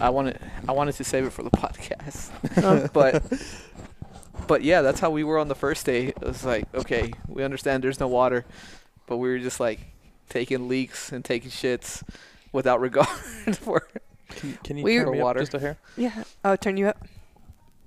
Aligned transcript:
I 0.00 0.10
wanted 0.10 0.38
I 0.68 0.72
wanted 0.72 0.94
to 0.96 1.04
save 1.04 1.24
it 1.24 1.32
for 1.32 1.42
the 1.42 1.50
podcast, 1.62 2.30
Oh. 2.62 2.88
but 2.92 3.22
but 4.46 4.62
yeah, 4.62 4.82
that's 4.82 5.00
how 5.00 5.10
we 5.10 5.24
were 5.24 5.38
on 5.38 5.48
the 5.48 5.54
first 5.54 5.84
day. 5.86 6.06
It 6.08 6.20
was 6.20 6.44
like, 6.44 6.72
okay, 6.74 7.12
we 7.26 7.42
understand 7.44 7.82
there's 7.84 8.00
no 8.00 8.08
water, 8.08 8.44
but 9.06 9.16
we 9.18 9.28
were 9.28 9.38
just 9.38 9.60
like 9.60 9.80
taking 10.28 10.68
leaks 10.68 11.12
and 11.12 11.24
taking 11.24 11.50
shits 11.50 12.02
without 12.52 12.80
regard 12.88 13.08
for. 13.56 13.86
Can, 14.30 14.58
can 14.62 14.76
you 14.78 14.84
We- 14.84 14.96
turn 14.98 15.10
me 15.10 15.20
Water. 15.22 15.38
up 15.40 15.42
just 15.42 15.54
a 15.54 15.58
hair? 15.58 15.78
Yeah. 15.96 16.22
Oh, 16.44 16.54
turn 16.56 16.76
you 16.76 16.86
up. 16.88 17.06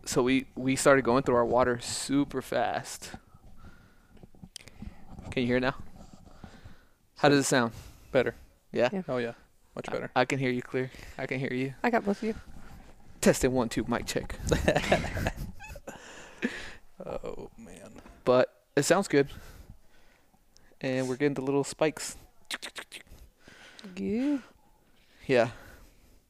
So 0.06 0.24
we 0.24 0.48
we 0.56 0.76
started 0.76 1.04
going 1.04 1.24
through 1.24 1.36
our 1.36 1.46
water 1.46 1.80
super 1.82 2.42
fast. 2.42 3.12
Can 5.30 5.42
you 5.44 5.48
hear 5.48 5.60
now? 5.60 5.76
How 7.18 7.30
does 7.30 7.40
it 7.40 7.44
sound? 7.44 7.72
Better. 8.12 8.36
Yeah. 8.72 8.90
Yeah. 8.92 9.04
Oh 9.08 9.18
yeah, 9.18 9.34
much 9.76 9.86
better. 9.86 10.12
I, 10.16 10.22
I 10.22 10.26
can 10.26 10.40
hear 10.40 10.52
you 10.52 10.62
clear. 10.62 10.92
I 11.18 11.26
can 11.26 11.40
hear 11.40 11.54
you. 11.54 11.74
I 11.84 11.90
got 11.90 12.06
both 12.06 12.22
of 12.22 12.28
you. 12.30 12.36
Testing 13.22 13.52
one 13.54 13.70
two 13.70 13.86
mic 13.88 14.06
check. 14.06 14.36
oh 17.06 17.50
man. 17.58 18.02
but 18.26 18.54
it 18.76 18.84
sounds 18.84 19.08
good. 19.08 19.28
And 20.82 21.08
we're 21.08 21.16
getting 21.16 21.36
the 21.36 21.42
little 21.42 21.64
spikes. 21.64 22.18
Good. 23.96 24.42
Yeah. 25.28 25.50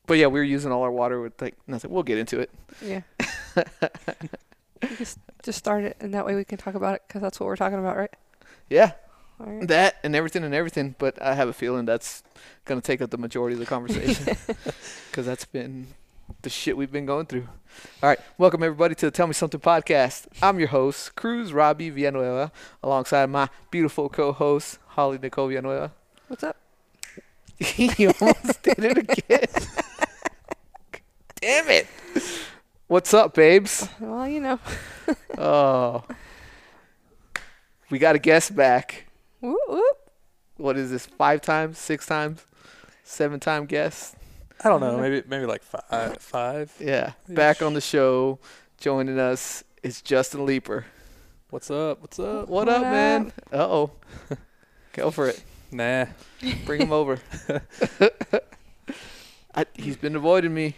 But 0.05 0.15
yeah, 0.15 0.27
we 0.27 0.39
were 0.39 0.43
using 0.43 0.71
all 0.71 0.83
our 0.83 0.91
water 0.91 1.21
with 1.21 1.41
like 1.41 1.55
nothing. 1.67 1.89
We'll 1.91 2.03
get 2.03 2.17
into 2.17 2.39
it. 2.39 2.49
Yeah. 2.81 3.01
just 4.97 5.19
just 5.43 5.57
start 5.57 5.83
it, 5.83 5.97
and 5.99 6.13
that 6.13 6.25
way 6.25 6.35
we 6.35 6.43
can 6.43 6.57
talk 6.57 6.75
about 6.75 6.95
it 6.95 7.03
because 7.07 7.21
that's 7.21 7.39
what 7.39 7.45
we're 7.45 7.55
talking 7.55 7.79
about, 7.79 7.97
right? 7.97 8.13
Yeah, 8.69 8.91
All 9.41 9.51
right. 9.51 9.67
that 9.69 9.95
and 10.03 10.15
everything 10.15 10.43
and 10.43 10.53
everything. 10.53 10.95
But 10.97 11.21
I 11.21 11.33
have 11.33 11.49
a 11.49 11.53
feeling 11.53 11.85
that's 11.85 12.23
gonna 12.65 12.81
take 12.81 13.01
up 13.01 13.09
the 13.09 13.17
majority 13.17 13.55
of 13.55 13.59
the 13.59 13.65
conversation 13.65 14.25
because 15.09 15.25
that's 15.25 15.45
been 15.45 15.87
the 16.43 16.49
shit 16.49 16.77
we've 16.77 16.91
been 16.91 17.05
going 17.05 17.25
through. 17.25 17.47
All 18.03 18.09
right, 18.09 18.19
welcome 18.37 18.61
everybody 18.61 18.93
to 18.95 19.07
the 19.07 19.11
Tell 19.11 19.27
Me 19.27 19.33
Something 19.33 19.59
podcast. 19.59 20.27
I'm 20.41 20.59
your 20.59 20.67
host, 20.67 21.15
Cruz 21.15 21.53
Robbie 21.53 21.89
Villanueva, 21.89 22.51
alongside 22.83 23.29
my 23.29 23.49
beautiful 23.71 24.09
co-host 24.09 24.77
Holly 24.87 25.17
Nicole 25.17 25.47
Villanueva. 25.47 25.91
What's 26.27 26.43
up? 26.43 26.57
you 27.77 28.11
almost 28.21 28.61
did 28.63 28.79
it 28.79 28.97
again. 28.97 29.47
Damn 31.41 31.69
it. 31.69 31.87
What's 32.87 33.13
up, 33.13 33.33
babes? 33.33 33.83
Uh, 33.83 33.87
well, 34.01 34.27
you 34.27 34.41
know. 34.41 34.59
Oh. 35.37 36.03
We 37.89 37.99
got 37.99 38.15
a 38.15 38.19
guest 38.19 38.55
back. 38.55 39.05
Whoop, 39.41 39.57
whoop. 39.67 39.97
What 40.57 40.77
is 40.77 40.91
this? 40.91 41.05
Five 41.05 41.41
times? 41.41 41.77
Six 41.77 42.05
times? 42.05 42.45
Seven 43.03 43.39
time 43.39 43.65
guest? 43.65 44.15
I 44.63 44.69
don't 44.69 44.79
know. 44.79 44.97
Maybe 44.97 45.23
maybe 45.27 45.45
like 45.45 45.63
five. 45.63 46.17
Five. 46.19 46.73
Yeah. 46.79 47.13
Back 47.27 47.61
on 47.61 47.73
the 47.73 47.81
show. 47.81 48.39
Joining 48.77 49.19
us 49.19 49.63
is 49.83 50.01
Justin 50.01 50.45
Leeper. 50.45 50.85
What's 51.49 51.69
up? 51.71 52.01
What's 52.01 52.19
up? 52.19 52.47
What, 52.47 52.67
What 52.67 52.69
up, 52.69 52.77
up? 52.77 52.81
man? 52.83 53.33
Uh 53.51 53.57
oh. 53.57 53.91
Go 54.93 55.09
for 55.11 55.27
it. 55.27 55.43
Nah. 55.71 56.05
Bring 56.65 56.81
him 56.81 56.91
over. 56.91 57.19
I, 59.55 59.65
he's 59.73 59.97
been 59.97 60.15
avoiding 60.15 60.53
me. 60.53 60.75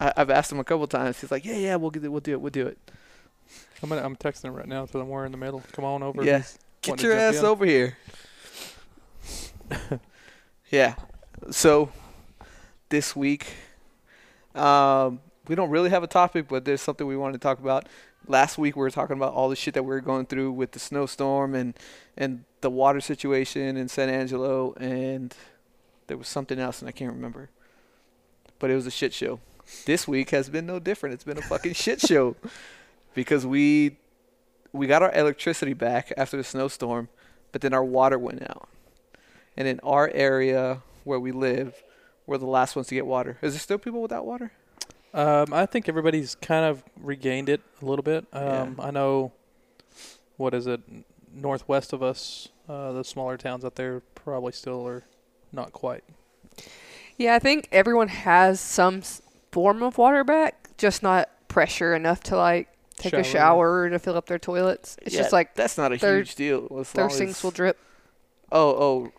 I, 0.00 0.12
I've 0.16 0.30
asked 0.30 0.52
him 0.52 0.58
a 0.60 0.64
couple 0.64 0.86
times. 0.86 1.20
He's 1.20 1.30
like, 1.30 1.44
"Yeah, 1.44 1.56
yeah, 1.56 1.76
we'll 1.76 1.90
get 1.90 2.04
it. 2.04 2.08
We'll 2.08 2.20
do 2.20 2.32
it. 2.32 2.40
We'll 2.40 2.50
do 2.50 2.66
it." 2.66 2.78
I'm 3.82 3.88
gonna, 3.88 4.02
I'm 4.04 4.16
texting 4.16 4.44
him 4.44 4.54
right 4.54 4.66
now 4.66 4.82
because 4.86 5.00
I'm 5.00 5.08
wearing 5.08 5.32
the 5.32 5.38
middle. 5.38 5.62
Come 5.72 5.84
on 5.84 6.02
over. 6.02 6.22
Yeah. 6.24 6.42
Get 6.84 7.02
your 7.02 7.14
ass 7.14 7.38
in. 7.38 7.44
over 7.44 7.64
here. 7.64 7.96
yeah. 10.70 10.94
So 11.50 11.90
this 12.88 13.16
week, 13.16 13.46
um, 14.54 15.20
we 15.48 15.54
don't 15.54 15.70
really 15.70 15.90
have 15.90 16.02
a 16.02 16.06
topic, 16.06 16.48
but 16.48 16.64
there's 16.64 16.80
something 16.80 17.06
we 17.06 17.16
wanted 17.16 17.34
to 17.34 17.38
talk 17.38 17.58
about. 17.58 17.88
Last 18.26 18.56
week 18.56 18.76
we 18.76 18.80
were 18.80 18.90
talking 18.90 19.16
about 19.16 19.34
all 19.34 19.48
the 19.48 19.56
shit 19.56 19.74
that 19.74 19.82
we 19.82 19.90
were 19.90 20.00
going 20.00 20.26
through 20.26 20.52
with 20.52 20.72
the 20.72 20.78
snowstorm 20.78 21.54
and 21.54 21.74
and 22.16 22.44
the 22.60 22.70
water 22.70 23.00
situation 23.00 23.76
in 23.76 23.88
San 23.88 24.08
Angelo, 24.08 24.72
and 24.74 25.34
there 26.06 26.16
was 26.16 26.28
something 26.28 26.58
else, 26.58 26.80
and 26.80 26.88
I 26.88 26.92
can't 26.92 27.12
remember. 27.12 27.50
But 28.58 28.70
it 28.70 28.74
was 28.74 28.86
a 28.86 28.90
shit 28.90 29.12
show. 29.12 29.40
This 29.84 30.06
week 30.08 30.30
has 30.30 30.48
been 30.48 30.66
no 30.66 30.78
different. 30.78 31.14
It's 31.14 31.24
been 31.24 31.38
a 31.38 31.42
fucking 31.42 31.74
shit 31.74 32.00
show 32.00 32.36
because 33.14 33.46
we 33.46 33.96
we 34.74 34.88
got 34.88 35.02
our 35.02 35.12
electricity 35.14 35.72
back 35.72 36.12
after 36.16 36.36
the 36.36 36.44
snowstorm, 36.44 37.08
but 37.52 37.60
then 37.60 37.72
our 37.72 37.84
water 37.84 38.18
went 38.18 38.42
out. 38.42 38.68
And 39.56 39.68
in 39.68 39.78
our 39.80 40.10
area 40.12 40.82
where 41.04 41.20
we 41.20 41.30
live, 41.30 41.82
we're 42.26 42.38
the 42.38 42.46
last 42.46 42.74
ones 42.74 42.88
to 42.88 42.94
get 42.96 43.06
water. 43.06 43.38
Is 43.40 43.52
there 43.52 43.60
still 43.60 43.78
people 43.78 44.02
without 44.02 44.26
water? 44.26 44.50
Um, 45.14 45.52
I 45.52 45.64
think 45.64 45.88
everybody's 45.88 46.34
kind 46.34 46.64
of 46.64 46.82
regained 47.00 47.48
it 47.48 47.60
a 47.80 47.84
little 47.84 48.02
bit. 48.02 48.26
Yeah. 48.32 48.62
Um, 48.62 48.80
I 48.82 48.90
know. 48.90 49.32
What 50.36 50.54
is 50.54 50.66
it? 50.66 50.80
Northwest 51.32 51.92
of 51.92 52.02
us, 52.02 52.48
uh, 52.68 52.90
the 52.92 53.04
smaller 53.04 53.36
towns 53.36 53.64
out 53.64 53.76
there 53.76 54.00
probably 54.16 54.50
still 54.50 54.84
are 54.88 55.04
not 55.52 55.72
quite. 55.72 56.02
Yeah, 57.16 57.36
I 57.36 57.38
think 57.38 57.68
everyone 57.70 58.08
has 58.08 58.58
some 58.60 59.02
form 59.52 59.84
of 59.84 59.98
water 59.98 60.24
back, 60.24 60.70
just 60.76 61.00
not 61.00 61.28
pressure 61.46 61.94
enough 61.94 62.20
to 62.24 62.36
like 62.36 62.68
take 62.96 63.12
a 63.12 63.22
Shower. 63.24 63.32
shower 63.32 63.90
to 63.90 63.98
fill 63.98 64.16
up 64.16 64.26
their 64.26 64.38
toilets. 64.38 64.96
It's 65.02 65.14
Yeah, 65.14 65.22
just 65.22 65.32
like 65.32 65.54
that's 65.54 65.76
not 65.78 65.92
a 65.92 65.96
their- 65.96 66.16
huge 66.18 66.34
deal. 66.34 66.68
as 66.80 66.92
their 66.92 67.04
long 67.04 67.10
sinks 67.14 67.38
as- 67.38 67.44
will 67.44 67.50
drip. 67.50 67.78
Oh, 68.52 68.68
oh, 68.70 69.12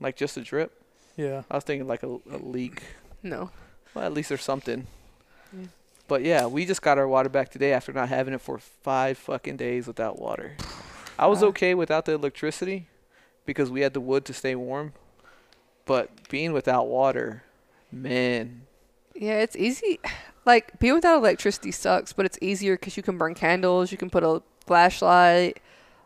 like 0.00 0.16
just 0.16 0.36
a 0.36 0.40
drip. 0.42 0.72
Yeah. 1.16 1.42
I 1.50 1.54
was 1.54 1.64
thinking 1.64 1.86
like 1.88 2.02
a, 2.02 2.08
a 2.30 2.36
leak. 2.38 2.82
No. 3.22 3.50
Well, 3.94 4.04
at 4.04 4.12
least 4.12 4.28
there's 4.28 4.44
something. 4.44 4.86
Yeah. 5.52 5.66
But 6.08 6.22
yeah, 6.22 6.46
we 6.46 6.66
just 6.66 6.82
got 6.82 6.98
our 6.98 7.08
water 7.08 7.28
back 7.30 7.50
today 7.50 7.72
after 7.72 7.92
not 7.92 8.08
having 8.10 8.34
it 8.34 8.40
for 8.40 8.58
five 8.58 9.16
fucking 9.18 9.56
days 9.56 9.86
without 9.86 10.18
water. 10.18 10.56
I 11.18 11.26
was 11.26 11.42
okay 11.42 11.74
without 11.74 12.04
the 12.04 12.12
electricity 12.12 12.86
because 13.46 13.70
we 13.70 13.80
had 13.80 13.94
the 13.94 14.00
wood 14.00 14.24
to 14.26 14.34
stay 14.34 14.54
warm. 14.54 14.92
But 15.86 16.28
being 16.28 16.52
without 16.52 16.88
water, 16.88 17.42
man, 17.90 18.62
Yeah, 19.14 19.38
it's 19.40 19.56
easy. 19.56 19.98
Like 20.46 20.78
being 20.78 20.94
without 20.94 21.18
electricity 21.18 21.72
sucks, 21.72 22.12
but 22.14 22.24
it's 22.24 22.38
easier 22.40 22.76
because 22.76 22.96
you 22.96 23.02
can 23.02 23.18
burn 23.18 23.34
candles. 23.34 23.90
You 23.92 23.98
can 23.98 24.08
put 24.08 24.22
a 24.22 24.42
flashlight, 24.64 25.60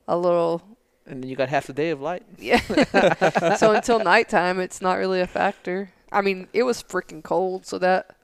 a 0.08 0.16
little 0.16 0.62
and 1.06 1.22
then 1.22 1.28
you 1.30 1.36
got 1.36 1.48
half 1.48 1.66
the 1.66 1.72
day 1.72 1.90
of 1.90 2.00
light. 2.00 2.22
yeah. 2.38 2.60
so 3.56 3.72
until 3.74 3.98
nighttime, 4.00 4.58
it's 4.60 4.80
not 4.80 4.94
really 4.94 5.20
a 5.20 5.26
factor. 5.26 5.90
I 6.12 6.20
mean, 6.22 6.48
it 6.52 6.62
was 6.62 6.82
freaking 6.82 7.22
cold, 7.22 7.66
so 7.66 7.78
that 7.78 8.16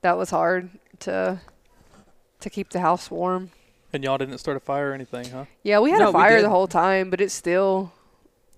that 0.00 0.16
was 0.16 0.30
hard 0.30 0.70
to 1.00 1.40
to 2.40 2.50
keep 2.50 2.70
the 2.70 2.80
house 2.80 3.10
warm. 3.10 3.50
And 3.92 4.02
y'all 4.02 4.16
didn't 4.18 4.38
start 4.38 4.56
a 4.56 4.60
fire 4.60 4.90
or 4.90 4.94
anything, 4.94 5.28
huh? 5.30 5.44
Yeah, 5.62 5.80
we 5.80 5.90
had 5.90 5.98
No, 6.00 6.08
a 6.08 6.12
fire 6.12 6.40
the 6.40 6.48
whole 6.48 6.66
time, 6.66 7.10
but 7.10 7.20
it's 7.20 7.34
still 7.34 7.92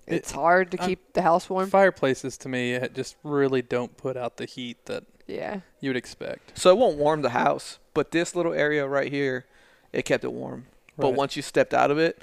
It- 0.07 0.15
it's 0.15 0.31
hard 0.31 0.71
to 0.71 0.79
I'm- 0.79 0.89
keep 0.89 1.11
the 1.13 1.21
house 1.23 1.49
warm. 1.49 1.69
Fireplaces 1.69 2.37
to 2.39 2.49
me 2.49 2.71
it 2.73 2.93
just 2.93 3.15
really 3.23 3.61
don't 3.61 3.97
put 3.97 4.15
out 4.15 4.37
the 4.37 4.45
heat 4.45 4.85
that 4.85 5.03
Yeah. 5.27 5.61
you 5.79 5.89
would 5.89 5.97
expect. 5.97 6.57
So 6.57 6.69
it 6.69 6.77
won't 6.77 6.97
warm 6.97 7.21
the 7.21 7.29
house, 7.31 7.79
but 7.93 8.11
this 8.11 8.35
little 8.35 8.53
area 8.53 8.87
right 8.87 9.11
here, 9.11 9.45
it 9.93 10.03
kept 10.05 10.23
it 10.23 10.31
warm. 10.31 10.67
But 10.97 11.11
once 11.13 11.35
you 11.35 11.41
stepped 11.41 11.73
out 11.73 11.91
of 11.91 11.97
it, 11.97 12.21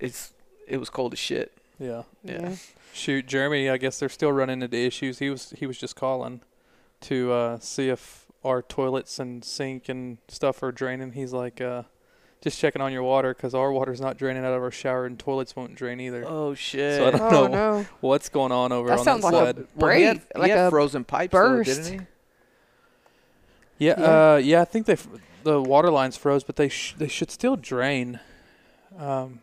it's 0.00 0.32
it 0.66 0.78
was 0.78 0.88
cold 0.90 1.12
as 1.12 1.18
shit. 1.18 1.52
Yeah. 1.78 2.02
Yeah. 2.22 2.54
Shoot, 2.92 3.26
Jeremy, 3.26 3.68
I 3.68 3.76
guess 3.76 3.98
they're 3.98 4.08
still 4.08 4.32
running 4.32 4.62
into 4.62 4.76
issues. 4.76 5.18
He 5.18 5.28
was 5.30 5.50
he 5.58 5.66
was 5.66 5.76
just 5.78 5.94
calling 5.96 6.40
to 7.02 7.32
uh, 7.32 7.58
see 7.58 7.88
if 7.90 8.26
our 8.44 8.62
toilets 8.62 9.18
and 9.18 9.44
sink 9.44 9.88
and 9.88 10.18
stuff 10.28 10.62
are 10.62 10.70
draining. 10.72 11.12
He's 11.12 11.32
like, 11.32 11.60
uh, 11.60 11.82
just 12.40 12.58
checking 12.58 12.80
on 12.80 12.92
your 12.92 13.02
water 13.02 13.34
because 13.34 13.54
our 13.54 13.72
water's 13.72 14.00
not 14.00 14.16
draining 14.16 14.44
out 14.44 14.52
of 14.54 14.62
our 14.62 14.70
shower 14.70 15.04
and 15.06 15.18
toilets 15.18 15.54
won't 15.56 15.74
drain 15.74 15.98
either. 16.00 16.24
Oh 16.26 16.54
shit. 16.54 16.96
So 16.96 17.08
I 17.08 17.10
don't 17.10 17.20
Oh 17.34 17.46
know 17.46 17.78
no. 17.80 17.86
what's 18.00 18.28
going 18.28 18.52
on 18.52 18.70
over 18.72 18.88
That 18.88 18.98
on 19.00 19.04
sounds 19.04 19.22
that 19.22 19.32
like 19.32 19.42
a 19.42 19.58
side. 19.60 19.66
Well, 19.76 19.90
he 19.96 20.02
had, 20.04 20.28
Break, 20.34 20.44
he 20.44 20.50
had 20.50 20.58
a 20.66 20.70
frozen 20.70 21.04
pipes, 21.04 21.32
burst. 21.32 21.68
though, 21.68 21.82
didn't 21.82 22.00
he? 22.00 22.06
Yeah, 23.78 23.94
Yeah. 23.98 24.04
Uh, 24.34 24.36
yeah, 24.36 24.60
I 24.62 24.64
think 24.64 24.86
they 24.86 24.94
f- 24.94 25.08
the 25.42 25.60
water 25.60 25.90
lines 25.90 26.16
froze, 26.16 26.44
but 26.44 26.56
they 26.56 26.68
sh- 26.68 26.94
they 26.96 27.08
should 27.08 27.30
still 27.30 27.56
drain, 27.56 28.20
um, 28.98 29.40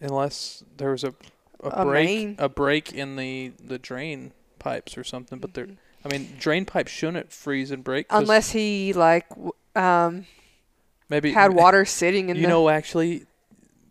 unless 0.00 0.64
there 0.76 0.90
was 0.90 1.04
a 1.04 1.14
a, 1.62 1.68
A 1.68 1.84
break 1.84 2.06
main. 2.08 2.36
a 2.38 2.48
break 2.48 2.92
in 2.92 3.16
the 3.16 3.52
the 3.62 3.78
drain 3.78 4.32
pipes 4.58 4.96
or 4.96 5.04
something. 5.04 5.38
But 5.38 5.54
they're 5.54 5.68
I 6.04 6.08
mean, 6.08 6.34
drain 6.38 6.64
pipes 6.64 6.90
shouldn't 6.90 7.30
freeze 7.32 7.70
and 7.70 7.84
break 7.84 8.06
Unless 8.10 8.52
he 8.52 8.92
like 8.94 9.26
um 9.76 10.26
maybe 11.10 11.32
had 11.32 11.52
water 11.52 11.84
sitting 11.84 12.30
in 12.30 12.36
You 12.38 12.46
know, 12.48 12.68
actually, 12.70 13.26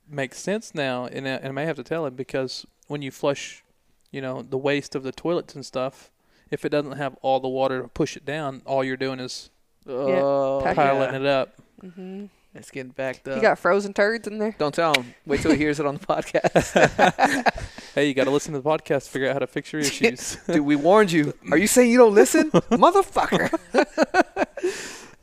makes 0.10 0.40
sense 0.40 0.74
now, 0.74 1.06
and 1.06 1.28
I, 1.28 1.32
and 1.32 1.48
I 1.48 1.52
may 1.52 1.66
have 1.66 1.76
to 1.76 1.84
tell 1.84 2.06
him 2.08 2.16
because 2.16 2.66
when 2.88 3.04
you 3.04 3.12
flush, 3.12 3.64
you 4.12 4.20
know, 4.22 4.42
the 4.42 4.58
waste 4.58 4.96
of 4.96 5.04
the 5.04 5.12
toilets 5.12 5.54
and 5.54 5.64
stuff, 5.64 6.10
if 6.50 6.66
it 6.66 6.70
doesn't 6.70 6.94
have 6.94 7.16
all 7.22 7.40
the 7.40 7.48
water 7.48 7.84
to 7.84 7.88
push 7.88 8.18
it 8.18 8.26
down, 8.26 8.64
all 8.66 8.84
you're 8.84 8.98
doing 8.98 9.20
is 9.20 9.52
Oh, 9.90 10.62
Pack 10.64 10.74
it. 10.74 10.76
piling 10.76 11.16
it 11.16 11.26
up. 11.26 11.56
hmm 11.82 12.26
It's 12.56 12.72
getting 12.72 12.92
backed 12.92 13.28
up. 13.28 13.36
You 13.38 13.42
got 13.42 13.58
frozen 13.60 13.94
turds 13.94 14.28
in 14.28 14.38
there. 14.40 14.56
Don't 14.58 14.74
tell 14.74 14.94
him. 14.94 15.14
Wait 15.26 15.42
till 15.42 15.52
he 15.52 15.58
hears 15.58 15.80
it 15.80 15.86
on 15.86 15.96
the 15.96 16.06
podcast. 16.06 17.66
Hey, 17.96 18.08
you 18.08 18.14
got 18.14 18.26
to 18.26 18.32
listen 18.32 18.54
to 18.54 18.60
the 18.62 18.70
podcast 18.70 19.06
to 19.06 19.10
figure 19.10 19.28
out 19.30 19.34
how 19.34 19.40
to 19.40 19.48
fix 19.48 19.74
your 19.74 19.82
issues. 19.82 20.38
Dude, 20.48 20.62
we 20.62 20.76
warned 20.76 21.12
you. 21.12 21.34
Are 21.52 21.58
you 21.58 21.66
saying 21.66 21.90
you 21.92 21.98
don't 21.98 22.14
listen, 22.14 22.52
motherfucker? 22.52 23.50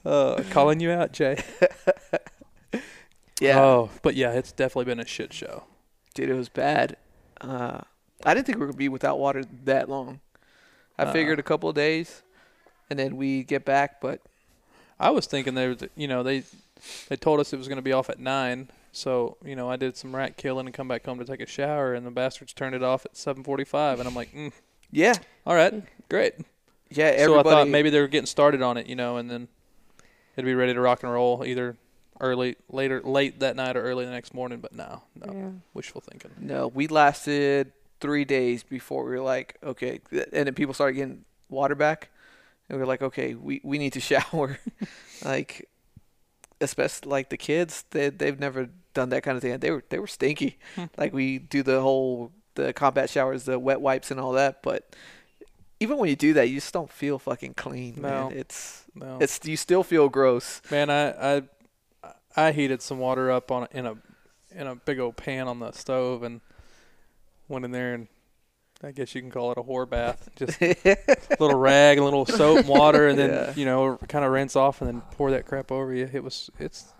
uh, 0.04 0.42
calling 0.50 0.80
you 0.80 0.90
out, 0.90 1.12
Jay. 1.12 1.38
Yeah, 3.40 3.60
Oh, 3.60 3.90
but 4.02 4.14
yeah, 4.16 4.32
it's 4.32 4.50
definitely 4.52 4.86
been 4.86 4.98
a 5.00 5.06
shit 5.06 5.32
show. 5.32 5.64
dude, 6.14 6.28
it 6.30 6.34
was 6.34 6.48
bad. 6.48 6.96
Uh, 7.40 7.80
I 8.24 8.32
didn't 8.34 8.46
think 8.46 8.56
we 8.56 8.60
were 8.60 8.66
gonna 8.72 8.78
be 8.78 8.88
without 8.88 9.18
water 9.18 9.44
that 9.64 9.88
long. 9.88 10.20
I 10.98 11.04
Uh-uh. 11.04 11.12
figured 11.12 11.38
a 11.38 11.42
couple 11.42 11.68
of 11.68 11.74
days, 11.76 12.22
and 12.90 12.98
then 12.98 13.16
we 13.16 13.44
get 13.44 13.64
back. 13.64 14.00
But 14.00 14.20
I 14.98 15.10
was 15.10 15.26
thinking 15.26 15.54
they, 15.54 15.68
was, 15.68 15.82
you 15.94 16.08
know, 16.08 16.22
they 16.22 16.44
they 17.08 17.16
told 17.16 17.40
us 17.40 17.52
it 17.52 17.56
was 17.58 17.68
going 17.68 17.76
to 17.76 17.82
be 17.82 17.92
off 17.92 18.08
at 18.10 18.18
nine. 18.18 18.68
So 18.92 19.36
you 19.44 19.54
know, 19.56 19.68
I 19.68 19.76
did 19.76 19.96
some 19.96 20.14
rat 20.16 20.36
killing 20.36 20.66
and 20.66 20.74
come 20.74 20.88
back 20.88 21.04
home 21.04 21.18
to 21.18 21.24
take 21.24 21.40
a 21.40 21.46
shower, 21.46 21.92
and 21.94 22.06
the 22.06 22.10
bastards 22.10 22.52
turned 22.54 22.74
it 22.74 22.82
off 22.82 23.04
at 23.04 23.16
seven 23.16 23.42
forty-five, 23.44 23.98
and 24.00 24.08
I'm 24.08 24.14
like, 24.14 24.32
mm, 24.32 24.52
yeah, 24.90 25.14
all 25.46 25.54
right, 25.54 25.82
great. 26.08 26.34
yeah, 26.90 27.16
so 27.26 27.38
I 27.38 27.42
thought 27.42 27.68
maybe 27.68 27.90
they 27.90 28.00
were 28.00 28.08
getting 28.08 28.26
started 28.26 28.62
on 28.62 28.76
it, 28.78 28.86
you 28.86 28.96
know, 28.96 29.16
and 29.18 29.30
then 29.30 29.48
it'd 30.36 30.46
be 30.46 30.54
ready 30.54 30.72
to 30.72 30.80
rock 30.80 31.02
and 31.02 31.12
roll 31.12 31.44
either 31.44 31.76
early, 32.20 32.56
later, 32.70 33.02
late 33.02 33.40
that 33.40 33.54
night 33.56 33.76
or 33.76 33.82
early 33.82 34.06
the 34.06 34.10
next 34.10 34.32
morning. 34.32 34.60
But 34.60 34.74
no, 34.74 35.02
no, 35.14 35.32
Yeah. 35.32 35.48
wishful 35.74 36.00
thinking. 36.00 36.30
No, 36.40 36.68
we 36.68 36.86
lasted 36.88 37.72
three 38.00 38.24
days 38.24 38.62
before 38.62 39.04
we 39.04 39.10
were 39.10 39.20
like, 39.20 39.58
okay, 39.62 40.00
and 40.10 40.46
then 40.46 40.54
people 40.54 40.72
started 40.72 40.94
getting 40.94 41.24
water 41.50 41.74
back, 41.74 42.08
and 42.68 42.76
we 42.76 42.80
were 42.80 42.86
like, 42.86 43.02
okay, 43.02 43.34
we, 43.34 43.60
we 43.64 43.78
need 43.78 43.92
to 43.94 44.00
shower, 44.10 44.58
like, 45.24 45.68
especially 46.60 47.10
like 47.10 47.28
the 47.30 47.36
kids, 47.36 47.84
they 47.90 48.08
they've 48.10 48.38
never 48.40 48.68
done 48.94 49.10
that 49.10 49.22
kind 49.22 49.36
of 49.36 49.42
thing. 49.42 49.58
They 49.58 49.70
were 49.70 49.84
they 49.88 49.98
were 49.98 50.06
stinky, 50.06 50.58
Hmm. 50.74 50.84
like 50.96 51.12
we 51.12 51.38
do 51.38 51.62
the 51.62 51.80
whole 51.80 52.32
the 52.54 52.72
combat 52.72 53.10
showers, 53.10 53.44
the 53.44 53.58
wet 53.58 53.80
wipes 53.80 54.10
and 54.10 54.18
all 54.20 54.32
that, 54.32 54.62
but. 54.62 54.94
Even 55.78 55.98
when 55.98 56.08
you 56.08 56.16
do 56.16 56.32
that, 56.32 56.48
you 56.48 56.54
just 56.54 56.72
don't 56.72 56.90
feel 56.90 57.18
fucking 57.18 57.52
clean, 57.52 57.96
No. 57.96 58.30
man. 58.30 58.32
It's 58.38 58.84
No, 58.94 59.18
it's 59.20 59.38
you 59.44 59.58
still 59.58 59.82
feel 59.82 60.08
gross. 60.08 60.62
man, 60.70 60.88
I 60.88 61.36
I 61.36 61.42
I 62.34 62.52
heated 62.52 62.80
some 62.80 62.98
water 62.98 63.30
up 63.30 63.52
on 63.52 63.68
in 63.72 63.84
a 63.84 63.94
in 64.52 64.66
a 64.66 64.74
big 64.74 64.98
old 64.98 65.16
pan 65.18 65.46
on 65.48 65.58
the 65.60 65.72
stove 65.72 66.22
and 66.22 66.40
went 67.46 67.66
in 67.66 67.72
there 67.72 67.92
and 67.92 68.08
I 68.84 68.90
guess 68.92 69.14
you 69.14 69.22
can 69.22 69.30
call 69.30 69.52
it 69.52 69.58
a 69.58 69.62
whore 69.62 69.88
bath. 69.88 70.28
Just 70.36 70.60
a 70.60 70.76
little 71.40 71.58
rag, 71.58 71.98
a 71.98 72.04
little 72.04 72.26
soap 72.26 72.58
and 72.60 72.68
water, 72.68 73.08
and 73.08 73.18
then 73.18 73.30
Yeah. 73.30 73.52
you 73.56 73.64
know 73.64 73.98
kind 74.08 74.24
of 74.24 74.30
rinse 74.32 74.54
off 74.56 74.80
and 74.80 74.88
then 74.88 75.02
pour 75.12 75.30
that 75.30 75.46
crap 75.46 75.72
over 75.72 75.92
you. 75.94 76.08
It 76.12 76.22
was 76.22 76.50
it's 76.58 76.92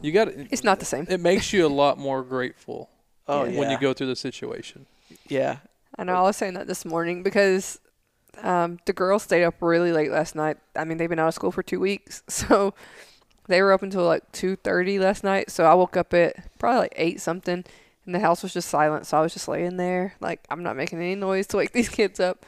you 0.00 0.12
got 0.12 0.28
It, 0.28 0.48
It's 0.50 0.64
not 0.64 0.78
the 0.80 0.84
same. 0.84 1.06
It 1.08 1.20
makes 1.20 1.52
you 1.52 1.66
a 1.66 1.68
lot 1.68 1.98
more 1.98 2.22
grateful 2.22 2.90
Oh 3.28 3.44
Yeah. 3.44 3.50
yeah, 3.50 3.58
when 3.60 3.70
you 3.70 3.78
go 3.78 3.92
through 3.92 4.08
the 4.08 4.16
situation. 4.16 4.86
yeah, 5.28 5.58
I 5.96 6.04
know. 6.04 6.14
I 6.14 6.22
was 6.22 6.36
saying 6.36 6.54
that 6.54 6.66
this 6.66 6.84
morning 6.84 7.22
because 7.22 7.78
um, 8.42 8.78
the 8.86 8.92
girls 8.92 9.22
stayed 9.22 9.44
up 9.44 9.54
really 9.60 9.92
late 9.92 10.10
last 10.10 10.34
night. 10.34 10.56
I 10.74 10.84
mean, 10.84 10.98
they've 10.98 11.08
been 11.08 11.18
out 11.20 11.28
of 11.28 11.34
school 11.34 11.52
for 11.52 11.62
two 11.62 11.78
weeks, 11.78 12.22
so 12.28 12.74
they 13.46 13.62
were 13.62 13.72
up 13.72 13.82
until 13.82 14.04
like 14.04 14.30
two 14.32 14.56
thirty 14.56 14.98
last 14.98 15.22
night. 15.22 15.50
So 15.50 15.64
I 15.64 15.74
woke 15.74 15.96
up 15.96 16.12
at 16.14 16.58
probably 16.58 16.80
like 16.80 16.94
eight 16.96 17.20
something, 17.20 17.64
and 18.06 18.14
the 18.14 18.20
house 18.20 18.42
was 18.42 18.52
just 18.52 18.68
silent. 18.68 19.06
So 19.06 19.18
I 19.18 19.20
was 19.20 19.32
just 19.32 19.48
laying 19.48 19.76
there, 19.76 20.14
like 20.20 20.40
I'm 20.50 20.62
not 20.62 20.76
making 20.76 20.98
any 20.98 21.14
noise 21.14 21.46
to 21.48 21.56
wake 21.58 21.72
these 21.72 21.88
kids 21.88 22.20
up. 22.20 22.44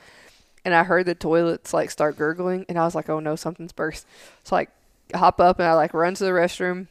And 0.65 0.75
I 0.75 0.83
heard 0.85 1.07
the 1.07 1.15
toilets 1.15 1.75
like 1.75 1.91
start 1.91 2.17
gurgling, 2.17 2.65
and 2.69 2.79
I 2.79 2.85
was 2.85 2.95
like, 2.95 3.11
"Oh 3.11 3.21
no, 3.21 3.37
something's 3.37 3.73
burst!" 3.73 4.07
So 4.45 4.55
like, 4.55 4.71
I 5.13 5.19
hop 5.19 5.39
up 5.39 5.59
and 5.59 5.69
I 5.69 5.75
like 5.75 5.93
run 5.93 6.15
to 6.15 6.25
the 6.25 6.31
restroom, 6.31 6.87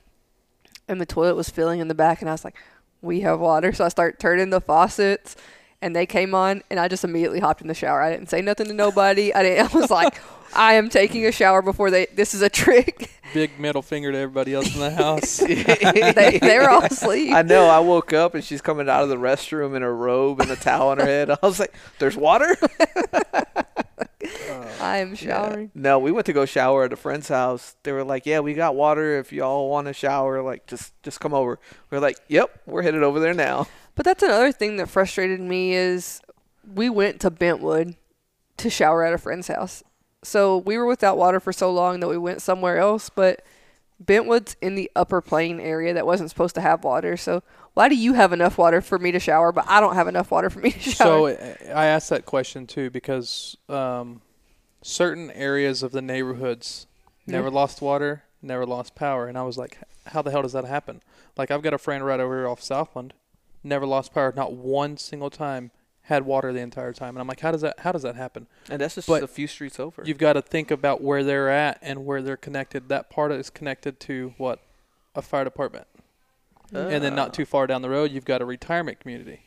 and 0.88 1.02
the 1.02 1.08
toilet 1.08 1.36
was 1.36 1.50
filling 1.50 1.80
in 1.80 1.88
the 1.88 1.96
back, 1.96 2.22
and 2.22 2.30
I 2.30 2.34
was 2.34 2.44
like, 2.46 2.56
"We 3.02 3.22
have 3.22 3.40
water." 3.40 3.74
So 3.74 3.86
I 3.86 3.90
start 3.90 4.20
turning 4.20 4.52
the 4.52 4.62
faucets, 4.62 5.36
and 5.84 5.94
they 5.94 6.06
came 6.06 6.34
on, 6.34 6.64
and 6.70 6.80
I 6.80 6.88
just 6.88 7.04
immediately 7.04 7.42
hopped 7.42 7.62
in 7.62 7.68
the 7.68 7.74
shower. 7.74 8.02
I 8.02 8.10
didn't 8.10 8.30
say 8.30 8.42
nothing 8.42 8.68
to 8.68 8.74
nobody. 8.74 9.34
I 9.34 9.44
didn't. 9.44 9.76
I 9.76 9.78
was 9.78 9.92
like, 9.92 10.20
"I 10.56 10.76
am 10.76 10.90
taking 10.90 11.26
a 11.26 11.32
shower 11.32 11.62
before 11.62 11.92
they. 11.92 12.08
This 12.08 12.34
is 12.34 12.42
a 12.42 12.50
trick." 12.50 13.12
Big 13.34 13.60
middle 13.60 13.82
finger 13.82 14.12
to 14.12 14.18
everybody 14.18 14.54
else 14.54 14.74
in 14.74 14.80
the 14.80 14.92
house. 14.92 15.38
they, 15.38 16.40
they 16.40 16.60
were 16.60 16.70
all 16.70 16.84
asleep. 16.84 17.34
I 17.34 17.42
know. 17.42 17.66
I 17.66 17.80
woke 17.80 18.14
up 18.14 18.36
and 18.36 18.44
she's 18.44 18.62
coming 18.62 18.88
out 18.88 19.04
of 19.04 19.10
the 19.10 19.18
restroom 19.18 19.76
in 19.76 19.84
a 19.84 19.92
robe 19.92 20.40
and 20.40 20.52
a 20.52 20.56
towel 20.56 20.90
on 20.90 21.00
her 21.00 21.06
head. 21.06 21.30
I 21.32 21.38
was 21.42 21.60
like, 21.60 21.74
"There's 22.00 22.16
water." 22.16 22.56
Uh, 24.24 24.66
I 24.80 24.98
am 25.00 25.16
showering. 25.16 25.72
Yeah. 25.74 25.82
No, 25.82 26.00
we 26.00 26.12
went 26.12 26.28
to 26.28 26.34
go 26.34 26.46
shower 26.46 26.86
at 26.86 26.94
a 26.94 26.96
friend's 26.96 27.28
house. 27.28 27.76
They 27.84 27.92
were 27.92 28.06
like, 28.06 28.26
"Yeah, 28.26 28.40
we 28.40 28.54
got 28.54 28.76
water. 28.76 29.20
If 29.20 29.34
y'all 29.34 29.70
want 29.70 29.88
to 29.88 29.94
shower, 29.94 30.42
like 30.42 30.66
just 30.66 30.94
just 31.04 31.20
come 31.20 31.34
over." 31.34 31.60
We 31.90 31.98
are 31.98 32.02
like, 32.02 32.18
"Yep, 32.30 32.62
we're 32.68 32.84
headed 32.84 33.04
over 33.04 33.20
there 33.20 33.34
now." 33.34 33.68
But 33.96 34.06
that's 34.06 34.24
another 34.24 34.52
thing 34.52 34.78
that 34.78 34.90
frustrated 34.90 35.40
me 35.40 35.74
is 35.74 36.22
we 36.74 36.90
went 36.90 37.20
to 37.22 37.30
Bentwood 37.30 37.96
to 38.58 38.70
shower 38.70 39.04
at 39.04 39.14
a 39.14 39.18
friend's 39.18 39.48
house. 39.48 39.84
So 40.24 40.58
we 40.58 40.78
were 40.78 40.86
without 40.86 41.18
water 41.18 41.40
for 41.40 41.54
so 41.54 41.72
long 41.72 42.00
that 42.00 42.08
we 42.08 42.18
went 42.18 42.42
somewhere 42.42 42.78
else, 42.78 43.10
but 43.10 43.44
Bentwood's 44.00 44.56
in 44.62 44.76
the 44.76 44.90
upper 44.96 45.22
plain 45.22 45.60
area 45.60 45.94
that 45.94 46.06
wasn't 46.06 46.30
supposed 46.30 46.56
to 46.56 46.62
have 46.62 46.84
water. 46.84 47.18
So 47.18 47.44
why 47.74 47.90
do 47.90 47.96
you 47.96 48.14
have 48.14 48.34
enough 48.34 48.58
water 48.58 48.82
for 48.82 48.98
me 49.00 49.12
to 49.12 49.20
shower, 49.20 49.52
but 49.52 49.66
I 49.68 49.80
don't 49.80 49.96
have 49.96 50.08
enough 50.08 50.32
water 50.32 50.50
for 50.50 50.60
me 50.60 50.72
to 50.72 50.80
shower? 50.80 51.36
So 51.36 51.74
I 51.74 51.86
asked 51.86 52.10
that 52.10 52.26
question 52.26 52.68
too 52.68 52.90
because 52.90 53.58
um, 53.70 54.22
certain 54.82 55.32
areas 55.32 55.84
of 55.84 55.92
the 55.92 56.02
neighborhoods 56.02 56.88
never 57.28 57.50
lost 57.50 57.82
water, 57.82 58.24
never 58.42 58.66
lost 58.66 58.96
power, 58.96 59.28
and 59.28 59.38
I 59.38 59.44
was 59.44 59.58
like, 59.58 59.78
how 60.08 60.22
the 60.22 60.32
hell 60.32 60.42
does 60.42 60.54
that 60.54 60.66
happen? 60.66 61.02
Like 61.38 61.52
I've 61.52 61.62
got 61.64 61.74
a 61.74 61.78
friend 61.78 62.06
right 62.06 62.20
over 62.20 62.38
here 62.38 62.48
off 62.48 62.62
Southland, 62.62 63.14
never 63.64 63.86
lost 63.86 64.14
power, 64.14 64.34
not 64.36 64.54
one 64.54 64.98
single 64.98 65.30
time, 65.30 65.72
had 66.08 66.26
water 66.26 66.52
the 66.52 66.60
entire 66.60 66.92
time, 66.92 67.16
and 67.16 67.20
I'm 67.20 67.28
like, 67.28 67.40
how 67.40 67.52
does 67.52 67.62
that 67.62 67.80
how 67.80 67.92
does 67.92 68.02
that 68.02 68.16
happen? 68.16 68.48
And 68.70 68.82
that's 68.82 68.96
just 68.96 69.08
But 69.08 69.24
a 69.24 69.28
few 69.28 69.48
streets 69.48 69.80
over. 69.80 70.04
You've 70.06 70.18
got 70.18 70.34
to 70.34 70.42
think 70.42 70.70
about 70.70 71.02
where 71.02 71.24
they're 71.24 71.50
at 71.50 71.80
and 71.82 72.06
where 72.06 72.22
they're 72.22 72.38
connected. 72.38 72.90
That 72.90 73.10
part 73.10 73.32
is 73.32 73.50
connected 73.50 74.00
to 74.02 74.34
what 74.38 74.60
a 75.16 75.22
fire 75.22 75.44
department. 75.46 75.88
and 76.74 77.04
then 77.04 77.16
not 77.16 77.34
too 77.34 77.46
far 77.46 77.68
down 77.68 77.82
the 77.82 77.90
road, 77.90 78.12
you've 78.12 78.26
got 78.26 78.42
a 78.42 78.46
retirement 78.46 79.00
community. 79.00 79.42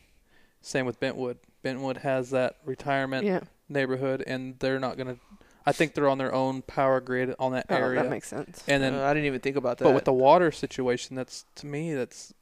Same 0.61 0.87
with 0.87 0.99
Bentwood. 0.99 1.39
Bentwood 1.63 1.99
has 1.99 2.31
that 2.31 2.57
retirement 2.65 3.25
yeah, 3.25 3.41
neighborhood, 3.69 4.23
and 4.27 4.59
they're 4.59 4.81
not 4.81 4.97
going 4.97 5.09
to. 5.09 5.21
I 5.67 5.73
think 5.73 5.95
they're 5.95 6.09
on 6.09 6.19
their 6.19 6.33
own 6.33 6.63
power 6.63 7.01
grid 7.01 7.35
on 7.39 7.53
that 7.53 7.67
oh, 7.69 7.75
area. 7.75 8.03
that 8.03 8.09
makes 8.11 8.29
sense. 8.29 8.63
and 8.69 8.83
then, 8.83 8.95
Uh, 8.95 9.03
I 9.03 9.13
didn't 9.13 9.27
even 9.27 9.41
think 9.41 9.57
about 9.57 9.79
that. 9.79 9.85
but 9.85 9.95
with 9.95 10.05
the 10.05 10.13
water 10.13 10.53
situation, 10.53 11.17
that's 11.17 11.45
to 11.57 11.67
me 11.67 11.93
that's 11.93 12.33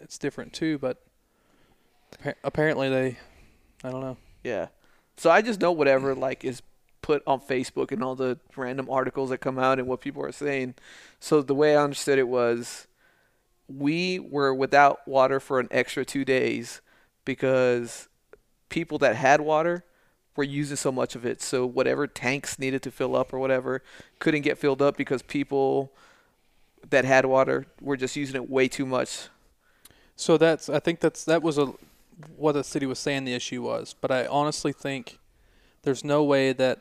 it's 0.00 0.18
different 0.18 0.52
too. 0.52 0.78
But 0.78 0.98
appa- 0.98 1.11
apparently 2.44 2.88
they, 2.88 3.18
I 3.84 3.90
don't 3.90 4.00
know. 4.00 4.16
Yeah. 4.44 4.68
So 5.16 5.30
I 5.30 5.42
just 5.42 5.60
know 5.60 5.72
whatever 5.72 6.14
like 6.14 6.44
is 6.44 6.62
put 7.00 7.22
on 7.26 7.40
Facebook 7.40 7.92
and 7.92 8.02
all 8.02 8.14
the 8.14 8.38
random 8.56 8.88
articles 8.88 9.30
that 9.30 9.38
come 9.38 9.58
out 9.58 9.78
and 9.78 9.88
what 9.88 10.00
people 10.00 10.24
are 10.24 10.32
saying. 10.32 10.74
So 11.20 11.42
the 11.42 11.54
way 11.54 11.76
I 11.76 11.82
understood 11.82 12.18
it 12.18 12.28
was 12.28 12.86
we 13.68 14.18
were 14.18 14.54
without 14.54 15.06
water 15.06 15.40
for 15.40 15.60
an 15.60 15.68
extra 15.70 16.04
2 16.04 16.24
days 16.24 16.80
because 17.24 18.08
people 18.68 18.98
that 18.98 19.16
had 19.16 19.40
water 19.40 19.84
were 20.36 20.44
using 20.44 20.76
so 20.76 20.90
much 20.90 21.14
of 21.14 21.26
it. 21.26 21.42
So 21.42 21.66
whatever 21.66 22.06
tanks 22.06 22.58
needed 22.58 22.82
to 22.82 22.90
fill 22.90 23.14
up 23.16 23.32
or 23.32 23.38
whatever 23.38 23.82
couldn't 24.18 24.42
get 24.42 24.58
filled 24.58 24.80
up 24.80 24.96
because 24.96 25.22
people 25.22 25.92
that 26.88 27.04
had 27.04 27.26
water 27.26 27.66
were 27.80 27.96
just 27.96 28.16
using 28.16 28.36
it 28.36 28.50
way 28.50 28.68
too 28.68 28.86
much. 28.86 29.28
So 30.16 30.36
that's 30.36 30.68
I 30.68 30.78
think 30.78 31.00
that's 31.00 31.24
that 31.24 31.42
was 31.42 31.58
a 31.58 31.72
what 32.36 32.52
the 32.52 32.64
city 32.64 32.86
was 32.86 32.98
saying 32.98 33.24
the 33.24 33.34
issue 33.34 33.62
was, 33.62 33.94
but 34.00 34.10
I 34.10 34.26
honestly 34.26 34.72
think 34.72 35.18
there's 35.82 36.04
no 36.04 36.22
way 36.22 36.52
that 36.52 36.80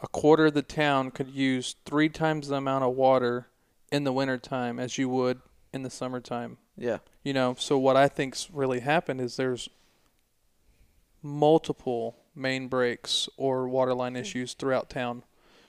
a 0.00 0.08
quarter 0.08 0.46
of 0.46 0.54
the 0.54 0.62
town 0.62 1.10
could 1.10 1.30
use 1.30 1.76
three 1.84 2.08
times 2.08 2.48
the 2.48 2.56
amount 2.56 2.84
of 2.84 2.94
water 2.94 3.48
in 3.90 4.04
the 4.04 4.12
wintertime 4.12 4.78
as 4.80 4.98
you 4.98 5.08
would 5.08 5.40
in 5.72 5.82
the 5.82 5.90
summertime. 5.90 6.58
Yeah. 6.76 6.98
You 7.22 7.32
know, 7.32 7.54
so 7.58 7.78
what 7.78 7.96
I 7.96 8.08
think's 8.08 8.50
really 8.50 8.80
happened 8.80 9.20
is 9.20 9.36
there's 9.36 9.68
multiple 11.22 12.16
main 12.34 12.68
breaks 12.68 13.28
or 13.36 13.68
water 13.68 13.94
line 13.94 14.12
hmm. 14.12 14.20
issues 14.20 14.54
throughout 14.54 14.90
town. 14.90 15.22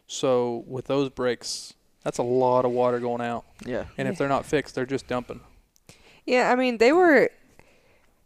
So 0.07 0.63
with 0.67 0.85
those 0.85 1.09
breaks, 1.09 1.73
that's 2.03 2.17
a 2.17 2.23
lot 2.23 2.65
of 2.65 2.71
water 2.71 2.99
going 2.99 3.21
out. 3.21 3.45
Yeah. 3.65 3.85
And 3.97 4.07
if 4.07 4.17
they're 4.17 4.27
not 4.27 4.45
fixed, 4.45 4.75
they're 4.75 4.85
just 4.85 5.07
dumping. 5.07 5.41
Yeah, 6.25 6.51
I 6.51 6.55
mean, 6.55 6.77
they 6.77 6.91
were. 6.91 7.29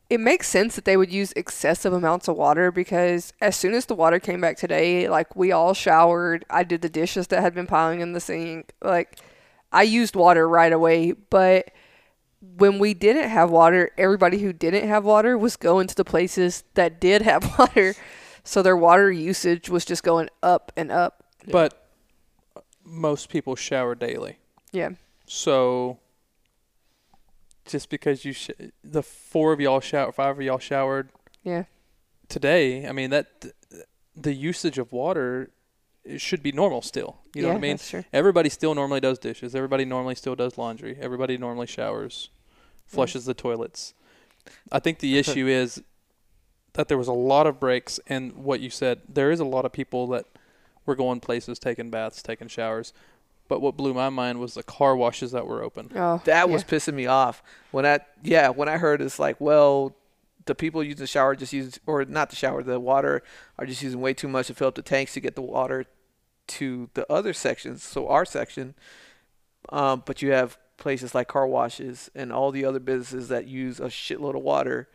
It 0.10 0.20
makes 0.20 0.48
sense 0.48 0.76
that 0.76 0.86
they 0.86 0.96
would 0.96 1.12
use 1.12 1.34
excessive 1.36 1.92
amounts 1.92 2.28
of 2.28 2.38
water 2.38 2.72
because 2.72 3.34
as 3.42 3.56
soon 3.56 3.74
as 3.74 3.86
the 3.88 3.96
water 3.96 4.20
came 4.20 4.40
back 4.40 4.56
today, 4.58 5.10
like 5.10 5.36
we 5.36 5.52
all 5.52 5.74
showered. 5.74 6.46
I 6.50 6.64
did 6.64 6.82
the 6.82 6.90
dishes 6.90 7.28
that 7.28 7.42
had 7.42 7.54
been 7.54 7.68
piling 7.68 8.00
in 8.00 8.14
the 8.14 8.22
sink. 8.22 8.74
Like 8.82 9.20
I 9.72 9.84
used 9.84 10.16
water 10.16 10.48
right 10.48 10.72
away, 10.72 11.12
but 11.12 11.72
when 12.42 12.80
we 12.80 12.94
didn't 12.94 13.30
have 13.30 13.50
water, 13.50 13.92
everybody 13.98 14.40
who 14.40 14.54
didn't 14.54 14.88
have 14.88 15.04
water 15.04 15.38
was 15.38 15.56
going 15.56 15.88
to 15.88 15.96
the 15.96 16.06
places 16.06 16.64
that 16.76 17.02
did 17.02 17.22
have 17.24 17.56
water. 17.60 17.96
So 18.44 18.62
their 18.62 18.78
water 18.78 19.12
usage 19.12 19.70
was 19.70 19.84
just 19.84 20.04
going 20.04 20.30
up 20.42 20.72
and 20.78 20.90
up. 20.92 21.24
But 21.48 21.86
most 22.86 23.30
people 23.30 23.56
shower 23.58 23.94
daily. 23.94 24.38
Yeah. 24.72 24.92
So 25.26 26.00
just 27.68 27.90
because 27.90 28.26
you 28.26 28.34
sh- 28.34 28.50
the 28.84 29.04
four 29.04 29.54
of 29.54 29.60
y'all 29.60 29.80
shower, 29.80 30.12
five 30.12 30.38
of 30.38 30.42
y'all 30.42 30.60
showered 30.60 31.10
Yeah. 31.44 31.64
today, 32.30 32.88
I 32.88 32.92
mean 32.92 33.10
that 33.12 33.46
the 34.16 34.34
usage 34.34 34.78
of 34.78 34.92
water 34.92 35.52
should 36.18 36.42
be 36.42 36.52
normal 36.52 36.82
still. 36.82 37.18
You 37.36 37.42
know 37.42 37.50
yeah, 37.50 37.54
what 37.54 37.60
I 37.60 37.62
mean? 37.62 37.72
That's 37.74 37.90
true. 37.90 38.04
Everybody 38.14 38.50
still 38.50 38.74
normally 38.74 39.00
does 39.02 39.20
dishes. 39.20 39.54
Everybody 39.56 39.86
normally 39.86 40.16
still 40.16 40.36
does 40.36 40.58
laundry. 40.58 40.98
Everybody 41.00 41.38
normally 41.38 41.68
showers, 41.68 42.30
flushes 42.86 43.26
the 43.26 43.34
toilets. 43.34 43.94
I 44.72 44.80
think 44.80 45.00
the 45.00 45.18
issue 45.22 45.48
is 45.48 45.84
that 46.74 46.88
there 46.88 46.98
was 46.98 47.08
a 47.08 47.14
lot 47.14 47.46
of 47.48 47.60
breaks, 47.60 48.00
and 48.08 48.34
what 48.34 48.60
you 48.62 48.70
said, 48.70 49.02
there 49.10 49.32
is 49.32 49.40
a 49.40 49.46
lot 49.46 49.66
of 49.66 49.74
people 49.74 50.08
that 50.08 50.26
were 50.86 50.96
going 50.96 51.20
places, 51.20 51.60
taking 51.60 51.90
baths, 51.90 52.22
taking 52.24 52.48
showers. 52.48 52.94
But 53.48 53.62
what 53.62 53.78
blew 53.78 53.94
my 53.94 54.10
mind 54.10 54.40
was 54.40 54.54
the 54.56 54.64
car 54.64 54.96
washes 54.96 55.32
that 55.32 55.48
were 55.48 55.64
open. 55.64 55.92
Oh, 55.96 56.22
That 56.26 56.48
yeah. 56.48 56.54
was 56.54 56.64
pissing 56.64 56.94
me 56.96 57.06
off 57.06 57.42
when 57.72 57.86
I 57.86 58.00
yeah 58.24 58.50
when 58.50 58.68
I 58.70 58.78
heard 58.78 59.02
it's 59.02 59.20
like 59.20 59.40
well 59.40 59.96
the 60.46 60.56
people 60.56 60.82
using 60.84 61.00
the 61.00 61.08
shower 61.08 61.36
just 61.36 61.52
use 61.54 61.80
or 61.86 62.06
not 62.06 62.30
the 62.30 62.36
shower 62.36 62.64
the 62.64 62.80
water 62.80 63.22
are 63.60 63.66
just 63.66 63.82
using 63.82 64.00
way 64.00 64.14
too 64.14 64.28
much 64.30 64.48
to 64.48 64.54
fill 64.54 64.70
up 64.70 64.76
the 64.76 64.82
tanks 64.82 65.14
to 65.14 65.20
get 65.20 65.36
the 65.36 65.42
water 65.42 65.86
to 66.48 66.90
the 66.94 67.10
other 67.12 67.34
sections 67.34 67.84
so 67.84 68.08
our 68.08 68.24
section 68.24 68.74
um, 69.70 70.04
but 70.06 70.22
you 70.22 70.32
have 70.32 70.58
places 70.78 71.14
like 71.14 71.28
car 71.28 71.46
washes 71.48 72.10
and 72.16 72.32
all 72.32 72.52
the 72.52 72.64
other 72.64 72.80
businesses 72.80 73.28
that 73.28 73.48
use 73.48 73.80
a 73.80 73.88
shitload 73.88 74.36
of 74.36 74.42
water 74.42 74.88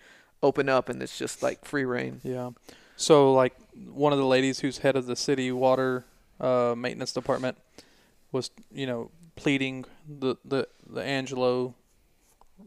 open 0.42 0.68
up 0.68 0.88
and 0.88 1.02
it's 1.02 1.18
just 1.18 1.42
like 1.42 1.64
free 1.64 1.84
reign 1.84 2.20
Yeah. 2.22 2.50
So 2.96 3.32
like 3.32 3.54
one 3.90 4.12
of 4.12 4.18
the 4.18 4.24
ladies 4.26 4.60
who's 4.60 4.78
head 4.78 4.96
of 4.96 5.06
the 5.06 5.16
city 5.16 5.50
water 5.52 6.04
uh, 6.40 6.74
maintenance 6.76 7.12
department 7.12 7.58
was 8.32 8.50
you 8.72 8.86
know 8.86 9.10
pleading 9.36 9.84
the 10.08 10.36
the 10.44 10.66
the 10.88 11.02
Angelo 11.02 11.74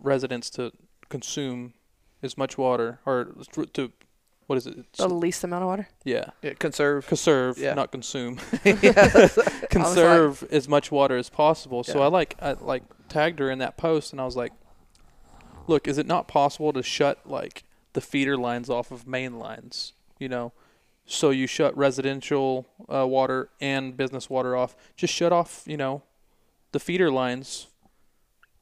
residents 0.01 0.49
to 0.51 0.71
consume 1.09 1.73
as 2.23 2.37
much 2.37 2.57
water 2.57 2.99
or 3.05 3.25
to 3.73 3.91
what 4.47 4.57
is 4.57 4.67
it? 4.67 4.93
the 4.97 5.07
least 5.07 5.43
amount 5.43 5.63
of 5.63 5.67
water. 5.67 5.87
yeah. 6.03 6.25
yeah, 6.43 6.53
conserve 6.53 7.07
Conserve, 7.07 7.57
Yeah. 7.57 7.73
not 7.73 7.91
consume. 7.91 8.39
yeah, 8.63 8.73
that's- 8.91 9.39
Conserve 9.71 10.43
as 10.51 10.67
much 10.69 10.91
water 10.91 11.17
as 11.17 11.29
possible. 11.29 11.83
So 11.83 12.01
I 12.03 12.07
like 12.07 12.35
I 12.39 12.53
like 12.53 12.83
tagged 13.09 13.39
her 13.39 13.49
in 13.49 13.57
that 13.59 13.75
post 13.77 14.11
and 14.11 14.21
I 14.21 14.25
was 14.25 14.35
like, 14.35 14.53
Look, 15.67 15.87
is 15.87 15.97
it 15.97 16.05
not 16.05 16.27
possible 16.27 16.71
to 16.73 16.83
shut 16.83 17.27
like 17.27 17.63
the 17.93 18.01
feeder 18.01 18.37
lines 18.37 18.69
off 18.69 18.91
of 18.91 19.07
main 19.07 19.39
lines? 19.39 19.93
You 20.19 20.29
know, 20.29 20.53
so 21.05 21.29
you 21.29 21.47
shut 21.47 21.75
residential 21.77 22.65
uh, 22.91 23.05
water 23.07 23.49
and 23.61 23.95
business 23.95 24.29
water 24.29 24.55
off. 24.55 24.75
Just 24.95 25.13
shut 25.13 25.31
off, 25.31 25.63
you 25.65 25.77
know, 25.77 26.01
the 26.71 26.79
feeder 26.79 27.11
lines 27.11 27.67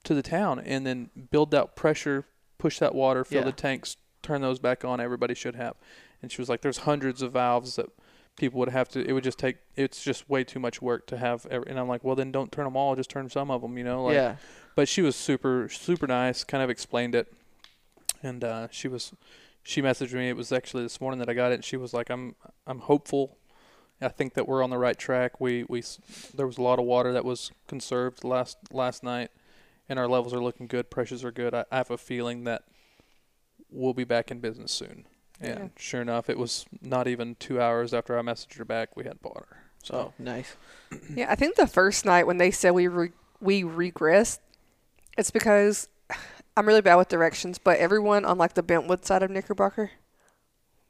to 0.04 0.14
the 0.14 0.22
town, 0.22 0.60
and 0.60 0.86
then 0.86 1.10
build 1.32 1.52
that 1.52 1.76
pressure, 1.76 2.26
push 2.58 2.80
that 2.80 2.94
water, 2.94 3.24
fill 3.24 3.40
Yeah. 3.40 3.46
the 3.46 3.52
tanks, 3.54 3.98
turn 4.22 4.42
those 4.42 4.60
back 4.60 4.84
on. 4.84 5.00
Everybody 5.00 5.34
should 5.34 5.56
have. 5.56 5.76
And 6.22 6.32
she 6.32 6.42
was 6.42 6.50
like, 6.50 6.62
"There's 6.62 6.80
hundreds 6.80 7.22
of 7.22 7.32
valves 7.32 7.76
that 7.78 7.88
people 8.36 8.60
would 8.60 8.70
have 8.70 8.90
to. 8.90 9.06
It 9.08 9.14
would 9.14 9.24
just 9.24 9.40
take. 9.40 9.58
It's 9.76 10.04
just 10.04 10.30
way 10.30 10.44
too 10.44 10.60
much 10.60 10.82
work 10.82 11.08
to 11.08 11.18
have." 11.18 11.46
Every, 11.50 11.70
and 11.70 11.80
I'm 11.80 11.88
like, 11.88 12.04
"Well, 12.04 12.16
then 12.16 12.32
don't 12.32 12.52
turn 12.52 12.66
them 12.66 12.76
all. 12.76 12.96
Just 12.96 13.10
turn 13.10 13.30
some 13.30 13.50
of 13.50 13.62
them. 13.62 13.78
You 13.78 13.84
know." 13.84 14.04
Like, 14.06 14.16
yeah 14.16 14.36
but 14.76 14.88
she 14.88 15.04
was 15.04 15.16
super 15.16 15.70
super 15.70 16.08
nice 16.08 16.44
kind 16.44 16.64
of 16.64 16.68
explained 16.68 17.14
it 17.14 17.32
and 18.24 18.44
uh, 18.44 18.68
she 18.72 18.88
was 18.88 19.14
she 19.64 19.82
messaged 19.82 20.14
me. 20.14 20.30
It 20.30 20.36
was 20.38 20.52
actually 20.52 20.84
this 20.84 21.00
morning 21.02 21.20
that 21.20 21.30
i 21.30 21.34
got 21.34 21.52
it 21.52 21.56
and 21.56 21.64
she 21.66 21.78
was 21.78 21.94
like 21.94 22.10
i'm 22.10 22.36
i'm 22.68 22.80
hopeful. 22.80 23.38
I 24.02 24.10
think 24.10 24.34
that 24.34 24.48
we're 24.50 24.62
on 24.62 24.70
the 24.70 24.78
right 24.78 24.98
track. 24.98 25.40
We 25.40 25.64
we 25.70 25.82
there 26.36 26.46
was 26.46 26.58
a 26.58 26.62
lot 26.62 26.78
of 26.80 26.84
water 26.86 27.14
that 27.14 27.24
was 27.24 27.52
conserved 27.68 28.24
last 28.26 28.58
last 28.72 29.02
night 29.04 29.32
and 29.88 29.98
our 29.98 30.08
levels 30.08 30.34
are 30.34 30.42
looking 30.44 30.68
good. 30.68 30.90
Pressures 30.90 31.24
are 31.24 31.32
good. 31.32 31.54
I, 31.54 31.64
I 31.72 31.78
have 31.78 31.90
a 31.92 31.98
feeling 31.98 32.44
that 32.44 32.64
we'll 33.72 33.94
be 33.94 34.04
back 34.04 34.30
in 34.32 34.40
business 34.40 34.72
soon. 34.72 35.06
And 35.40 35.60
Yeah. 35.60 35.68
sure 35.78 36.02
enough 36.02 36.30
it 36.30 36.38
was 36.38 36.66
not 36.82 37.08
even 37.08 37.36
two 37.36 37.60
hours 37.62 37.94
after 37.94 38.18
i 38.18 38.22
messaged 38.22 38.56
her 38.58 38.66
back 38.66 38.96
we 38.98 39.04
had 39.06 39.18
water. 39.24 39.58
So 39.84 39.96
oh 39.96 40.14
nice. 40.20 40.56
Yeah, 41.16 41.32
I 41.32 41.36
think 41.36 41.56
the 41.56 41.68
first 41.68 42.06
night 42.06 42.28
when 42.28 42.38
they 42.38 42.52
said 42.52 42.72
we 42.72 42.88
re- 42.88 43.12
we 43.40 43.64
regressed, 43.64 44.40
it's 45.18 45.32
because 45.32 45.88
I'm 46.56 46.68
really 46.68 46.82
bad 46.82 46.96
with 46.96 47.10
directions, 47.10 47.58
but 47.58 47.80
everyone 47.80 48.26
on 48.26 48.38
like 48.38 48.54
the 48.54 48.64
Bentwood 48.64 49.06
side 49.06 49.24
of 49.24 49.32
Knickerbocker, 49.32 49.92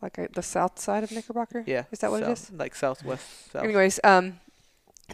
like 0.01 0.19
uh, 0.19 0.27
the 0.33 0.43
south 0.43 0.77
side 0.79 1.03
of 1.03 1.11
Knickerbocker. 1.11 1.63
yeah 1.65 1.83
Is 1.91 1.99
that 1.99 2.11
what 2.11 2.23
it 2.23 2.25
south- 2.25 2.51
is? 2.51 2.59
like 2.59 2.75
southwest 2.75 3.51
south 3.51 3.63
Anyways, 3.63 3.99
um, 4.03 4.39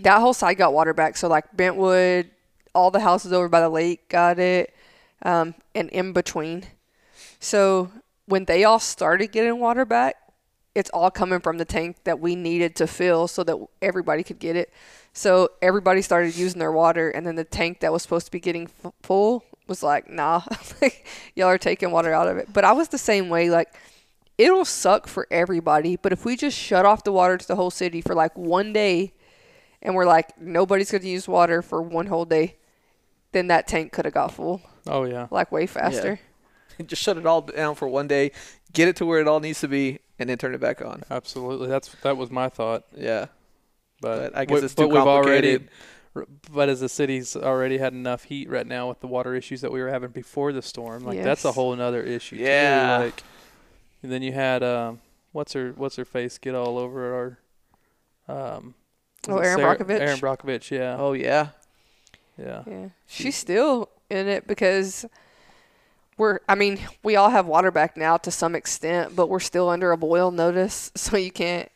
that 0.02 0.20
whole 0.20 0.34
side 0.34 0.56
got 0.58 0.74
water 0.74 0.94
back. 0.94 1.18
So 1.18 1.28
like 1.28 1.56
Bentwood, 1.56 2.32
all 2.74 2.90
the 2.92 3.00
houses 3.02 3.32
over 3.34 3.48
by 3.50 3.62
the 3.62 3.70
lake 3.70 4.10
got 4.10 4.40
it, 4.40 4.74
um, 5.24 5.54
and 5.76 5.90
in 5.90 6.14
between. 6.14 6.64
So 7.40 7.92
when 8.26 8.46
they 8.46 8.64
all 8.64 8.80
started 8.80 9.32
getting 9.32 9.60
water 9.60 9.86
back, 9.86 10.16
it's 10.76 10.90
all 10.92 11.10
coming 11.12 11.40
from 11.40 11.58
the 11.58 11.66
tank 11.66 11.98
that 12.04 12.20
we 12.20 12.36
needed 12.36 12.76
to 12.78 12.88
fill 12.88 13.28
so 13.28 13.44
that 13.44 13.58
everybody 13.82 14.24
could 14.24 14.40
get 14.40 14.56
it. 14.56 14.72
So 15.14 15.50
everybody 15.62 16.02
started 16.02 16.36
using 16.36 16.60
their 16.60 16.72
water, 16.72 17.10
and 17.10 17.26
then 17.26 17.36
the 17.36 17.44
tank 17.44 17.80
that 17.82 17.92
was 17.92 18.04
supposed 18.04 18.26
to 18.28 18.32
be 18.32 18.40
getting 18.40 18.70
f- 18.84 18.94
full 19.02 19.44
was 19.70 19.82
like, 19.84 20.10
nah, 20.10 20.42
like, 20.82 21.06
y'all 21.36 21.48
are 21.48 21.58
taking 21.58 21.92
water 21.92 22.12
out 22.14 22.28
of 22.28 22.38
it. 22.38 22.52
But 22.52 22.66
I 22.66 22.74
was 22.74 22.90
the 22.90 22.98
same 22.98 23.30
way. 23.30 23.50
Like, 23.50 23.70
it'll 24.38 24.66
suck 24.66 25.08
for 25.08 25.28
everybody, 25.32 25.96
but 25.96 26.12
if 26.12 26.26
we 26.26 26.36
just 26.36 26.58
shut 26.58 26.86
off 26.86 27.04
the 27.04 27.12
water 27.12 27.38
to 27.38 27.48
the 27.48 27.56
whole 27.56 27.72
city 27.72 28.02
for 28.02 28.16
like 28.16 28.38
one 28.38 28.74
day, 28.74 29.14
and 29.82 29.96
we're 29.96 30.06
like, 30.06 30.38
nobody's 30.42 30.92
going 30.92 31.02
to 31.04 31.08
use 31.10 31.28
water 31.28 31.62
for 31.62 31.82
one 31.82 32.08
whole 32.08 32.26
day, 32.26 32.56
then 33.32 33.48
that 33.48 33.68
tank 33.68 33.92
could 33.94 34.06
have 34.06 34.14
got 34.14 34.34
full, 34.34 34.62
oh 34.88 35.04
yeah 35.04 35.28
like 35.30 35.52
way 35.52 35.68
faster. 35.68 36.20
just 36.86 37.02
shut 37.04 37.18
it 37.18 37.26
all 37.26 37.42
down 37.42 37.76
for 37.76 37.88
one 37.88 38.08
day, 38.08 38.32
get 38.74 38.88
it 38.88 38.96
to 38.96 39.06
where 39.06 39.20
it 39.20 39.28
all 39.28 39.40
needs 39.40 39.60
to 39.62 39.68
be, 39.68 40.00
and 40.18 40.30
then 40.30 40.38
turn 40.38 40.54
it 40.56 40.60
back 40.62 40.82
on. 40.82 41.04
absolutely 41.12 41.68
that's 41.68 41.90
that 42.02 42.18
was 42.18 42.32
my 42.32 42.50
thought 42.50 42.84
Yeah, 42.98 43.28
But, 44.02 44.32
But 44.32 44.38
I 44.38 44.46
guess 44.46 44.60
we- 44.62 44.66
it's 44.66 44.74
too 44.74 44.84
but 44.84 44.90
we've 44.90 44.98
already, 45.02 45.58
complicated. 45.58 45.70
r- 45.70 45.74
but 46.52 46.70
as 46.70 46.80
the 46.80 46.90
city's 46.90 47.36
already 47.36 47.78
had 47.78 47.94
enough 47.94 48.24
heat 48.26 48.50
right 48.50 48.66
now 48.68 48.90
with 48.90 49.00
the 49.00 49.08
water 49.08 49.36
issues 49.36 49.62
that 49.62 49.72
we 49.72 49.82
were 49.82 49.90
having 49.90 50.10
before 50.10 50.52
the 50.52 50.62
storm, 50.62 51.04
like 51.04 51.24
that's 51.24 51.46
a 51.46 51.52
whole 51.52 51.74
another 51.74 52.02
issue. 52.04 52.38
too. 52.38 52.44
Yeah. 52.44 52.98
Like, 52.98 53.24
and 54.04 54.12
then 54.12 54.22
you 54.24 54.32
had 54.32 54.64
um, 54.64 55.00
what's 55.32 55.54
her 55.54 55.74
what's 55.76 55.96
her 55.98 56.06
face 56.06 56.38
get 56.38 56.56
all 56.56 56.78
over 56.78 57.38
our. 58.28 58.56
Um, 58.58 58.76
Oh, 59.28 59.38
Erin 59.38 59.58
Sarah- 59.58 59.78
Brockovich? 59.78 60.00
Erin 60.00 60.18
Brockovich, 60.20 60.72
yeah, 60.72 60.96
Oh 60.98 61.12
yeah, 61.12 61.50
yeah. 62.38 62.64
Yeah. 62.66 62.88
She's 63.06 63.36
still 63.36 63.90
in 64.10 64.30
it 64.30 64.48
because 64.48 65.06
we're, 66.18 66.40
I 66.48 66.56
mean, 66.56 66.80
we 67.04 67.18
all 67.18 67.30
have 67.30 67.46
water 67.46 67.70
back 67.70 67.98
now 67.98 68.16
to 68.18 68.32
some 68.32 68.56
extent, 68.56 69.16
but 69.18 69.28
we're 69.28 69.42
still 69.42 69.68
under 69.70 69.92
a 69.92 69.98
boil 69.98 70.32
notice. 70.32 70.92
So 70.96 71.18
you 71.18 71.32
can't 71.32 71.70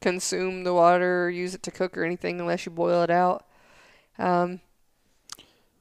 consume 0.00 0.62
the 0.64 0.72
water 0.72 1.24
or 1.24 1.30
use 1.30 1.54
it 1.54 1.62
to 1.64 1.70
cook 1.72 1.98
or 1.98 2.04
anything 2.04 2.38
unless 2.40 2.64
you 2.64 2.70
boil 2.70 3.02
it 3.02 3.10
out. 3.10 3.44
Um, 4.18 4.60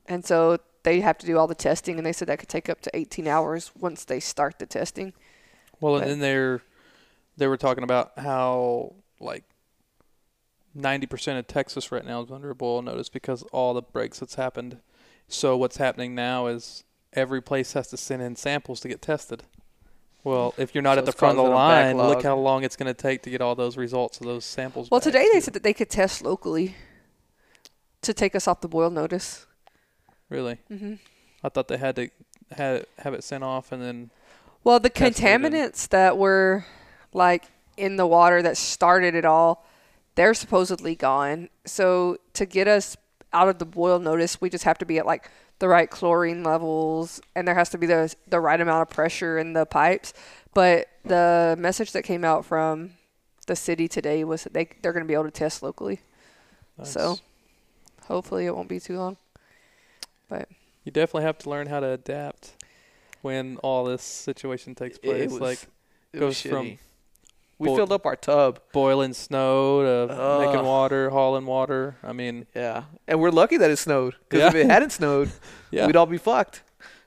and 0.05 0.25
so 0.25 0.57
they 0.83 0.99
have 1.01 1.17
to 1.19 1.25
do 1.25 1.37
all 1.37 1.47
the 1.47 1.55
testing, 1.55 1.97
and 1.97 2.05
they 2.05 2.13
said 2.13 2.27
that 2.27 2.39
could 2.39 2.49
take 2.49 2.69
up 2.69 2.81
to 2.81 2.91
18 2.95 3.27
hours 3.27 3.71
once 3.79 4.03
they 4.05 4.19
start 4.19 4.59
the 4.59 4.65
testing. 4.65 5.13
Well, 5.79 5.93
But- 5.95 6.03
and 6.03 6.11
then 6.11 6.19
they're 6.19 6.61
they 7.35 7.47
were 7.47 7.57
talking 7.57 7.83
about 7.83 8.11
how 8.17 8.93
like 9.19 9.43
ninety 10.75 11.07
percent 11.07 11.39
of 11.39 11.47
Texas 11.47 11.91
right 11.91 12.05
now 12.05 12.21
is 12.21 12.31
under 12.31 12.51
a 12.51 12.55
boil 12.55 12.81
notice 12.83 13.09
because 13.09 13.41
all 13.51 13.73
the 13.73 13.81
breaks 13.81 14.19
that's 14.19 14.35
happened. 14.35 14.77
So 15.27 15.57
what's 15.57 15.77
happening 15.77 16.13
now 16.13 16.45
is 16.47 16.83
every 17.13 17.41
place 17.41 17.73
has 17.73 17.87
to 17.87 17.97
send 17.97 18.21
in 18.21 18.35
samples 18.35 18.81
to 18.81 18.87
get 18.87 19.01
tested. 19.01 19.43
Well, 20.23 20.53
if 20.57 20.73
you're 20.75 20.81
not 20.83 20.95
So 20.95 20.99
at 20.99 21.05
the 21.05 21.11
front 21.11 21.37
of 21.39 21.45
the 21.45 21.51
line, 21.51 21.97
look 21.97 22.23
how 22.23 22.37
long 22.37 22.63
it's 22.63 22.75
going 22.75 22.93
to 22.93 22.93
take 22.93 23.23
to 23.23 23.29
get 23.29 23.41
all 23.41 23.55
those 23.55 23.75
results 23.75 24.19
of 24.21 24.27
those 24.27 24.45
samples. 24.45 24.89
Well, 24.91 25.01
today 25.01 25.27
they 25.33 25.39
said 25.41 25.53
that 25.55 25.63
they 25.63 25.73
could 25.73 25.89
test 25.89 26.21
locally 26.21 26.75
to 28.03 28.13
take 28.13 28.35
us 28.35 28.47
off 28.47 28.61
the 28.61 28.67
boil 28.67 28.89
notice. 28.89 29.45
really. 30.29 30.57
hmm 30.67 30.95
I 31.43 31.49
thought 31.49 31.67
they 31.67 31.77
had 31.77 31.95
to 31.97 32.09
had 32.51 32.85
have 32.99 33.13
it 33.13 33.23
sent 33.23 33.43
off 33.43 33.71
and 33.71 33.81
then 33.81 34.09
Well, 34.63 34.79
the 34.79 34.89
That's 34.89 34.99
what 34.99 35.07
it 35.07 35.13
is. 35.13 35.19
contaminants 35.19 35.89
that 35.89 36.17
were 36.17 36.65
like 37.13 37.45
in 37.77 37.95
the 37.97 38.07
water 38.07 38.41
that 38.41 38.55
started 38.57 39.15
it 39.15 39.25
all, 39.25 39.65
they're 40.15 40.33
supposedly 40.33 40.95
gone. 40.95 41.49
So 41.65 42.17
to 42.33 42.45
get 42.45 42.67
us 42.67 42.95
out 43.33 43.49
of 43.49 43.57
the 43.59 43.65
boil 43.65 43.99
notice, 43.99 44.39
we 44.39 44.49
just 44.49 44.63
have 44.63 44.77
to 44.77 44.85
be 44.85 44.97
at 44.99 45.05
like 45.05 45.29
the 45.59 45.67
right 45.67 45.89
chlorine 45.89 46.43
levels 46.43 47.19
and 47.35 47.47
there 47.47 47.55
has 47.55 47.69
to 47.69 47.77
be 47.77 47.87
the 47.87 48.13
the 48.27 48.39
right 48.39 48.59
amount 48.61 48.81
of 48.83 48.89
pressure 48.95 49.37
in 49.37 49.53
the 49.53 49.65
pipes. 49.65 50.13
But 50.53 50.87
the 51.03 51.55
message 51.59 51.91
that 51.93 52.03
came 52.03 52.23
out 52.23 52.45
from 52.45 52.91
the 53.47 53.55
city 53.55 53.87
today 53.89 54.23
was 54.23 54.43
that 54.43 54.53
they 54.53 54.69
they're 54.81 54.93
going 54.93 55.03
to 55.03 55.07
be 55.07 55.13
able 55.15 55.25
to 55.25 55.31
test 55.31 55.61
locally. 55.63 55.99
So 56.83 57.09
nice. 57.09 57.21
Hopefully 58.07 58.45
it 58.45 58.55
won't 58.55 58.69
be 58.69 58.79
too 58.79 58.97
long. 58.97 59.17
But 60.29 60.49
you 60.83 60.91
definitely 60.91 61.23
have 61.23 61.37
to 61.39 61.49
learn 61.49 61.67
how 61.67 61.79
to 61.79 61.89
adapt 61.89 62.53
when 63.21 63.57
all 63.57 63.85
this 63.85 64.01
situation 64.03 64.75
takes 64.75 64.97
It 64.97 65.03
place. 65.03 65.31
was- 65.31 65.39
like 65.41 65.59
it 66.13 66.19
goes 66.19 66.43
was 66.43 66.51
from- 66.51 66.77
We 67.59 67.69
Boy- 67.69 67.75
filled 67.77 67.91
up 67.93 68.05
our 68.05 68.15
tub. 68.15 68.59
boiling 68.73 69.13
snow 69.13 69.83
to 69.83 70.13
Ugh. 70.13 70.45
making 70.47 70.65
water, 70.65 71.11
hauling 71.11 71.45
water. 71.45 71.95
I 72.03 72.11
mean, 72.11 72.47
Yeah, 72.53 72.85
and 73.07 73.21
we're 73.21 73.29
lucky 73.29 73.57
that 73.57 73.69
it 73.71 73.77
snowed. 73.77 74.15
Because 74.27 74.39
Yeah. 74.39 74.47
if 74.47 74.55
it 74.55 74.65
hadn't 74.69 74.89
snowed, 74.89 75.31
yeah, 75.71 75.85
we'd 75.85 75.95
all 75.95 76.07
be 76.07 76.17
fucked. 76.17 76.63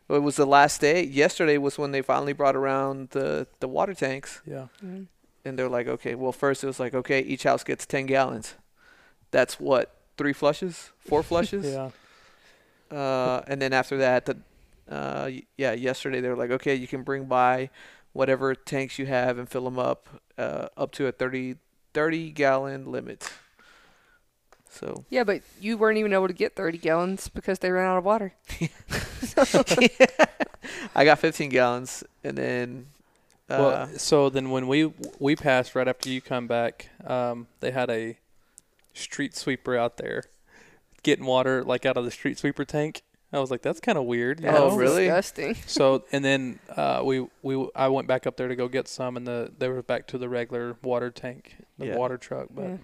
It 0.08 0.22
was 0.22 0.36
the 0.36 0.46
last 0.46 0.80
day. 0.80 1.02
Yesterday 1.02 1.58
was 1.58 1.78
when 1.78 1.90
they 1.90 2.00
finally 2.00 2.32
brought 2.32 2.54
around 2.56 3.10
the 3.10 3.48
the 3.60 3.66
water 3.68 3.92
tanks, 3.92 4.40
yeah, 4.46 4.68
Mm. 4.82 5.08
and 5.44 5.58
they're 5.58 5.68
like, 5.68 5.88
okay. 5.88 6.14
Well, 6.14 6.32
first 6.32 6.62
it 6.62 6.68
was 6.68 6.78
like, 6.80 6.94
okay, 6.94 7.20
each 7.20 7.42
house 7.42 7.64
gets 7.64 7.84
ten 7.84 8.06
gallons. 8.06 8.54
That's 9.32 9.58
what 9.60 9.95
three 10.16 10.32
flushes, 10.32 10.90
four 10.99 11.23
flushes. 11.30 11.64
yeah. 11.66 11.90
Uh, 12.90 13.42
and 13.49 13.61
then 13.61 13.73
after 13.73 13.96
that, 13.99 14.26
the, 14.26 14.37
uh, 14.88 15.25
y- 15.26 15.42
yeah, 15.56 15.73
yesterday 15.73 16.20
they 16.20 16.28
were 16.28 16.37
like, 16.37 16.50
okay, 16.50 16.75
you 16.75 16.87
can 16.87 17.02
bring 17.02 17.25
by 17.25 17.68
whatever 18.12 18.54
tanks 18.54 18.99
you 18.99 19.06
have 19.06 19.38
and 19.38 19.49
fill 19.49 19.64
them 19.64 19.78
up, 19.78 20.08
uh, 20.38 20.68
up 20.76 20.92
to 20.92 21.06
a 21.06 21.12
30, 21.12 21.56
30 21.92 22.30
gallon 22.30 22.90
limit. 22.92 23.30
So 24.70 25.04
Yeah, 25.11 25.25
but 25.25 25.42
you 25.61 25.76
weren't 25.78 25.99
even 25.99 26.12
able 26.12 26.28
to 26.28 26.35
get 26.35 26.54
30 26.54 26.78
gallons 26.78 27.28
because 27.28 27.58
they 27.58 27.70
ran 27.70 27.87
out 27.87 27.99
of 27.99 28.04
water. 28.04 28.35
I 30.94 31.04
got 31.04 31.18
15 31.18 31.50
gallons, 31.50 32.04
and 32.23 32.37
then 32.37 32.87
uh, 33.49 33.56
well, 33.58 33.88
so 33.96 34.28
then 34.28 34.50
when 34.50 34.66
we 34.66 34.92
we 35.18 35.37
passed 35.37 35.75
right 35.75 35.88
after 35.88 36.08
you 36.08 36.20
come 36.20 36.46
back, 36.46 36.88
um, 37.06 37.46
they 37.61 37.70
had 37.70 37.90
a 37.90 38.18
street 38.96 39.36
sweeper 39.36 39.76
out 39.76 39.96
there 39.98 40.24
getting 41.02 41.24
water 41.24 41.62
like 41.62 41.86
out 41.86 41.96
of 41.96 42.04
the 42.04 42.10
street 42.10 42.38
sweeper 42.38 42.64
tank. 42.64 43.02
I 43.32 43.38
was 43.40 43.50
like, 43.50 43.60
that's 43.62 43.80
kind 43.80 43.98
of 43.98 44.04
weird. 44.04 44.40
you 44.40 44.48
Oh, 44.48 44.70
know? 44.70 44.76
Really? 44.76 45.04
Disgusting. 45.04 45.54
so 45.66 46.04
and 46.12 46.24
then 46.24 46.58
uh, 46.74 47.02
we 47.04 47.26
we 47.42 47.68
I 47.74 47.88
went 47.88 48.08
back 48.08 48.26
up 48.26 48.36
there 48.36 48.48
to 48.48 48.56
go 48.56 48.68
get 48.68 48.88
some, 48.88 49.16
and 49.16 49.26
the 49.26 49.52
they 49.58 49.68
were 49.68 49.82
back 49.82 50.06
to 50.08 50.18
the 50.18 50.28
regular 50.28 50.76
water 50.82 51.10
tank, 51.10 51.56
the 51.78 51.86
Yeah. 51.86 51.96
water 51.96 52.16
truck. 52.16 52.48
But 52.54 52.62
Yeah. 52.64 52.76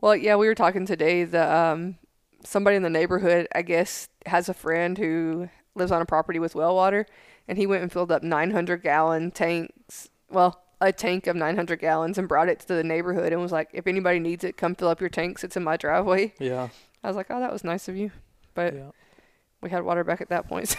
Well, 0.00 0.16
yeah, 0.16 0.36
we 0.36 0.46
were 0.48 0.54
talking 0.54 0.86
today. 0.86 1.24
The 1.24 1.52
um, 1.54 1.96
somebody 2.44 2.76
in 2.76 2.82
the 2.82 2.90
neighborhood, 2.90 3.46
I 3.54 3.62
guess, 3.62 4.08
has 4.26 4.48
a 4.48 4.54
friend 4.54 4.96
who 4.98 5.48
lives 5.74 5.92
on 5.92 6.02
a 6.02 6.06
property 6.06 6.38
with 6.38 6.54
well 6.54 6.74
water, 6.74 7.06
and 7.46 7.56
he 7.58 7.66
went 7.66 7.82
and 7.82 7.92
filled 7.92 8.10
up 8.10 8.22
900 8.22 8.82
gallon 8.82 9.30
tanks. 9.30 10.08
Well, 10.30 10.62
a 10.82 10.92
tank 10.92 11.26
of 11.26 11.36
900 11.36 11.78
gallons, 11.78 12.18
and 12.18 12.28
brought 12.28 12.48
it 12.48 12.60
to 12.60 12.68
the 12.68 12.84
neighborhood, 12.84 13.32
and 13.32 13.40
was 13.40 13.52
like, 13.52 13.68
"If 13.72 13.86
anybody 13.86 14.18
needs 14.18 14.44
it, 14.44 14.56
come 14.56 14.74
fill 14.74 14.88
up 14.88 15.00
your 15.00 15.10
tanks. 15.10 15.44
It's 15.44 15.56
in 15.56 15.62
my 15.64 15.76
driveway." 15.76 16.34
yeah, 16.38 16.68
I 17.02 17.06
was 17.08 17.16
like, 17.16 17.26
"Oh, 17.30 17.40
that 17.40 17.52
was 17.52 17.64
nice 17.64 17.88
of 17.88 17.96
you," 17.96 18.10
but 18.54 18.74
yeah, 18.74 18.90
we 19.60 19.70
had 19.70 19.84
water 19.84 20.04
back 20.04 20.20
at 20.20 20.28
that 20.30 20.48
point, 20.48 20.68
so 20.68 20.78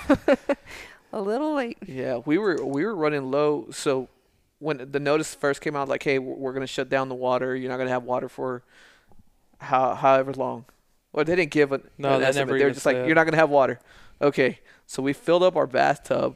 a 1.13 1.21
little 1.21 1.53
late. 1.55 1.77
yeah, 1.87 2.17
we 2.25 2.37
were 2.37 2.63
we 2.63 2.85
were 2.85 2.95
running 2.95 3.31
low. 3.31 3.67
So 3.71 4.09
when 4.59 4.91
the 4.91 4.99
notice 4.99 5.33
first 5.35 5.61
came 5.61 5.75
out, 5.75 5.87
like, 5.89 6.03
hey, 6.03 6.19
we're, 6.19 6.35
we're 6.35 6.53
gonna 6.53 6.67
shut 6.67 6.89
down 6.89 7.09
the 7.09 7.15
water. 7.15 7.55
You're 7.55 7.71
not 7.71 7.77
gonna 7.77 7.89
have 7.89 8.03
water 8.03 8.29
for 8.29 8.63
how 9.59 9.95
however 9.95 10.33
long. 10.33 10.65
Well, 11.11 11.23
they 11.25 11.35
didn't 11.35 11.51
give 11.51 11.71
an, 11.71 11.83
No, 11.97 12.13
an 12.15 12.21
they 12.21 12.25
estimate. 12.27 12.47
never 12.47 12.57
They 12.57 12.63
were 12.63 12.69
even 12.69 12.73
just 12.73 12.85
like, 12.85 12.95
said. 12.95 13.05
you're 13.07 13.15
not 13.15 13.25
gonna 13.25 13.37
have 13.37 13.49
water. 13.49 13.79
Okay, 14.21 14.59
so 14.87 15.01
we 15.03 15.13
filled 15.13 15.43
up 15.43 15.55
our 15.55 15.67
bathtub, 15.67 16.35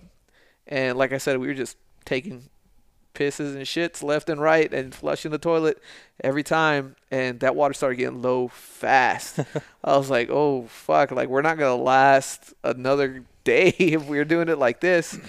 and 0.68 0.98
like 0.98 1.12
I 1.14 1.18
said, 1.18 1.38
we 1.40 1.48
were 1.48 1.54
just 1.54 1.78
taking 2.06 2.50
pisses 3.18 3.56
and 3.56 3.66
shits 3.66 4.04
left 4.04 4.30
and 4.30 4.40
right 4.40 4.72
and 4.72 4.94
flushing 4.94 5.32
the 5.32 5.38
toilet 5.38 5.82
every 6.24 6.44
time 6.44 6.96
and 7.10 7.40
that 7.40 7.56
water 7.56 7.74
started 7.74 7.96
getting 7.96 8.22
low 8.22 8.48
fast. 8.48 9.40
I 9.84 9.98
was 9.98 10.10
like 10.10 10.30
oh 10.30 10.68
fuck 10.68 11.12
like 11.12 11.28
we're 11.28 11.42
not 11.42 11.58
gonna 11.58 11.82
last 11.82 12.54
another 12.64 13.24
day 13.44 13.70
if 13.80 14.06
we're 14.06 14.26
doing 14.26 14.50
it 14.50 14.60
like 14.60 14.80
this. 14.80 15.20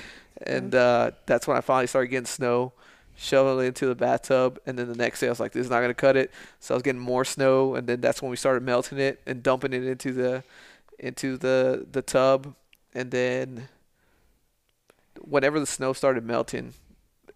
And 0.47 0.75
uh, 0.75 1.13
that's 1.27 1.47
when 1.49 1.57
i 1.57 1.61
finally 1.61 1.87
started 1.87 2.09
getting 2.09 2.27
snow 2.27 2.73
shoveling 3.17 3.65
it 3.65 3.69
into 3.69 3.87
the 3.87 3.97
bathtub 3.97 4.61
and 4.65 4.79
then 4.79 4.87
the 4.87 4.95
next 4.95 5.19
day 5.19 5.27
i 5.27 5.31
was 5.31 5.41
like 5.41 5.51
this 5.51 5.65
is 5.65 5.71
not 5.71 5.81
gonna 5.81 5.95
cut 5.95 6.17
it. 6.17 6.31
So 6.61 6.75
i 6.75 6.77
was 6.77 6.83
getting 6.83 7.01
more 7.01 7.25
snow 7.25 7.75
and 7.75 7.87
then 7.87 8.01
that's 8.01 8.21
when 8.21 8.31
we 8.31 8.37
started 8.37 8.63
melting 8.63 8.99
it 8.99 9.21
and 9.27 9.43
dumping 9.43 9.73
it 9.73 9.85
into 9.85 10.13
the 10.13 10.45
into 10.99 11.39
the 11.39 11.87
the 11.91 12.03
tub. 12.03 12.55
And 12.95 13.11
then 13.11 13.69
whenever 15.21 15.59
the 15.59 15.67
snow 15.67 15.93
started 15.93 16.25
melting 16.25 16.75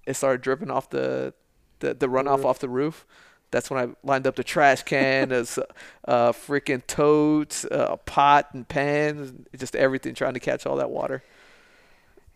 it 0.07 0.15
started 0.15 0.41
dripping 0.41 0.71
off 0.71 0.91
the 0.91 1.35
the, 1.81 1.95
the 1.95 2.07
runoff 2.07 2.39
roof. 2.39 2.47
off 2.47 2.59
the 2.61 2.69
roof. 2.69 3.07
That's 3.51 3.71
when 3.71 3.85
I 3.85 3.95
lined 4.03 4.27
up 4.27 4.37
the 4.37 4.45
trash 4.45 4.83
can, 4.83 5.31
as 5.33 5.59
uh, 6.07 6.33
freaking 6.33 6.87
totes, 6.87 7.65
uh, 7.67 7.89
a 7.91 7.97
pot 7.97 8.49
and 8.55 8.67
pans, 8.67 9.33
just 9.57 9.77
everything, 9.77 10.15
trying 10.15 10.35
to 10.35 10.41
catch 10.41 10.65
all 10.65 10.77
that 10.77 10.91
water. 10.91 11.23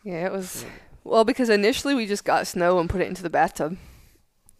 Yeah, 0.05 0.27
it 0.27 0.33
was 0.33 0.65
well 1.05 1.25
because 1.25 1.49
initially 1.49 1.95
we 1.95 2.07
just 2.07 2.25
got 2.25 2.47
snow 2.47 2.79
and 2.79 2.91
put 2.91 3.01
it 3.01 3.09
into 3.09 3.23
the 3.23 3.31
bathtub. 3.31 3.77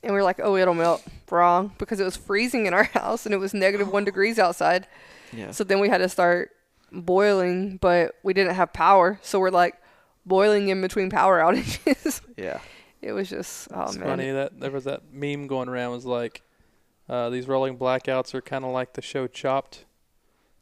And 0.03 0.13
we 0.13 0.19
were 0.19 0.25
like, 0.25 0.41
"Oh, 0.43 0.57
it'll 0.57 0.75
melt." 0.75 1.03
Wrong, 1.31 1.73
because 1.79 1.99
it 1.99 2.05
was 2.05 2.17
freezing 2.17 2.67
in 2.67 2.75
our 2.75 2.85
house 2.95 3.27
and 3.27 3.35
it 3.35 3.39
was 3.39 3.53
negative 3.53 3.91
1 3.91 4.05
degrees 4.05 4.39
outside. 4.39 4.87
Yeah. 5.33 5.51
So 5.51 5.65
then 5.65 5.81
we 5.81 5.89
had 5.89 5.99
to 5.99 6.09
start 6.09 6.53
boiling, 6.93 7.79
but 7.79 8.15
we 8.23 8.33
didn't 8.33 8.55
have 8.55 8.73
power. 8.73 9.19
So 9.23 9.41
we're 9.41 9.51
like 9.51 9.75
boiling 10.25 10.69
in 10.69 10.81
between 10.81 11.11
power 11.11 11.41
outages. 11.43 12.21
Yeah. 12.37 12.61
It 13.07 13.13
was 13.13 13.29
just 13.31 13.69
oh 13.73 13.83
it's 13.85 13.97
man. 13.97 14.09
funny 14.09 14.31
that 14.31 14.59
there 14.61 14.71
was 14.71 14.85
that 14.85 15.13
meme 15.13 15.47
going 15.47 15.69
around 15.69 15.93
was 15.93 16.05
like, 16.05 16.43
uh, 17.09 17.31
these 17.31 17.47
rolling 17.49 17.79
blackouts 17.79 18.35
are 18.35 18.41
kind 18.43 18.65
of 18.65 18.73
like 18.73 18.95
the 18.95 19.03
show 19.03 19.27
Chopped. 19.27 19.85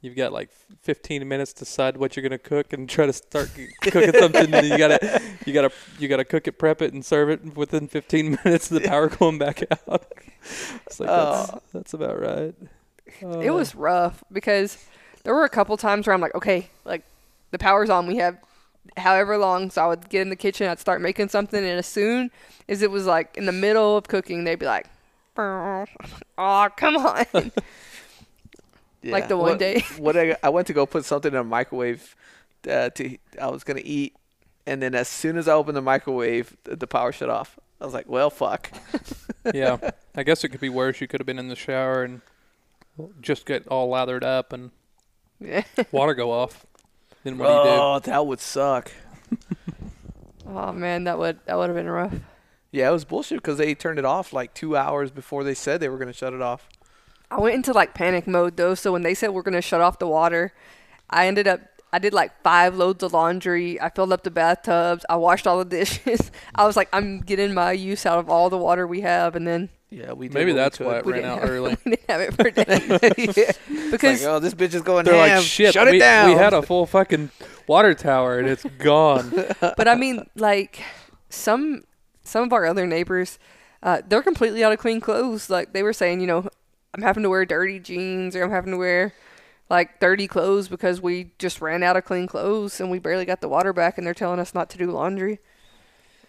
You've 0.00 0.16
got 0.16 0.34
like 0.34 0.50
15 0.82 1.26
minutes 1.26 1.54
to 1.54 1.60
decide 1.60 1.96
what 1.96 2.14
you're 2.14 2.22
gonna 2.22 2.36
cook 2.38 2.74
and 2.74 2.86
try 2.88 3.06
to 3.06 3.12
start 3.14 3.50
cooking 3.82 4.12
something. 4.12 4.52
And 4.52 4.66
you 4.68 4.76
gotta, 4.76 5.22
you 5.46 5.54
gotta, 5.54 5.70
you 5.98 6.08
gotta 6.08 6.26
cook 6.26 6.46
it, 6.46 6.58
prep 6.58 6.82
it, 6.82 6.92
and 6.92 7.02
serve 7.02 7.30
it 7.30 7.56
within 7.56 7.88
15 7.88 8.38
minutes 8.44 8.70
of 8.70 8.82
the 8.82 8.86
power 8.88 9.08
going 9.08 9.38
back 9.38 9.62
out. 9.88 10.12
It's 10.86 11.00
like 11.00 11.08
that's, 11.08 11.50
Oh. 11.54 11.62
that's 11.72 11.94
about 11.94 12.20
right. 12.20 12.54
It 13.22 13.48
Uh, 13.48 13.54
was 13.54 13.74
rough 13.74 14.22
because 14.30 14.76
there 15.22 15.34
were 15.34 15.44
a 15.44 15.48
couple 15.48 15.74
times 15.78 16.06
where 16.06 16.12
I'm 16.12 16.20
like, 16.20 16.34
okay, 16.34 16.68
like 16.84 17.02
the 17.50 17.58
power's 17.58 17.88
on. 17.88 18.06
We 18.06 18.16
have 18.16 18.36
however 18.96 19.36
long. 19.38 19.70
So 19.70 19.82
I 19.84 19.86
would 19.88 20.08
get 20.08 20.22
in 20.22 20.28
the 20.30 20.36
kitchen, 20.36 20.68
I'd 20.68 20.78
start 20.80 21.00
making 21.00 21.28
something, 21.28 21.58
and 21.58 21.78
as 21.78 21.86
soon 21.86 22.30
as 22.68 22.82
it 22.82 22.90
was 22.90 23.06
like 23.06 23.36
in 23.36 23.46
the 23.46 23.52
middle 23.52 23.96
of 23.96 24.08
cooking, 24.08 24.44
they'd 24.44 24.58
be 24.58 24.66
like, 24.66 24.86
oh, 25.36 25.86
come 26.76 26.96
on. 26.96 27.26
yeah. 29.02 29.12
Like 29.12 29.28
the 29.28 29.36
one 29.36 29.50
What- 29.50 29.58
day. 29.58 29.84
what 29.98 30.16
I, 30.16 30.36
I 30.42 30.48
went 30.50 30.66
to 30.68 30.72
go 30.72 30.86
put 30.86 31.04
something 31.04 31.32
in 31.32 31.38
a 31.38 31.44
microwave 31.44 32.14
uh, 32.70 32.90
to 32.90 33.18
I 33.40 33.48
was 33.48 33.64
gonna 33.64 33.82
eat, 33.84 34.14
and 34.66 34.80
then 34.80 34.94
as 34.94 35.08
soon 35.08 35.36
as 35.36 35.48
I 35.48 35.52
opened 35.54 35.76
the 35.76 35.82
microwave, 35.82 36.56
the, 36.64 36.76
the 36.76 36.86
power 36.86 37.12
shut 37.12 37.28
off. 37.30 37.58
I 37.80 37.84
was 37.84 37.92
like, 37.92 38.08
well, 38.08 38.30
fuck. 38.30 38.70
yeah, 39.52 39.90
I 40.14 40.22
guess 40.22 40.42
it 40.44 40.48
could 40.50 40.60
be 40.60 40.68
worse. 40.70 41.00
You 41.00 41.08
could 41.08 41.20
have 41.20 41.26
been 41.26 41.38
in 41.40 41.48
the 41.48 41.56
shower 41.56 42.04
and 42.04 42.22
just 43.20 43.44
get 43.44 43.66
all 43.68 43.88
lathered 43.88 44.24
up 44.24 44.52
and 44.52 44.70
Yeah. 45.40 45.64
water 45.92 46.14
go 46.14 46.30
off. 46.30 46.64
Then 47.24 47.38
what 47.38 47.46
do 47.48 47.52
you 47.52 47.62
do? 47.64 47.68
Oh, 47.70 47.98
that 47.98 48.26
would 48.26 48.40
suck. 48.40 48.92
Oh 50.46 50.72
man, 50.72 51.04
that 51.04 51.18
would 51.18 51.38
that 51.46 51.56
would 51.56 51.68
have 51.68 51.76
been 51.76 51.88
rough. 51.88 52.14
Yeah, 52.70 52.88
it 52.88 52.92
was 52.92 53.04
bullshit 53.04 53.38
because 53.38 53.58
they 53.58 53.74
turned 53.74 53.98
it 53.98 54.04
off 54.04 54.32
like 54.32 54.52
two 54.52 54.76
hours 54.76 55.10
before 55.10 55.44
they 55.44 55.54
said 55.54 55.80
they 55.80 55.88
were 55.88 55.98
gonna 55.98 56.12
shut 56.12 56.34
it 56.34 56.42
off. 56.42 56.68
I 57.30 57.40
went 57.40 57.54
into 57.54 57.72
like 57.72 57.94
panic 57.94 58.26
mode 58.26 58.56
though. 58.56 58.74
So 58.74 58.92
when 58.92 59.02
they 59.02 59.14
said 59.14 59.30
we're 59.30 59.42
gonna 59.42 59.62
shut 59.62 59.80
off 59.80 59.98
the 59.98 60.06
water, 60.06 60.52
I 61.08 61.26
ended 61.26 61.48
up 61.48 61.60
I 61.92 61.98
did 61.98 62.12
like 62.12 62.42
five 62.42 62.76
loads 62.76 63.02
of 63.02 63.12
laundry. 63.12 63.80
I 63.80 63.88
filled 63.88 64.12
up 64.12 64.22
the 64.22 64.30
bathtubs. 64.30 65.06
I 65.08 65.16
washed 65.16 65.46
all 65.46 65.58
the 65.58 65.64
dishes. 65.64 66.30
I 66.54 66.66
was 66.66 66.76
like, 66.76 66.88
I'm 66.92 67.20
getting 67.20 67.54
my 67.54 67.72
use 67.72 68.04
out 68.04 68.18
of 68.18 68.28
all 68.28 68.50
the 68.50 68.58
water 68.58 68.86
we 68.86 69.00
have, 69.00 69.36
and 69.36 69.46
then 69.46 69.70
Yeah, 69.94 70.12
we 70.12 70.26
did 70.28 70.34
Maybe 70.34 70.50
what 70.52 70.56
we 70.56 70.60
that's 70.60 70.80
why 70.80 70.98
it 70.98 71.04
we 71.06 71.12
ran 71.12 71.24
out 71.24 71.40
have, 71.40 71.50
early. 71.50 71.76
we 71.84 71.92
didn't 71.92 72.10
have 72.10 72.20
it 72.20 72.34
for 72.34 72.50
days. 72.50 73.36
yeah. 73.36 73.52
because 73.92 74.22
like, 74.22 74.28
oh, 74.30 74.38
this 74.40 74.54
bitch 74.54 74.74
is 74.74 74.82
going 74.82 75.04
They're 75.04 75.14
ham. 75.14 75.36
like, 75.38 75.46
shit, 75.46 75.72
Shut 75.72 75.88
we, 75.88 75.96
it 75.96 76.00
down. 76.00 76.30
we 76.30 76.34
had 76.34 76.52
a 76.52 76.62
full 76.62 76.84
fucking 76.86 77.30
water 77.68 77.94
tower 77.94 78.38
and 78.38 78.48
it's 78.48 78.64
gone. 78.78 79.32
but 79.60 79.86
I 79.86 79.94
mean, 79.94 80.28
like 80.34 80.82
some 81.30 81.84
some 82.24 82.44
of 82.44 82.52
our 82.52 82.66
other 82.66 82.86
neighbors, 82.86 83.38
uh, 83.82 84.02
they're 84.08 84.22
completely 84.22 84.64
out 84.64 84.72
of 84.72 84.78
clean 84.80 85.00
clothes. 85.00 85.48
Like 85.48 85.72
they 85.72 85.82
were 85.82 85.92
saying, 85.92 86.20
you 86.20 86.26
know, 86.26 86.48
I'm 86.94 87.02
having 87.02 87.22
to 87.22 87.30
wear 87.30 87.44
dirty 87.44 87.78
jeans 87.78 88.34
or 88.34 88.42
I'm 88.42 88.50
having 88.50 88.72
to 88.72 88.78
wear 88.78 89.14
like 89.70 90.00
dirty 90.00 90.26
clothes 90.26 90.68
because 90.68 91.00
we 91.00 91.30
just 91.38 91.60
ran 91.60 91.82
out 91.82 91.96
of 91.96 92.04
clean 92.04 92.26
clothes 92.26 92.80
and 92.80 92.90
we 92.90 92.98
barely 92.98 93.24
got 93.24 93.40
the 93.40 93.48
water 93.48 93.72
back 93.72 93.96
and 93.96 94.06
they're 94.06 94.14
telling 94.14 94.40
us 94.40 94.54
not 94.54 94.70
to 94.70 94.78
do 94.78 94.90
laundry. 94.90 95.38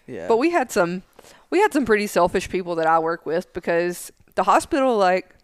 Yeah. 0.07 0.27
But 0.27 0.37
we 0.37 0.51
had 0.51 0.71
some 0.71 1.03
we 1.49 1.59
had 1.59 1.73
some 1.73 1.85
pretty 1.85 2.07
selfish 2.07 2.49
people 2.49 2.75
that 2.75 2.87
I 2.87 2.99
work 2.99 3.25
with 3.25 3.51
because 3.53 4.11
the 4.35 4.43
hospital 4.43 4.97
like 4.97 5.35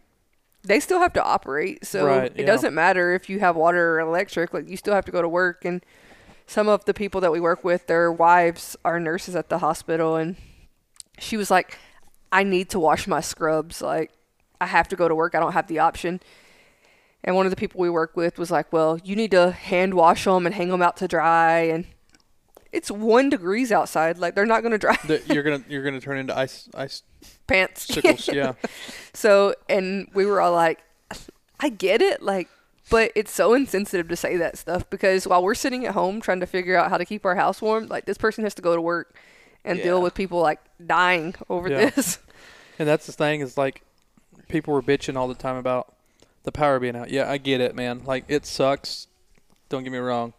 they 0.63 0.79
still 0.79 0.99
have 0.99 1.13
to 1.13 1.23
operate. 1.23 1.85
So 1.85 2.05
Right, 2.05 2.31
it 2.35 2.41
yeah. 2.41 2.45
doesn't 2.45 2.73
matter 2.73 3.13
if 3.13 3.29
you 3.29 3.39
have 3.39 3.55
water 3.55 3.95
or 3.95 3.99
electric, 3.99 4.53
like 4.53 4.69
you 4.69 4.77
still 4.77 4.93
have 4.93 5.05
to 5.05 5.11
go 5.11 5.21
to 5.21 5.29
work 5.29 5.65
and 5.65 5.83
some 6.45 6.67
of 6.67 6.85
the 6.85 6.93
people 6.93 7.21
that 7.21 7.31
we 7.31 7.39
work 7.39 7.63
with, 7.63 7.87
their 7.87 8.11
wives 8.11 8.75
are 8.83 8.99
nurses 8.99 9.35
at 9.35 9.49
the 9.49 9.59
hospital 9.59 10.15
and 10.17 10.35
she 11.17 11.37
was 11.37 11.49
like, 11.49 11.77
I 12.31 12.43
need 12.43 12.69
to 12.69 12.79
wash 12.79 13.07
my 13.07 13.21
scrubs. 13.21 13.81
Like 13.81 14.11
I 14.59 14.67
have 14.67 14.87
to 14.89 14.95
go 14.95 15.07
to 15.07 15.15
work. 15.15 15.33
I 15.33 15.39
don't 15.39 15.53
have 15.53 15.67
the 15.67 15.79
option. 15.79 16.19
And 17.23 17.35
one 17.35 17.45
of 17.45 17.51
the 17.51 17.55
people 17.55 17.79
we 17.79 17.89
work 17.89 18.15
with 18.15 18.39
was 18.39 18.49
like, 18.49 18.73
"Well, 18.73 18.99
you 19.03 19.15
need 19.15 19.31
to 19.31 19.51
hand 19.51 19.93
wash 19.93 20.25
them 20.25 20.45
and 20.45 20.55
hang 20.55 20.69
them 20.69 20.81
out 20.81 20.97
to 20.97 21.07
dry." 21.07 21.59
And 21.59 21.85
it's 22.71 22.89
one 22.91 23.29
degrees 23.29 23.71
outside. 23.71 24.17
Like 24.17 24.35
they're 24.35 24.45
not 24.45 24.63
gonna 24.63 24.77
dry 24.77 24.97
The- 25.05 25.21
you're 25.33 25.43
gonna 25.43 25.63
you're 25.69 25.83
gonna 25.83 26.01
turn 26.01 26.17
into 26.17 26.37
ice 26.37 26.69
ice 26.75 27.03
pants. 27.47 27.83
sickles. 27.93 28.27
yeah. 28.27 28.53
So, 29.13 29.55
and 29.69 30.07
we 30.13 30.25
were 30.25 30.41
all 30.41 30.53
like, 30.53 30.79
I 31.59 31.69
get 31.69 32.01
it, 32.01 32.21
like, 32.21 32.47
but 32.89 33.11
it's 33.15 33.31
so 33.31 33.53
insensitive 33.53 34.07
to 34.09 34.15
say 34.15 34.37
that 34.37 34.57
stuff 34.57 34.89
because 34.89 35.27
while 35.27 35.43
we're 35.43 35.53
sitting 35.55 35.85
at 35.85 35.93
home 35.93 36.21
trying 36.21 36.39
to 36.39 36.45
figure 36.47 36.75
out 36.77 36.89
how 36.89 36.97
to 36.97 37.05
keep 37.05 37.25
our 37.25 37.35
house 37.35 37.61
warm, 37.61 37.87
like 37.87 38.05
this 38.05 38.17
person 38.17 38.43
has 38.43 38.55
to 38.55 38.61
go 38.61 38.75
to 38.75 38.81
work 38.81 39.17
and 39.63 39.77
Yeah. 39.77 39.83
deal 39.85 40.01
with 40.01 40.13
people 40.15 40.39
like 40.41 40.59
dying 40.85 41.35
over 41.49 41.69
Yeah. 41.69 41.89
this. 41.89 42.19
And 42.79 42.87
that's 42.87 43.05
the 43.05 43.11
thing 43.11 43.41
is 43.41 43.59
like 43.59 43.83
people 44.47 44.73
were 44.73 44.81
bitching 44.81 45.15
all 45.15 45.27
the 45.27 45.35
time 45.35 45.55
about 45.55 45.93
the 46.43 46.51
power 46.51 46.79
being 46.79 46.95
out. 46.95 47.11
Yeah, 47.11 47.29
I 47.29 47.37
get 47.37 47.61
it, 47.61 47.75
man. 47.75 48.01
Like 48.05 48.25
it 48.27 48.47
sucks. 48.47 49.05
Don't 49.69 49.83
get 49.83 49.91
me 49.91 49.99
wrong. 49.99 50.33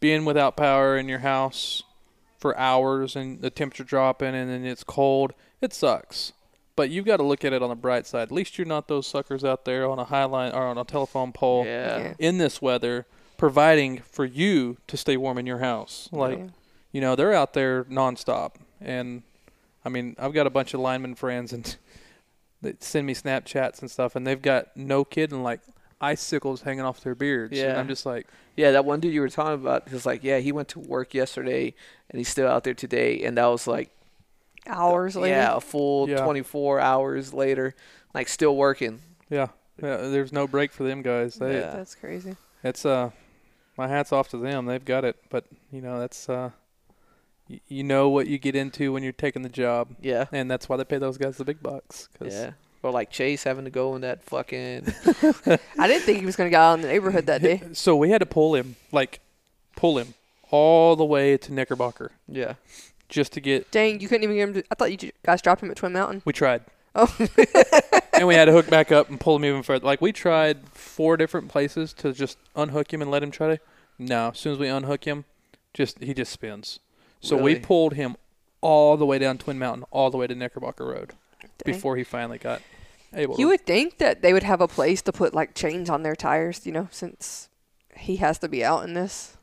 Being 0.00 0.24
without 0.24 0.56
power 0.56 0.96
in 0.96 1.08
your 1.08 1.20
house 1.20 1.82
for 2.38 2.56
hours 2.58 3.16
and 3.16 3.40
the 3.40 3.50
temperature 3.50 3.84
dropping 3.84 4.34
and 4.34 4.50
then 4.50 4.64
it's 4.64 4.84
cold, 4.84 5.32
it 5.60 5.72
sucks. 5.72 6.32
But 6.76 6.90
you've 6.90 7.06
got 7.06 7.16
to 7.16 7.22
look 7.22 7.44
at 7.44 7.54
it 7.54 7.62
on 7.62 7.70
the 7.70 7.74
bright 7.74 8.06
side. 8.06 8.22
At 8.24 8.32
least 8.32 8.58
you're 8.58 8.66
not 8.66 8.88
those 8.88 9.06
suckers 9.06 9.42
out 9.44 9.64
there 9.64 9.88
on 9.88 9.98
a 9.98 10.04
high 10.04 10.24
line 10.24 10.52
or 10.52 10.66
on 10.66 10.76
a 10.76 10.84
telephone 10.84 11.32
pole 11.32 11.64
Yeah. 11.64 11.98
Yeah. 11.98 12.14
in 12.18 12.38
this 12.38 12.60
weather 12.60 13.06
providing 13.38 13.98
for 14.10 14.24
you 14.26 14.76
to 14.86 14.96
stay 14.96 15.16
warm 15.16 15.38
in 15.38 15.46
your 15.46 15.58
house. 15.58 16.08
Like 16.12 16.38
Yeah. 16.38 16.46
you 16.92 17.00
know, 17.00 17.16
they're 17.16 17.32
out 17.32 17.54
there 17.54 17.84
nonstop. 17.84 18.56
And 18.80 19.22
I 19.84 19.88
mean, 19.88 20.14
I've 20.18 20.34
got 20.34 20.46
a 20.46 20.50
bunch 20.50 20.74
of 20.74 20.80
lineman 20.80 21.14
friends 21.14 21.52
and 21.54 21.76
they 22.62 22.74
send 22.80 23.06
me 23.06 23.14
Snapchats 23.14 23.80
and 23.80 23.90
stuff, 23.90 24.16
and 24.16 24.26
they've 24.26 24.40
got 24.40 24.76
no 24.76 25.04
kidding 25.04 25.42
like 25.42 25.60
icicles 26.00 26.62
hanging 26.62 26.82
off 26.84 27.00
their 27.00 27.14
beards. 27.14 27.52
And 27.58 27.60
Yeah. 27.72 27.78
I'm 27.80 27.88
just 27.88 28.04
like, 28.06 28.26
Yeah, 28.56 28.70
that 28.72 28.84
one 28.84 29.00
dude 29.00 29.12
you 29.12 29.20
were 29.20 29.28
talking 29.28 29.54
about, 29.54 29.88
he 29.88 29.94
was 29.94 30.06
like, 30.06 30.24
yeah, 30.24 30.38
he 30.38 30.50
went 30.52 30.68
to 30.68 30.80
work 30.80 31.12
yesterday 31.14 31.74
and 32.10 32.18
he's 32.18 32.28
still 32.28 32.48
out 32.48 32.64
there 32.64 32.72
today, 32.74 33.22
and 33.24 33.36
that 33.36 33.46
was 33.46 33.66
like, 33.66 33.90
hours 34.66 35.14
later. 35.16 35.34
yeah, 35.36 35.56
a 35.56 35.60
full 35.60 36.08
Yeah. 36.08 36.18
24 36.24 36.80
hours 36.80 37.32
later, 37.34 37.74
like 38.14 38.28
still 38.28 38.56
working. 38.56 39.00
yeah, 39.28 39.48
yeah 39.82 39.96
there's 40.08 40.32
no 40.32 40.46
break 40.46 40.72
for 40.72 40.84
them 40.84 41.02
guys. 41.02 41.34
They, 41.36 41.54
Yeah. 41.60 41.70
That's 41.76 41.94
crazy. 41.94 42.36
It's 42.64 42.84
uh, 42.86 43.10
my 43.76 43.88
hat's 43.88 44.12
off 44.12 44.28
to 44.30 44.38
them. 44.38 44.66
They've 44.66 44.84
got 44.84 45.04
it. 45.04 45.16
But 45.28 45.44
you 45.70 45.80
know, 45.82 46.00
that's 46.00 46.28
uh, 46.28 46.50
y- 47.48 47.60
you 47.68 47.84
know 47.84 48.08
what 48.08 48.26
you 48.26 48.38
get 48.38 48.56
into 48.56 48.92
when 48.92 49.02
you're 49.02 49.12
taking 49.12 49.42
the 49.42 49.48
job, 49.50 49.94
Yeah, 50.00 50.26
and 50.32 50.50
that's 50.50 50.68
why 50.68 50.76
they 50.78 50.84
pay 50.84 50.98
those 50.98 51.18
guys 51.18 51.36
the 51.36 51.44
big 51.44 51.62
bucks. 51.62 52.08
'cause- 52.18 52.32
yeah. 52.34 52.52
Or 52.86 52.92
like 52.92 53.10
Chase 53.10 53.42
having 53.42 53.64
to 53.64 53.70
go 53.70 53.96
in 53.96 54.02
that 54.02 54.22
fucking 54.22 54.86
I 55.76 55.88
didn't 55.88 56.02
think 56.02 56.20
he 56.20 56.24
was 56.24 56.36
going 56.36 56.46
to 56.46 56.50
get 56.52 56.60
out 56.60 56.74
in 56.74 56.82
the 56.82 56.88
neighborhood 56.88 57.26
that 57.26 57.42
day. 57.42 57.60
So 57.72 57.96
we 57.96 58.10
had 58.10 58.18
to 58.18 58.26
pull 58.26 58.54
him, 58.54 58.76
like, 58.92 59.18
pull 59.74 59.98
him 59.98 60.14
all 60.50 60.94
the 60.94 61.04
way 61.04 61.36
to 61.36 61.52
Knickerbocker 61.52 62.12
yeah. 62.28 62.54
just 63.08 63.32
to 63.32 63.40
get. 63.40 63.72
Dang, 63.72 64.00
you 64.00 64.06
couldn't 64.06 64.22
even 64.22 64.36
get 64.36 64.48
him 64.48 64.54
to. 64.54 64.64
I 64.70 64.76
thought 64.76 65.02
you 65.02 65.10
guys 65.24 65.42
dropped 65.42 65.64
him 65.64 65.70
at 65.72 65.76
Twin 65.76 65.92
Mountain. 65.92 66.22
We 66.24 66.32
tried. 66.32 66.62
Oh. 66.94 67.12
and 68.12 68.28
we 68.28 68.36
had 68.36 68.44
to 68.44 68.52
hook 68.52 68.70
back 68.70 68.92
up 68.92 69.10
and 69.10 69.18
pull 69.18 69.34
him 69.34 69.44
even 69.44 69.64
further. 69.64 69.84
Like 69.84 70.00
we 70.00 70.12
tried 70.12 70.68
four 70.68 71.16
different 71.16 71.48
places 71.48 71.92
to 71.94 72.12
just 72.12 72.38
unhook 72.54 72.92
him 72.92 73.02
and 73.02 73.10
let 73.10 73.20
him 73.22 73.32
try 73.32 73.56
to. 73.56 73.60
No, 73.98 74.28
as 74.28 74.38
soon 74.38 74.52
as 74.52 74.58
we 74.58 74.68
unhook 74.68 75.04
him, 75.04 75.24
just 75.74 76.02
he 76.02 76.14
just 76.14 76.32
spins. 76.32 76.78
So 77.20 77.36
we 77.36 77.56
pulled 77.56 77.94
him 77.94 78.16
all 78.60 78.96
the 78.96 79.06
way 79.06 79.18
down 79.18 79.38
Twin 79.38 79.58
Mountain, 79.58 79.84
all 79.90 80.10
the 80.10 80.16
way 80.16 80.28
to 80.28 80.34
Knickerbocker 80.34 80.86
Road 80.86 81.14
Dang. 81.40 81.74
before 81.74 81.96
he 81.96 82.04
finally 82.04 82.38
got 82.38 82.62
able. 83.14 83.34
You 83.38 83.46
to. 83.46 83.50
would 83.50 83.66
think 83.66 83.98
that 83.98 84.22
they 84.22 84.32
would 84.32 84.42
have 84.42 84.60
a 84.60 84.68
place 84.68 85.02
to 85.02 85.12
put 85.12 85.34
like 85.34 85.54
chains 85.54 85.88
on 85.90 86.02
their 86.02 86.16
tires, 86.16 86.66
you 86.66 86.72
know, 86.72 86.88
since 86.90 87.48
he 87.96 88.16
has 88.16 88.38
to 88.40 88.48
be 88.48 88.64
out 88.64 88.84
in 88.84 88.94
this. 88.94 89.36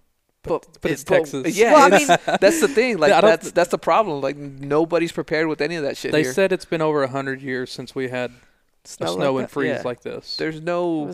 But, 0.44 0.68
but 0.82 0.92
it- 0.92 0.94
it's 0.96 1.04
Texas. 1.06 1.56
Yeah, 1.56 1.74
Well, 1.74 1.94
I 1.94 1.98
mean, 1.98 2.08
that's 2.42 2.60
the 2.60 2.68
thing. 2.68 2.98
Like 2.98 3.14
I 3.14 3.22
that's 3.22 3.52
that's 3.52 3.70
the 3.72 3.78
problem. 3.78 4.22
Like 4.22 4.36
nobody's 4.38 5.12
prepared 5.12 5.48
with 5.48 5.62
any 5.62 5.76
of 5.76 5.84
that 5.84 5.96
shit 5.98 6.12
They 6.12 6.24
here. 6.24 6.34
said 6.34 6.52
it's 6.52 6.66
been 6.66 6.82
over 6.82 7.02
a 7.04 7.08
hundred 7.08 7.42
years 7.42 7.72
since 7.72 7.96
we 7.96 8.10
had 8.10 8.32
Snow, 8.86 9.06
a 9.08 9.12
like 9.16 9.28
and 9.30 9.38
that. 9.46 9.50
freeze 9.52 9.70
Yeah. 9.70 9.82
like 9.86 10.02
this. 10.02 10.36
There's 10.36 10.60
no 10.62 11.10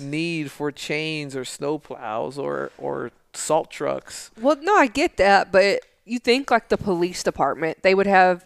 need 0.00 0.50
for 0.50 0.72
chains 0.72 1.36
or 1.36 1.44
snow 1.44 1.78
plows 1.78 2.36
or 2.38 2.72
or 2.78 3.12
salt 3.32 3.70
trucks. 3.70 4.32
Well, 4.40 4.56
no, 4.60 4.74
I 4.76 4.88
get 4.88 5.16
that, 5.18 5.52
but 5.52 5.82
you 6.04 6.18
think 6.18 6.50
like 6.50 6.68
the 6.68 6.76
police 6.76 7.22
department, 7.22 7.82
they 7.84 7.94
would 7.94 8.08
have 8.08 8.44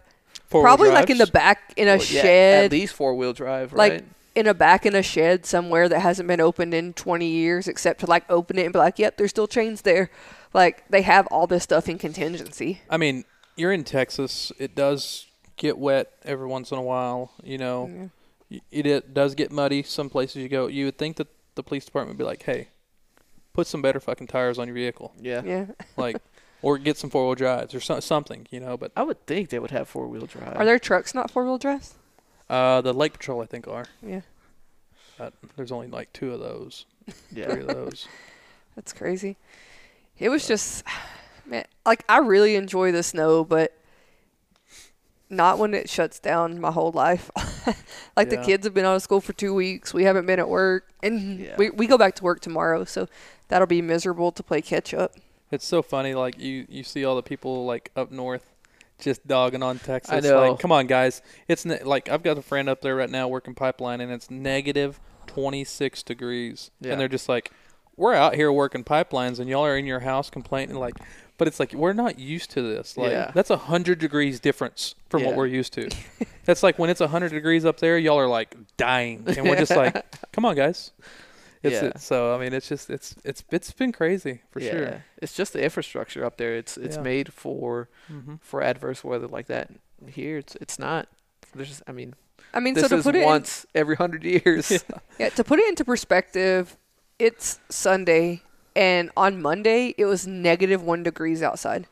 Four-wheel 0.49 0.65
probably 0.65 0.91
like 0.91 1.11
in 1.11 1.19
the 1.19 1.27
back 1.27 1.73
in 1.77 1.89
a 1.89 1.97
Well, 1.97 2.07
yeah, 2.09 2.23
shed, 2.23 2.65
at 2.67 2.73
least 2.73 2.95
four 2.95 3.15
wheel 3.15 3.33
drive, 3.33 3.73
right? 3.73 3.93
like 3.95 4.05
in 4.35 4.47
a 4.47 4.55
back 4.55 4.87
in 4.87 4.95
a 4.95 5.03
shed 5.03 5.45
somewhere 5.47 5.89
that 5.89 6.01
hasn't 6.01 6.29
been 6.29 6.41
opened 6.41 6.75
in 6.75 6.93
20 6.93 7.27
years, 7.27 7.67
except 7.67 8.01
to 8.01 8.07
like 8.07 8.25
open 8.31 8.59
it 8.59 8.65
and 8.65 8.73
be 8.73 8.79
like, 8.79 8.99
"Yep, 8.99 9.17
there's 9.17 9.31
still 9.31 9.49
chains 9.49 9.83
there." 9.83 10.11
Like 10.55 10.85
they 10.89 11.03
have 11.03 11.27
all 11.29 11.47
this 11.47 11.65
stuff 11.65 11.89
in 11.89 11.99
contingency. 11.99 12.83
I 12.89 12.97
mean, 12.97 13.25
you're 13.57 13.73
in 13.73 13.83
Texas. 13.85 14.53
It 14.59 14.75
does 14.75 15.27
get 15.57 15.79
wet 15.79 16.13
every 16.25 16.47
once 16.47 16.71
in 16.71 16.79
a 16.79 16.83
while. 16.83 17.33
You 17.43 17.59
know, 17.59 18.11
Yeah. 18.49 18.59
It, 18.71 18.87
it 18.87 19.15
does 19.15 19.35
get 19.35 19.51
muddy 19.51 19.83
some 19.83 20.09
places 20.09 20.37
you 20.37 20.49
go. 20.49 20.69
You 20.69 20.85
would 20.85 20.99
think 20.99 21.17
that 21.17 21.27
the 21.57 21.65
police 21.65 21.85
department 21.85 22.17
would 22.17 22.23
be 22.23 22.29
like, 22.29 22.43
"Hey, 22.45 22.69
put 23.57 23.67
some 23.67 23.83
better 23.83 23.99
fucking 23.99 24.27
tires 24.29 24.59
on 24.59 24.69
your 24.69 24.75
vehicle, 24.75 25.13
yeah. 25.21 25.43
Yeah. 25.45 25.67
like, 25.97 26.19
or 26.62 26.79
get 26.79 26.97
some 26.97 27.11
four 27.11 27.27
wheel 27.27 27.35
drives 27.35 27.75
or 27.75 27.81
so, 27.81 28.01
something." 28.01 28.47
You 28.51 28.61
know, 28.61 28.77
but 28.77 28.92
I 28.97 29.03
would 29.03 29.27
think 29.27 29.51
they 29.51 29.59
would 29.59 29.71
have 29.71 29.88
four 29.88 30.07
wheel 30.09 30.27
drive. 30.27 30.57
Are 30.57 30.64
there 30.64 30.79
trucks 30.79 31.14
not 31.14 31.31
four 31.31 31.45
wheel 31.45 31.59
drives? 31.59 31.95
uh, 32.49 32.81
the 32.81 32.92
Lake 32.92 33.12
Patrol, 33.14 33.40
I 33.42 33.47
think, 33.47 33.66
are. 33.66 33.87
Yeah. 34.03 34.21
But 35.19 35.33
there's 35.57 35.73
only 35.73 35.88
like 35.88 36.12
two 36.12 36.33
of 36.33 36.40
those, 36.40 36.85
Yeah. 37.33 37.47
three 37.51 37.62
of 37.62 37.69
those. 37.69 38.07
That's 38.77 38.92
crazy. 38.92 39.37
It 40.19 40.29
was 40.29 40.47
just, 40.47 40.85
man, 41.47 41.64
like 41.85 42.05
I 42.09 42.19
really 42.19 42.55
enjoy 42.55 42.92
the 42.92 43.03
snow, 43.03 43.42
but 43.45 43.73
not 45.29 45.59
when 45.59 45.75
it 45.75 45.88
shuts 45.88 46.21
down 46.21 46.61
my 46.61 46.71
whole 46.71 46.92
life. 46.92 47.31
like 48.16 48.31
the 48.31 48.37
kids 48.37 48.64
have 48.64 48.75
been 48.75 48.85
out 48.85 48.95
of 48.95 49.03
school 49.03 49.21
for 49.21 49.33
two 49.33 49.53
weeks. 49.55 49.92
We 49.92 50.05
haven't 50.05 50.27
been 50.27 50.38
at 50.38 50.49
work, 50.49 50.88
and 51.03 51.40
Yeah. 51.40 51.57
we 51.57 51.71
we 51.71 51.87
go 51.88 51.99
back 51.99 52.14
to 52.16 52.23
work 52.23 52.40
tomorrow, 52.40 52.85
so 52.85 53.09
that'll 53.49 53.66
be 53.66 53.83
miserable 53.83 54.31
to 54.33 54.42
play 54.42 54.62
catch 54.62 54.95
up. 54.95 55.14
It's 55.51 55.67
so 55.67 55.83
funny. 55.83 56.15
Like 56.15 56.39
you, 56.39 56.67
you 56.69 56.83
see 56.83 57.05
all 57.05 57.17
the 57.17 57.23
people 57.23 57.65
like 57.67 57.91
up 57.97 58.11
north, 58.11 58.51
just 58.99 59.27
dogging 59.27 59.63
on 59.63 59.79
Texas. 59.79 60.13
I 60.13 60.21
know. 60.21 60.51
Like, 60.51 60.59
come 60.61 60.73
on, 60.73 60.87
guys. 60.87 61.23
It's 61.49 61.65
ne- 61.65 61.83
like 61.83 62.09
I've 62.09 62.23
got 62.23 62.37
a 62.39 62.43
friend 62.43 62.69
up 62.69 62.81
there 62.81 62.97
right 62.97 63.11
now 63.11 63.29
working 63.29 63.55
pipeline, 63.55 64.01
and 64.01 64.11
it's 64.11 64.31
negative 64.31 64.99
twenty 65.27 65.65
six 65.65 66.03
degrees, 66.03 66.71
Yeah. 66.81 66.93
and 66.93 67.01
they're 67.01 67.09
just 67.09 67.29
like, 67.29 67.51
we're 67.97 68.15
out 68.15 68.35
here 68.35 68.51
working 68.53 68.85
pipelines, 68.85 69.39
and 69.39 69.49
y'all 69.49 69.65
are 69.65 69.77
in 69.77 69.87
your 69.87 70.01
house 70.01 70.31
complaining 70.31 70.77
like. 70.77 70.95
But 71.39 71.47
it's 71.49 71.61
like 71.61 71.75
we're 71.75 71.93
not 71.93 72.19
used 72.19 72.51
to 72.53 72.63
this. 72.63 72.97
Like 72.97 73.11
Yeah. 73.13 73.31
that's 73.35 73.51
a 73.51 73.59
hundred 73.59 73.99
degrees 73.99 74.41
difference 74.41 74.95
from 75.11 75.23
what 75.23 75.37
we're 75.37 75.47
used 75.47 75.75
to. 75.75 75.91
that's 76.47 76.63
like 76.63 76.79
when 76.79 76.89
it's 76.89 77.03
a 77.03 77.09
hundred 77.09 77.31
degrees 77.33 77.67
up 77.67 77.79
there, 77.79 77.99
y'all 77.99 78.19
are 78.19 78.27
like 78.27 78.57
dying, 78.79 79.23
and 79.27 79.45
we're 79.47 79.57
just 79.57 79.77
like, 79.77 80.03
come 80.33 80.47
on, 80.47 80.57
guys. 80.57 80.93
It's 81.62 81.75
Yeah. 81.83 81.85
it, 81.88 82.01
so 82.01 82.35
I 82.35 82.38
mean 82.38 82.53
it's 82.53 82.69
just 82.69 82.90
it's 82.90 83.14
it's 83.25 83.42
it's 83.51 83.73
been 83.73 83.92
crazy 83.92 84.42
for 84.51 84.61
yeah. 84.61 84.71
sure. 84.71 85.05
It's 85.23 85.35
just 85.35 85.53
the 85.53 85.62
infrastructure 85.62 86.25
up 86.25 86.37
there. 86.37 86.55
It's 86.57 86.77
it's 86.77 86.97
Yeah. 86.97 87.03
made 87.03 87.33
for 87.33 87.88
hmm 88.09 88.37
for 88.40 88.62
adverse 88.62 89.03
weather 89.05 89.27
like 89.27 89.47
that. 89.47 89.71
Here, 90.07 90.38
it's 90.38 90.55
it's 90.57 90.79
not. 90.79 91.09
There's 91.55 91.69
just, 91.69 91.83
I 91.87 91.92
mean, 91.92 92.14
I 92.53 92.61
mean, 92.61 92.75
this 92.75 92.83
so 92.85 92.88
to 92.88 92.97
is 92.97 93.05
put 93.05 93.14
it 93.14 93.21
in, 93.21 93.25
once 93.25 93.64
every 93.75 93.97
hundred 93.97 94.25
years. 94.25 94.71
Yeah. 94.71 94.79
yeah, 95.19 95.29
to 95.31 95.42
put 95.45 95.59
it 95.59 95.66
into 95.69 95.85
perspective, 95.85 96.77
it's 97.19 97.59
Sunday, 97.71 98.42
and 98.75 99.11
on 99.16 99.40
Monday 99.40 99.95
it 99.97 100.05
was 100.05 100.27
negative 100.27 100.83
one 100.83 101.03
degrees 101.03 101.42
outside. 101.42 101.87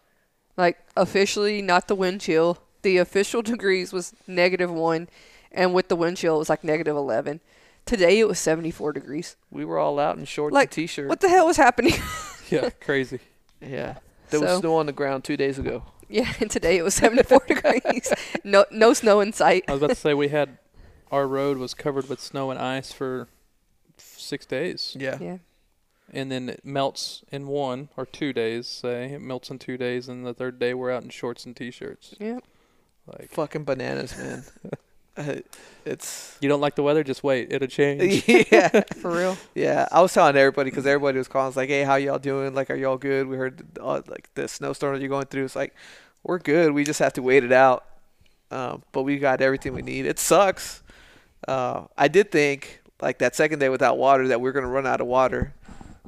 Like 0.57 0.79
officially, 0.97 1.63
not 1.63 1.89
the 1.89 1.95
wind 1.95 2.21
chill. 2.21 2.59
The 2.83 2.99
official 2.99 3.41
degrees 3.53 3.93
was 3.93 4.13
negative 4.27 4.71
one, 4.71 5.09
and 5.51 5.73
with 5.73 5.89
the 5.89 5.97
wind 5.97 6.19
chill, 6.19 6.37
it 6.37 6.39
was 6.41 6.51
like 6.51 6.63
negative 6.63 6.97
eleven. 6.97 7.41
Today 7.87 8.19
it 8.21 8.27
was 8.29 8.39
seventy 8.39 8.71
four 8.71 8.93
degrees. 8.93 9.37
We 9.51 9.65
were 9.65 9.79
all 9.79 9.99
out 9.99 10.17
in 10.17 10.25
shorts 10.25 10.55
Like, 10.55 10.69
and 10.69 10.73
t-shirts. 10.73 11.09
What 11.09 11.21
the 11.21 11.29
hell 11.29 11.47
was 11.47 11.57
happening? 11.57 11.95
Yeah, 12.51 12.69
crazy. 12.79 13.21
Yeah. 13.63 13.97
There 14.29 14.39
was 14.39 14.59
snow 14.61 14.77
on 14.77 14.85
the 14.85 14.93
ground 14.93 15.25
two 15.25 15.37
days 15.39 15.59
ago. 15.59 15.83
yeah, 16.11 16.31
and 16.41 16.51
today 16.51 16.77
it 16.77 16.83
was 16.83 16.93
seventy 16.95 17.23
four 17.23 17.43
degrees. 17.49 18.13
No, 18.45 18.67
no 18.71 18.93
snow 18.93 19.21
in 19.21 19.33
sight. 19.33 19.65
I 19.67 19.73
was 19.73 19.81
about 19.81 19.89
to 19.89 19.95
say 19.95 20.13
we 20.13 20.29
had 20.29 20.59
our 21.11 21.27
road 21.27 21.57
was 21.57 21.73
covered 21.73 22.09
with 22.11 22.21
snow 22.21 22.51
and 22.51 22.61
ice 22.61 22.93
for 22.93 23.29
six 23.97 24.45
days, 24.45 24.95
Yeah. 25.01 25.17
Yeah, 25.19 25.39
and 26.13 26.31
then 26.31 26.51
it 26.51 26.65
melts 26.67 27.23
in 27.33 27.47
one 27.47 27.89
or 27.97 28.05
two 28.05 28.35
days. 28.35 28.67
Say 28.67 29.13
it 29.15 29.23
melts 29.23 29.51
in 29.51 29.59
two 29.59 29.79
days, 29.79 30.07
and 30.09 30.27
the 30.27 30.35
third 30.35 30.59
day 30.59 30.75
we're 30.75 30.91
out 30.93 31.03
in 31.03 31.09
shorts 31.09 31.47
and 31.47 31.57
t-shirts. 31.57 32.15
yeah. 32.21 32.41
Like 33.07 33.31
Fucking 33.31 33.65
bananas, 33.65 34.17
man. 34.19 34.45
Uh, 35.17 35.37
it's 35.85 36.37
you 36.41 36.49
don't 36.49 36.61
like 36.61 36.75
the 36.75 36.83
weather, 36.83 37.05
just 37.05 37.23
wait, 37.23 37.53
it'll 37.53 37.69
change. 37.81 38.25
yeah, 38.29 38.81
For 39.01 39.11
real. 39.11 39.37
yeah. 39.55 39.89
I 39.93 40.01
was 40.01 40.13
telling 40.13 40.37
everybody 40.37 40.71
because 40.71 40.87
everybody 40.87 41.19
was 41.19 41.29
calling. 41.29 41.49
It's 41.49 41.57
like, 41.57 41.69
hey, 41.69 41.83
how 41.85 41.97
y'all 41.97 42.19
doing? 42.19 42.55
Like, 42.55 42.71
are 42.71 42.75
y'all 42.75 42.97
good? 42.97 43.27
We 43.27 43.37
heard 43.37 43.63
uh, 43.81 44.03
like 44.07 44.29
the 44.35 44.49
snowstorm 44.49 44.95
that 44.95 45.01
you're 45.01 45.09
going 45.11 45.27
through. 45.27 45.45
It's 45.45 45.57
like, 45.57 45.75
we're 46.23 46.39
good. 46.39 46.73
We 46.73 46.85
just 46.85 47.01
have 47.01 47.13
to 47.15 47.23
wait 47.23 47.45
it 47.45 47.53
out. 47.53 47.85
Um, 48.51 48.83
but 48.93 49.03
we 49.03 49.19
got 49.19 49.41
everything 49.41 49.75
we 49.75 49.83
need. 49.83 50.07
It 50.07 50.19
sucks. 50.19 50.83
Uh, 51.49 51.85
I 51.99 52.09
did 52.09 52.31
think 52.31 52.81
like 53.03 53.19
that 53.19 53.35
second 53.35 53.59
day 53.59 53.69
without 53.69 53.99
water 53.99 54.29
that 54.29 54.41
we 54.41 54.49
are 54.49 54.53
gonna 54.53 54.69
run 54.69 54.87
out 54.87 55.01
of 55.01 55.07
water 55.07 55.53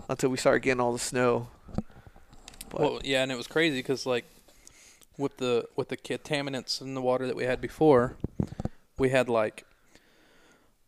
until 0.08 0.30
we 0.30 0.36
start 0.36 0.62
getting 0.62 0.80
all 0.80 0.92
the 0.92 0.98
snow. 0.98 1.48
But 2.70 2.80
Well, 2.80 3.00
yeah, 3.04 3.22
and 3.22 3.32
it 3.32 3.36
was 3.36 3.46
crazy 3.46 3.78
because 3.78 4.06
like 4.06 4.24
with 5.18 5.38
the 5.38 5.66
with 5.76 5.88
the 5.88 5.96
contaminants 5.96 6.80
in 6.80 6.94
the 6.94 7.02
water 7.02 7.26
that 7.26 7.34
we 7.36 7.44
had 7.44 7.60
before, 7.60 8.16
we 8.98 9.10
had 9.10 9.28
like 9.28 9.64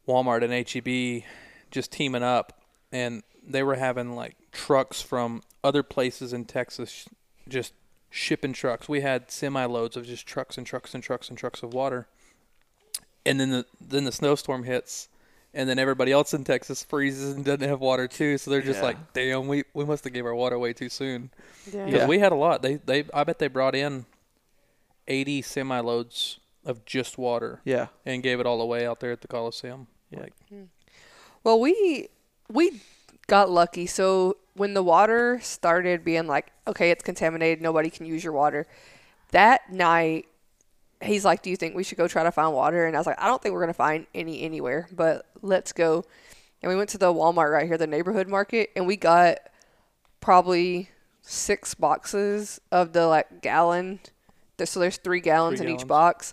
Walmart 0.06 0.42
and 0.42 0.52
HEB 0.52 1.24
just 1.70 1.92
teaming 1.92 2.22
up, 2.22 2.60
and 2.92 3.22
they 3.46 3.62
were 3.62 3.74
having 3.76 4.14
like 4.14 4.36
trucks 4.52 5.02
from 5.02 5.42
other 5.62 5.82
places 5.82 6.32
in 6.32 6.44
Texas 6.44 7.06
just 7.48 7.72
shipping 8.10 8.52
trucks. 8.52 8.88
We 8.88 9.00
had 9.02 9.30
semi 9.30 9.64
loads 9.66 9.96
of 9.96 10.06
just 10.06 10.26
trucks 10.26 10.56
and 10.58 10.66
trucks 10.66 10.94
and 10.94 11.02
trucks 11.02 11.28
and 11.28 11.36
trucks 11.38 11.62
of 11.62 11.74
water, 11.74 12.06
and 13.26 13.38
then 13.38 13.50
the 13.50 13.66
then 13.80 14.04
the 14.04 14.12
snowstorm 14.12 14.64
hits. 14.64 15.08
And 15.54 15.66
then 15.66 15.78
everybody 15.78 16.12
else 16.12 16.34
in 16.34 16.44
Texas 16.44 16.82
freezes 16.84 17.34
and 17.34 17.42
doesn't 17.42 17.66
have 17.66 17.80
water 17.80 18.06
too, 18.06 18.36
so 18.36 18.50
they're 18.50 18.60
just 18.60 18.80
Yeah. 18.80 18.84
like, 18.84 19.12
"Damn, 19.14 19.48
we, 19.48 19.64
we 19.72 19.86
must 19.86 20.04
have 20.04 20.12
gave 20.12 20.26
our 20.26 20.34
water 20.34 20.54
away 20.56 20.74
too 20.74 20.90
soon." 20.90 21.30
Yeah. 21.72 21.86
Because 21.86 22.00
Yeah. 22.02 22.06
we 22.06 22.18
had 22.18 22.32
a 22.32 22.36
lot. 22.36 22.60
They 22.60 22.74
they 22.76 23.04
I 23.14 23.24
bet 23.24 23.38
they 23.38 23.48
brought 23.48 23.74
in 23.74 24.04
eighty 25.08 25.40
semi 25.40 25.80
loads 25.80 26.38
of 26.68 26.84
just 26.84 27.18
water 27.18 27.60
yeah, 27.64 27.86
and 28.06 28.22
gave 28.22 28.38
it 28.38 28.46
all 28.46 28.60
away 28.60 28.86
out 28.86 29.00
there 29.00 29.10
at 29.10 29.22
the 29.22 29.26
Coliseum. 29.26 29.88
Yeah. 30.10 30.20
Like 30.20 30.34
hmm. 30.48 30.64
Well, 31.42 31.58
we 31.58 32.08
we 32.48 32.80
got 33.26 33.50
lucky. 33.50 33.86
So 33.86 34.36
when 34.54 34.74
the 34.74 34.82
water 34.82 35.40
started 35.42 36.04
being 36.04 36.26
like, 36.26 36.52
okay, 36.66 36.90
it's 36.90 37.02
contaminated, 37.02 37.62
nobody 37.62 37.90
can 37.90 38.06
use 38.06 38.22
your 38.22 38.32
water. 38.32 38.66
That 39.30 39.72
night, 39.72 40.26
he's 41.02 41.24
like, 41.24 41.42
"Do 41.42 41.50
you 41.50 41.56
think 41.56 41.74
we 41.74 41.84
should 41.84 41.98
go 41.98 42.06
try 42.06 42.22
to 42.22 42.32
find 42.32 42.54
water?" 42.54 42.86
And 42.86 42.94
I 42.94 43.00
was 43.00 43.06
like, 43.06 43.20
"I 43.20 43.26
don't 43.26 43.42
think 43.42 43.54
we're 43.54 43.60
gonna 43.60 43.72
find 43.72 44.06
any 44.14 44.42
anywhere, 44.42 44.88
but 44.92 45.26
let's 45.42 45.72
go." 45.72 46.04
And 46.62 46.70
we 46.70 46.76
went 46.76 46.90
to 46.90 46.98
the 46.98 47.12
Walmart 47.12 47.52
right 47.52 47.66
here, 47.66 47.78
the 47.78 47.86
neighborhood 47.86 48.28
market, 48.28 48.70
and 48.76 48.86
we 48.86 48.96
got 48.96 49.38
probably 50.20 50.90
six 51.22 51.74
boxes 51.74 52.60
of 52.72 52.92
the 52.92 53.06
like 53.06 53.42
gallon. 53.42 54.00
So 54.64 54.80
there's 54.80 54.96
three 54.96 55.20
gallons 55.20 55.60
Three 55.60 55.68
in 55.68 55.74
each 55.76 55.86
box, 55.86 56.32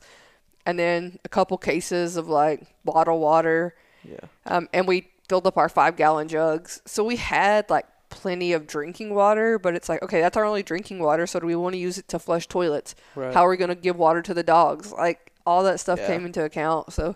and 0.65 0.78
then 0.80 1.19
a 1.25 1.30
couple 1.30 1.58
cases 1.58 2.15
of 2.17 2.28
like 2.28 2.65
bottled 2.84 3.21
water. 3.21 3.75
yeah. 4.04 4.19
Um, 4.45 4.67
and 4.73 4.88
we 4.88 5.10
filled 5.30 5.47
up 5.47 5.58
our 5.58 5.69
five 5.69 5.95
gallon 5.95 6.28
jugs. 6.28 6.82
So 6.86 7.04
we 7.04 7.15
had 7.15 7.69
like 7.69 7.86
plenty 8.10 8.54
of 8.54 8.67
drinking 8.67 9.13
water, 9.13 9.58
but 9.60 9.75
it's 9.75 9.89
like, 9.89 10.01
okay, 10.04 10.21
that's 10.21 10.38
our 10.38 10.45
only 10.45 10.63
drinking 10.63 10.99
water. 10.99 11.25
So 11.28 11.39
do 11.39 11.47
we 11.47 11.56
want 11.56 11.73
to 11.73 11.80
use 11.80 11.97
it 11.97 12.08
to 12.10 12.19
flush 12.19 12.47
toilets? 12.47 12.95
right. 13.15 13.34
How 13.34 13.45
are 13.45 13.49
we 13.49 13.58
going 13.58 13.69
to 13.69 13.75
give 13.75 13.95
water 13.97 14.21
to 14.21 14.34
the 14.34 14.43
dogs? 14.43 14.91
Like 14.91 15.32
all 15.45 15.63
that 15.63 15.80
stuff 15.80 15.99
Yeah. 15.99 16.08
came 16.08 16.25
into 16.25 16.43
account. 16.43 16.93
So 16.93 17.15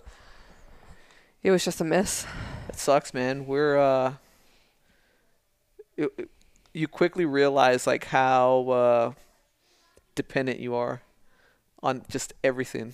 it 1.43 1.51
was 1.51 1.63
just 1.63 1.79
a 1.81 1.83
mess. 1.85 2.25
It 2.67 2.75
sucks, 2.75 3.13
man. 3.13 3.45
We're 3.47 3.77
uh, 3.79 4.13
it, 5.97 6.29
you 6.73 6.87
quickly 6.87 7.25
realize 7.25 7.87
like 7.87 8.05
how 8.05 8.69
uh, 8.69 9.11
dependent 10.15 10.59
you 10.59 10.75
are 10.75 11.01
on 11.81 12.03
just 12.09 12.33
everything. 12.43 12.93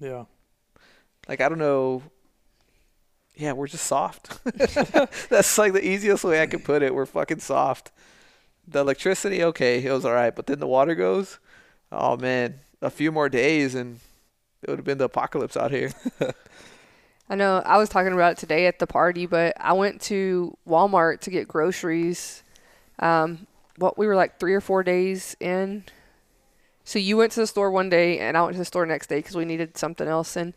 Yeah. 0.00 0.24
Like 1.28 1.40
I 1.40 1.48
don't 1.48 1.58
know. 1.58 2.02
Yeah, 3.36 3.52
we're 3.52 3.66
just 3.66 3.86
soft. 3.86 4.38
That's 5.28 5.58
like 5.58 5.72
the 5.72 5.86
easiest 5.86 6.22
way 6.24 6.40
I 6.40 6.46
can 6.46 6.60
put 6.60 6.82
it. 6.82 6.94
We're 6.94 7.06
fucking 7.06 7.40
soft. 7.40 7.90
The 8.66 8.80
electricity, 8.80 9.42
okay, 9.44 9.84
it 9.84 9.92
was 9.92 10.04
all 10.04 10.12
right, 10.12 10.34
but 10.34 10.46
then 10.46 10.60
the 10.60 10.66
water 10.66 10.94
goes. 10.94 11.38
Oh 11.90 12.16
man, 12.16 12.60
a 12.80 12.90
few 12.90 13.12
more 13.12 13.28
days 13.28 13.74
and 13.74 14.00
it 14.62 14.70
would 14.70 14.78
have 14.78 14.86
been 14.86 14.98
the 14.98 15.04
apocalypse 15.04 15.56
out 15.56 15.70
here. 15.70 15.92
I 17.28 17.34
know 17.34 17.62
I 17.64 17.78
was 17.78 17.88
talking 17.88 18.12
about 18.12 18.32
it 18.32 18.38
today 18.38 18.66
at 18.66 18.78
the 18.78 18.86
party, 18.86 19.26
but 19.26 19.54
I 19.58 19.72
went 19.72 20.00
to 20.02 20.56
Walmart 20.68 21.20
to 21.20 21.30
get 21.30 21.48
groceries. 21.48 22.42
Um, 22.98 23.46
what 23.76 23.98
we 23.98 24.06
were 24.06 24.16
like 24.16 24.38
three 24.38 24.54
or 24.54 24.60
four 24.60 24.82
days 24.82 25.36
in. 25.40 25.84
So 26.84 26.98
you 26.98 27.16
went 27.16 27.32
to 27.32 27.40
the 27.40 27.46
store 27.46 27.70
one 27.70 27.88
day, 27.88 28.18
and 28.18 28.36
I 28.36 28.42
went 28.42 28.54
to 28.54 28.58
the 28.58 28.64
store 28.64 28.86
next 28.86 29.08
day 29.08 29.16
because 29.16 29.36
we 29.36 29.44
needed 29.44 29.76
something 29.76 30.06
else. 30.06 30.36
And 30.36 30.52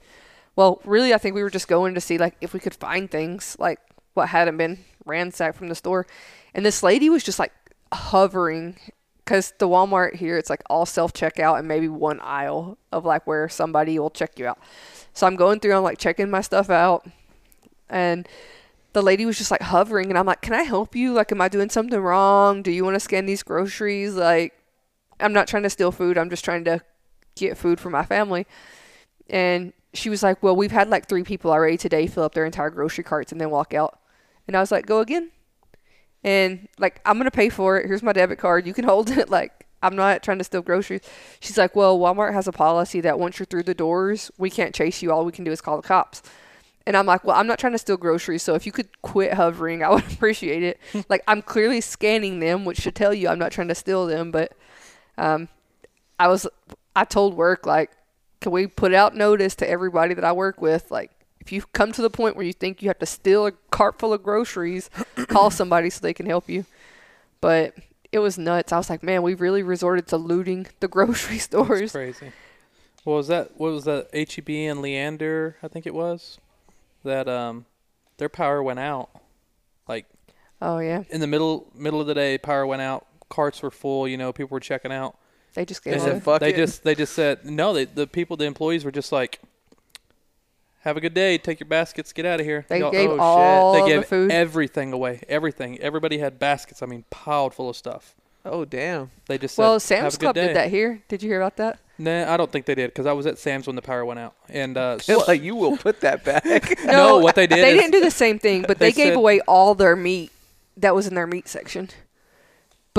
well, 0.56 0.82
really, 0.84 1.14
I 1.14 1.18
think 1.18 1.36
we 1.36 1.44
were 1.44 1.50
just 1.50 1.68
going 1.68 1.96
to 1.96 2.02
see 2.02 2.18
like 2.18 2.36
if 2.42 2.54
we 2.54 2.60
could 2.60 2.76
find 2.76 3.10
things 3.10 3.56
like 3.60 3.80
what 4.14 4.30
hadn't 4.30 4.58
been 4.58 4.80
ransacked 5.06 5.58
from 5.58 5.70
the 5.70 5.76
store. 5.76 6.06
And 6.54 6.66
this 6.66 6.84
lady 6.84 7.10
was 7.10 7.24
just 7.24 7.40
like 7.40 7.54
hovering 7.94 8.76
because 9.24 9.54
the 9.58 9.68
Walmart 9.68 10.16
here, 10.16 10.38
it's 10.38 10.50
like 10.50 10.64
all 10.70 10.86
self 10.86 11.14
checkout 11.14 11.60
and 11.60 11.68
maybe 11.68 11.88
one 11.88 12.20
aisle 12.22 12.78
of 12.92 13.06
like 13.06 13.28
where 13.28 13.50
somebody 13.50 14.00
will 14.00 14.10
check 14.10 14.40
you 14.40 14.48
out. 14.48 14.60
So 15.14 15.28
I'm 15.28 15.36
going 15.36 15.60
through, 15.60 15.76
I'm 15.76 15.84
like 15.84 15.98
checking 15.98 16.30
my 16.30 16.42
stuff 16.42 16.70
out, 16.70 17.06
and 17.90 18.28
the 18.94 19.02
lady 19.02 19.26
was 19.26 19.38
just 19.38 19.52
like 19.52 19.62
hovering, 19.62 20.10
and 20.10 20.18
I'm 20.18 20.26
like, 20.26 20.42
"Can 20.42 20.54
I 20.54 20.64
help 20.64 20.96
you? 20.96 21.14
Like, 21.14 21.32
am 21.32 21.42
I 21.42 21.50
doing 21.50 21.70
something 21.70 22.00
wrong? 22.00 22.62
Do 22.62 22.72
you 22.72 22.84
want 22.84 22.96
to 22.96 23.00
scan 23.00 23.26
these 23.26 23.44
groceries? 23.44 24.16
Like, 24.16 24.54
I'm 25.20 25.34
not 25.34 25.48
trying 25.48 25.64
to 25.64 25.70
steal 25.70 25.92
food. 25.92 26.18
I'm 26.18 26.30
just 26.30 26.46
trying 26.46 26.64
to 26.66 26.82
get 27.36 27.58
food 27.58 27.80
for 27.80 27.90
my 27.90 28.06
family." 28.06 28.48
And 29.30 29.74
she 29.94 30.10
was 30.10 30.24
like, 30.24 30.42
"Well, 30.44 30.56
we've 30.56 30.72
had 30.72 30.90
like 30.90 31.08
three 31.08 31.24
people 31.24 31.52
already 31.52 31.78
today 31.78 32.08
fill 32.08 32.24
up 32.24 32.34
their 32.34 32.46
entire 32.46 32.70
grocery 32.70 33.04
carts 33.04 33.32
and 33.32 33.42
then 33.42 33.50
walk 33.50 33.74
out." 33.74 34.00
And 34.48 34.56
I 34.56 34.60
was 34.60 34.72
like, 34.72 34.86
"Go 34.86 35.00
again." 35.00 35.32
And 36.24 36.68
like, 36.80 37.02
I'm 37.06 37.18
gonna 37.18 37.32
pay 37.32 37.50
for 37.50 37.78
it. 37.78 37.86
Here's 37.86 38.04
my 38.04 38.14
debit 38.14 38.40
card. 38.40 38.68
You 38.68 38.74
can 38.74 38.86
hold 38.86 39.10
it. 39.10 39.30
Like, 39.38 39.68
I'm 39.84 39.96
not 39.96 40.24
trying 40.24 40.40
to 40.40 40.44
steal 40.44 40.62
groceries. 40.62 41.02
She's 41.40 41.58
like, 41.58 41.76
well, 41.76 42.00
Walmart 42.00 42.34
has 42.34 42.48
a 42.48 42.52
policy 42.52 43.00
that 43.02 43.20
once 43.20 43.38
you're 43.38 43.46
through 43.46 43.64
the 43.64 43.76
doors, 43.76 44.32
we 44.38 44.50
can't 44.50 44.74
chase 44.74 45.02
you. 45.02 45.12
All 45.12 45.24
we 45.24 45.32
can 45.32 45.44
do 45.44 45.52
is 45.52 45.62
call 45.62 45.78
the 45.78 45.88
cops. 45.88 46.24
And 46.88 46.96
I'm 46.98 47.06
like, 47.06 47.24
well, 47.24 47.38
I'm 47.38 47.48
not 47.48 47.60
trying 47.60 47.74
to 47.74 47.78
steal 47.78 47.98
groceries. 47.98 48.42
So 48.42 48.56
if 48.56 48.66
you 48.66 48.72
could 48.72 49.02
quit 49.02 49.34
hovering, 49.34 49.84
I 49.84 49.90
would 49.90 50.12
appreciate 50.12 50.64
it. 50.64 50.80
like, 51.10 51.22
I'm 51.28 51.42
clearly 51.42 51.82
scanning 51.82 52.40
them, 52.40 52.66
which 52.66 52.80
should 52.80 52.96
tell 52.96 53.14
you 53.14 53.28
I'm 53.28 53.40
not 53.40 53.52
trying 53.52 53.68
to 53.68 53.76
steal 53.76 54.08
them. 54.08 54.32
But 54.32 54.54
um, 55.18 55.48
I 56.20 56.28
was, 56.28 56.48
I 56.96 57.04
told 57.06 57.36
work, 57.36 57.66
like, 57.66 57.92
can 58.42 58.52
we 58.52 58.68
put 58.68 58.94
out 58.94 59.16
notice 59.16 59.56
to 59.56 59.70
everybody 59.70 60.14
that 60.14 60.24
I 60.24 60.32
work 60.32 60.62
with? 60.62 60.92
Like, 60.92 61.12
if 61.40 61.52
you 61.52 61.64
come 61.74 61.92
to 61.94 62.02
the 62.02 62.10
point 62.10 62.36
where 62.36 62.46
you 62.46 62.54
think 62.54 62.82
you 62.82 62.90
have 62.90 63.00
to 63.00 63.06
steal 63.06 63.46
a 63.46 63.52
cart 63.72 64.00
full 64.00 64.14
of 64.14 64.24
groceries, 64.24 64.90
call 65.28 65.50
somebody 65.50 65.90
so 65.90 66.02
they 66.02 66.14
can 66.14 66.26
help 66.26 66.50
you. 66.50 66.66
But 67.42 67.76
it 68.12 68.20
was 68.20 68.38
nuts. 68.38 68.72
I 68.72 68.78
was 68.78 68.90
like, 68.90 69.04
man, 69.04 69.22
we 69.22 69.34
really 69.34 69.64
resorted 69.64 70.08
to 70.08 70.18
looting 70.18 70.68
the 70.80 70.88
grocery 70.90 71.40
stores. 71.40 71.92
crazy. 71.92 72.32
What 73.04 73.14
was 73.14 73.28
that? 73.28 73.52
What 73.58 73.72
was 73.72 73.86
that? 73.86 74.10
HEB 74.14 74.50
and 74.50 74.82
Leander, 74.82 75.56
I 75.64 75.68
think 75.70 75.86
it 75.86 75.94
was. 75.94 76.40
That 77.04 77.30
um, 77.30 77.66
their 78.18 78.28
power 78.28 78.62
went 78.62 78.80
out. 78.80 79.10
Like 79.88 80.06
Oh 80.62 80.80
yeah, 80.80 81.04
in 81.10 81.22
the 81.22 81.28
middle 81.28 81.72
middle 81.74 82.02
of 82.02 82.08
the 82.08 82.14
day, 82.14 82.38
power 82.38 82.66
went 82.66 82.82
out. 82.82 83.08
Carts 83.30 83.62
were 83.62 83.72
full. 83.72 84.08
You 84.08 84.18
know, 84.18 84.32
people 84.34 84.56
were 84.56 84.60
checking 84.60 84.92
out. 84.92 85.18
they 85.54 85.66
just 85.66 85.84
gave 85.84 86.02
said, 86.02 86.24
"Fuck 86.24 86.40
they 86.40 86.54
it." 86.54 86.56
just 86.56 86.84
they 86.84 86.96
just 86.96 87.14
said 87.14 87.46
no. 87.46 87.74
They 87.74 87.86
the 87.86 88.08
people 88.08 88.38
the 88.38 88.46
employees 88.46 88.86
were 88.86 88.92
just 88.92 89.12
like, 89.12 89.40
"Have 90.82 90.98
a 90.98 91.02
good 91.02 91.14
day. 91.14 91.38
Take 91.38 91.60
your 91.60 91.68
baskets. 91.68 92.14
Get 92.14 92.26
out 92.26 92.40
of 92.40 92.46
here." 92.46 92.66
They 92.70 92.80
Y'all- 92.80 92.92
gave 92.92 93.10
oh, 93.10 93.14
shit. 93.14 93.20
all 93.20 93.74
they 93.74 93.82
the 93.82 93.88
gave 93.88 94.06
food. 94.06 94.32
everything 94.32 94.94
away. 94.94 95.22
Everything. 95.28 95.80
Everybody 95.80 96.20
had 96.20 96.40
baskets. 96.40 96.82
I 96.82 96.86
mean, 96.86 97.04
piled 97.10 97.54
full 97.54 97.70
of 97.70 97.76
stuff. 97.76 98.16
Oh 98.46 98.64
damn. 98.64 99.12
They 99.28 99.38
just 99.38 99.56
said, 99.56 99.64
well, 99.64 99.74
"Have 99.74 99.82
Sam's 99.82 100.16
a 100.16 100.18
good 100.18 100.24
Club 100.26 100.36
day." 100.36 100.48
did 100.48 100.56
that 100.56 100.70
here. 100.70 101.02
Did 101.10 101.22
you 101.24 101.30
hear 101.30 101.42
about 101.42 101.58
that? 101.58 101.80
Nah, 102.00 102.32
I 102.32 102.38
don't 102.38 102.52
think 102.52 102.68
they 102.68 102.76
did 102.76 102.92
because 102.92 103.08
I 103.08 103.12
was 103.14 103.26
at 103.26 103.40
Sam's 103.40 103.66
when 103.68 103.76
the 103.76 103.82
power 103.82 104.06
went 104.06 104.20
out. 104.20 104.36
And 104.50 104.78
uh, 104.78 105.00
It's 105.08 105.28
like 105.28 105.42
you 105.42 105.56
will 105.56 105.76
put 105.78 106.02
that 106.02 106.24
back. 106.24 106.80
No, 106.86 107.18
what 107.18 107.34
they 107.36 107.48
did 107.48 107.58
They 107.58 107.72
is- 107.74 107.80
didn't 107.82 107.92
do 107.92 108.02
the 108.02 108.12
same 108.12 108.38
thing, 108.40 108.62
but 108.68 108.78
they, 108.78 108.92
They 108.92 108.96
gave 108.96 109.08
said- 109.08 109.18
away 109.18 109.42
all 109.42 109.74
their 109.76 109.96
meat 109.96 110.32
that 110.78 110.94
was 110.96 111.08
in 111.08 111.16
their 111.16 111.26
meat 111.28 111.48
section 111.50 111.90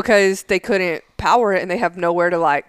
because 0.03 0.45
they 0.45 0.59
couldn't 0.59 1.03
power 1.17 1.53
it 1.53 1.61
and 1.63 1.71
they 1.71 1.79
have 1.79 1.97
nowhere 1.97 2.31
to 2.31 2.39
like 2.39 2.67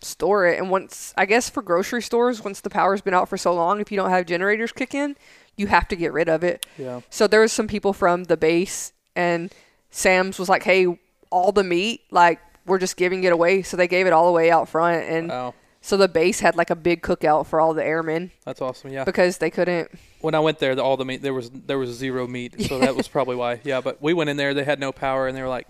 store 0.00 0.46
it. 0.46 0.58
And 0.58 0.70
once, 0.70 1.14
I 1.16 1.26
guess 1.26 1.48
for 1.48 1.62
grocery 1.62 2.02
stores, 2.02 2.42
once 2.42 2.60
the 2.60 2.70
power's 2.70 3.00
been 3.00 3.14
out 3.14 3.28
for 3.28 3.36
so 3.36 3.54
long, 3.54 3.80
if 3.80 3.90
you 3.90 3.96
don't 3.96 4.10
have 4.10 4.26
generators 4.26 4.72
kick 4.72 4.94
in, 4.94 5.16
you 5.56 5.66
have 5.68 5.88
to 5.88 5.96
get 5.96 6.12
rid 6.12 6.28
of 6.28 6.42
it. 6.42 6.66
yeah, 6.78 7.00
So 7.10 7.26
there 7.26 7.40
was 7.40 7.52
some 7.52 7.68
people 7.68 7.92
from 7.92 8.24
the 8.24 8.36
base, 8.36 8.92
and 9.14 9.52
Sam's 9.90 10.38
was 10.38 10.48
like, 10.48 10.64
"Hey, 10.64 10.98
all 11.30 11.52
the 11.52 11.62
meat, 11.64 12.02
like 12.10 12.40
we're 12.66 12.78
just 12.78 12.96
giving 12.96 13.24
it 13.24 13.32
away." 13.32 13.62
So 13.62 13.76
they 13.76 13.86
gave 13.86 14.06
it 14.06 14.12
all 14.12 14.28
away 14.28 14.50
out 14.50 14.68
front, 14.68 15.04
and 15.08 15.28
wow, 15.28 15.54
so 15.80 15.96
the 15.96 16.08
base 16.08 16.40
had 16.40 16.56
like 16.56 16.70
a 16.70 16.76
big 16.76 17.02
cookout 17.02 17.46
for 17.46 17.60
all 17.60 17.72
the 17.74 17.84
airmen 17.84 18.32
that's 18.44 18.60
awesome. 18.60 18.90
Yeah, 18.90 19.04
because 19.04 19.38
they 19.38 19.50
couldn't. 19.50 19.90
when 20.20 20.34
I 20.34 20.40
went 20.40 20.58
there, 20.58 20.74
the, 20.74 20.82
all 20.82 20.96
the 20.96 21.04
meat 21.04 21.22
there 21.22 21.34
was 21.34 21.50
there 21.50 21.78
was 21.78 21.90
zero 21.90 22.26
meat, 22.26 22.60
so 22.62 22.80
that 22.80 22.96
was 22.96 23.06
probably 23.16 23.36
why. 23.36 23.60
Yeah, 23.62 23.80
but 23.80 24.02
we 24.02 24.12
went 24.12 24.30
in 24.30 24.36
there, 24.36 24.54
they 24.54 24.64
had 24.64 24.80
no 24.80 24.90
power, 24.90 25.28
and 25.28 25.36
they 25.36 25.42
were 25.42 25.48
like, 25.48 25.68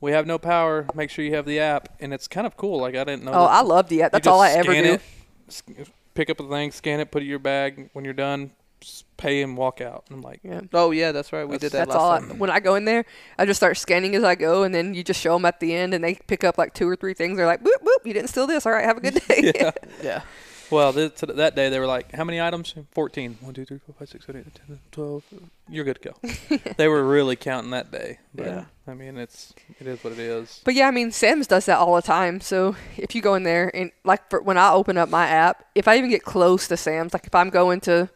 "We 0.00 0.12
have 0.12 0.26
no 0.26 0.38
power. 0.38 0.86
Make 0.94 1.10
sure 1.10 1.24
you 1.24 1.34
have 1.34 1.46
the 1.46 1.58
app." 1.60 1.88
And 2.00 2.12
it's 2.14 2.28
kind 2.28 2.46
of 2.46 2.56
cool. 2.56 2.80
Like 2.80 2.94
I 2.96 3.04
didn't 3.04 3.24
know. 3.24 3.32
Oh, 3.32 3.44
I 3.44 3.60
love 3.62 3.88
the 3.88 4.02
app. 4.02 4.12
That's 4.12 4.26
all 4.26 4.40
I 4.40 4.50
ever 4.50 4.72
scan 4.72 4.84
do. 4.84 4.92
It, 4.94 5.88
pick 6.14 6.30
up 6.30 6.36
the 6.38 6.48
thing, 6.48 6.70
scan 6.72 7.00
it, 7.00 7.10
put 7.10 7.22
it 7.22 7.24
in 7.26 7.30
your 7.30 7.38
bag. 7.38 7.90
When 7.92 8.04
you're 8.04 8.14
done, 8.14 8.50
s- 8.82 9.04
pay 9.16 9.42
and 9.42 9.56
walk 9.56 9.80
out. 9.80 10.04
And 10.08 10.16
I'm 10.16 10.22
like, 10.22 10.40
Yeah. 10.42 10.60
oh 10.72 10.90
yeah, 10.90 11.12
that's 11.12 11.32
right. 11.32 11.44
We 11.48 11.58
did 11.58 11.72
that 11.72 11.88
That's 11.88 11.94
all. 11.94 12.10
last 12.10 12.30
I, 12.30 12.34
when 12.34 12.50
I 12.50 12.60
go 12.60 12.74
in 12.74 12.84
there, 12.84 13.04
I 13.38 13.46
just 13.46 13.58
start 13.58 13.76
scanning 13.76 14.14
as 14.14 14.24
I 14.24 14.34
go, 14.34 14.62
and 14.62 14.74
then 14.74 14.94
you 14.94 15.02
just 15.04 15.20
show 15.20 15.34
them 15.34 15.44
at 15.44 15.60
the 15.60 15.74
end, 15.74 15.94
and 15.94 16.02
they 16.04 16.14
pick 16.14 16.44
up 16.44 16.56
like 16.58 16.74
two 16.74 16.88
or 16.88 16.96
three 16.96 17.14
things. 17.14 17.36
They're 17.36 17.46
like, 17.46 17.62
"Boop 17.62 17.80
boop, 17.82 18.04
you 18.06 18.12
didn't 18.12 18.28
steal 18.30 18.46
this. 18.46 18.66
All 18.66 18.72
right, 18.72 18.84
have 18.84 18.96
a 18.96 19.00
good 19.00 19.14
day." 19.28 19.52
yeah, 19.54 19.70
Yeah. 20.02 20.22
Well, 20.70 20.92
th- 20.92 21.14
that 21.16 21.54
day 21.56 21.68
they 21.68 21.78
were 21.78 21.86
like, 21.86 22.12
"How 22.12 22.24
many 22.24 22.40
items? 22.40 22.74
14. 22.92 23.38
1, 23.40 23.54
2, 23.54 23.64
3, 23.64 23.78
4, 23.86 23.94
5, 23.98 24.08
6, 24.08 24.26
7, 24.26 24.40
8, 24.40 24.46
9, 24.46 24.66
10, 24.68 24.78
12. 24.92 25.24
You're 25.68 25.84
good 25.84 26.00
to 26.02 26.10
go." 26.10 26.58
they 26.76 26.88
were 26.88 27.04
really 27.04 27.36
counting 27.36 27.70
that 27.72 27.90
day. 27.90 28.18
But, 28.34 28.46
Yeah. 28.46 28.64
I 28.86 28.94
mean, 28.94 29.16
it's 29.18 29.52
it 29.80 29.86
is 29.86 30.02
what 30.02 30.12
it 30.12 30.18
is. 30.18 30.60
But 30.64 30.74
yeah, 30.74 30.88
I 30.88 30.90
mean, 30.90 31.10
Sam's 31.12 31.46
does 31.46 31.66
that 31.66 31.78
all 31.78 31.94
the 31.96 32.02
time. 32.02 32.40
So 32.40 32.74
if 32.96 33.14
you 33.14 33.22
go 33.22 33.34
in 33.34 33.42
there 33.44 33.70
and 33.74 33.90
like 34.04 34.28
for, 34.30 34.40
when 34.42 34.58
I 34.58 34.72
open 34.72 34.96
up 34.98 35.08
my 35.08 35.26
app, 35.26 35.64
if 35.74 35.86
I 35.88 35.96
even 35.98 36.10
get 36.10 36.22
close 36.24 36.66
to 36.68 36.76
Sam's, 36.76 37.12
like 37.14 37.26
if 37.26 37.34
I'm 37.34 37.50
going 37.50 37.80
to 37.82 38.08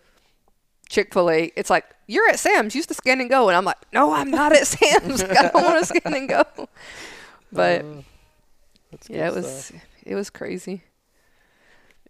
Chick 0.89 1.13
Fil 1.15 1.31
A, 1.31 1.53
it's 1.57 1.71
like 1.71 1.85
you're 2.07 2.29
at 2.29 2.39
Sam's. 2.39 2.75
Use 2.75 2.87
the 2.87 2.95
scan 2.95 3.21
and 3.21 3.31
go, 3.31 3.49
and 3.49 3.57
I'm 3.57 3.65
like, 3.65 3.79
no, 3.93 4.13
I'm 4.13 4.31
not 4.31 4.53
at 4.53 4.67
Sam's. 4.67 5.23
I 5.23 5.49
don't 5.49 5.55
want 5.55 5.79
to 5.79 5.87
scan 5.87 6.15
and 6.15 6.29
go. 6.29 6.45
But 7.53 7.83
Uh, 7.85 8.03
yeah, 9.09 9.29
it 9.29 9.35
was 9.35 9.65
stuff. 9.67 9.81
it 10.05 10.15
was 10.15 10.29
crazy. 10.31 10.83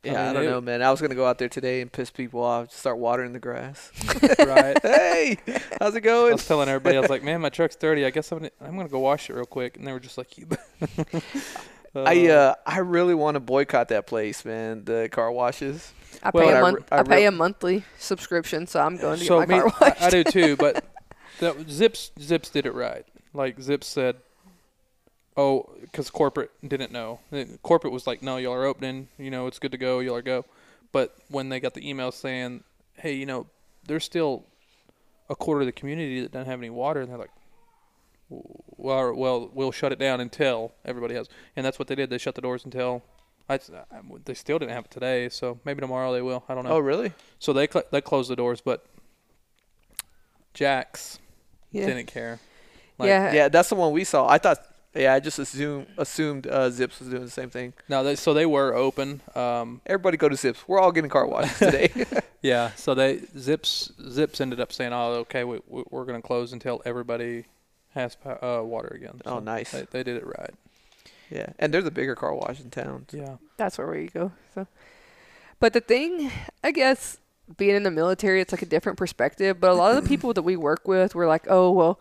Yeah, 0.05 0.23
I, 0.23 0.25
mean, 0.27 0.35
don't 0.35 0.43
it- 0.45 0.51
know, 0.51 0.61
man. 0.61 0.83
I 0.83 0.91
was 0.91 1.01
gonna 1.01 1.15
go 1.15 1.27
out 1.27 1.39
there 1.39 1.49
today 1.49 1.81
and 1.81 1.91
piss 1.91 2.11
people 2.11 2.43
off, 2.43 2.71
start 2.73 2.99
watering 2.99 3.33
the 3.33 3.39
grass. 3.41 3.91
right. 4.39 4.79
hey, 4.83 5.39
how's 5.81 5.95
it 5.95 6.01
going? 6.03 6.17
I 6.17 6.21
going? 6.23 6.33
was 6.35 6.47
telling 6.47 6.69
everybody, 6.69 6.97
I 6.97 7.01
was 7.01 7.11
like, 7.11 7.23
"Man, 7.23 7.41
my 7.41 7.49
truck's 7.49 7.77
dirty. 7.77 8.05
I 8.05 8.11
guess 8.11 8.31
I'm 8.33 8.39
gonna, 8.39 8.51
I'm 8.61 8.77
gonna 8.77 8.89
go 8.89 8.99
wash 9.01 9.31
it 9.31 9.35
real 9.35 9.45
quick." 9.47 9.77
And 9.77 9.87
they 9.87 9.93
were 9.93 10.01
just 10.01 10.19
like, 10.19 10.37
"You." 10.39 10.47
I 11.97 12.29
uh, 12.29 12.55
I 12.67 12.79
really 12.79 13.15
want 13.15 13.37
to 13.37 13.41
boycott 13.41 13.89
that 13.89 14.07
place, 14.07 14.45
man. 14.45 14.85
The 14.85 15.09
car 15.13 15.31
washes. 15.31 15.93
I 16.23 16.31
Well, 16.35 16.45
pay 16.47 16.53
I 16.53 16.59
a 16.59 16.65
re- 16.65 16.73
month. 16.73 16.89
I 16.93 16.99
I, 16.99 17.03
pay 17.05 17.17
re- 17.23 17.25
a 17.27 17.31
monthly 17.31 17.85
subscription, 17.99 18.67
so 18.67 18.81
I'm 18.81 18.97
going 18.97 19.19
to 19.21 19.25
so 19.25 19.39
get 19.41 19.49
my 19.49 19.55
me, 19.55 19.61
car 19.61 19.73
I, 19.81 19.89
washed. 19.91 20.03
I 20.03 20.11
do 20.11 20.25
too, 20.25 20.57
but 20.57 20.85
that 21.39 21.69
Zips 21.71 22.11
Zips 22.21 22.51
did 22.51 22.67
it 22.67 22.75
right. 22.75 23.05
Like 23.33 23.61
Zips 23.61 23.87
said, 23.87 24.17
"Oh, 25.37 25.71
because 25.81 26.11
corporate 26.11 26.51
didn't 26.67 26.93
know. 26.93 27.21
Corporate 27.63 27.93
was 27.93 28.07
like, 28.07 28.23
no, 28.23 28.37
y'all 28.37 28.53
are 28.53 28.65
opening. 28.67 29.09
You 29.19 29.31
know, 29.31 29.47
it's 29.47 29.59
good 29.59 29.73
to 29.73 29.79
go. 29.79 30.01
Y'all 30.01 30.17
are 30.17 30.23
go." 30.23 30.45
But 30.93 31.17
when 31.29 31.49
they 31.49 31.61
got 31.61 31.75
the 31.75 31.89
email 31.89 32.13
saying, 32.13 32.63
"Hey, 32.95 33.15
you 33.15 33.27
know, 33.27 33.47
there's 33.87 34.05
still 34.05 34.45
a 35.29 35.35
quarter 35.35 35.63
of 35.63 35.67
the 35.67 35.73
community 35.73 36.21
that 36.21 36.33
doesn't 36.33 36.47
have 36.51 36.61
any 36.61 36.71
water," 36.71 37.01
and 37.01 37.11
they're 37.11 37.19
like. 37.19 37.31
Well, 38.31 39.15
well, 39.15 39.51
we'll 39.53 39.71
shut 39.71 39.93
it 39.93 39.99
down 39.99 40.19
until 40.21 40.73
everybody 40.85 41.15
has, 41.15 41.29
and 41.55 41.65
that's 41.65 41.79
what 41.79 41.89
they 41.89 41.95
did. 41.95 42.09
They 42.11 42.19
shut 42.19 42.35
the 42.35 42.41
doors 42.41 42.65
until, 42.65 43.03
I, 43.49 43.55
I- 43.57 44.01
they 44.25 44.33
still 44.35 44.59
didn't 44.59 44.73
have 44.73 44.87
it 44.87 44.91
today. 44.91 45.29
So 45.29 45.61
maybe 45.65 45.83
tomorrow 45.83 46.11
they 46.13 46.23
will. 46.23 46.43
I 46.49 46.55
don't 46.55 46.65
know. 46.65 46.71
Oh, 46.71 46.79
really? 46.79 47.13
So 47.39 47.53
they 47.53 47.69
cl- 47.69 47.85
they 47.93 48.01
closed 48.01 48.31
the 48.31 48.35
doors, 48.37 48.63
but 48.63 48.87
Jax 50.55 51.19
yeah. 51.71 51.87
didn't 51.87 52.07
care. 52.07 52.41
Like, 52.99 53.09
yeah. 53.09 53.33
Yeah, 53.33 53.49
that's 53.49 53.69
the 53.69 53.75
one 53.75 53.93
we 53.93 54.05
saw. 54.05 54.27
I 54.29 54.39
thought. 54.39 54.59
Yeah, 54.95 55.13
I 55.15 55.21
just 55.21 55.39
assumed 55.41 55.87
assumed 55.99 56.47
uh, 56.47 56.71
Zips 56.71 57.01
was 57.01 57.09
doing 57.09 57.25
the 57.25 57.31
same 57.31 57.51
thing. 57.51 57.73
No, 57.89 58.05
they, 58.05 58.15
so 58.15 58.33
they 58.33 58.47
were 58.47 58.75
open. 58.75 59.21
Um, 59.35 59.81
Everybody 59.87 60.17
go 60.17 60.29
to 60.29 60.37
Zips. 60.37 60.69
We're 60.69 60.79
all 60.79 60.93
getting 60.93 61.11
car 61.11 61.27
washes 61.27 61.59
today. 61.59 61.91
yeah. 62.43 62.71
So 62.77 62.95
they 62.95 63.23
Zips 63.37 63.93
Zips 64.09 64.41
ended 64.41 64.61
up 64.61 64.73
saying, 64.73 64.93
"Oh, 64.93 65.15
okay, 65.23 65.43
we, 65.43 65.61
we, 65.67 65.83
we're 65.91 66.05
going 66.05 66.21
to 66.21 66.27
close 66.27 66.53
until 66.53 66.81
everybody 66.85 67.47
has 67.91 68.17
uh, 68.25 68.61
water 68.63 68.93
again." 68.95 69.21
Oh, 69.27 69.41
nice. 69.41 69.73
They, 69.73 69.83
they 69.91 70.03
did 70.05 70.17
it 70.17 70.27
right. 70.27 70.55
yeah, 71.31 71.47
and 71.59 71.75
there's 71.75 71.87
a 71.87 71.91
bigger 71.91 72.15
car 72.15 72.33
wash 72.35 72.61
in 72.61 72.71
town. 72.71 73.07
Yeah. 73.13 73.37
that's 73.57 73.79
where 73.79 73.91
we 73.91 74.07
go. 74.07 74.31
So, 74.55 74.69
but 75.59 75.73
the 75.73 75.81
thing, 75.81 76.31
I 76.63 76.71
guess, 76.71 77.19
being 77.57 77.75
in 77.75 77.83
the 77.83 77.91
military, 77.91 78.41
it's 78.41 78.53
like 78.53 78.63
a 78.63 78.67
different 78.67 78.97
perspective. 78.99 79.59
But 79.61 79.71
a 79.71 79.75
lot 79.75 79.97
of 79.97 80.01
the 80.03 80.09
people 80.09 80.33
that 80.35 80.43
we 80.43 80.57
work 80.57 80.87
with, 80.87 81.17
we're 81.17 81.27
like, 81.27 81.47
oh 81.49 81.73
well, 81.73 81.99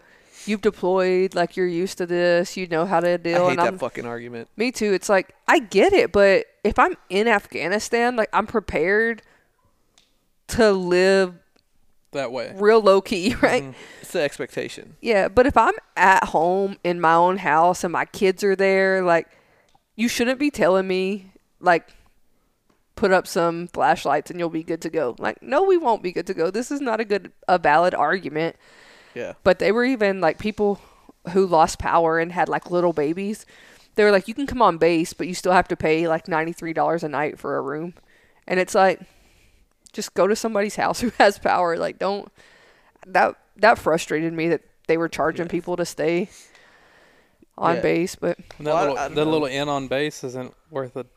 you've 0.47 0.62
deployed, 0.62 1.36
like 1.36 1.56
you're 1.58 1.67
used 1.67 1.97
to 1.99 2.06
this, 2.06 2.56
you 2.58 2.67
know 2.67 2.86
how 2.86 2.99
to 2.99 3.17
deal. 3.17 3.45
I 3.45 3.49
hate 3.51 3.56
that 3.58 3.67
I'm, 3.67 3.77
fucking 3.77 4.06
argument. 4.06 4.49
me 4.58 4.71
too. 4.71 4.93
It's 4.93 5.10
like 5.10 5.36
I 5.47 5.60
get 5.60 5.93
it, 5.93 6.12
but 6.12 6.45
if 6.63 6.77
I'm 6.79 6.95
in 7.10 7.27
Afghanistan, 7.27 8.15
like 8.15 8.29
I'm 8.34 8.47
prepared 8.47 9.21
to 10.49 10.71
live 10.71 11.36
That 12.12 12.32
way. 12.32 12.53
real 12.56 12.82
low 12.82 13.01
key, 13.01 13.36
right? 13.41 13.63
Mhm. 13.63 13.73
It's 14.01 14.12
the 14.12 14.21
expectation. 14.21 14.95
Yeah, 15.01 15.27
but 15.27 15.45
if 15.47 15.58
I'm 15.58 15.73
at 15.97 16.25
home 16.25 16.77
in 16.84 16.99
my 17.01 17.13
own 17.15 17.38
house 17.38 17.84
and 17.84 17.91
my 17.93 18.06
kids 18.06 18.43
are 18.43 18.56
there, 18.56 19.01
like 19.03 19.27
you 19.95 20.08
shouldn't 20.08 20.39
be 20.39 20.51
telling 20.51 20.88
me 20.88 21.32
like 21.60 21.93
put 22.95 23.12
up 23.12 23.25
some 23.25 23.67
flashlights 23.69 24.29
and 24.29 24.39
you'll 24.39 24.49
be 24.49 24.63
good 24.63 24.82
to 24.82 24.89
go. 24.89 25.15
Like 25.17 25.41
no, 25.41 25.63
we 25.63 25.77
won't 25.77 26.03
be 26.03 26.12
good 26.12 26.27
to 26.27 26.34
go. 26.34 26.51
This 26.51 26.69
is 26.71 26.82
not 26.82 26.99
a 26.99 27.06
good 27.06 27.32
a 27.47 27.58
valid 27.58 27.93
argument. 27.95 28.56
Yeah. 29.15 29.34
But 29.43 29.60
they 29.60 29.71
were 29.71 29.86
even 29.86 30.21
like 30.21 30.39
people 30.39 30.80
who 31.32 31.45
lost 31.45 31.80
power 31.80 32.19
and 32.19 32.32
had 32.32 32.49
like 32.49 32.69
little 32.71 32.93
babies. 32.93 33.45
They 33.95 34.04
were 34.04 34.12
like 34.12 34.28
you 34.28 34.34
can 34.34 34.47
come 34.47 34.62
on 34.62 34.78
base, 34.78 35.13
but 35.13 35.28
you 35.28 35.34
still 35.34 35.52
have 35.54 35.67
to 35.69 35.76
pay 35.76 36.08
like 36.08 36.26
$93 36.26 37.04
a 37.04 37.08
night 37.10 37.38
for 37.39 37.58
a 37.58 37.62
room. 37.62 37.93
And 38.47 38.60
it's 38.60 38.76
like 38.76 38.99
just 39.93 40.13
go 40.15 40.28
to 40.28 40.36
somebody's 40.36 40.76
house 40.76 40.99
who 41.02 41.12
has 41.19 41.38
power. 41.39 41.78
Like 41.78 41.99
don't 41.99 42.32
that 43.08 43.36
that 43.58 43.78
frustrated 43.78 44.34
me 44.34 44.49
that 44.49 44.62
they 44.88 44.97
were 44.97 45.08
charging 45.10 45.45
Yeah. 45.45 45.52
people 45.52 45.76
to 45.78 45.86
stay 45.86 46.30
on 47.58 47.76
Yeah. 47.76 47.82
base, 47.82 48.15
but 48.15 48.38
And 48.58 48.65
that 48.67 48.73
Well, 48.73 48.82
little 48.84 48.97
I 48.97 49.08
don't 49.08 49.15
that 49.15 49.26
little 49.26 49.47
inn 49.47 49.69
on 49.69 49.88
base 49.88 50.23
isn't 50.23 50.54
worth 50.71 50.97
it. 50.97 51.08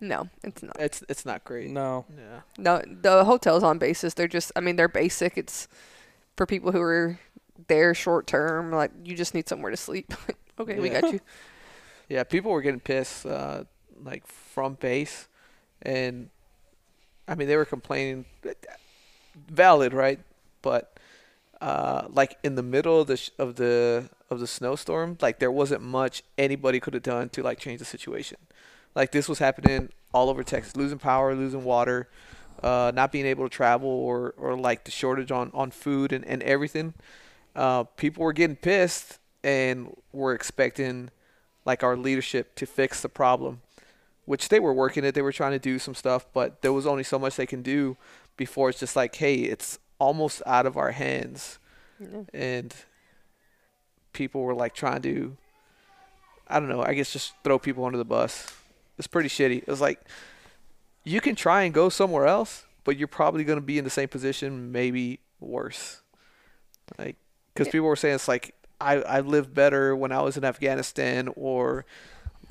no, 0.00 0.28
it's 0.42 0.62
not. 0.62 0.76
It's 0.80 1.04
it's 1.08 1.26
not 1.26 1.44
great. 1.44 1.68
No. 1.70 2.06
Yeah. 2.16 2.40
No, 2.58 2.82
the 2.86 3.24
hotels 3.24 3.62
on 3.62 3.78
bases, 3.78 4.14
they're 4.14 4.26
just 4.26 4.50
I 4.56 4.60
mean, 4.60 4.76
they're 4.76 4.88
basic. 4.88 5.36
It's 5.36 5.68
for 6.36 6.46
people 6.46 6.72
who 6.72 6.80
are 6.80 7.18
there 7.68 7.94
short 7.94 8.26
term, 8.26 8.70
like 8.70 8.90
you 9.04 9.14
just 9.16 9.34
need 9.34 9.48
somewhere 9.48 9.70
to 9.70 9.76
sleep. 9.76 10.12
okay, 10.58 10.78
we 10.78 10.88
got 10.88 11.12
you. 11.12 11.20
Yeah, 12.08 12.24
people 12.24 12.50
were 12.50 12.60
getting 12.60 12.80
pissed, 12.80 13.24
uh, 13.24 13.64
like 14.04 14.26
from 14.26 14.74
base, 14.74 15.28
and 15.80 16.28
I 17.26 17.34
mean 17.36 17.48
they 17.48 17.56
were 17.56 17.64
complaining, 17.64 18.26
valid, 19.48 19.94
right? 19.94 20.20
But 20.60 20.98
uh, 21.60 22.08
like 22.10 22.36
in 22.42 22.54
the 22.56 22.62
middle 22.62 23.00
of 23.00 23.06
the 23.06 23.16
sh- 23.16 23.30
of 23.38 23.54
the 23.56 24.10
of 24.30 24.40
the 24.40 24.46
snowstorm, 24.46 25.16
like 25.22 25.38
there 25.38 25.50
wasn't 25.50 25.82
much 25.82 26.22
anybody 26.36 26.80
could 26.80 26.94
have 26.94 27.02
done 27.02 27.28
to 27.30 27.42
like 27.42 27.58
change 27.58 27.78
the 27.78 27.84
situation. 27.84 28.38
Like 28.94 29.12
this 29.12 29.28
was 29.28 29.38
happening 29.38 29.88
all 30.12 30.28
over 30.28 30.42
Texas, 30.42 30.76
losing 30.76 30.98
power, 30.98 31.34
losing 31.34 31.64
water, 31.64 32.08
uh, 32.62 32.92
not 32.94 33.12
being 33.12 33.26
able 33.26 33.48
to 33.48 33.50
travel, 33.50 33.88
or 33.88 34.34
or 34.36 34.56
like 34.56 34.84
the 34.84 34.90
shortage 34.90 35.30
on 35.30 35.50
on 35.54 35.70
food 35.70 36.12
and 36.12 36.24
and 36.24 36.42
everything. 36.42 36.94
Uh, 37.54 37.84
people 37.84 38.24
were 38.24 38.32
getting 38.32 38.56
pissed 38.56 39.18
and 39.44 39.94
were 40.12 40.34
expecting 40.34 41.10
like 41.64 41.82
our 41.82 41.96
leadership 41.96 42.54
to 42.56 42.66
fix 42.66 43.00
the 43.02 43.08
problem, 43.08 43.60
which 44.24 44.48
they 44.48 44.58
were 44.58 44.72
working 44.72 45.04
it. 45.04 45.14
They 45.14 45.22
were 45.22 45.32
trying 45.32 45.52
to 45.52 45.58
do 45.58 45.78
some 45.78 45.94
stuff, 45.94 46.26
but 46.32 46.62
there 46.62 46.72
was 46.72 46.86
only 46.86 47.04
so 47.04 47.18
much 47.18 47.36
they 47.36 47.46
can 47.46 47.62
do 47.62 47.96
before 48.36 48.70
it's 48.70 48.80
just 48.80 48.96
like, 48.96 49.14
hey, 49.16 49.36
it's 49.36 49.78
almost 49.98 50.42
out 50.46 50.66
of 50.66 50.76
our 50.76 50.92
hands, 50.92 51.58
and 52.34 52.74
people 54.12 54.42
were 54.42 54.54
like 54.54 54.74
trying 54.74 55.02
to, 55.02 55.36
I 56.48 56.58
don't 56.58 56.68
know, 56.68 56.82
I 56.82 56.94
guess 56.94 57.12
just 57.12 57.34
throw 57.44 57.58
people 57.58 57.84
under 57.84 57.98
the 57.98 58.04
bus. 58.04 58.52
It's 58.98 59.06
pretty 59.06 59.28
shitty. 59.28 59.58
It 59.58 59.68
was 59.68 59.80
like 59.80 60.00
you 61.04 61.20
can 61.20 61.34
try 61.34 61.62
and 61.62 61.74
go 61.74 61.88
somewhere 61.88 62.26
else, 62.26 62.64
but 62.84 62.96
you're 62.96 63.08
probably 63.08 63.44
going 63.44 63.58
to 63.58 63.64
be 63.64 63.78
in 63.78 63.84
the 63.84 63.90
same 63.90 64.08
position, 64.08 64.72
maybe 64.72 65.20
worse. 65.40 66.00
Like, 66.98 67.16
because 67.54 67.68
people 67.68 67.86
were 67.86 67.96
saying 67.96 68.16
it's 68.16 68.28
like 68.28 68.54
I 68.80 68.96
I 69.02 69.20
lived 69.20 69.54
better 69.54 69.94
when 69.96 70.12
I 70.12 70.20
was 70.22 70.36
in 70.36 70.44
Afghanistan, 70.44 71.28
or 71.36 71.84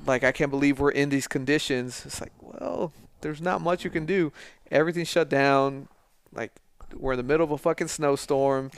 like 0.06 0.24
I 0.24 0.32
can't 0.32 0.52
believe 0.52 0.80
we're 0.80 0.92
in 0.92 1.10
these 1.10 1.28
conditions. 1.28 2.04
It's 2.06 2.22
like, 2.22 2.32
well, 2.42 2.92
there's 3.22 3.42
not 3.42 3.62
much 3.62 3.84
you 3.84 3.90
can 3.90 4.06
do. 4.06 4.32
Everything's 4.72 5.08
shut 5.10 5.30
down. 5.30 5.88
Like 6.34 6.52
we're 6.96 7.14
in 7.14 7.18
the 7.18 7.24
middle 7.24 7.44
of 7.44 7.52
a 7.52 7.58
fucking 7.58 7.88
snowstorm. 7.88 8.72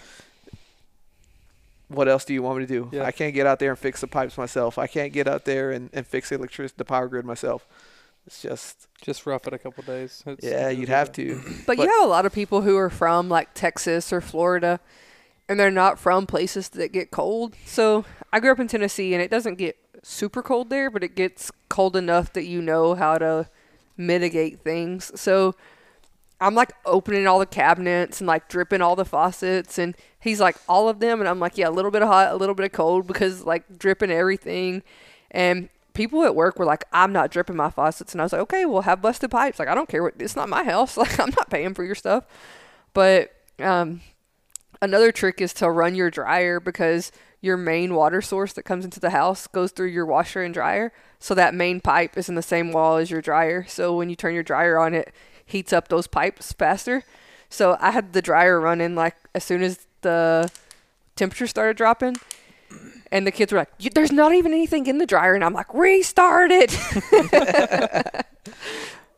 What 1.90 2.08
else 2.08 2.26
do 2.26 2.34
you 2.34 2.42
want 2.42 2.60
me 2.60 2.66
to 2.66 2.74
do? 2.74 2.90
Yeah. 2.92 3.04
I 3.04 3.12
can't 3.12 3.34
get 3.36 3.46
out 3.46 3.60
there 3.60 3.70
and 3.70 3.78
fix 3.78 4.02
the 4.02 4.08
pipes 4.08 4.38
myself. 4.38 4.78
I 4.80 4.88
can't 4.88 5.14
get 5.14 5.28
out 5.28 5.46
there 5.46 5.72
and, 5.72 5.90
and 5.94 6.08
fix 6.08 6.30
the 6.30 6.36
electricity, 6.36 6.76
the 6.78 6.86
power 6.86 7.08
grid 7.08 7.26
myself. 7.26 7.68
It's 8.26 8.42
just, 8.42 8.88
Just 9.02 9.26
rough 9.26 9.46
it 9.48 9.54
a 9.54 9.58
couple 9.60 9.84
days. 9.84 10.24
It's, 10.26 10.44
yeah, 10.44 10.70
it's 10.70 10.80
you'd 10.80 10.90
a- 10.90 10.94
have 10.94 11.12
to. 11.14 11.42
But, 11.68 11.78
But- 11.78 11.84
you 11.84 11.90
have 11.92 12.06
a 12.06 12.10
lot 12.10 12.26
of 12.26 12.34
people 12.34 12.62
who 12.62 12.78
are 12.78 12.90
from 12.90 13.30
like 13.30 13.54
Texas 13.54 14.12
or 14.14 14.22
Florida 14.22 14.80
and 15.50 15.60
they're 15.60 15.72
not 15.72 16.00
from 16.00 16.26
places 16.26 16.70
that 16.70 16.92
get 16.92 17.12
cold. 17.12 17.56
So 17.66 18.06
I 18.32 18.40
grew 18.40 18.52
up 18.52 18.60
in 18.60 18.68
Tennessee 18.68 19.14
and 19.14 19.22
it 19.22 19.32
doesn't 19.32 19.56
get 19.56 19.78
super 20.02 20.42
cold 20.42 20.70
there, 20.70 20.90
but 20.90 21.04
it 21.04 21.16
gets 21.16 21.52
cold 21.70 21.96
enough 21.96 22.34
that 22.34 22.46
you 22.46 22.62
know 22.62 22.96
how 22.96 23.18
to 23.18 23.50
mitigate 23.98 24.62
things. 24.62 25.12
So 25.20 25.56
I'm 26.40 26.56
like 26.56 26.74
opening 26.86 27.28
all 27.28 27.40
the 27.40 27.46
cabinets 27.46 28.20
and 28.20 28.28
like 28.28 28.50
dripping 28.50 28.82
all 28.82 28.96
the 28.96 29.06
faucets 29.06 29.78
and 29.78 29.96
he's 30.20 30.40
like 30.40 30.58
all 30.68 30.90
of 30.90 31.00
them 31.00 31.20
and 31.20 31.30
I'm 31.30 31.40
like 31.40 31.58
yeah 31.58 31.70
a 31.70 31.72
little 31.72 31.92
bit 31.92 32.02
of 32.02 32.10
hot 32.10 32.32
a 32.32 32.36
little 32.36 32.56
bit 32.56 32.66
of 32.66 32.72
cold 32.74 33.08
because 33.08 33.44
like 33.44 33.78
dripping 33.78 34.12
everything. 34.12 34.84
And 35.32 35.70
people 35.94 36.24
at 36.24 36.36
work 36.36 36.60
were 36.60 36.66
like 36.66 36.86
I'm 36.92 37.14
not 37.14 37.32
dripping 37.32 37.56
my 37.56 37.70
faucets. 37.70 38.14
And 38.14 38.22
I 38.22 38.26
was 38.26 38.34
like 38.34 38.42
okay 38.42 38.66
well 38.66 38.82
have 38.82 39.02
busted 39.02 39.32
pipes. 39.32 39.60
Like 39.60 39.68
I 39.70 39.76
don't 39.76 39.90
care 39.90 40.04
what 40.04 40.16
it's 40.20 40.36
not 40.36 40.50
my 40.50 40.64
house. 40.64 40.98
Like 41.04 41.20
I'm 41.20 41.32
not 41.32 41.50
paying 41.50 41.74
for 41.74 41.84
your 41.84 41.96
stuff. 41.96 42.26
But 42.94 43.32
um 43.60 44.02
another 44.84 45.12
trick 45.12 45.42
is 45.42 45.54
to 45.54 45.70
run 45.70 45.96
your 45.96 46.12
dryer 46.12 46.60
because 46.60 47.12
your 47.42 47.58
main 47.58 47.94
water 47.94 48.22
source 48.22 48.54
that 48.54 48.64
comes 48.64 48.86
into 48.86 49.00
the 49.00 49.10
house 49.10 49.48
goes 49.48 49.72
through 49.72 49.88
your 49.88 50.06
washer 50.06 50.44
and 50.44 50.54
dryer 50.54 50.94
so 51.20 51.34
that 51.34 51.54
main 51.54 51.82
pipe 51.82 52.18
is 52.18 52.30
in 52.30 52.36
the 52.36 52.42
same 52.42 52.72
wall 52.72 52.98
as 52.98 53.10
your 53.10 53.22
dryer 53.22 53.66
so 53.68 53.96
when 53.96 54.10
you 54.10 54.16
turn 54.16 54.34
your 54.34 54.44
dryer 54.44 54.78
on 54.78 54.94
it 54.94 55.14
heats 55.46 55.74
up 55.74 55.88
those 55.88 56.08
pipes 56.08 56.52
faster. 56.54 57.04
So 57.50 57.78
I 57.80 57.92
had 57.92 58.14
the 58.14 58.22
dryer 58.22 58.60
running 58.60 58.96
like 58.96 59.16
as 59.36 59.44
soon 59.44 59.62
as 59.62 59.86
the 60.02 60.52
temperature 61.16 61.48
started 61.48 61.78
dropping. 61.78 62.18
And 63.12 63.28
the 63.28 63.32
kids 63.32 63.52
were 63.52 63.60
like, 63.60 63.94
"There's 63.94 64.12
not 64.12 64.34
even 64.34 64.54
anything 64.54 64.88
in 64.88 64.98
the 64.98 65.06
dryer," 65.06 65.36
and 65.36 65.44
I'm 65.44 65.54
like, 65.54 65.72
"Restart 65.72 66.50
it." 66.52 66.72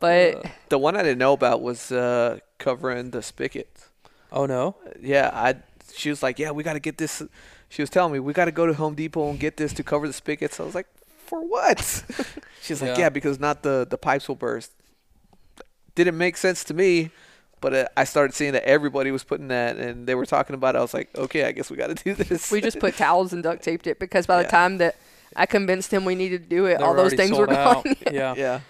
but 0.00 0.44
The 0.68 0.76
one 0.76 0.96
I 0.96 1.02
didn't 1.02 1.16
know 1.16 1.32
about 1.32 1.62
was 1.62 1.90
uh, 1.90 2.40
covering 2.58 3.12
the 3.12 3.22
spigots. 3.22 3.85
Oh 4.32 4.46
no. 4.46 4.76
Yeah, 5.00 5.30
I. 5.32 5.54
She 5.94 6.10
was 6.10 6.22
like, 6.22 6.38
"Yeah, 6.38 6.50
we 6.50 6.62
got 6.62 6.74
to 6.74 6.80
get 6.80 6.98
this." 6.98 7.22
She 7.68 7.82
was 7.82 7.90
telling 7.90 8.12
me 8.12 8.18
we 8.20 8.32
got 8.32 8.44
to 8.46 8.52
go 8.52 8.66
to 8.66 8.74
Home 8.74 8.94
Depot 8.94 9.30
and 9.30 9.38
get 9.40 9.56
this 9.56 9.72
to 9.74 9.82
cover 9.82 10.06
the 10.06 10.12
spigots. 10.12 10.60
I 10.60 10.64
was 10.64 10.74
like, 10.74 10.86
"For 11.26 11.40
what?" 11.40 11.80
She's 12.62 12.80
like, 12.82 12.90
Yeah. 12.96 13.04
"Yeah, 13.04 13.08
because 13.08 13.38
not 13.40 13.62
the 13.62 13.86
the 13.88 13.98
pipes 13.98 14.28
will 14.28 14.34
burst." 14.36 14.72
Didn't 15.94 16.18
make 16.18 16.36
sense 16.36 16.62
to 16.64 16.74
me, 16.74 17.10
but 17.62 17.72
uh, 17.72 17.86
I 17.96 18.04
started 18.04 18.34
seeing 18.34 18.52
that 18.52 18.64
everybody 18.64 19.10
was 19.10 19.24
putting 19.24 19.48
that, 19.48 19.76
and 19.78 20.06
they 20.06 20.14
were 20.14 20.26
talking 20.26 20.54
about. 20.54 20.74
it. 20.74 20.78
I 20.78 20.82
was 20.82 20.92
like, 20.92 21.08
"Okay, 21.16 21.44
I 21.44 21.52
guess 21.52 21.70
we 21.70 21.76
got 21.78 21.96
to 21.96 22.04
do 22.04 22.14
this." 22.14 22.50
we 22.52 22.60
just 22.60 22.78
put 22.78 22.96
towels 22.96 23.32
and 23.32 23.42
duct 23.42 23.62
taped 23.62 23.86
it 23.86 23.98
because 23.98 24.26
by 24.26 24.36
the 24.38 24.42
Yeah. 24.42 24.50
time 24.50 24.78
that 24.78 24.96
I 25.34 25.46
convinced 25.46 25.92
him 25.92 26.04
we 26.04 26.14
needed 26.14 26.42
to 26.42 26.48
do 26.48 26.66
it, 26.66 26.78
They 26.78 26.84
all 26.84 26.94
those 26.94 27.14
things 27.14 27.36
were 27.38 27.46
gone. 27.46 27.56
out. 27.78 27.86
yeah. 28.12 28.34
yeah, 28.36 28.60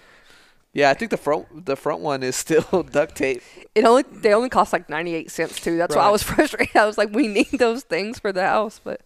yeah. 0.77 0.89
I 0.89 0.93
think 0.93 1.11
the 1.11 1.17
front 1.17 1.65
the 1.65 1.75
front 1.75 2.01
one 2.01 2.21
is 2.23 2.35
still 2.35 2.83
duct 2.91 3.15
tape. 3.15 3.41
It 3.75 3.83
only 3.85 4.03
they 4.03 4.33
only 4.33 4.49
cost 4.49 4.71
like 4.73 4.89
ninety 4.89 5.13
eight 5.13 5.29
cents 5.31 5.59
too. 5.59 5.77
That's 5.77 5.95
why 5.95 6.03
I 6.03 6.09
was 6.09 6.23
frustrated. 6.31 6.75
I 6.75 6.85
was 6.85 6.97
like, 6.97 7.09
we 7.13 7.27
need 7.27 7.51
those 7.59 7.83
things 7.83 8.19
for 8.19 8.31
the 8.31 8.43
house, 8.45 8.79
but 8.83 9.01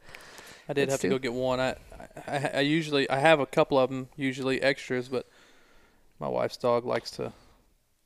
I 0.70 0.74
did 0.74 0.90
Let's 0.90 1.02
have 1.04 1.10
to 1.10 1.16
go 1.16 1.20
get 1.20 1.34
one. 1.34 1.60
I, 1.60 1.76
I 2.28 2.52
I 2.56 2.60
usually 2.78 3.10
I 3.10 3.20
have 3.20 3.40
a 3.40 3.46
couple 3.46 3.78
of 3.80 3.90
them, 3.90 4.10
usually 4.16 4.62
extras, 4.62 5.10
but 5.10 5.26
my 6.20 6.28
wife's 6.28 6.58
dog 6.58 6.86
likes 6.86 7.12
to 7.12 7.34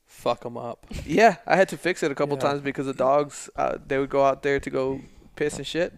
fuck 0.05 0.41
them 0.41 0.57
up. 0.57 0.85
Yeah, 1.05 1.35
I 1.45 1.55
had 1.55 1.69
to 1.69 1.77
fix 1.77 2.01
it 2.03 2.11
a 2.11 2.15
couple 2.15 2.37
Yeah. 2.37 2.43
times 2.49 2.61
because 2.61 2.85
the 2.85 2.93
dogs 2.93 3.49
uh, 3.55 3.77
they 3.85 3.97
would 3.99 4.09
go 4.09 4.23
out 4.23 4.41
there 4.43 4.59
to 4.59 4.69
go 4.69 5.01
piss 5.35 5.57
and 5.57 5.67
shit, 5.67 5.91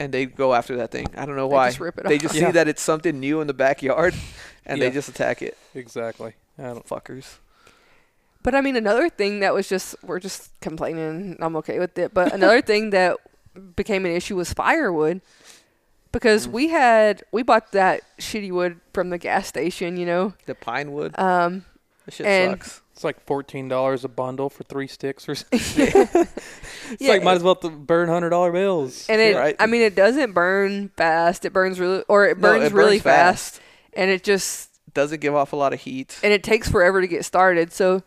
and 0.00 0.12
they 0.12 0.26
go 0.26 0.52
after 0.54 0.76
that 0.76 0.90
thing. 0.90 1.06
I 1.16 1.24
don't 1.26 1.36
know 1.36 1.48
They 1.48 1.54
why. 1.54 1.68
just 1.68 1.80
rip 1.80 1.98
it 1.98 2.04
they 2.06 2.16
off. 2.16 2.22
just 2.22 2.34
Yeah. 2.34 2.46
see 2.46 2.52
that 2.52 2.68
it's 2.68 2.82
something 2.82 3.18
new 3.20 3.40
in 3.40 3.46
the 3.46 3.54
backyard, 3.54 4.14
and 4.66 4.78
Yeah. 4.78 4.88
they 4.88 4.94
just 4.94 5.08
attack 5.08 5.40
it. 5.42 5.56
Exactly. 5.74 6.34
I 6.58 6.62
don't, 6.64 6.86
Fuckers. 6.86 7.38
But 8.42 8.54
I 8.54 8.60
mean, 8.60 8.76
another 8.76 9.08
thing 9.08 9.40
that 9.40 9.52
was 9.54 9.68
just 9.68 9.96
we're 10.02 10.20
just 10.20 10.50
complaining. 10.60 11.36
I'm 11.40 11.56
okay 11.56 11.78
with 11.78 11.98
it. 11.98 12.14
But 12.14 12.32
another 12.32 12.60
thing 12.70 12.90
that 12.90 13.16
became 13.74 14.06
an 14.06 14.12
issue 14.12 14.36
was 14.36 14.52
firewood, 14.52 15.20
because 16.12 16.46
Mm. 16.46 16.52
we 16.52 16.68
had 16.68 17.22
we 17.32 17.42
bought 17.42 17.72
that 17.72 18.02
shitty 18.18 18.52
wood 18.52 18.80
from 18.92 19.10
the 19.10 19.18
gas 19.18 19.48
station, 19.48 19.96
you 19.96 20.06
know. 20.06 20.34
The 20.46 20.54
pine 20.54 20.92
wood. 20.92 21.18
Um, 21.18 21.64
That 22.04 22.14
shit 22.14 22.26
and- 22.26 22.52
sucks. 22.52 22.82
it's 22.94 23.02
like 23.04 23.20
fourteen 23.26 23.66
dollars 23.68 24.04
a 24.04 24.08
bundle 24.08 24.48
for 24.48 24.62
three 24.62 24.86
sticks 24.86 25.28
or 25.28 25.34
something. 25.34 25.58
It's 26.88 27.02
Yeah, 27.02 27.14
like 27.14 27.24
might 27.24 27.34
as 27.34 27.42
well 27.42 27.56
burn 27.56 28.08
hundred 28.08 28.30
dollar 28.30 28.52
bills. 28.52 29.06
and 29.08 29.20
it, 29.20 29.34
Right. 29.34 29.56
I 29.58 29.66
mean, 29.66 29.82
it 29.82 29.96
doesn't 29.96 30.34
burn 30.34 30.90
fast. 30.96 31.44
It 31.44 31.52
burns 31.52 31.80
really, 31.80 32.04
or 32.06 32.28
it 32.28 32.38
No, 32.38 32.42
burns 32.52 32.66
it 32.66 32.72
really 32.72 32.98
burns 32.98 33.02
fast, 33.02 33.60
and 33.92 34.08
it 34.08 34.22
just 34.22 34.70
Doesn't 34.96 35.20
give 35.20 35.34
off 35.34 35.52
a 35.52 35.56
lot 35.56 35.72
of 35.72 35.80
heat. 35.82 36.18
and 36.24 36.32
it 36.32 36.42
takes 36.42 36.68
forever 36.68 37.00
to 37.00 37.06
get 37.06 37.24
started. 37.24 37.72
So 37.72 38.02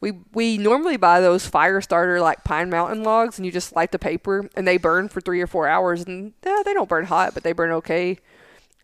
we 0.00 0.12
we 0.32 0.58
normally 0.58 0.96
buy 0.96 1.20
those 1.20 1.46
fire 1.46 1.80
starter 1.80 2.20
like 2.20 2.42
Pine 2.42 2.70
Mountain 2.70 3.04
logs, 3.04 3.38
and 3.38 3.46
you 3.46 3.52
just 3.52 3.76
light 3.76 3.92
the 3.92 3.98
paper, 3.98 4.48
and 4.56 4.66
they 4.66 4.78
burn 4.78 5.08
for 5.08 5.20
three 5.20 5.40
or 5.40 5.46
four 5.46 5.68
hours, 5.68 6.02
and 6.02 6.32
eh, 6.42 6.62
they 6.64 6.74
don't 6.74 6.88
burn 6.88 7.04
hot, 7.04 7.34
but 7.34 7.42
they 7.44 7.52
burn 7.52 7.70
okay. 7.70 8.18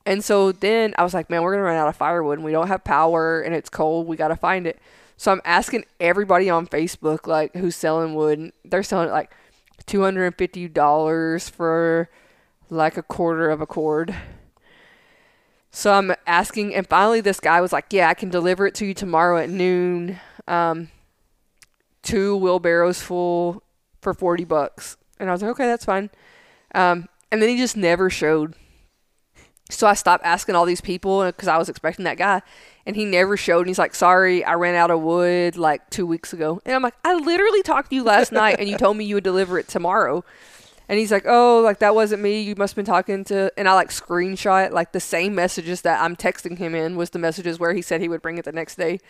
And 0.07 0.23
so 0.23 0.53
then 0.53 0.95
I 0.97 1.03
was 1.03 1.15
like, 1.15 1.29
man, 1.29 1.43
we're 1.43 1.53
gonna 1.53 1.65
run 1.65 1.77
out 1.77 1.89
of 1.89 1.97
firewood, 1.97 2.39
and 2.39 2.45
we 2.45 2.53
don't 2.53 2.69
have 2.69 2.85
power, 2.85 3.41
and 3.41 3.55
it's 3.55 3.69
cold. 3.69 4.07
We 4.07 4.17
gotta 4.17 4.37
find 4.37 4.67
it. 4.67 4.79
So 5.17 5.33
I'm 5.33 5.43
asking 5.45 5.87
everybody 5.99 6.49
on 6.49 6.67
Facebook 6.69 7.27
like 7.27 7.55
who's 7.57 7.75
selling 7.75 8.15
wood, 8.15 8.53
they're 8.65 8.85
selling 8.85 9.09
it 9.09 9.13
like 9.13 9.33
two 9.87 10.03
hundred 10.03 10.27
and 10.27 10.37
fifty 10.37 10.69
dollars 10.69 11.49
for 11.49 12.09
like 12.71 12.97
a 12.97 13.03
quarter 13.03 13.51
of 13.51 13.61
a 13.61 13.67
cord. 13.67 14.15
So 15.79 15.93
I'm 15.93 16.13
asking, 16.27 16.75
and 16.75 16.85
finally 16.89 17.21
this 17.21 17.39
guy 17.39 17.61
was 17.61 17.73
like, 17.73 17.93
"Yeah, 17.93 18.09
I 18.09 18.15
can 18.15 18.31
deliver 18.31 18.67
it 18.67 18.75
to 18.75 18.85
you 18.85 18.95
tomorrow 18.95 19.39
at 19.39 19.49
noon. 19.49 20.19
Um, 20.49 20.91
two 22.03 22.37
wheelbarrows 22.37 23.01
full 23.01 23.63
for 24.03 24.13
forty 24.13 24.45
bucks." 24.45 24.97
And 25.21 25.29
I 25.29 25.33
was 25.33 25.41
like, 25.41 25.53
"Okay, 25.53 25.67
that's 25.67 25.85
fine." 25.85 26.11
Um, 26.75 27.09
and 27.31 27.41
then 27.41 27.49
he 27.49 27.57
just 27.57 27.77
never 27.77 28.11
showed. 28.11 28.57
So 29.71 29.87
I 29.87 29.95
stopped 29.95 30.25
asking 30.25 30.57
all 30.57 30.65
these 30.65 30.81
people 30.81 31.25
because 31.25 31.47
I 31.47 31.59
was 31.59 31.69
expecting 31.69 32.07
that 32.07 32.19
guy, 32.19 32.43
and 32.85 32.97
he 32.97 33.05
never 33.05 33.37
showed. 33.37 33.61
And 33.61 33.69
he's 33.69 33.79
like, 33.79 33.95
"Sorry, 33.95 34.43
I 34.45 34.55
ran 34.55 34.75
out 34.75 34.91
of 34.91 35.01
wood 35.01 35.57
like 35.57 35.91
two 35.91 36.07
weeks 36.07 36.33
ago." 36.33 36.61
And 36.67 36.75
I'm 36.75 36.83
like, 36.83 36.97
"I 37.05 37.15
literally 37.15 37.63
talked 37.63 37.91
to 37.91 37.95
you 37.95 38.03
last 38.03 38.33
night, 38.43 38.57
and 38.59 38.69
you 38.69 38.79
told 38.79 38.97
me 38.97 39.05
you 39.05 39.15
would 39.15 39.23
deliver 39.23 39.61
it 39.61 39.69
tomorrow." 39.69 40.25
And 40.89 40.99
he's 40.99 41.13
like, 41.13 41.25
"Oh, 41.27 41.61
like 41.61 41.81
that 41.81 41.95
wasn't 41.95 42.23
me. 42.23 42.41
You 42.41 42.55
must 42.57 42.73
have 42.73 42.77
been 42.77 42.93
talking 42.93 43.25
to." 43.25 43.53
And 43.59 43.69
I 43.69 43.75
like 43.75 43.91
screenshot 43.91 44.73
like 44.73 44.93
the 44.93 45.01
same 45.01 45.35
messages 45.35 45.83
that 45.83 46.01
I'm 46.01 46.17
texting 46.17 46.59
him 46.59 46.75
in 46.75 46.97
was 46.97 47.11
the 47.11 47.19
messages 47.19 47.59
where 47.59 47.75
he 47.75 47.83
said 47.83 48.01
he 48.01 48.09
would 48.09 48.23
bring 48.23 48.39
it 48.39 48.45
the 48.45 48.53
next 48.53 48.77
day. 48.77 49.01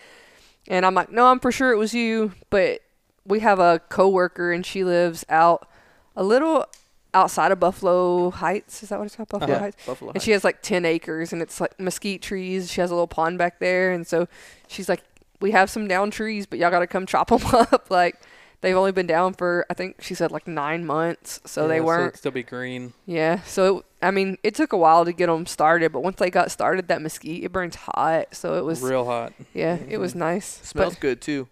And 0.66 0.84
I'm 0.84 0.94
like, 0.94 1.10
"No, 1.12 1.26
I'm 1.26 1.38
for 1.38 1.52
sure 1.52 1.72
it 1.72 1.76
was 1.76 1.94
you." 1.94 2.32
But 2.50 2.80
we 3.24 3.40
have 3.40 3.60
a 3.60 3.80
coworker, 3.88 4.52
and 4.52 4.66
she 4.66 4.82
lives 4.82 5.24
out 5.28 5.68
a 6.16 6.24
little 6.24 6.66
outside 7.14 7.52
of 7.52 7.60
Buffalo 7.60 8.30
Heights. 8.30 8.82
Is 8.82 8.88
that 8.90 8.98
what 8.98 9.06
it's 9.06 9.16
called? 9.16 9.28
Buffalo 9.28 9.52
yeah, 9.52 9.58
Heights. 9.60 9.86
Buffalo. 9.86 10.12
And 10.12 10.22
she 10.22 10.32
has 10.32 10.44
like 10.44 10.62
10 10.62 10.84
acres 10.84 11.32
and 11.32 11.40
it's 11.40 11.60
like 11.60 11.78
mesquite 11.80 12.22
trees. 12.22 12.70
She 12.70 12.80
has 12.80 12.90
a 12.90 12.94
little 12.94 13.06
pond 13.06 13.38
back 13.38 13.60
there. 13.60 13.92
And 13.92 14.06
so 14.06 14.28
she's 14.66 14.88
like, 14.88 15.02
we 15.40 15.52
have 15.52 15.70
some 15.70 15.88
down 15.88 16.10
trees, 16.10 16.46
but 16.46 16.58
y'all 16.58 16.70
got 16.70 16.80
to 16.80 16.86
come 16.86 17.06
chop 17.06 17.28
them 17.28 17.40
up. 17.52 17.90
like 17.90 18.20
they've 18.60 18.76
only 18.76 18.92
been 18.92 19.06
down 19.06 19.34
for, 19.34 19.64
I 19.70 19.74
think 19.74 20.02
she 20.02 20.14
said 20.14 20.30
like 20.32 20.46
nine 20.48 20.84
months. 20.84 21.40
So 21.46 21.68
they 21.68 21.80
weren't, 21.80 22.08
it'd 22.08 22.18
still 22.18 22.32
be 22.32 22.42
green. 22.42 22.92
yeah. 23.06 23.40
So, 23.42 23.78
it, 23.78 23.84
I 24.02 24.10
mean, 24.10 24.38
it 24.42 24.54
took 24.54 24.72
a 24.72 24.76
while 24.76 25.04
to 25.04 25.12
get 25.12 25.26
them 25.26 25.46
started, 25.46 25.92
but 25.92 26.02
once 26.02 26.16
they 26.18 26.30
got 26.30 26.50
started, 26.50 26.88
that 26.88 27.02
mesquite, 27.02 27.42
it 27.44 27.52
burns 27.52 27.74
hot. 27.76 28.34
So 28.34 28.54
it 28.58 28.64
was, 28.64 28.80
real 28.82 29.04
hot. 29.04 29.32
yeah, 29.54 29.78
it 29.88 29.98
was 29.98 30.14
nice. 30.14 30.46
smells 30.62 30.94
But 30.94 31.00
good 31.00 31.20
too. 31.20 31.48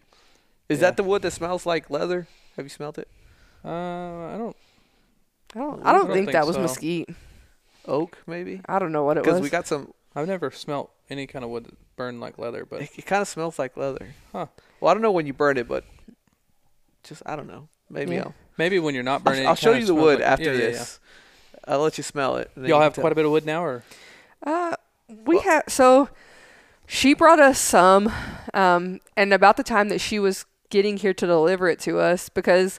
Is 0.68 0.78
Yeah. 0.78 0.88
that 0.90 0.96
the 0.96 1.02
wood 1.04 1.22
that 1.22 1.32
smells 1.32 1.66
like 1.66 1.90
leather? 1.90 2.26
Have 2.56 2.64
you 2.64 2.70
smelled 2.70 2.98
it? 2.98 3.08
Uh, 3.64 3.68
I 3.70 4.36
don't. 4.38 4.56
I 5.54 5.58
don't, 5.58 5.86
I 5.86 5.90
I 5.90 5.92
don't 5.92 6.06
don't 6.06 6.12
think, 6.14 6.26
think 6.26 6.32
that 6.32 6.46
was 6.46 6.58
mesquite. 6.58 7.08
Oak 7.86 8.18
maybe? 8.26 8.60
I 8.68 8.78
don't 8.78 8.92
know 8.92 9.04
what 9.04 9.16
it 9.16 9.20
was. 9.20 9.26
Because 9.26 9.40
we 9.42 9.48
got 9.50 9.66
some. 9.66 9.92
I've 10.14 10.26
never 10.26 10.50
smelt 10.50 10.90
any 11.08 11.26
kind 11.26 11.44
of 11.44 11.50
wood 11.50 11.64
that 11.66 11.74
burned 11.96 12.20
like 12.20 12.36
leather, 12.38 12.64
but 12.64 12.82
It, 12.82 12.90
it 12.98 13.06
kind 13.06 13.22
of 13.22 13.28
smells 13.28 13.58
like 13.58 13.76
leather. 13.76 14.14
Huh. 14.32 14.46
Well, 14.80 14.90
I 14.90 14.94
don't 14.94 15.02
know 15.02 15.12
when 15.12 15.26
you 15.26 15.32
burn 15.32 15.56
it, 15.56 15.68
but 15.68 15.84
just 17.08 17.22
I 17.26 17.36
don't 17.36 17.46
know. 17.46 17.68
Maybe 17.88 18.14
Yeah. 18.14 18.24
I'll. 18.24 18.34
maybe 18.58 18.78
when 18.78 18.94
you're 18.94 19.04
not 19.04 19.20
I'll, 19.20 19.32
burning, 19.32 19.46
I'll 19.46 19.54
show 19.54 19.72
you 19.72 19.86
the 19.86 19.94
wood 19.94 20.18
like- 20.20 20.28
after 20.28 20.44
yeah, 20.44 20.52
yeah, 20.52 20.58
yeah. 20.58 20.70
this. 20.70 21.00
I'll 21.68 21.80
let 21.80 21.98
you 21.98 22.04
smell 22.04 22.36
it. 22.36 22.50
Y'all 22.56 22.66
you 22.66 22.74
have 22.80 22.94
quite 22.94 23.12
a 23.12 23.14
bit 23.16 23.24
of 23.24 23.30
wood 23.30 23.44
now, 23.46 23.64
or 23.64 23.82
Uh, 24.44 24.76
we 25.24 25.38
had 25.40 25.62
so 25.68 26.08
she 26.86 27.14
brought 27.14 27.40
us 27.40 27.58
some, 27.58 28.12
um, 28.54 29.00
and 29.16 29.32
about 29.32 29.56
the 29.56 29.64
time 29.64 29.88
that 29.88 30.00
she 30.00 30.18
was 30.18 30.46
getting 30.70 30.96
here 30.96 31.12
to 31.14 31.26
deliver 31.26 31.68
it 31.68 31.80
to 31.80 31.98
us, 31.98 32.28
because 32.28 32.78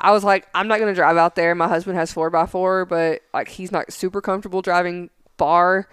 I 0.00 0.12
was 0.12 0.24
like, 0.24 0.46
I'm 0.54 0.68
not 0.68 0.78
gonna 0.78 0.94
drive 0.94 1.16
out 1.16 1.34
there. 1.36 1.54
My 1.54 1.68
husband 1.68 1.96
has 1.98 2.12
four 2.12 2.28
by 2.30 2.46
four, 2.46 2.84
but 2.84 3.22
like 3.32 3.48
he's 3.48 3.72
not 3.72 3.92
super 3.92 4.20
comfortable 4.20 4.60
driving 4.62 5.08
bar 5.38 5.88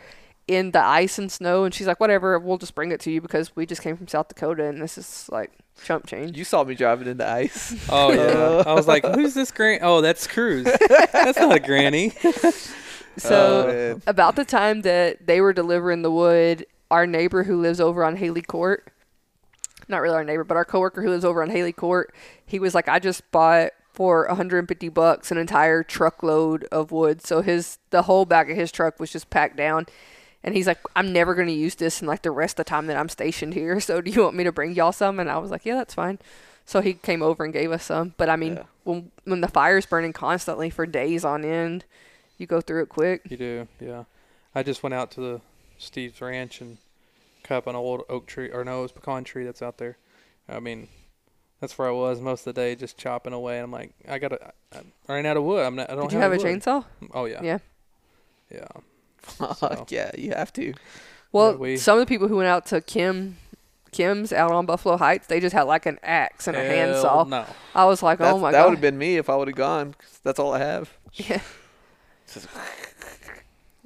in 0.47 0.71
the 0.71 0.83
ice 0.83 1.17
and 1.17 1.31
snow. 1.31 1.63
And 1.63 1.73
she's 1.73 1.87
like, 1.87 1.99
whatever, 1.99 2.37
we'll 2.37 2.57
just 2.57 2.75
bring 2.75 2.91
it 2.91 2.99
to 3.01 3.11
you 3.11 3.21
because 3.21 3.55
we 3.55 3.65
just 3.65 3.81
came 3.81 3.95
from 3.97 4.07
South 4.07 4.27
Dakota 4.27 4.65
and 4.65 4.81
this 4.81 4.97
is 4.97 5.27
like 5.31 5.51
chump 5.83 6.07
change. 6.07 6.37
You 6.37 6.43
saw 6.43 6.63
me 6.63 6.75
driving 6.75 7.07
in 7.07 7.17
the 7.17 7.29
ice. 7.29 7.75
oh 7.89 8.11
yeah, 8.11 8.21
uh, 8.21 8.63
I 8.65 8.73
was 8.73 8.87
like, 8.87 9.05
who's 9.05 9.33
this 9.33 9.51
gran? 9.51 9.79
Oh, 9.81 10.01
that's 10.01 10.27
Cruz. 10.27 10.65
that's 10.65 11.39
not 11.39 11.55
a 11.55 11.59
granny. 11.59 12.13
So 13.17 13.67
Oh, 13.69 13.91
uh, 13.91 13.99
about 14.07 14.35
the 14.35 14.43
time 14.43 14.81
that 14.81 15.25
they 15.25 15.39
were 15.39 15.53
delivering 15.53 16.01
the 16.01 16.11
wood, 16.11 16.65
our 16.91 17.07
neighbor 17.07 17.43
who 17.43 17.61
lives 17.61 17.79
over 17.79 18.03
on 18.03 18.17
Haley 18.17 18.41
Court, 18.41 18.91
not 19.87 20.01
really 20.01 20.15
our 20.15 20.23
neighbor, 20.23 20.43
but 20.43 20.57
our 20.57 20.65
coworker 20.65 21.01
who 21.01 21.09
lives 21.09 21.23
over 21.23 21.41
on 21.41 21.49
Haley 21.49 21.71
Court, 21.71 22.13
he 22.45 22.59
was 22.59 22.75
like, 22.75 22.89
I 22.89 22.99
just 22.99 23.29
bought 23.31 23.71
for 23.93 24.27
150 24.27 24.89
bucks 24.89 25.31
an 25.31 25.37
entire 25.37 25.81
truckload 25.81 26.65
of 26.65 26.91
wood. 26.91 27.25
So 27.25 27.41
his 27.41 27.77
the 27.91 28.01
whole 28.01 28.25
back 28.25 28.49
of 28.49 28.57
his 28.57 28.71
truck 28.71 28.99
was 28.99 29.11
just 29.11 29.29
packed 29.29 29.55
down. 29.55 29.85
And 30.45 30.55
he's 30.55 30.67
like, 30.67 30.77
I'm 30.95 31.11
never 31.11 31.33
going 31.35 31.47
to 31.47 31.53
use 31.53 31.75
this 31.75 32.01
in 32.01 32.07
like 32.07 32.21
the 32.21 32.31
rest 32.31 32.59
of 32.59 32.65
the 32.65 32.69
time 32.69 32.85
that 32.87 32.95
I'm 32.97 33.09
stationed 33.09 33.53
here. 33.55 33.79
So 33.81 33.99
do 33.99 34.09
you 34.11 34.21
want 34.23 34.35
me 34.37 34.43
to 34.45 34.51
bring 34.53 34.73
y'all 34.75 34.91
some? 34.93 35.19
And 35.19 35.29
I 35.29 35.37
was 35.39 35.49
like, 35.51 35.65
yeah, 35.65 35.75
that's 35.75 35.95
fine. 35.95 36.19
So 36.65 36.81
he 36.81 36.93
came 36.93 37.21
over 37.23 37.43
and 37.43 37.51
gave 37.51 37.71
us 37.71 37.83
some. 37.85 38.13
But 38.15 38.29
I 38.29 38.35
mean, 38.37 38.55
Yeah. 38.57 38.63
when 38.83 39.11
when 39.25 39.41
the 39.41 39.47
fire's 39.47 39.85
burning 39.85 40.13
constantly 40.13 40.69
for 40.69 40.85
days 40.85 41.25
on 41.25 41.43
end, 41.43 41.83
you 42.37 42.45
go 42.47 42.61
through 42.61 42.83
it 42.83 42.89
quick. 42.89 43.21
You 43.27 43.37
do, 43.37 43.67
yeah. 43.79 44.03
I 44.53 44.61
just 44.63 44.83
went 44.83 44.93
out 44.93 45.09
to 45.11 45.19
the 45.19 45.41
Steve's 45.79 46.21
Ranch 46.21 46.61
and 46.61 46.77
cut 47.43 47.57
up 47.57 47.67
an 47.67 47.75
old 47.75 48.03
oak 48.09 48.25
tree, 48.27 48.49
or 48.51 48.63
no, 48.63 48.79
it 48.79 48.81
was 48.83 48.91
pecan 48.91 49.23
tree 49.23 49.43
that's 49.45 49.61
out 49.61 49.77
there. 49.79 49.97
I 50.47 50.59
mean, 50.59 50.87
that's 51.59 51.77
where 51.77 51.87
I 51.87 51.91
was 51.91 52.21
most 52.21 52.45
of 52.47 52.53
the 52.53 52.61
day, 52.61 52.75
just 52.75 52.97
chopping 52.97 53.33
away. 53.33 53.57
And 53.57 53.65
I'm 53.65 53.71
like, 53.71 53.91
I 54.07 54.17
gotta, 54.19 54.53
I, 54.73 54.77
I 55.09 55.13
ran 55.13 55.25
out 55.25 55.37
of 55.37 55.43
wood. 55.43 55.65
I'm 55.65 55.75
not. 55.75 55.89
I 55.89 55.95
don't 55.95 56.03
Did 56.09 56.13
you 56.15 56.19
have 56.21 56.31
a 56.33 56.37
wood. 56.37 56.45
chainsaw? 56.45 56.85
Oh 57.13 57.25
yeah, 57.25 57.41
Yeah. 57.43 57.57
yeah. 58.51 58.67
Fuck 59.57 59.91
yeah, 59.91 60.11
you 60.17 60.31
have 60.31 60.51
to. 60.53 60.73
Well, 61.31 61.57
we- 61.57 61.77
some 61.77 61.97
of 61.97 62.05
the 62.05 62.09
people 62.09 62.27
who 62.27 62.37
went 62.37 62.47
out 62.47 62.65
to 62.67 62.81
Kim, 62.81 63.37
Kim's 63.91 64.31
out 64.33 64.51
on 64.51 64.65
Buffalo 64.65 64.97
Heights, 64.97 65.27
they 65.27 65.39
just 65.39 65.53
had 65.53 65.63
like 65.63 65.85
an 65.85 65.99
axe 66.03 66.47
and 66.47 66.55
a 66.55 66.61
handsaw. 66.63 67.23
No. 67.25 67.45
I 67.73 67.85
was 67.85 68.01
like, 68.03 68.19
That's- 68.19 68.35
oh 68.35 68.39
my 68.39 68.51
god. 68.51 68.57
that 68.59 68.65
would 68.65 68.71
have 68.75 68.81
been 68.81 68.97
me 68.97 69.17
if 69.17 69.29
I 69.29 69.35
would 69.35 69.47
have 69.47 69.57
gone. 69.57 69.93
'cause 69.97 70.19
that's 70.23 70.39
all 70.39 70.53
I 70.53 70.59
have. 70.59 70.91
yeah. 71.13 71.41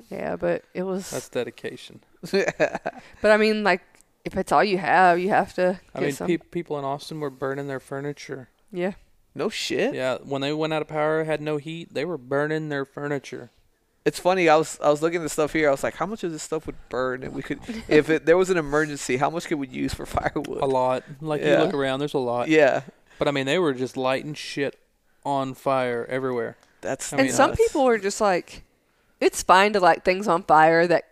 yeah, 0.10 0.36
but 0.36 0.64
it 0.74 0.84
was. 0.84 1.10
That's 1.12 1.30
dedication. 1.30 2.02
but 2.32 2.92
I 3.24 3.38
mean, 3.38 3.64
like, 3.64 3.82
if 4.26 4.36
it's 4.38 4.52
all 4.52 4.64
you 4.64 4.78
have, 4.78 5.20
you 5.20 5.30
have 5.30 5.54
to. 5.56 5.80
I 5.94 6.00
mean, 6.02 6.12
some. 6.12 6.28
pe- 6.28 6.38
people 6.38 6.78
in 6.80 6.86
Austin 6.86 7.20
were 7.20 7.30
burning 7.30 7.68
their 7.68 7.80
furniture. 7.80 8.50
yeah. 8.72 8.94
no 9.36 9.50
shit. 9.50 9.94
Yeah, 9.94 10.18
when 10.24 10.42
they 10.42 10.52
went 10.54 10.74
out 10.74 10.82
of 10.82 10.88
power, 10.88 11.24
had 11.24 11.42
no 11.42 11.58
heat, 11.58 11.94
they 11.94 12.06
were 12.06 12.18
burning 12.18 12.70
their 12.70 12.86
furniture. 12.86 13.52
It's 14.10 14.20
funny. 14.20 14.50
I 14.50 14.56
was 14.56 14.80
I 14.84 14.90
was 14.90 15.02
looking 15.04 15.22
at 15.22 15.24
the 15.24 15.30
stuff 15.30 15.54
here. 15.54 15.68
I 15.68 15.72
was 15.72 15.84
like, 15.84 15.96
how 15.96 16.06
much 16.06 16.24
of 16.24 16.32
this 16.32 16.42
stuff 16.44 16.66
would 16.66 16.76
burn? 16.90 17.24
And 17.24 17.34
we 17.34 17.42
could, 17.44 17.60
if 17.88 18.10
it, 18.10 18.26
there 18.26 18.38
was 18.38 18.50
an 18.50 18.58
emergency, 18.58 19.18
how 19.18 19.30
much 19.30 19.46
could 19.48 19.60
we 19.60 19.68
use 19.68 19.94
for 19.94 20.06
firewood? 20.18 20.62
A 20.62 20.66
lot. 20.66 21.04
Like 21.22 21.42
Yeah. 21.42 21.60
you 21.60 21.64
look 21.66 21.74
around, 21.74 22.00
there's 22.00 22.14
a 22.16 22.18
lot. 22.20 22.48
Yeah, 22.50 22.82
But 23.20 23.28
I 23.28 23.32
mean, 23.32 23.46
they 23.46 23.60
were 23.60 23.74
just 23.74 23.96
lighting 23.98 24.34
shit 24.34 24.78
on 25.26 25.54
fire 25.54 26.06
everywhere. 26.10 26.58
that's. 26.82 27.14
I 27.14 27.18
and 27.18 27.26
mean, 27.28 27.34
some 27.34 27.52
nuts. 27.52 27.62
people 27.62 27.88
are 27.88 27.98
just 27.98 28.20
like, 28.22 28.64
it's 29.22 29.44
fine 29.44 29.74
to 29.74 29.80
light 29.80 30.04
things 30.04 30.28
on 30.28 30.44
fire 30.44 30.88
that 30.88 31.04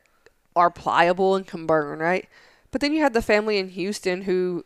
are 0.56 0.72
pliable 0.72 1.36
and 1.36 1.45
can 1.45 1.66
burn, 1.68 2.00
right? 2.00 2.28
But 2.72 2.82
then 2.82 2.93
you 2.93 3.02
had 3.02 3.14
the 3.14 3.22
family 3.22 3.58
in 3.60 3.70
Houston 3.70 4.24
who 4.24 4.66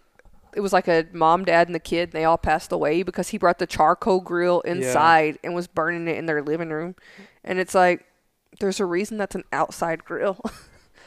it 0.56 0.62
was 0.62 0.74
like 0.74 0.88
a 0.88 1.06
mom, 1.14 1.44
dad, 1.46 1.68
and 1.68 1.76
the 1.76 1.80
kid, 1.80 2.10
and 2.10 2.14
they 2.14 2.26
all 2.26 2.38
passed 2.38 2.72
away 2.72 3.04
because 3.04 3.30
he 3.30 3.38
brought 3.38 3.58
the 3.60 3.66
charcoal 3.68 4.20
grill 4.22 4.62
inside 4.62 5.38
and 5.44 5.56
was 5.56 5.68
burning 5.68 6.08
it 6.08 6.18
in 6.18 6.26
their 6.28 6.42
living 6.42 6.70
room. 6.70 6.96
And 7.44 7.58
it's 7.60 7.74
like, 7.74 8.06
there's 8.60 8.80
a 8.80 8.86
reason 8.86 9.18
that's 9.18 9.36
an 9.36 9.43
outside 9.52 10.04
grill. 10.06 10.39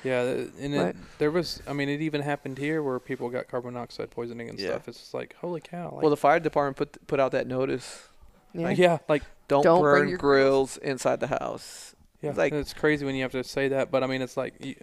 Yeah, 0.03 0.23
th- 0.35 0.49
and 0.61 0.75
Right. 0.75 0.87
it, 0.89 0.97
there 1.17 1.31
was. 1.31 1.63
I 1.67 1.73
mean, 1.73 1.89
it 1.89 2.03
even 2.03 2.21
happened 2.21 2.59
here 2.59 2.83
where 2.83 3.01
people 3.01 3.31
got 3.31 3.49
carbon 3.49 3.73
monoxide 3.73 4.11
poisoning 4.11 4.51
and 4.51 4.61
Yeah. 4.61 4.73
stuff. 4.73 4.89
It's 4.89 4.99
just 4.99 5.15
like, 5.15 5.35
holy 5.41 5.63
cow! 5.63 5.93
Like, 5.95 6.03
well, 6.03 6.11
the 6.11 6.17
fire 6.19 6.39
department 6.39 6.77
put 6.77 7.07
put 7.07 7.21
out 7.21 7.33
that 7.33 7.47
notice. 7.47 8.07
yeah. 8.53 8.69
yeah, 8.69 8.99
like 9.09 9.23
Don't, 9.49 9.63
Don't 9.63 9.81
burn 9.81 10.09
your 10.11 10.19
grills 10.19 10.77
inside 10.77 11.21
the 11.21 11.29
house. 11.29 11.95
Yeah, 12.21 12.33
Like- 12.37 12.53
it's 12.53 12.75
crazy 12.75 13.07
when 13.07 13.15
you 13.15 13.23
have 13.23 13.33
to 13.33 13.43
say 13.45 13.69
that, 13.69 13.91
but 13.91 14.05
I 14.05 14.07
mean, 14.07 14.21
it's 14.21 14.37
like, 14.37 14.53
you, 14.63 14.75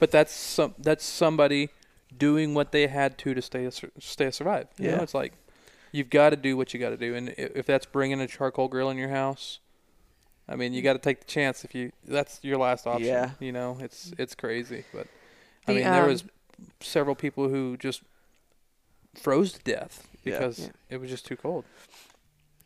but 0.00 0.10
that's 0.10 0.32
some 0.32 0.74
that's 0.78 1.04
somebody 1.04 1.68
doing 2.18 2.52
what 2.52 2.72
they 2.72 2.88
had 2.88 3.16
to 3.18 3.32
to 3.32 3.42
stay 3.42 3.70
sur- 3.70 3.92
stay 4.00 4.32
survive. 4.32 4.66
You 4.76 4.88
Yeah. 4.88 4.96
know, 4.96 5.02
it's 5.04 5.14
like 5.14 5.34
you've 5.92 6.10
got 6.10 6.30
to 6.30 6.36
do 6.36 6.56
what 6.56 6.74
you 6.74 6.80
got 6.80 6.90
to 6.90 6.96
do, 6.96 7.14
and 7.14 7.28
if 7.38 7.64
that's 7.64 7.86
bringing 7.86 8.20
a 8.20 8.26
charcoal 8.26 8.66
grill 8.66 8.90
in 8.90 8.98
your 8.98 9.10
house, 9.10 9.60
I 10.48 10.56
mean, 10.56 10.72
you 10.74 10.82
got 10.82 10.92
to 10.94 10.98
take 10.98 11.20
the 11.20 11.26
chance. 11.26 11.64
If 11.64 11.74
you 11.74 11.92
that's 12.06 12.40
your 12.42 12.58
last 12.58 12.86
option. 12.86 13.06
Yeah. 13.06 13.30
you 13.40 13.52
know, 13.52 13.78
it's 13.80 14.12
it's 14.18 14.34
crazy, 14.34 14.84
but 14.92 15.06
I 15.66 15.72
The, 15.72 15.74
mean, 15.80 15.84
there 15.90 16.02
um, 16.02 16.08
was 16.08 16.24
several 16.80 17.14
people 17.14 17.48
who 17.48 17.76
just 17.76 18.02
froze 19.14 19.52
to 19.52 19.60
death 19.62 20.06
because 20.24 20.58
Yeah. 20.60 20.68
it 20.90 21.00
was 21.00 21.10
just 21.10 21.24
too 21.26 21.36
cold. 21.36 21.64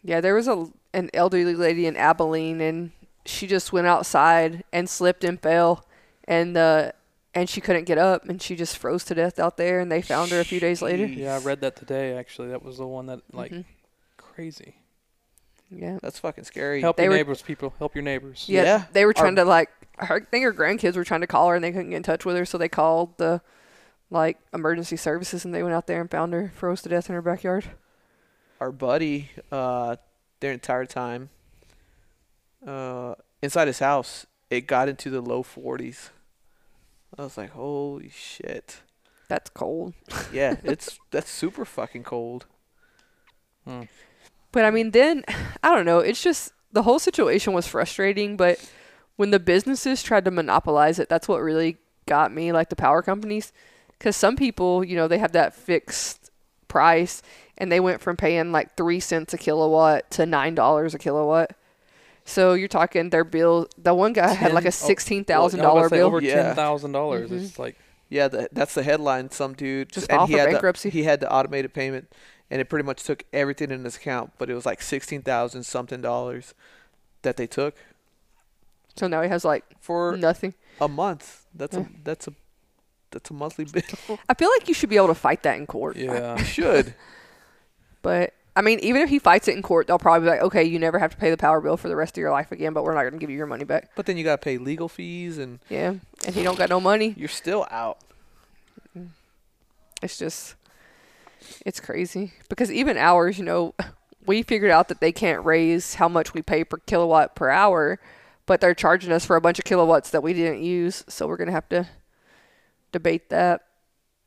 Yeah, 0.03 0.21
there 0.21 0.35
was 0.35 0.49
a 0.49 0.67
an 0.95 1.11
elderly 1.15 1.55
lady 1.55 1.87
in 1.87 1.97
Abilene, 1.97 2.61
and 2.61 2.91
she 3.27 3.47
just 3.47 3.73
went 3.73 3.87
outside 3.87 4.65
and 4.73 4.89
slipped 4.89 5.23
and 5.25 5.41
fell, 5.41 5.85
and 6.25 6.57
uh, 6.57 6.93
and 7.35 7.49
she 7.49 7.61
couldn't 7.61 7.85
get 7.85 7.99
up, 7.99 8.29
and 8.29 8.41
she 8.41 8.57
just 8.57 8.77
froze 8.79 9.05
to 9.05 9.15
death 9.15 9.39
out 9.39 9.57
there, 9.57 9.81
and 9.81 9.93
they 9.93 10.01
found 10.03 10.31
her 10.31 10.41
a 10.41 10.45
few 10.45 10.59
days 10.61 10.81
later. 10.83 11.05
Yeah, 11.07 11.35
I 11.37 11.39
read 11.39 11.61
that 11.61 11.77
today. 11.77 12.17
Actually, 12.17 12.49
that 12.49 12.63
was 12.65 12.79
the 12.79 12.87
one 12.87 13.07
that 13.07 13.21
like 13.33 13.53
Mhm. 13.53 13.65
crazy. 14.17 14.77
Yeah. 15.71 15.99
That's 16.03 16.19
fucking 16.19 16.45
scary. 16.45 16.81
Help 16.81 16.97
They 16.97 17.05
your 17.05 17.11
were- 17.11 17.17
neighbors, 17.17 17.43
people. 17.43 17.75
Help 17.79 17.95
your 17.95 18.03
neighbors. 18.03 18.47
yeah, 18.49 18.63
Yeah. 18.63 18.85
They 18.93 19.05
were 19.05 19.11
Our- 19.11 19.23
trying 19.23 19.37
to 19.37 19.45
like, 19.45 19.71
her, 19.99 20.17
I 20.17 20.21
think 20.21 20.45
her 20.45 20.53
grandkids 20.53 20.97
were 20.97 21.05
trying 21.05 21.21
to 21.23 21.27
call 21.27 21.49
her, 21.49 21.55
and 21.55 21.63
they 21.65 21.73
couldn't 21.73 21.91
get 21.91 21.97
in 21.97 22.03
touch 22.03 22.25
with 22.25 22.37
her, 22.37 22.45
so 22.45 22.57
they 22.59 22.69
called 22.69 23.17
the 23.19 23.41
like 24.11 24.39
emergency 24.55 24.97
services, 24.97 25.45
and 25.45 25.55
they 25.55 25.63
went 25.63 25.75
out 25.75 25.87
there 25.87 26.01
and 26.01 26.11
found 26.11 26.33
her 26.33 26.51
froze 26.55 26.81
to 26.83 26.89
death 26.89 27.09
in 27.11 27.15
her 27.15 27.21
backyard. 27.23 27.67
Our 28.61 28.73
buddy, 28.73 29.31
uh, 29.53 29.97
their 30.41 30.53
entire 30.53 30.87
time, 30.87 31.29
uh, 32.67 33.15
inside 33.43 33.67
his 33.69 33.79
house, 33.81 34.27
it 34.51 34.63
got 34.63 34.89
into 34.89 35.11
the 35.11 35.21
low 35.21 35.43
40s. 35.43 36.11
I 37.19 37.23
was 37.23 37.37
like, 37.37 37.51
holy 37.51 38.09
shit. 38.09 38.81
That's 39.29 39.51
cold. 39.51 39.93
Yeah, 40.33 40.57
it's 40.65 40.99
that's 41.11 41.31
super 41.31 41.65
fucking 41.65 42.05
cold. 42.05 42.47
Hmm. 43.67 43.83
But 44.59 44.65
I 44.65 44.73
mean, 44.73 44.91
then 44.91 45.25
I 45.63 45.73
don't 45.73 45.87
know. 45.87 46.01
It's 46.01 46.21
just 46.21 46.53
the 46.73 46.83
whole 46.83 46.99
situation 46.99 47.53
was 47.53 47.69
frustrating. 47.69 48.37
But 48.37 48.59
when 49.15 49.31
the 49.31 49.39
businesses 49.39 50.03
tried 50.03 50.25
to 50.25 50.33
monopolize 50.33 50.99
it, 50.99 51.09
that's 51.09 51.29
what 51.29 51.39
really 51.43 51.77
got 52.07 52.35
me. 52.35 52.51
Like 52.51 52.69
the 52.69 52.75
power 52.75 53.01
companies, 53.01 53.53
because 53.91 54.17
some 54.17 54.35
people, 54.35 54.83
you 54.85 54.97
know, 54.97 55.07
they 55.07 55.19
have 55.19 55.31
that 55.31 55.55
fixed 55.55 56.33
price, 56.67 57.23
and 57.57 57.71
they 57.71 57.79
went 57.79 58.01
from 58.01 58.17
paying 58.17 58.51
like 58.51 58.77
three 58.77 58.99
cents 58.99 59.33
a 59.33 59.39
kilowatt 59.39 60.11
to 60.11 60.27
nine 60.27 60.57
dollars 60.57 60.93
a 60.93 60.99
kilowatt. 60.99 61.53
So 62.25 62.55
you're 62.55 62.67
talking 62.67 63.11
their 63.11 63.23
bill. 63.23 63.69
The 63.81 63.95
one 63.95 64.13
guy 64.13 64.27
had 64.35 64.53
like 64.55 64.65
a 64.65 64.69
oh, 64.69 64.71
sixteen 64.71 65.25
Well, 65.29 65.37
thousand 65.37 65.61
I 65.61 65.67
was 65.67 65.69
dollar 65.69 65.87
about 65.87 65.89
to 65.91 65.95
say, 65.95 65.99
bill. 65.99 66.07
Over 66.09 66.21
Yeah. 66.21 66.43
ten 66.43 66.57
thousand 66.57 66.91
dollars. 66.91 67.31
It's 67.31 67.53
mm-hmm. 67.53 67.63
like 67.63 67.77
Yeah, 68.09 68.27
the, 68.27 68.49
that's 68.51 68.75
the 68.75 68.83
headline. 68.83 69.31
Some 69.31 69.55
dude 69.55 69.93
Just 69.93 70.11
and 70.11 70.17
filed 70.17 70.31
he 70.31 70.35
had 70.35 70.51
bankruptcy. 70.51 70.91
The, 70.91 70.99
he 70.99 71.05
had 71.05 71.21
the 71.21 71.33
automated 71.33 71.73
payment, 71.73 72.13
and 72.51 72.61
it 72.61 72.69
pretty 72.69 72.85
much 72.87 73.03
took 73.03 73.25
everything 73.33 73.71
in 73.71 73.85
his 73.85 73.97
account. 73.97 74.33
But 74.39 74.49
it 74.51 74.55
was 74.55 74.65
like 74.67 74.81
sixteen 74.83 75.23
thousand 75.23 75.65
something 75.65 76.01
dollars 76.01 76.55
that 77.23 77.37
they 77.37 77.47
took 77.47 77.75
So 78.97 79.07
now 79.09 79.23
he 79.23 79.29
has 79.29 79.45
like 79.45 79.65
for 79.81 80.17
nothing. 80.17 80.55
a 80.81 80.89
month. 80.89 81.45
That's 81.55 81.77
Yeah. 81.77 81.83
a 81.83 81.87
that's 82.05 82.27
a 82.29 82.33
that's 83.11 83.31
a 83.31 83.33
monthly 83.35 83.65
bill. 83.65 84.19
I 84.29 84.35
feel 84.35 84.51
like 84.57 84.69
you 84.69 84.75
should 84.75 84.91
be 84.91 84.97
able 84.97 85.09
to 85.09 85.15
fight 85.15 85.43
that 85.45 85.57
in 85.59 85.67
court. 85.67 85.97
yeah. 85.97 86.39
You 86.39 86.45
should. 86.45 86.95
But 88.03 88.33
I 88.55 88.63
mean, 88.63 88.79
even 88.81 89.03
if 89.03 89.09
he 89.09 89.19
fights 89.19 89.49
it 89.49 89.57
in 89.57 89.63
court, 89.63 89.87
they'll 89.89 89.99
probably 89.99 90.27
be 90.27 90.31
like, 90.31 90.41
okay, 90.43 90.65
you 90.65 90.79
never 90.79 90.99
have 91.01 91.11
to 91.11 91.17
pay 91.17 91.31
the 91.31 91.37
power 91.37 91.61
bill 91.61 91.77
for 91.77 91.89
the 91.89 91.97
rest 91.97 92.17
of 92.17 92.21
your 92.21 92.31
life 92.31 92.51
again, 92.53 92.73
but 92.73 92.85
we're 92.85 92.95
not 92.95 93.03
going 93.03 93.13
to 93.13 93.19
give 93.19 93.29
you 93.31 93.37
your 93.37 93.47
money 93.47 93.65
back. 93.65 93.91
But 93.97 94.07
then 94.07 94.17
you 94.17 94.25
gotta 94.25 94.39
pay 94.39 94.57
legal 94.59 94.89
fees, 94.89 95.37
and 95.39 95.59
Yeah, 95.69 95.95
and 96.25 96.35
he 96.35 96.43
don't 96.45 96.57
got 96.59 96.69
no 96.71 96.81
money. 96.81 97.15
you're 97.17 97.29
still 97.29 97.67
out. 97.71 97.99
It's 100.03 100.17
just, 100.19 100.55
it's 101.67 101.81
crazy 101.81 102.33
because 102.49 102.71
even 102.71 102.97
ours, 102.97 103.39
you 103.39 103.45
know, 103.45 103.75
we 104.27 104.43
figured 104.43 104.71
out 104.71 104.89
that 104.89 105.01
they 105.01 105.13
can't 105.13 105.45
raise 105.45 105.95
how 105.95 106.09
much 106.09 106.35
we 106.35 106.43
pay 106.43 106.65
per 106.65 106.79
kilowatt 106.79 107.35
per 107.35 107.49
hour, 107.51 107.99
but 108.47 108.61
they're 108.61 108.75
charging 108.75 109.13
us 109.13 109.25
for 109.25 109.37
a 109.37 109.41
bunch 109.41 109.59
of 109.59 109.65
kilowatts 109.65 110.11
that 110.11 110.23
we 110.23 110.33
didn't 110.33 110.63
use. 110.63 111.05
So 111.09 111.27
we're 111.27 111.37
gonna 111.37 111.53
have 111.53 111.69
to 111.71 111.89
debate 112.93 113.29
that 113.31 113.63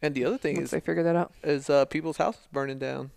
And 0.01 0.13
the 0.15 0.25
other 0.25 0.37
thing 0.37 0.55
once 0.55 0.65
is, 0.65 0.71
they 0.71 0.79
figure 0.79 1.03
that 1.03 1.15
out. 1.15 1.31
is 1.43 1.69
uh, 1.69 1.85
people's 1.85 2.17
houses 2.17 2.41
burning 2.51 2.79
down. 2.79 3.11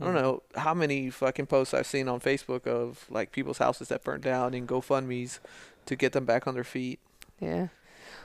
I 0.00 0.04
don't 0.04 0.14
know 0.14 0.42
how 0.54 0.74
many 0.74 1.10
fucking 1.10 1.46
posts 1.46 1.74
I've 1.74 1.86
seen 1.86 2.06
on 2.08 2.20
Facebook 2.20 2.68
of 2.68 3.04
like 3.10 3.32
people's 3.32 3.58
houses 3.58 3.88
that 3.88 4.04
burned 4.04 4.22
down 4.22 4.54
and 4.54 4.68
GoFundmes 4.68 5.40
to 5.86 5.96
get 5.96 6.12
them 6.12 6.24
back 6.24 6.46
on 6.46 6.54
their 6.54 6.62
feet. 6.62 7.00
Yeah. 7.40 7.68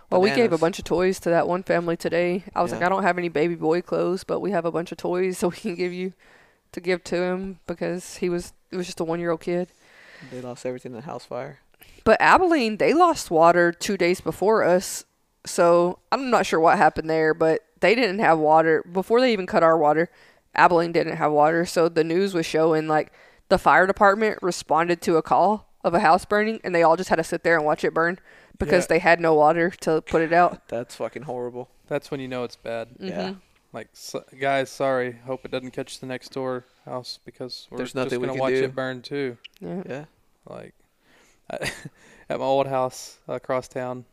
Well, 0.09 0.21
we 0.21 0.31
gave 0.31 0.53
a 0.53 0.57
bunch 0.57 0.77
of 0.77 0.85
toys 0.85 1.19
to 1.21 1.29
that 1.31 1.47
one 1.47 1.63
family 1.63 1.97
today. 1.97 2.43
I 2.55 2.61
was 2.61 2.71
like, 2.71 2.83
I 2.83 2.89
don't 2.89 3.03
have 3.03 3.17
any 3.17 3.29
baby 3.29 3.55
boy 3.55 3.81
clothes, 3.81 4.23
but 4.23 4.41
we 4.41 4.51
have 4.51 4.65
a 4.65 4.71
bunch 4.71 4.91
of 4.91 4.97
toys 4.97 5.37
so 5.39 5.47
we 5.47 5.57
can 5.57 5.75
give 5.75 5.91
you 5.91 6.13
to 6.71 6.81
give 6.81 7.03
to 7.05 7.15
him 7.15 7.59
because 7.67 8.17
he 8.17 8.29
was 8.29 8.53
it 8.71 8.77
was 8.77 8.85
just 8.85 8.99
a 8.99 9.03
one 9.03 9.19
year 9.19 9.31
old 9.31 9.41
kid. 9.41 9.69
They 10.31 10.41
lost 10.41 10.65
everything 10.65 10.91
in 10.91 10.97
the 10.97 11.05
house 11.05 11.25
fire. 11.25 11.59
But 12.03 12.19
Abilene, 12.19 12.77
they 12.77 12.93
lost 12.93 13.31
water 13.31 13.71
two 13.71 13.97
days 13.97 14.21
before 14.21 14.63
us, 14.63 15.05
so 15.45 15.99
I'm 16.11 16.29
not 16.29 16.45
sure 16.45 16.59
what 16.59 16.77
happened 16.77 17.09
there, 17.09 17.33
but 17.33 17.61
they 17.79 17.95
didn't 17.95 18.19
have 18.19 18.39
water 18.39 18.83
before 18.91 19.19
they 19.21 19.33
even 19.33 19.45
cut 19.45 19.63
our 19.63 19.77
water. 19.77 20.09
Abilene 20.55 20.91
didn't 20.91 21.17
have 21.17 21.31
water, 21.31 21.65
so 21.65 21.89
the 21.89 22.03
news 22.03 22.33
was 22.33 22.45
showing 22.45 22.87
like 22.87 23.11
the 23.49 23.57
fire 23.57 23.87
department 23.87 24.39
responded 24.41 25.01
to 25.01 25.17
a 25.17 25.21
call 25.21 25.69
of 25.83 25.93
a 25.93 25.99
house 25.99 26.25
burning, 26.25 26.59
and 26.63 26.73
they 26.73 26.83
all 26.83 26.95
just 26.95 27.09
had 27.09 27.17
to 27.17 27.23
sit 27.23 27.43
there 27.43 27.55
and 27.55 27.65
watch 27.65 27.83
it 27.83 27.93
burn 27.93 28.19
because 28.59 28.83
Yeah. 28.85 28.87
they 28.89 28.99
had 28.99 29.19
no 29.19 29.33
water 29.33 29.69
to 29.81 30.01
put 30.01 30.21
it 30.21 30.33
out. 30.33 30.67
That's 30.67 30.95
fucking 30.95 31.23
horrible. 31.23 31.69
That's 31.87 32.09
when 32.11 32.19
you 32.19 32.27
know 32.27 32.43
it's 32.43 32.55
bad. 32.55 32.89
Yeah. 32.99 33.29
Mhm. 33.29 33.41
Like, 33.73 33.89
so, 33.93 34.23
guys, 34.39 34.69
sorry. 34.69 35.13
Hope 35.25 35.43
it 35.45 35.51
doesn't 35.51 35.71
catch 35.71 35.99
the 35.99 36.05
next 36.05 36.29
door 36.31 36.65
house 36.85 37.19
because 37.25 37.67
we're 37.71 37.77
There's 37.77 37.89
just 37.89 37.95
nothing 37.95 38.19
we 38.21 38.27
gonna 38.27 38.37
can 38.37 38.41
watch 38.41 38.53
do. 38.53 38.63
it 38.65 38.75
burn 38.75 39.01
too. 39.01 39.37
Yeah. 39.59 39.83
Yeah. 39.89 40.05
Like, 40.47 40.73
I, 41.49 41.71
at 42.29 42.39
my 42.39 42.45
old 42.45 42.67
house 42.67 43.17
across 43.27 43.67
town, 43.67 44.05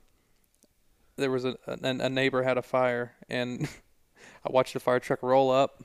there 1.17 1.31
was 1.31 1.45
a, 1.45 1.57
a 1.67 1.77
a 1.83 2.09
neighbor 2.09 2.43
had 2.43 2.57
a 2.57 2.63
fire, 2.63 3.13
and 3.29 3.69
I 4.47 4.51
watched 4.51 4.73
the 4.73 4.81
fire 4.81 4.99
truck 5.01 5.23
roll 5.23 5.51
up. 5.51 5.83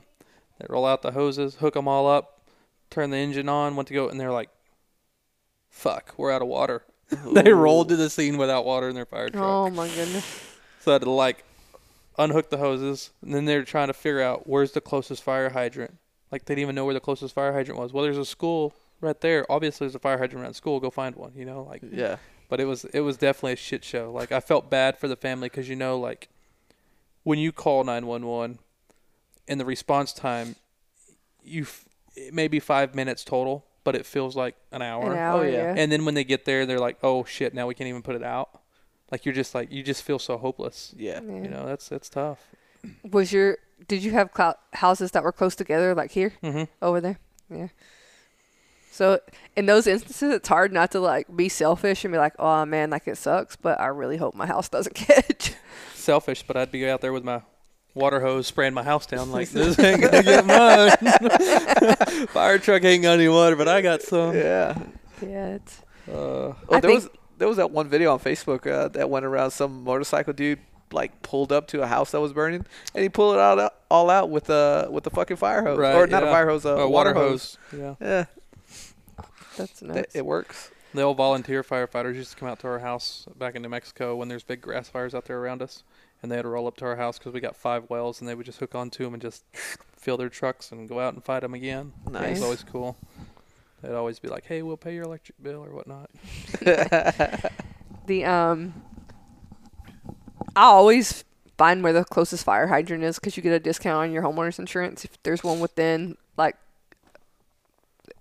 They 0.58 0.66
roll 0.70 0.86
out 0.86 1.02
the 1.02 1.12
hoses, 1.12 1.56
hook 1.56 1.74
them 1.74 1.86
all 1.86 2.06
up, 2.08 2.40
turn 2.88 3.10
the 3.10 3.18
engine 3.18 3.48
on, 3.50 3.76
went 3.76 3.88
to 3.88 3.94
go, 3.94 4.08
and 4.08 4.18
they're 4.18 4.32
like, 4.32 4.48
"Fuck, 5.68 6.14
we're 6.16 6.32
out 6.32 6.40
of 6.40 6.48
water." 6.48 6.82
they 7.32 7.52
rolled 7.52 7.88
to 7.88 7.96
the 7.96 8.10
scene 8.10 8.36
without 8.38 8.64
water 8.64 8.88
in 8.88 8.94
their 8.94 9.06
fire 9.06 9.28
truck. 9.28 9.44
Oh 9.44 9.70
my 9.70 9.88
goodness. 9.88 10.42
So 10.80 10.92
I 10.92 10.94
had 10.94 11.02
to 11.02 11.10
like 11.10 11.42
unhook 12.16 12.48
the 12.48 12.58
hoses, 12.58 13.10
and 13.20 13.34
then 13.34 13.44
they're 13.44 13.64
trying 13.64 13.88
to 13.88 13.92
figure 13.92 14.22
out 14.22 14.48
where's 14.48 14.70
the 14.70 14.80
closest 14.80 15.20
fire 15.20 15.50
hydrant. 15.50 15.98
Like 16.30 16.44
they 16.44 16.54
didn't 16.54 16.62
even 16.62 16.74
know 16.76 16.84
where 16.84 16.94
the 16.94 17.00
closest 17.00 17.34
fire 17.34 17.52
hydrant 17.52 17.80
was. 17.80 17.92
Well, 17.92 18.04
there's 18.04 18.18
a 18.18 18.24
school 18.24 18.72
right 19.00 19.20
there. 19.20 19.44
Obviously, 19.50 19.86
there's 19.86 19.96
a 19.96 19.98
fire 19.98 20.16
hydrant 20.16 20.44
around 20.44 20.54
school. 20.54 20.78
Go 20.78 20.90
find 20.90 21.16
one. 21.16 21.32
You 21.34 21.44
know, 21.44 21.62
like. 21.62 21.82
Yeah. 21.90 22.18
But 22.48 22.60
it 22.60 22.66
was 22.66 22.84
it 22.84 23.00
was 23.00 23.16
definitely 23.16 23.54
a 23.54 23.56
shit 23.56 23.84
show. 23.84 24.12
Like 24.12 24.30
I 24.30 24.38
felt 24.38 24.70
bad 24.70 24.96
for 24.96 25.08
the 25.08 25.16
family 25.16 25.48
because 25.48 25.68
you 25.68 25.74
know 25.74 25.98
like 25.98 26.28
when 27.24 27.40
you 27.40 27.50
call 27.50 27.82
nine 27.82 28.06
one 28.06 28.24
one, 28.24 28.60
and 29.48 29.58
the 29.58 29.64
response 29.64 30.12
time, 30.12 30.54
you 31.42 31.62
f- 31.62 31.84
it 32.14 32.32
may 32.32 32.46
be 32.46 32.60
five 32.60 32.94
minutes 32.94 33.24
total, 33.24 33.66
but 33.86 33.94
it 33.96 34.04
feels 34.04 34.36
like 34.36 34.54
an 34.72 34.82
hour. 34.82 35.10
An 35.12 35.16
hour, 35.18 35.46
yeah. 35.48 35.52
yeah. 35.74 35.74
And 35.78 35.90
then 35.90 36.04
when 36.04 36.12
they 36.14 36.24
get 36.24 36.44
there, 36.44 36.66
they're 36.66 36.78
like, 36.78 36.98
"Oh 37.02 37.24
shit! 37.24 37.54
Now 37.54 37.66
we 37.66 37.74
can't 37.74 37.88
even 37.88 38.02
put 38.02 38.16
it 38.16 38.22
out." 38.22 38.60
Like 39.10 39.24
you're 39.24 39.34
just 39.34 39.54
like 39.54 39.72
you 39.72 39.82
just 39.82 40.02
feel 40.02 40.18
so 40.18 40.36
hopeless. 40.36 40.92
Yeah. 40.98 41.20
Yeah. 41.22 41.42
You 41.42 41.48
know, 41.48 41.64
that's 41.64 41.88
that's 41.88 42.08
tough. 42.10 42.40
Was 43.10 43.32
your 43.32 43.56
did 43.88 44.02
you 44.04 44.10
have 44.12 44.32
clou- 44.32 44.54
houses 44.74 45.12
that 45.12 45.22
were 45.22 45.32
close 45.32 45.54
together 45.54 45.94
like 45.94 46.10
here 46.10 46.32
Mm-hmm. 46.42 46.64
over 46.82 47.00
there? 47.00 47.18
Yeah. 47.48 47.68
So 48.90 49.20
in 49.56 49.66
those 49.66 49.86
instances, 49.86 50.32
it's 50.34 50.48
hard 50.48 50.72
not 50.72 50.90
to 50.92 51.00
like 51.00 51.26
be 51.36 51.48
selfish 51.48 52.04
and 52.04 52.12
be 52.12 52.18
like, 52.18 52.34
"Oh 52.38 52.64
man, 52.64 52.90
like 52.90 53.06
it 53.06 53.16
sucks," 53.18 53.54
but 53.56 53.78
I 53.80 53.86
really 53.88 54.16
hope 54.16 54.34
my 54.34 54.46
house 54.46 54.68
doesn't 54.68 54.94
catch. 55.08 55.52
Selfish, 55.94 56.44
but 56.46 56.56
I'd 56.56 56.72
be 56.72 56.88
out 56.88 57.00
there 57.00 57.12
with 57.12 57.24
my 57.24 57.42
water 57.96 58.20
hose 58.20 58.46
spraying 58.46 58.74
my 58.74 58.84
house 58.84 59.06
down 59.06 59.32
like 59.32 59.48
this 59.50 59.76
ain't 59.80 60.00
gonna 60.02 60.22
get 60.22 60.46
mine. 60.46 60.90
Fire 62.28 62.58
truck 62.58 62.84
ain't 62.84 63.02
got 63.02 63.14
any 63.14 63.28
water, 63.28 63.56
but 63.56 63.66
I 63.66 63.80
got 63.80 64.02
some. 64.02 64.34
Yeah. 64.36 64.78
yeah, 65.20 65.54
it's 65.56 65.80
Uh, 66.08 66.12
Oh, 66.12 66.56
I 66.70 66.80
there 66.80 66.92
was 66.92 67.08
there 67.38 67.48
was 67.48 67.56
that 67.56 67.70
one 67.72 67.88
video 67.88 68.12
on 68.12 68.20
Facebook 68.20 68.70
uh, 68.70 68.88
that 68.88 69.10
went 69.10 69.24
around. 69.26 69.50
Some 69.50 69.82
motorcycle 69.82 70.32
dude 70.32 70.60
like 70.92 71.20
pulled 71.22 71.50
up 71.50 71.66
to 71.68 71.82
a 71.82 71.86
house 71.86 72.12
that 72.12 72.20
was 72.20 72.32
burning, 72.32 72.64
and 72.94 73.02
he 73.02 73.08
pulled 73.08 73.34
it 73.34 73.40
out 73.40 73.74
all 73.90 74.08
out 74.10 74.30
with 74.30 74.48
a 74.50 74.88
with 74.90 75.06
a 75.06 75.10
fucking 75.10 75.36
fire 75.36 75.62
hose, 75.64 75.78
Right, 75.78 75.94
or 75.96 76.06
not 76.06 76.22
a 76.22 76.26
fire 76.26 76.48
hose, 76.48 76.64
a, 76.64 76.68
a 76.70 76.88
water, 76.88 77.12
hose. 77.14 77.58
Yeah. 77.76 77.94
Yeah, 78.00 78.24
that's 79.56 79.80
th- 79.80 79.90
nuts. 79.92 80.14
it 80.14 80.24
works. 80.24 80.70
The 80.94 81.02
old 81.02 81.16
volunteer 81.18 81.62
firefighters 81.62 82.14
used 82.14 82.30
to 82.30 82.36
come 82.38 82.48
out 82.48 82.60
to 82.60 82.68
our 82.68 82.78
house 82.78 83.26
back 83.36 83.54
in 83.54 83.60
New 83.62 83.68
Mexico 83.68 84.16
when 84.16 84.28
there's 84.28 84.42
big 84.44 84.62
grass 84.62 84.88
fires 84.88 85.14
out 85.14 85.26
there 85.26 85.38
around 85.38 85.60
us, 85.60 85.82
and 86.26 86.32
they 86.32 86.36
had 86.36 86.42
to 86.42 86.48
roll 86.48 86.66
up 86.66 86.76
to 86.78 86.84
our 86.84 86.96
house 86.96 87.18
because 87.20 87.32
we 87.32 87.38
got 87.40 87.54
five 87.54 87.88
wells, 87.88 88.20
and 88.20 88.28
they 88.28 88.34
would 88.34 88.44
just 88.46 88.58
hook 88.58 88.74
onto 88.74 89.04
them 89.04 89.14
and 89.14 89.22
just 89.22 89.44
fill 89.96 90.16
their 90.16 90.28
trucks 90.28 90.72
and 90.72 90.88
go 90.88 90.98
out 90.98 91.14
and 91.14 91.22
fight 91.24 91.40
them 91.40 91.54
again. 91.54 91.92
It 92.04 92.10
Nice. 92.10 92.30
was 92.34 92.42
always 92.42 92.64
cool. 92.64 92.96
They'd 93.82 93.92
always 93.94 94.18
be 94.18 94.28
like, 94.28 94.44
"Hey, 94.46 94.62
we'll 94.62 94.76
pay 94.76 94.92
your 94.94 95.04
electric 95.04 95.40
bill 95.40 95.64
or 95.64 95.70
whatnot." 95.70 96.10
the 98.06 98.24
um, 98.24 98.74
I 100.56 100.62
always 100.64 101.22
find 101.56 101.82
where 101.84 101.92
the 101.92 102.04
closest 102.04 102.44
fire 102.44 102.66
hydrant 102.66 103.04
is 103.04 103.18
because 103.18 103.36
you 103.36 103.42
get 103.42 103.52
a 103.52 103.60
discount 103.60 103.96
on 103.98 104.12
your 104.12 104.22
homeowner's 104.22 104.58
insurance 104.58 105.04
if 105.04 105.22
there's 105.22 105.44
one 105.44 105.60
within 105.60 106.16
like 106.36 106.56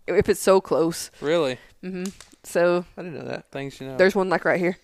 if 0.08 0.30
it's 0.30 0.40
so 0.40 0.62
close. 0.62 1.10
Really, 1.22 1.58
hmm 1.82 2.04
So 2.44 2.86
I 2.98 3.02
didn't 3.02 3.18
know 3.18 3.26
that. 3.26 3.50
things 3.52 3.82
you 3.82 3.88
know. 3.88 3.98
There's 3.98 4.14
one 4.16 4.30
like 4.30 4.46
right 4.46 4.60
here. 4.60 4.78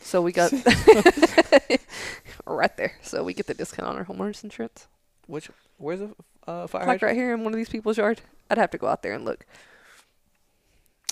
So 0.00 0.22
we 0.22 0.32
got 0.32 0.52
right 2.56 2.76
there. 2.76 2.92
So 3.02 3.22
we 3.24 3.34
get 3.34 3.46
the 3.46 3.54
discount 3.54 3.88
on 3.88 3.96
our 3.96 4.04
homeowners 4.04 4.42
insurance. 4.44 4.86
Which 5.26 5.50
where's 5.76 6.00
the 6.00 6.14
uh, 6.46 6.66
fire 6.66 6.82
Like 6.82 7.00
hydrant? 7.00 7.02
right 7.02 7.16
here 7.16 7.34
in 7.34 7.44
one 7.44 7.52
of 7.52 7.56
these 7.58 7.68
people's 7.68 7.98
yard. 7.98 8.20
I'd 8.50 8.58
have 8.58 8.70
to 8.70 8.78
go 8.78 8.86
out 8.86 9.02
there 9.02 9.12
and 9.14 9.24
look. 9.24 9.44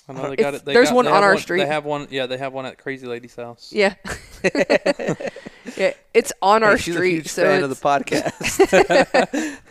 I 0.08 0.12
know 0.12 0.22
they 0.28 0.32
It's- 0.34 0.44
got 0.44 0.54
it. 0.54 0.64
They 0.64 0.72
there's 0.72 0.88
got- 0.90 0.94
one 0.96 1.04
they 1.06 1.10
on 1.10 1.22
our 1.24 1.36
street. 1.36 1.60
They 1.60 1.66
have 1.66 1.84
one. 1.84 2.06
Yeah, 2.10 2.26
they 2.26 2.38
have 2.38 2.52
one 2.52 2.64
at 2.66 2.78
Crazy 2.78 3.06
Lady's 3.06 3.34
house. 3.36 3.70
Yeah. 3.74 3.94
yeah, 5.76 5.92
it's 6.14 6.32
on 6.42 6.62
Hey, 6.62 6.68
our 6.68 6.78
she's 6.78 6.94
street. 6.94 7.10
a 7.10 7.14
huge 7.16 7.28
so 7.28 7.42
fan 7.44 7.62
of 7.62 7.70
the 7.70 7.76
podcast. 7.76 8.32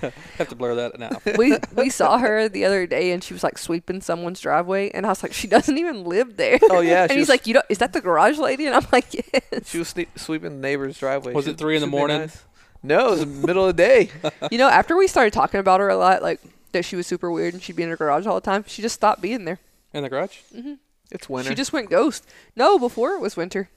Have 0.38 0.50
to 0.50 0.56
blur 0.56 0.76
that 0.76 1.02
out. 1.02 1.22
we 1.38 1.58
we 1.76 1.90
saw 1.90 2.18
her 2.18 2.50
the 2.50 2.66
other 2.66 2.86
day 2.88 3.12
and 3.12 3.24
she 3.24 3.34
was 3.34 3.44
like 3.44 3.58
sweeping 3.58 4.02
someone's 4.02 4.40
driveway 4.40 4.90
and 4.92 5.06
I 5.06 5.10
was 5.10 5.24
like, 5.24 5.34
she 5.34 5.48
doesn't 5.48 5.78
even 5.78 6.04
live 6.04 6.38
there. 6.38 6.60
Oh, 6.64 6.82
yeah, 6.82 7.04
and 7.04 7.12
he's 7.12 7.22
was- 7.22 7.30
like, 7.30 7.48
you 7.48 7.54
don't, 7.56 7.66
is 7.70 7.78
that 7.80 7.94
the 7.94 8.02
garage 8.02 8.38
lady? 8.38 8.66
And 8.66 8.76
I'm 8.76 8.86
like, 8.92 9.14
yes. 9.14 9.70
she 9.70 9.80
was 9.80 9.94
sne- 9.94 10.08
sweeping 10.16 10.50
the 10.62 10.68
neighbor's 10.68 10.98
driveway. 10.98 11.34
Was 11.34 11.46
She- 11.46 11.52
it 11.52 11.58
three 11.58 11.76
in 11.76 11.82
the 11.82 11.88
morning? 11.88 12.20
nice. 12.22 12.44
No, 12.84 13.08
it 13.08 13.12
was 13.12 13.20
the 13.22 13.26
middle 13.26 13.68
of 13.68 13.76
the 13.76 13.82
day. 13.84 14.12
you 14.52 14.58
know, 14.60 14.68
after 14.70 14.96
we 14.96 15.08
started 15.08 15.34
talking 15.34 15.60
about 15.60 15.80
her 15.80 15.90
a 15.90 15.98
lot, 15.98 16.22
like 16.22 16.40
that 16.72 16.86
she 16.86 16.96
was 16.96 17.08
super 17.08 17.32
weird 17.32 17.54
and 17.56 17.64
she'd 17.64 17.76
be 17.76 17.82
in 17.84 17.90
her 17.90 17.98
garage 17.98 18.28
all 18.28 18.36
the 18.36 18.42
time, 18.42 18.64
she 18.68 18.82
just 18.84 18.94
stopped 18.96 19.22
being 19.22 19.46
there. 19.46 19.60
In 19.94 20.04
the 20.04 20.10
garage? 20.10 20.38
Mm-hmm. 20.56 20.74
It's 21.10 21.28
winter. 21.30 21.50
She 21.50 21.56
just 21.56 21.72
went 21.74 21.90
ghost. 21.90 22.26
No, 22.56 22.78
before 22.78 23.12
it 23.14 23.22
was 23.22 23.36
winter. 23.38 23.70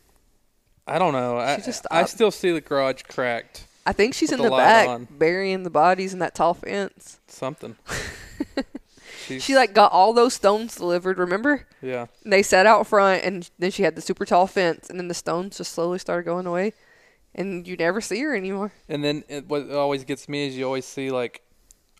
I 0.88 0.98
don't 0.98 1.12
know. 1.12 1.36
I, 1.38 1.56
just 1.56 1.86
I 1.90 2.00
stopped. 2.02 2.10
still 2.10 2.30
see 2.30 2.50
the 2.52 2.60
garage 2.60 3.02
cracked. 3.02 3.66
I 3.86 3.92
think 3.92 4.14
she's 4.14 4.32
in 4.32 4.38
the 4.38 4.50
the, 4.50 4.56
back 4.56 4.88
on. 4.88 5.08
burying 5.10 5.62
the 5.62 5.70
bodies 5.70 6.12
in 6.12 6.18
that 6.18 6.34
tall 6.34 6.54
fence. 6.54 7.18
Something. 7.26 7.76
She 9.40 9.54
like 9.54 9.74
got 9.74 9.92
all 9.92 10.14
those 10.14 10.32
stones 10.32 10.76
delivered, 10.76 11.18
remember? 11.18 11.66
yeah. 11.82 12.06
And 12.24 12.32
they 12.32 12.42
sat 12.42 12.64
out 12.64 12.86
front 12.86 13.22
and 13.24 13.50
then 13.58 13.70
she 13.70 13.82
had 13.82 13.94
the 13.94 14.00
super 14.00 14.24
tall 14.24 14.46
fence 14.46 14.88
and 14.88 14.98
then 14.98 15.08
the 15.08 15.12
stones 15.14 15.58
just 15.58 15.72
slowly 15.72 15.98
started 15.98 16.24
going 16.24 16.46
away. 16.46 16.72
And 17.34 17.68
you 17.68 17.76
never 17.76 18.00
see 18.00 18.20
her 18.22 18.34
anymore. 18.34 18.72
And 18.88 19.04
then 19.04 19.24
it, 19.28 19.46
what 19.46 19.70
always 19.70 20.04
gets 20.04 20.30
me 20.30 20.46
is 20.46 20.56
you 20.56 20.64
always 20.64 20.86
see 20.86 21.10
like 21.10 21.42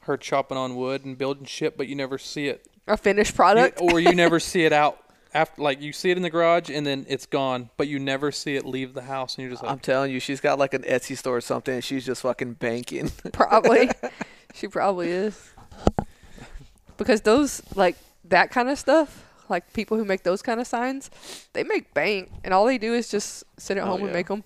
her 0.03 0.16
chopping 0.16 0.57
on 0.57 0.74
wood 0.74 1.05
and 1.05 1.18
building 1.18 1.45
shit, 1.45 1.76
but 1.76 1.86
you 1.86 1.95
never 1.95 2.16
see 2.16 2.49
it, 2.49 2.66
A 2.86 2.97
finished 2.97 3.32
You- 3.32 3.36
product. 3.36 3.78
or 3.82 4.01
you 4.01 4.14
never 4.14 4.41
see 4.51 4.64
it 4.64 4.72
out 4.72 4.99
after. 5.39 5.62
Like 5.62 5.80
you 5.80 5.93
see 5.93 6.11
it 6.11 6.16
in 6.16 6.22
the 6.22 6.30
garage 6.30 6.70
and 6.70 6.86
then 6.86 7.07
it's 7.09 7.26
gone, 7.26 7.70
but 7.76 7.89
you 7.89 7.99
never 7.99 8.32
see 8.32 8.57
it 8.57 8.64
leave 8.64 8.95
the 8.95 9.03
house, 9.03 9.36
and 9.36 9.43
you're 9.43 9.51
just 9.51 9.62
like, 9.62 9.72
I'm 9.72 9.78
telling 9.78 10.11
you, 10.12 10.20
she's 10.20 10.41
got 10.41 10.59
like 10.59 10.74
an 10.74 10.82
Etsy 10.82 11.16
store 11.16 11.36
or 11.36 11.41
something, 11.41 11.74
and 11.74 11.84
she's 11.84 12.05
just 12.05 12.22
fucking 12.22 12.55
banking. 12.55 13.11
Probably. 13.32 13.91
she 14.55 14.66
probably 14.68 15.09
is. 15.11 15.53
Because 16.97 17.20
those 17.20 17.62
like 17.76 17.97
that 18.24 18.51
kind 18.51 18.68
of 18.68 18.78
stuff, 18.78 19.24
like 19.49 19.72
people 19.72 19.97
who 19.97 20.05
make 20.05 20.22
those 20.24 20.43
kind 20.43 20.61
of 20.61 20.66
signs, 20.66 21.11
they 21.53 21.62
make 21.64 21.95
bank, 21.95 22.30
and 22.45 22.53
all 22.53 22.66
they 22.66 22.78
do 22.78 22.95
is 22.95 23.09
just 23.09 23.45
sit 23.57 23.76
at 23.76 23.84
Oh, 23.84 23.86
home 23.93 24.05
and 24.05 24.12
make 24.12 24.26
them. 24.28 24.43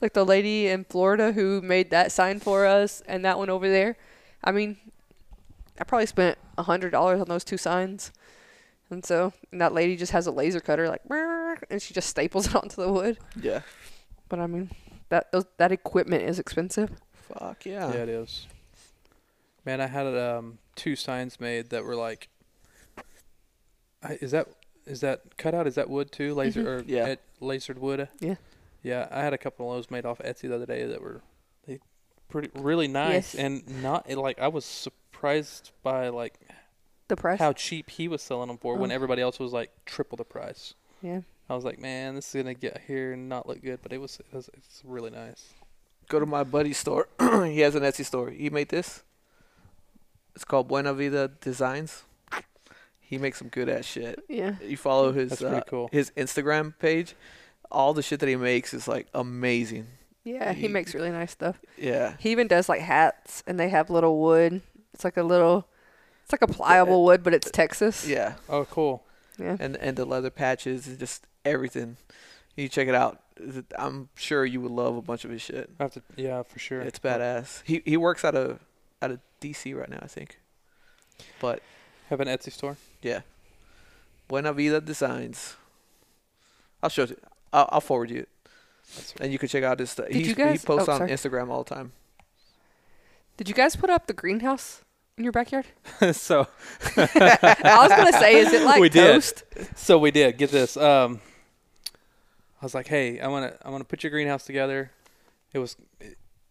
Like 0.00 0.12
the 0.12 0.24
lady 0.24 0.68
in 0.68 0.84
Florida 0.84 1.32
who 1.32 1.60
made 1.60 1.90
that 1.90 2.12
sign 2.12 2.40
for 2.40 2.66
us, 2.66 3.02
and 3.06 3.24
that 3.24 3.38
one 3.38 3.50
over 3.50 3.68
there. 3.68 3.96
I 4.42 4.52
mean, 4.52 4.76
I 5.78 5.84
probably 5.84 6.06
spent 6.06 6.38
a 6.56 6.62
hundred 6.64 6.90
dollars 6.90 7.20
on 7.20 7.26
those 7.28 7.44
two 7.44 7.56
signs, 7.56 8.12
and 8.90 9.04
so 9.04 9.32
and 9.52 9.60
that 9.60 9.72
lady 9.74 9.96
just 9.96 10.12
has 10.12 10.26
a 10.26 10.30
laser 10.30 10.60
cutter, 10.60 10.88
like, 10.88 11.02
and 11.70 11.80
she 11.82 11.94
just 11.94 12.08
staples 12.08 12.46
it 12.48 12.54
onto 12.62 12.76
the 12.82 12.90
wood. 12.92 13.18
yeah. 13.40 13.60
But 14.28 14.38
I 14.40 14.46
mean, 14.46 14.70
that 15.08 15.32
that 15.58 15.72
equipment 15.72 16.22
is 16.24 16.38
expensive. 16.38 16.90
Fuck 17.14 17.66
yeah. 17.66 17.92
yeah, 17.92 18.02
it 18.02 18.08
is. 18.08 18.46
Man, 19.64 19.80
I 19.80 19.86
had 19.86 20.06
um, 20.06 20.58
two 20.76 20.96
signs 20.96 21.38
made 21.40 21.70
that 21.70 21.84
were 21.84 21.96
like, 21.96 22.28
I, 24.02 24.18
is 24.20 24.30
that 24.30 24.48
is 24.86 25.00
that 25.00 25.36
cutout? 25.36 25.66
Is 25.66 25.74
that 25.74 25.90
wood 25.90 26.12
too? 26.12 26.34
Laser 26.34 26.76
or 26.78 26.82
Yeah. 26.86 27.04
et- 27.04 27.20
lasered 27.40 27.78
wood? 27.78 28.08
Yeah. 28.20 28.36
Yeah, 28.82 29.08
I 29.10 29.20
had 29.20 29.32
a 29.34 29.38
couple 29.38 29.70
of 29.70 29.76
those 29.76 29.90
made 29.90 30.06
off 30.06 30.18
Etsy 30.20 30.42
the 30.48 30.54
other 30.54 30.66
day 30.66 30.86
that 30.86 31.02
were 31.02 31.20
they 31.66 31.80
pretty 32.28 32.48
really 32.54 32.88
nice 32.88 33.34
Yes. 33.34 33.34
and 33.34 33.82
not 33.82 34.08
like 34.10 34.38
I 34.38 34.48
was 34.48 34.64
surprised 34.64 35.72
by 35.82 36.08
like 36.08 36.34
The 37.08 37.16
price. 37.16 37.38
how 37.38 37.52
cheap 37.54 37.90
he 37.90 38.06
was 38.08 38.22
selling 38.22 38.48
them 38.48 38.58
for 38.58 38.76
when 38.76 38.90
Oh. 38.90 38.94
everybody 38.94 39.22
else 39.22 39.38
was 39.38 39.52
like 39.52 39.70
triple 39.86 40.16
the 40.16 40.24
price. 40.24 40.74
Yeah. 41.02 41.20
I 41.50 41.54
was 41.54 41.64
like, 41.64 41.78
man, 41.78 42.14
this 42.14 42.34
is 42.34 42.42
gonna 42.42 42.54
get 42.54 42.82
here 42.86 43.12
and 43.14 43.28
not 43.28 43.48
look 43.48 43.62
good, 43.62 43.80
but 43.82 43.92
it 43.92 43.98
was, 43.98 44.20
it 44.20 44.26
was 44.36 44.50
it's 44.54 44.82
really 44.84 45.10
nice. 45.10 45.54
Go 46.08 46.20
to 46.20 46.26
my 46.26 46.44
buddy's 46.44 46.76
store. 46.78 47.08
he 47.20 47.60
has 47.60 47.74
an 47.74 47.82
Etsy 47.82 48.04
store. 48.04 48.30
He 48.30 48.50
made 48.50 48.68
this. 48.68 49.02
It's 50.34 50.44
called 50.44 50.68
Buena 50.68 50.92
Vida 50.94 51.28
Designs. 51.40 52.04
He 53.00 53.16
makes 53.16 53.38
some 53.38 53.48
good 53.48 53.68
ass 53.70 53.86
shit. 53.86 54.22
Yeah. 54.28 54.56
You 54.62 54.76
follow 54.76 55.12
his 55.12 55.30
That's 55.30 55.40
pretty 55.40 55.56
uh, 55.56 55.60
cool. 55.62 55.88
his 55.90 56.10
Instagram 56.16 56.78
page. 56.78 57.14
All 57.70 57.94
the 57.94 58.02
shit 58.02 58.20
that 58.20 58.28
he 58.28 58.36
makes 58.36 58.74
is 58.74 58.86
like 58.86 59.06
amazing. 59.14 59.86
Yeah, 60.24 60.52
he 60.52 60.62
He- 60.62 60.68
makes 60.68 60.94
really 60.94 61.10
nice 61.10 61.30
stuff. 61.30 61.58
Yeah. 61.78 62.16
He 62.18 62.30
even 62.32 62.48
does 62.48 62.68
like 62.68 62.80
hats 62.82 63.42
and 63.46 63.58
they 63.58 63.70
have 63.70 63.88
little 63.88 64.20
wood. 64.20 64.60
It's 64.92 65.04
like 65.04 65.16
a 65.16 65.22
little 65.22 65.66
it's 66.28 66.32
like 66.42 66.42
a 66.50 66.52
pliable 66.52 67.06
wood, 67.06 67.22
but 67.22 67.32
it's 67.32 67.50
Texas. 67.50 68.06
Yeah. 68.06 68.34
Oh, 68.50 68.66
cool. 68.66 69.02
Yeah. 69.38 69.56
And 69.58 69.76
and 69.76 69.96
the 69.96 70.04
leather 70.04 70.28
patches 70.28 70.86
and 70.86 70.98
just 70.98 71.26
everything. 71.42 71.96
You 72.54 72.68
check 72.68 72.86
it 72.86 72.94
out. 72.94 73.22
I'm 73.78 74.10
sure 74.14 74.44
you 74.44 74.60
would 74.60 74.70
love 74.72 74.94
a 74.96 75.00
bunch 75.00 75.24
of 75.24 75.30
his 75.30 75.40
shit. 75.40 75.70
I 75.80 75.84
have 75.84 75.92
to, 75.92 76.02
yeah, 76.16 76.42
for 76.42 76.58
sure. 76.58 76.82
It's 76.82 76.98
badass. 76.98 77.62
He 77.64 77.80
he 77.86 77.96
works 77.96 78.26
out 78.26 78.34
of 78.34 78.58
out 79.00 79.10
of 79.12 79.20
DC 79.40 79.74
right 79.74 79.88
now, 79.88 80.00
I 80.02 80.06
think. 80.06 80.38
But 81.40 81.62
Have 82.10 82.20
an 82.20 82.28
Etsy 82.28 82.52
store. 82.52 82.76
yeah, 83.00 83.20
Buena 84.28 84.52
Vida 84.52 84.82
Designs. 84.82 85.56
I'll 86.82 86.90
show 86.90 87.04
it. 87.04 87.22
I'll, 87.54 87.68
I'll 87.72 87.80
forward 87.80 88.10
you 88.10 88.18
it, 88.20 88.28
That's 88.96 89.14
and 89.18 89.32
you 89.32 89.38
can 89.38 89.48
check 89.48 89.64
out 89.64 89.78
his 89.78 89.90
stuff. 89.90 90.08
Did 90.08 90.16
He 90.16 90.28
you 90.28 90.34
guys- 90.34 90.60
he 90.60 90.66
posts 90.66 90.88
oh, 90.90 90.92
on. 90.92 91.08
Instagram 91.08 91.48
all 91.48 91.64
the 91.64 91.74
time. 91.74 91.92
Did 93.38 93.48
you 93.48 93.54
guys 93.54 93.76
put 93.76 93.88
up 93.88 94.08
the 94.08 94.12
greenhouse 94.12 94.82
in 95.18 95.24
your 95.24 95.32
backyard? 95.32 95.66
so 96.12 96.46
I 96.96 97.78
was 97.82 97.88
gonna 97.90 98.12
say, 98.12 98.36
is 98.36 98.52
it 98.52 98.62
like 98.64 98.80
We 98.80 98.88
did. 98.88 99.22
so 99.76 99.98
we 99.98 100.10
did 100.10 100.38
get 100.38 100.50
this. 100.50 100.76
Um, 100.76 101.20
I 102.60 102.64
was 102.64 102.74
like, 102.74 102.86
hey, 102.88 103.20
I 103.20 103.28
want 103.28 103.52
to 103.52 103.66
I 103.66 103.70
want 103.70 103.82
to 103.82 103.86
put 103.86 104.02
your 104.02 104.10
greenhouse 104.10 104.44
together. 104.44 104.90
It 105.52 105.58
was 105.58 105.76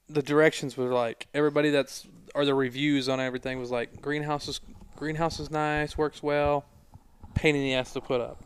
the 0.09 0.21
directions 0.21 0.77
were 0.77 0.85
like 0.93 1.27
everybody 1.33 1.69
that's 1.69 2.07
or 2.35 2.45
the 2.45 2.53
reviews 2.53 3.09
on 3.09 3.19
everything 3.19 3.59
was 3.59 3.71
like 3.71 4.01
greenhouse 4.01 4.47
is 4.47 4.61
greenhouse 4.95 5.39
is 5.39 5.49
nice, 5.51 5.97
works 5.97 6.21
well, 6.23 6.65
pain 7.33 7.55
in 7.55 7.61
the 7.61 7.73
ass 7.73 7.93
to 7.93 8.01
put 8.01 8.21
up. 8.21 8.43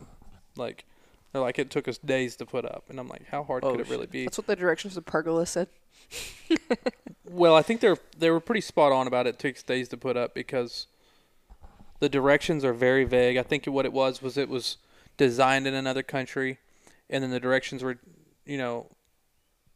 Like 0.56 0.84
They're 1.32 1.40
like, 1.42 1.58
it 1.58 1.70
took 1.70 1.88
us 1.88 1.98
days 1.98 2.36
to 2.36 2.46
put 2.46 2.64
up, 2.64 2.84
and 2.90 2.98
I'm 2.98 3.08
like, 3.08 3.26
how 3.28 3.42
hard 3.42 3.64
Oh, 3.64 3.72
could 3.72 3.80
it 3.80 3.88
really 3.88 4.02
shit. 4.02 4.10
be? 4.10 4.24
That's 4.24 4.38
what 4.38 4.46
the 4.46 4.56
directions 4.56 4.96
of 4.96 5.06
pergola 5.06 5.46
said. 5.46 5.68
Well, 7.32 7.54
I 7.54 7.62
think 7.62 7.80
they're 7.80 7.96
they 8.16 8.30
were 8.30 8.40
pretty 8.40 8.60
spot 8.60 8.92
on 8.92 9.06
about 9.06 9.26
it. 9.26 9.38
Takes 9.38 9.62
days 9.62 9.88
to 9.88 9.96
put 9.96 10.16
up 10.18 10.34
because 10.34 10.86
the 11.98 12.08
directions 12.08 12.62
are 12.62 12.74
very 12.74 13.04
vague. 13.04 13.38
I 13.38 13.42
think 13.42 13.64
what 13.64 13.86
it 13.86 13.92
was 13.92 14.20
was 14.20 14.36
it 14.36 14.50
was 14.50 14.76
designed 15.16 15.66
in 15.66 15.72
another 15.72 16.02
country, 16.02 16.58
and 17.08 17.24
then 17.24 17.30
the 17.30 17.40
directions 17.40 17.82
were, 17.82 17.98
you 18.44 18.58
know, 18.58 18.88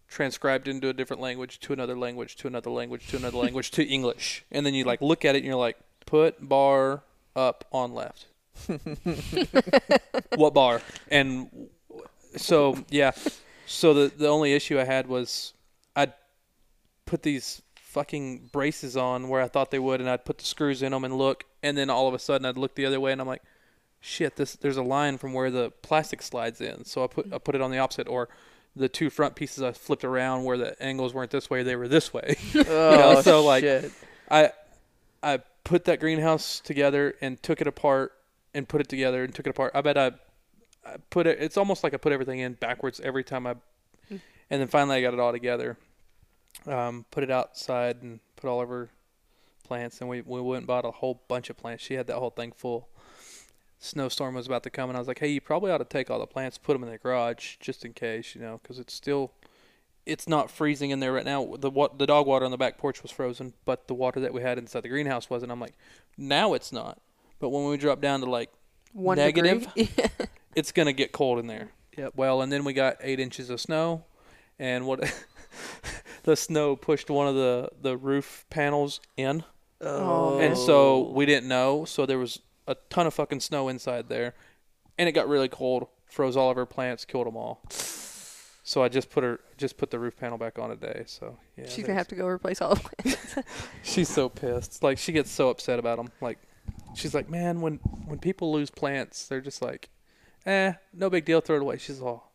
transcribed 0.06 0.68
into 0.68 0.90
a 0.90 0.92
different 0.92 1.22
language 1.22 1.58
to 1.60 1.72
another 1.72 1.96
language 1.96 2.36
to 2.36 2.46
another 2.46 2.70
language 2.70 3.06
to 3.08 3.16
another 3.16 3.38
language 3.44 3.70
to 3.70 3.84
English, 3.84 4.44
and 4.50 4.66
then 4.66 4.74
you 4.74 4.84
like 4.84 5.00
look 5.00 5.24
at 5.24 5.34
it 5.34 5.38
and 5.38 5.46
you're 5.46 5.56
like, 5.56 5.78
put 6.04 6.46
bar 6.46 7.04
up 7.34 7.64
on 7.72 7.94
left. 7.94 8.26
what 10.36 10.52
bar? 10.52 10.82
And 11.10 11.68
so 12.36 12.84
yeah, 12.90 13.12
so 13.66 13.94
the 13.94 14.12
the 14.14 14.28
only 14.28 14.52
issue 14.52 14.78
I 14.78 14.84
had 14.84 15.06
was 15.06 15.54
put 17.06 17.22
these 17.22 17.62
fucking 17.76 18.50
braces 18.52 18.96
on 18.96 19.28
where 19.28 19.40
I 19.40 19.48
thought 19.48 19.70
they 19.70 19.78
would, 19.78 20.00
and 20.00 20.10
I'd 20.10 20.24
put 20.24 20.38
the 20.38 20.44
screws 20.44 20.82
in 20.82 20.92
them 20.92 21.04
and 21.04 21.16
look, 21.16 21.44
and 21.62 21.78
then 21.78 21.88
all 21.88 22.06
of 22.08 22.14
a 22.14 22.18
sudden 22.18 22.44
I'd 22.44 22.58
look 22.58 22.74
the 22.74 22.84
other 22.86 23.00
way, 23.00 23.12
and 23.12 23.20
I'm 23.20 23.26
like, 23.26 23.42
shit, 24.00 24.36
this 24.36 24.54
there's 24.56 24.76
a 24.76 24.82
line 24.82 25.16
from 25.18 25.32
where 25.32 25.50
the 25.50 25.70
plastic 25.82 26.20
slides 26.22 26.60
in, 26.60 26.84
so 26.84 27.02
I 27.04 27.06
put 27.06 27.32
I 27.32 27.38
put 27.38 27.54
it 27.54 27.62
on 27.62 27.70
the 27.70 27.78
opposite, 27.78 28.06
or 28.08 28.28
the 28.74 28.88
two 28.90 29.08
front 29.08 29.34
pieces 29.34 29.62
I 29.62 29.72
flipped 29.72 30.04
around 30.04 30.44
where 30.44 30.58
the 30.58 30.80
angles 30.82 31.14
weren't 31.14 31.30
this 31.30 31.48
way, 31.48 31.62
they 31.62 31.76
were 31.76 31.88
this 31.88 32.12
way. 32.12 32.36
Oh, 32.68 33.22
so, 33.22 33.42
like, 33.42 33.62
shit. 33.62 33.90
I 34.30 34.50
I 35.22 35.38
put 35.64 35.86
that 35.86 35.98
greenhouse 36.00 36.60
together 36.60 37.14
and 37.22 37.42
took 37.42 37.60
it 37.62 37.66
apart 37.66 38.12
and 38.54 38.68
put 38.68 38.80
it 38.82 38.88
together 38.88 39.24
and 39.24 39.34
took 39.34 39.46
it 39.46 39.50
apart. 39.50 39.72
I 39.74 39.80
bet 39.80 39.96
I, 39.96 40.12
I 40.84 40.96
put 41.10 41.26
it. 41.26 41.38
It's 41.40 41.56
almost 41.56 41.82
like 41.82 41.94
I 41.94 41.96
put 41.96 42.12
everything 42.12 42.40
in 42.40 42.52
backwards 42.54 43.00
every 43.00 43.24
time 43.24 43.46
I, 43.46 43.54
Mm. 44.12 44.20
and 44.50 44.60
then 44.60 44.68
finally 44.68 44.96
I 44.98 45.00
got 45.00 45.14
it 45.14 45.18
all 45.20 45.32
together. 45.32 45.76
Um, 46.66 47.04
put 47.10 47.22
it 47.22 47.30
outside 47.30 48.02
and 48.02 48.20
put 48.36 48.48
all 48.48 48.60
of 48.60 48.68
her 48.68 48.90
plants, 49.64 50.00
and 50.00 50.08
we 50.08 50.20
we 50.20 50.40
went 50.40 50.58
and 50.58 50.66
bought 50.66 50.84
a 50.84 50.90
whole 50.90 51.22
bunch 51.28 51.50
of 51.50 51.56
plants. 51.56 51.84
She 51.84 51.94
had 51.94 52.06
that 52.06 52.16
whole 52.16 52.30
thing 52.30 52.52
full. 52.52 52.88
Snowstorm 53.78 54.34
was 54.34 54.46
about 54.46 54.62
to 54.62 54.70
come, 54.70 54.88
and 54.88 54.96
I 54.96 55.00
was 55.00 55.08
like, 55.08 55.18
"Hey, 55.18 55.28
you 55.28 55.40
probably 55.40 55.70
ought 55.70 55.78
to 55.78 55.84
take 55.84 56.10
all 56.10 56.18
the 56.18 56.26
plants, 56.26 56.58
put 56.58 56.72
them 56.72 56.82
in 56.82 56.90
the 56.90 56.98
garage, 56.98 57.56
just 57.60 57.84
in 57.84 57.92
case, 57.92 58.34
you 58.34 58.40
know, 58.40 58.58
because 58.62 58.78
it's 58.78 58.94
still." 58.94 59.32
It's 60.06 60.28
not 60.28 60.52
freezing 60.52 60.90
in 60.90 61.00
there 61.00 61.12
right 61.12 61.24
now. 61.24 61.56
The 61.58 61.68
wa- 61.68 61.88
the 61.88 62.06
dog 62.06 62.28
water 62.28 62.44
on 62.44 62.52
the 62.52 62.56
back 62.56 62.78
porch 62.78 63.02
was 63.02 63.10
frozen, 63.10 63.54
but 63.64 63.88
the 63.88 63.94
water 63.94 64.20
that 64.20 64.32
we 64.32 64.40
had 64.40 64.56
inside 64.56 64.84
the 64.84 64.88
greenhouse 64.88 65.28
wasn't. 65.28 65.50
I'm 65.50 65.58
like, 65.60 65.74
now 66.16 66.54
it's 66.54 66.70
not. 66.70 67.00
But 67.40 67.48
when 67.48 67.64
we 67.64 67.76
drop 67.76 68.00
down 68.00 68.20
to 68.20 68.26
like 68.26 68.52
One 68.92 69.16
Negative? 69.16 69.66
it's 70.54 70.70
gonna 70.70 70.92
get 70.92 71.10
cold 71.10 71.40
in 71.40 71.48
there. 71.48 71.70
Yep. 71.96 72.12
Well, 72.14 72.40
and 72.40 72.52
then 72.52 72.62
we 72.62 72.72
got 72.72 72.98
eight 73.00 73.18
inches 73.18 73.50
of 73.50 73.60
snow, 73.60 74.04
and 74.60 74.86
what 74.86 75.00
the 76.26 76.36
snow 76.36 76.76
pushed 76.76 77.08
one 77.08 77.26
of 77.26 77.34
the 77.34 77.70
the 77.80 77.96
roof 77.96 78.44
panels 78.50 79.00
in, 79.16 79.42
Oh. 79.80 80.38
and 80.38 80.56
so 80.56 81.10
we 81.10 81.24
didn't 81.26 81.48
know. 81.48 81.84
So 81.86 82.04
there 82.04 82.18
was 82.18 82.40
a 82.66 82.76
ton 82.90 83.06
of 83.06 83.14
fucking 83.14 83.40
snow 83.40 83.68
inside 83.68 84.08
there, 84.08 84.34
and 84.98 85.08
it 85.08 85.12
got 85.12 85.28
really 85.28 85.48
cold. 85.48 85.88
Froze 86.04 86.36
all 86.36 86.50
of 86.50 86.56
her 86.56 86.66
plants, 86.66 87.04
killed 87.04 87.26
them 87.26 87.36
all. 87.36 87.62
So 87.70 88.82
I 88.82 88.88
just 88.88 89.10
put 89.10 89.22
her 89.24 89.40
just 89.56 89.76
put 89.76 89.90
the 89.90 89.98
roof 89.98 90.16
panel 90.16 90.38
back 90.38 90.58
on 90.58 90.70
today. 90.70 91.04
So 91.06 91.38
yeah, 91.56 91.66
She's 91.68 91.84
gonna 91.84 91.98
have 91.98 92.08
to 92.08 92.14
go 92.16 92.26
replace 92.26 92.60
all 92.60 92.74
the 92.74 92.80
plants. 92.80 93.36
She's 93.82 94.08
so 94.08 94.28
pissed. 94.28 94.82
Like 94.82 94.98
she 94.98 95.12
gets 95.12 95.30
so 95.30 95.48
upset 95.50 95.78
about 95.78 95.96
them. 95.98 96.08
Like 96.20 96.38
she's 96.94 97.14
like, 97.14 97.28
man, 97.30 97.60
when 97.60 97.76
when 98.06 98.18
people 98.18 98.52
lose 98.52 98.70
plants, 98.70 99.28
they're 99.28 99.40
just 99.40 99.62
like, 99.62 99.90
eh, 100.46 100.72
no 100.92 101.08
big 101.10 101.24
deal, 101.24 101.40
throw 101.40 101.56
it 101.56 101.62
away. 101.62 101.76
She's 101.78 102.00
all, 102.02 102.32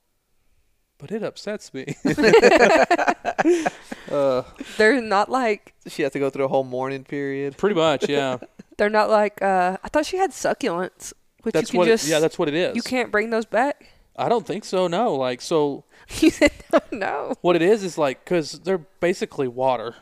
but 1.01 1.11
it 1.11 1.23
upsets 1.23 1.73
me. 1.73 1.95
uh, 4.11 4.43
They're 4.77 5.01
not 5.01 5.29
like 5.29 5.73
She 5.87 6.03
has 6.03 6.11
to 6.13 6.19
go 6.19 6.29
through 6.29 6.45
a 6.45 6.47
whole 6.47 6.63
mourning 6.63 7.03
period. 7.03 7.57
pretty 7.57 7.75
much, 7.75 8.07
yeah. 8.07 8.37
they're 8.77 8.89
not 8.89 9.09
like. 9.09 9.41
Uh, 9.41 9.77
I 9.83 9.89
thought 9.89 10.05
she 10.05 10.17
had 10.17 10.31
succulents, 10.31 11.13
which 11.43 11.53
That's 11.53 11.69
you 11.69 11.73
can 11.73 11.77
what. 11.79 11.85
just. 11.87 12.07
it, 12.07 12.11
yeah, 12.11 12.19
that's 12.19 12.39
what 12.39 12.47
it 12.47 12.53
is. 12.53 12.75
you 12.75 12.81
can't 12.81 13.11
bring 13.11 13.29
those 13.29 13.45
back. 13.45 13.89
I 14.15 14.29
don't 14.29 14.45
think 14.45 14.65
so. 14.65 14.87
No, 14.87 15.15
like 15.15 15.41
so. 15.41 15.83
you 16.19 16.29
said 16.29 16.51
no, 16.71 16.79
no. 16.91 17.33
What 17.41 17.55
it 17.55 17.61
is 17.61 17.83
is 17.83 17.97
like 17.97 18.23
because 18.23 18.53
they're 18.59 18.85
basically 18.99 19.47
water. 19.47 19.95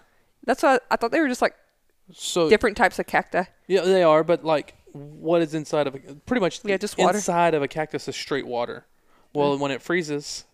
That's 0.45 0.63
why 0.63 0.79
I 0.89 0.95
thought 0.95 1.11
they 1.11 1.19
were 1.21 1.27
just 1.27 1.41
like 1.41 1.55
So 2.11 2.49
different 2.49 2.77
types 2.77 2.99
of 2.99 3.07
cacti. 3.07 3.43
yeah, 3.67 3.81
they 3.81 4.03
are. 4.03 4.23
But 4.23 4.43
like, 4.43 4.75
what 4.93 5.41
is 5.41 5.53
inside 5.53 5.87
of 5.87 5.95
a 5.95 5.99
pretty 5.99 6.41
much 6.41 6.61
Yeah, 6.63 6.77
just 6.77 6.97
water. 6.97 7.17
inside 7.17 7.53
of 7.53 7.61
a 7.61 7.67
cactus 7.67 8.07
is 8.07 8.15
straight 8.15 8.47
water. 8.47 8.85
Well, 9.33 9.57
when 9.59 9.69
it 9.69 9.81
freezes, 9.81 10.45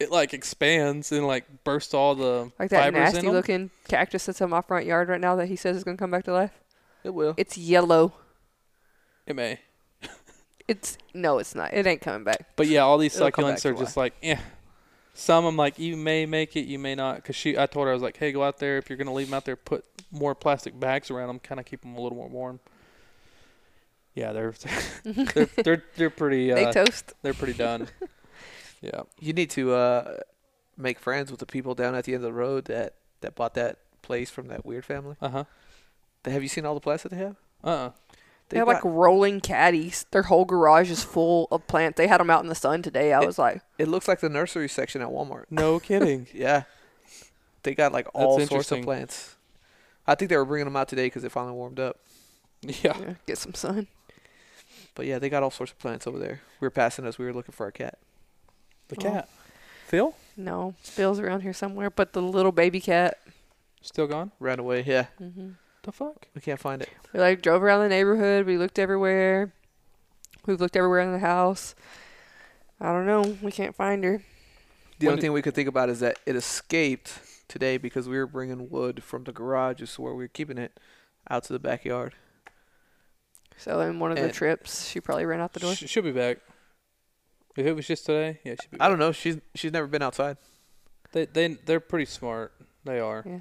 it 0.00 0.10
like 0.10 0.32
expands 0.32 1.10
and 1.12 1.26
like 1.26 1.64
bursts 1.64 1.92
all 1.94 2.14
the 2.14 2.50
Like 2.58 2.70
that 2.70 2.92
nasty 2.92 3.28
looking 3.28 3.70
cactus 3.88 4.26
that's 4.26 4.40
in 4.40 4.50
my 4.50 4.60
front 4.60 4.86
yard 4.86 5.08
right 5.08 5.20
now 5.20 5.34
that 5.36 5.46
he 5.46 5.56
says 5.56 5.76
is 5.76 5.84
gonna 5.84 5.96
come 5.96 6.10
back 6.10 6.24
to 6.24 6.32
life. 6.32 6.52
It 7.04 7.14
will. 7.14 7.34
It's 7.36 7.56
yellow. 7.56 8.14
It 9.26 9.36
may, 9.36 9.60
It's 10.66 10.98
no, 11.14 11.38
it's 11.38 11.54
not. 11.54 11.72
It 11.72 11.86
ain't 11.86 12.00
coming 12.00 12.24
back. 12.24 12.46
but 12.56 12.66
yeah, 12.66 12.80
all 12.80 12.98
these 12.98 13.16
It'll 13.16 13.30
succulents 13.30 13.64
are 13.64 13.72
just 13.72 13.96
like, 13.96 14.14
yeah. 14.22 14.40
Some 15.14 15.44
I'm 15.46 15.56
like, 15.56 15.78
you 15.78 15.96
may 15.96 16.26
make 16.26 16.56
it, 16.56 16.66
you 16.66 16.78
may 16.78 16.94
not. 16.94 17.24
Cause 17.24 17.34
she, 17.34 17.58
I 17.58 17.66
told 17.66 17.86
her 17.86 17.90
I 17.90 17.94
was 17.94 18.02
like, 18.02 18.16
hey, 18.18 18.30
go 18.30 18.44
out 18.44 18.58
there 18.58 18.78
if 18.78 18.88
you're 18.88 18.98
gonna 18.98 19.12
leave 19.12 19.28
them 19.28 19.34
out 19.34 19.44
there, 19.46 19.56
put 19.56 19.84
more 20.12 20.34
plastic 20.34 20.78
bags 20.78 21.10
around 21.10 21.28
them, 21.28 21.38
kind 21.40 21.58
of 21.58 21.66
keep 21.66 21.80
them 21.80 21.96
a 21.96 22.00
little 22.00 22.16
more 22.16 22.28
warm. 22.28 22.60
Yeah, 24.14 24.32
they're 24.32 24.54
they're 25.04 25.48
they're 25.64 25.84
they're 25.96 26.10
pretty 26.10 26.52
they 26.52 26.66
uh, 26.66 26.72
toast. 26.72 27.14
they're 27.22 27.34
pretty 27.34 27.54
done. 27.54 27.88
yeah. 28.80 29.02
You 29.20 29.32
need 29.32 29.50
to 29.50 29.72
uh, 29.74 30.16
make 30.76 30.98
friends 30.98 31.30
with 31.30 31.40
the 31.40 31.46
people 31.46 31.74
down 31.74 31.94
at 31.94 32.04
the 32.04 32.14
end 32.14 32.24
of 32.24 32.30
the 32.30 32.38
road 32.38 32.66
that, 32.66 32.94
that 33.20 33.34
bought 33.34 33.54
that 33.54 33.78
place 34.02 34.30
from 34.30 34.48
that 34.48 34.64
weird 34.64 34.84
family. 34.84 35.16
Uh 35.20 35.28
huh. 35.28 35.44
Have 36.24 36.42
you 36.42 36.48
seen 36.48 36.64
all 36.66 36.74
the 36.74 36.80
plants 36.80 37.02
that 37.04 37.10
they 37.10 37.16
have? 37.18 37.36
Uh. 37.64 37.68
uh 37.68 37.90
They 38.48 38.58
have 38.58 38.68
like 38.68 38.84
rolling 38.84 39.40
caddies. 39.40 40.06
Their 40.10 40.22
whole 40.24 40.44
garage 40.44 40.90
is 40.90 41.02
full 41.04 41.48
of 41.50 41.66
plants. 41.66 41.96
They 41.96 42.06
had 42.06 42.20
them 42.20 42.30
out 42.30 42.42
in 42.42 42.48
the 42.48 42.54
sun 42.54 42.82
today. 42.82 43.12
I 43.12 43.22
It- 43.22 43.26
was 43.26 43.38
like, 43.38 43.62
It 43.78 43.88
looks 43.88 44.08
like 44.08 44.20
the 44.20 44.28
nursery 44.28 44.68
section 44.68 45.02
at 45.02 45.08
Walmart. 45.08 45.44
No 45.50 45.78
kidding. 45.88 46.26
Yeah. 46.32 46.64
They 47.62 47.74
got 47.74 47.92
like 47.92 48.08
all 48.14 48.40
sorts 48.40 48.70
of 48.72 48.82
plants. 48.82 49.36
I 50.06 50.14
think 50.14 50.30
they 50.30 50.36
were 50.36 50.44
bringing 50.46 50.64
them 50.66 50.76
out 50.76 50.88
today 50.88 51.06
because 51.06 51.24
it 51.24 51.32
finally 51.32 51.52
warmed 51.54 51.78
up. 51.80 51.98
yeah. 52.62 52.96
yeah, 52.98 53.14
get 53.26 53.36
some 53.38 53.52
sun. 53.54 53.88
But 54.94 55.06
yeah, 55.06 55.18
they 55.18 55.28
got 55.28 55.42
all 55.42 55.50
sorts 55.50 55.72
of 55.72 55.78
plants 55.78 56.06
over 56.06 56.18
there. 56.18 56.40
We 56.60 56.66
were 56.66 56.70
passing 56.70 57.04
us. 57.06 57.18
We 57.18 57.24
were 57.26 57.32
looking 57.32 57.52
for 57.52 57.64
our 57.66 57.70
cat. 57.70 57.98
The 58.88 58.96
Oh. 58.98 59.02
cat. 59.02 59.28
Phil 59.86 60.14
No, 60.36 60.74
Phil's 60.82 61.18
around 61.18 61.40
here 61.40 61.52
somewhere, 61.52 61.90
but 61.90 62.12
the 62.12 62.22
little 62.22 62.52
baby 62.52 62.80
cat. 62.80 63.18
still 63.82 64.06
gone. 64.06 64.32
Ran 64.40 64.58
away. 64.58 64.82
Yeah. 64.82 65.06
Mm-hmm. 65.20 65.50
The 65.82 65.92
fuck. 65.92 66.28
We 66.34 66.40
can't 66.40 66.60
find 66.60 66.82
it. 66.82 66.90
We 67.12 67.20
like 67.20 67.40
drove 67.42 67.62
around 67.62 67.80
the 67.82 67.88
neighborhood. 67.88 68.44
We 68.46 68.58
looked 68.58 68.78
everywhere. 68.78 69.52
We've 70.46 70.60
looked 70.60 70.76
everywhere 70.76 71.00
in 71.00 71.12
the 71.12 71.18
house. 71.20 71.74
I 72.80 72.92
don't 72.92 73.06
know. 73.06 73.36
We 73.42 73.50
can't 73.52 73.74
find 73.74 74.04
her. 74.04 74.22
The 74.98 75.06
When 75.06 75.12
only 75.12 75.22
thing 75.22 75.32
we 75.32 75.42
could 75.42 75.54
think 75.54 75.68
about 75.68 75.88
is 75.88 76.00
that 76.00 76.18
it 76.26 76.36
escaped 76.36 77.20
today 77.48 77.76
because 77.78 78.08
we 78.08 78.16
were 78.18 78.26
bringing 78.26 78.68
wood 78.68 79.02
from 79.02 79.24
the 79.24 79.32
garage, 79.32 79.80
is 79.80 79.98
where 79.98 80.12
we 80.12 80.24
were 80.24 80.28
keeping 80.28 80.58
it, 80.58 80.78
out 81.30 81.44
to 81.44 81.52
the 81.52 81.58
backyard. 81.58 82.14
So 83.56 83.80
in 83.80 83.98
one 83.98 84.12
of 84.12 84.18
the 84.18 84.30
trips, 84.30 84.88
she 84.88 85.00
probably 85.00 85.24
ran 85.26 85.40
out 85.40 85.52
the 85.52 85.60
door. 85.60 85.74
Sh- 85.74 85.84
she'll 85.88 86.02
be 86.02 86.12
back. 86.12 86.38
If 87.58 87.66
it 87.66 87.72
was 87.74 87.86
just 87.88 88.06
today, 88.06 88.38
yeah, 88.44 88.54
she'll 88.60 88.70
be. 88.70 88.76
Back. 88.78 88.86
I 88.86 88.88
don't 88.88 88.98
know. 89.00 89.10
She's 89.10 89.36
she's 89.54 89.72
never 89.72 89.88
been 89.88 90.02
outside. 90.02 90.36
They 91.12 91.26
they 91.26 91.48
they're 91.48 91.80
pretty 91.80 92.04
smart. 92.04 92.52
They 92.84 93.00
are. 93.00 93.24
Yeah. 93.26 93.40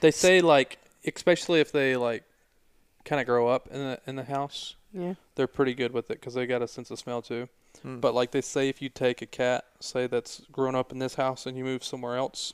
They 0.00 0.10
say 0.10 0.40
like, 0.42 0.78
especially 1.06 1.60
if 1.60 1.72
they 1.72 1.96
like, 1.96 2.24
kind 3.06 3.20
of 3.20 3.26
grow 3.26 3.48
up 3.48 3.68
in 3.68 3.78
the 3.78 4.00
in 4.06 4.16
the 4.16 4.24
house, 4.24 4.76
Yeah. 4.92 5.14
they're 5.34 5.46
pretty 5.46 5.72
good 5.74 5.92
with 5.92 6.10
it 6.10 6.20
because 6.20 6.34
they 6.34 6.46
got 6.46 6.60
a 6.60 6.68
sense 6.68 6.90
of 6.90 6.98
smell 6.98 7.22
too. 7.22 7.48
Hmm. 7.82 8.00
But 8.00 8.12
like 8.14 8.32
they 8.32 8.42
say, 8.42 8.68
if 8.68 8.82
you 8.82 8.90
take 8.90 9.22
a 9.22 9.26
cat, 9.26 9.64
say 9.80 10.06
that's 10.06 10.42
grown 10.52 10.74
up 10.74 10.92
in 10.92 10.98
this 10.98 11.14
house, 11.14 11.46
and 11.46 11.56
you 11.56 11.64
move 11.64 11.82
somewhere 11.82 12.16
else, 12.16 12.52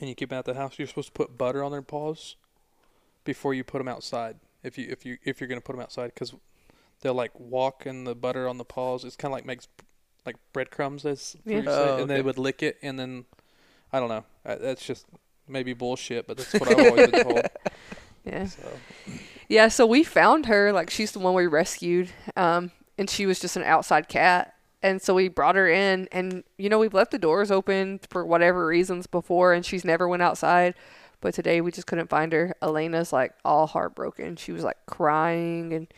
and 0.00 0.08
you 0.08 0.16
keep 0.16 0.30
them 0.30 0.38
at 0.40 0.46
the 0.46 0.54
house, 0.54 0.78
you're 0.78 0.88
supposed 0.88 1.08
to 1.08 1.12
put 1.12 1.38
butter 1.38 1.62
on 1.62 1.70
their 1.70 1.80
paws 1.82 2.34
before 3.24 3.54
you 3.54 3.62
put 3.62 3.78
them 3.78 3.88
outside. 3.88 4.36
If 4.64 4.76
you 4.78 4.88
if 4.90 5.06
you 5.06 5.18
if 5.24 5.40
you're 5.40 5.48
gonna 5.48 5.60
put 5.60 5.74
them 5.74 5.82
outside, 5.82 6.12
because 6.12 6.34
they'll 7.02 7.14
like 7.14 7.38
walk 7.38 7.86
in 7.86 8.04
the 8.04 8.14
butter 8.16 8.48
on 8.48 8.58
the 8.58 8.64
paws. 8.64 9.04
It's 9.04 9.16
kind 9.16 9.32
of 9.32 9.36
like 9.36 9.46
makes 9.46 9.68
like 10.26 10.36
breadcrumbs, 10.52 11.04
as 11.04 11.36
Yeah. 11.44 11.56
you 11.58 11.62
say, 11.64 11.68
Oh, 11.70 11.96
and 12.02 12.10
they 12.10 12.22
would 12.22 12.38
lick 12.38 12.62
it, 12.62 12.78
and 12.82 12.98
then 12.98 13.24
I 13.92 14.00
don't 14.00 14.08
know. 14.08 14.24
Uh, 14.44 14.56
That's 14.60 14.84
just 14.84 15.06
maybe 15.48 15.72
bullshit, 15.72 16.26
but 16.26 16.36
that's 16.38 16.52
what 16.54 16.68
I've 16.68 16.78
always 16.78 17.10
been 17.10 17.22
told. 17.24 17.42
Yeah. 18.24 18.46
So 18.46 18.68
Yeah, 19.48 19.66
so 19.66 19.84
we 19.84 20.04
found 20.04 20.46
her. 20.46 20.72
Like 20.72 20.90
she's 20.90 21.10
the 21.10 21.18
one 21.18 21.34
we 21.34 21.48
rescued, 21.48 22.10
um, 22.36 22.70
and 22.96 23.10
she 23.10 23.26
was 23.26 23.40
just 23.40 23.56
an 23.56 23.64
outside 23.64 24.08
cat. 24.08 24.54
And 24.80 25.02
so 25.02 25.14
we 25.14 25.26
brought 25.28 25.56
her 25.56 25.68
in, 25.68 26.08
and 26.12 26.44
you 26.56 26.68
know 26.68 26.78
we've 26.78 26.94
left 26.94 27.10
the 27.10 27.18
doors 27.18 27.50
open 27.50 27.98
for 28.10 28.24
whatever 28.24 28.64
reasons 28.66 29.08
before, 29.08 29.52
and 29.52 29.66
she's 29.66 29.84
never 29.84 30.06
went 30.06 30.22
outside. 30.22 30.74
But 31.20 31.34
today 31.34 31.60
we 31.60 31.72
just 31.72 31.88
couldn't 31.88 32.10
find 32.10 32.32
her. 32.32 32.54
Elena's 32.62 33.12
like 33.12 33.32
all 33.44 33.66
heartbroken. 33.66 34.36
She 34.36 34.52
was 34.52 34.62
like 34.62 34.78
crying, 34.86 35.72
and 35.72 35.88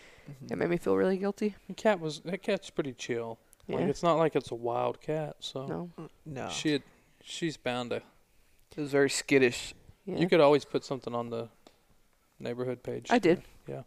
it 0.50 0.56
made 0.56 0.70
me 0.70 0.78
feel 0.78 0.96
really 0.96 1.18
guilty. 1.18 1.56
the 1.68 1.74
cat 1.74 2.00
was 2.00 2.20
that 2.20 2.42
cat's 2.42 2.70
pretty 2.70 2.94
chill. 2.94 3.38
Yeah. 3.66 3.76
Like 3.76 3.86
it's 3.88 4.02
not 4.02 4.14
like 4.14 4.36
it's 4.36 4.50
a 4.50 4.54
wild 4.54 5.00
cat, 5.00 5.36
so 5.40 5.66
no. 5.66 5.90
No, 6.26 6.48
she 6.50 6.72
had, 6.72 6.82
she's 7.22 7.56
bound 7.56 7.90
to. 7.90 7.96
it 7.96 8.02
was 8.80 8.90
very 8.90 9.08
skittish. 9.10 9.74
Yeah. 10.04 10.18
You 10.18 10.28
could 10.28 10.40
always 10.40 10.64
put 10.66 10.84
something 10.84 11.14
on 11.14 11.30
the 11.30 11.48
neighborhood 12.38 12.82
page. 12.82 13.06
I 13.10 13.18
did. 13.18 13.42
Yeah. 13.66 13.82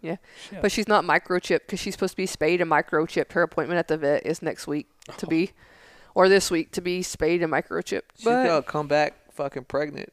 Yeah. 0.00 0.16
Shit. 0.48 0.62
But 0.62 0.72
she's 0.72 0.88
not 0.88 1.04
microchipped 1.04 1.60
because 1.66 1.80
she's 1.80 1.94
supposed 1.94 2.12
to 2.12 2.16
be 2.16 2.26
spayed 2.26 2.60
and 2.60 2.70
microchipped. 2.70 3.32
Her 3.32 3.42
appointment 3.42 3.78
at 3.78 3.88
the 3.88 3.96
vet 3.98 4.24
is 4.26 4.40
next 4.42 4.66
week 4.66 4.88
to 5.18 5.26
be, 5.26 5.50
or 6.14 6.28
this 6.28 6.50
week 6.50 6.72
to 6.72 6.80
be 6.80 7.02
spayed 7.02 7.42
and 7.42 7.52
microchipped. 7.52 8.02
She's 8.16 8.24
But 8.24 8.46
gonna 8.46 8.62
come 8.62 8.86
back 8.88 9.32
fucking 9.32 9.64
pregnant. 9.64 10.10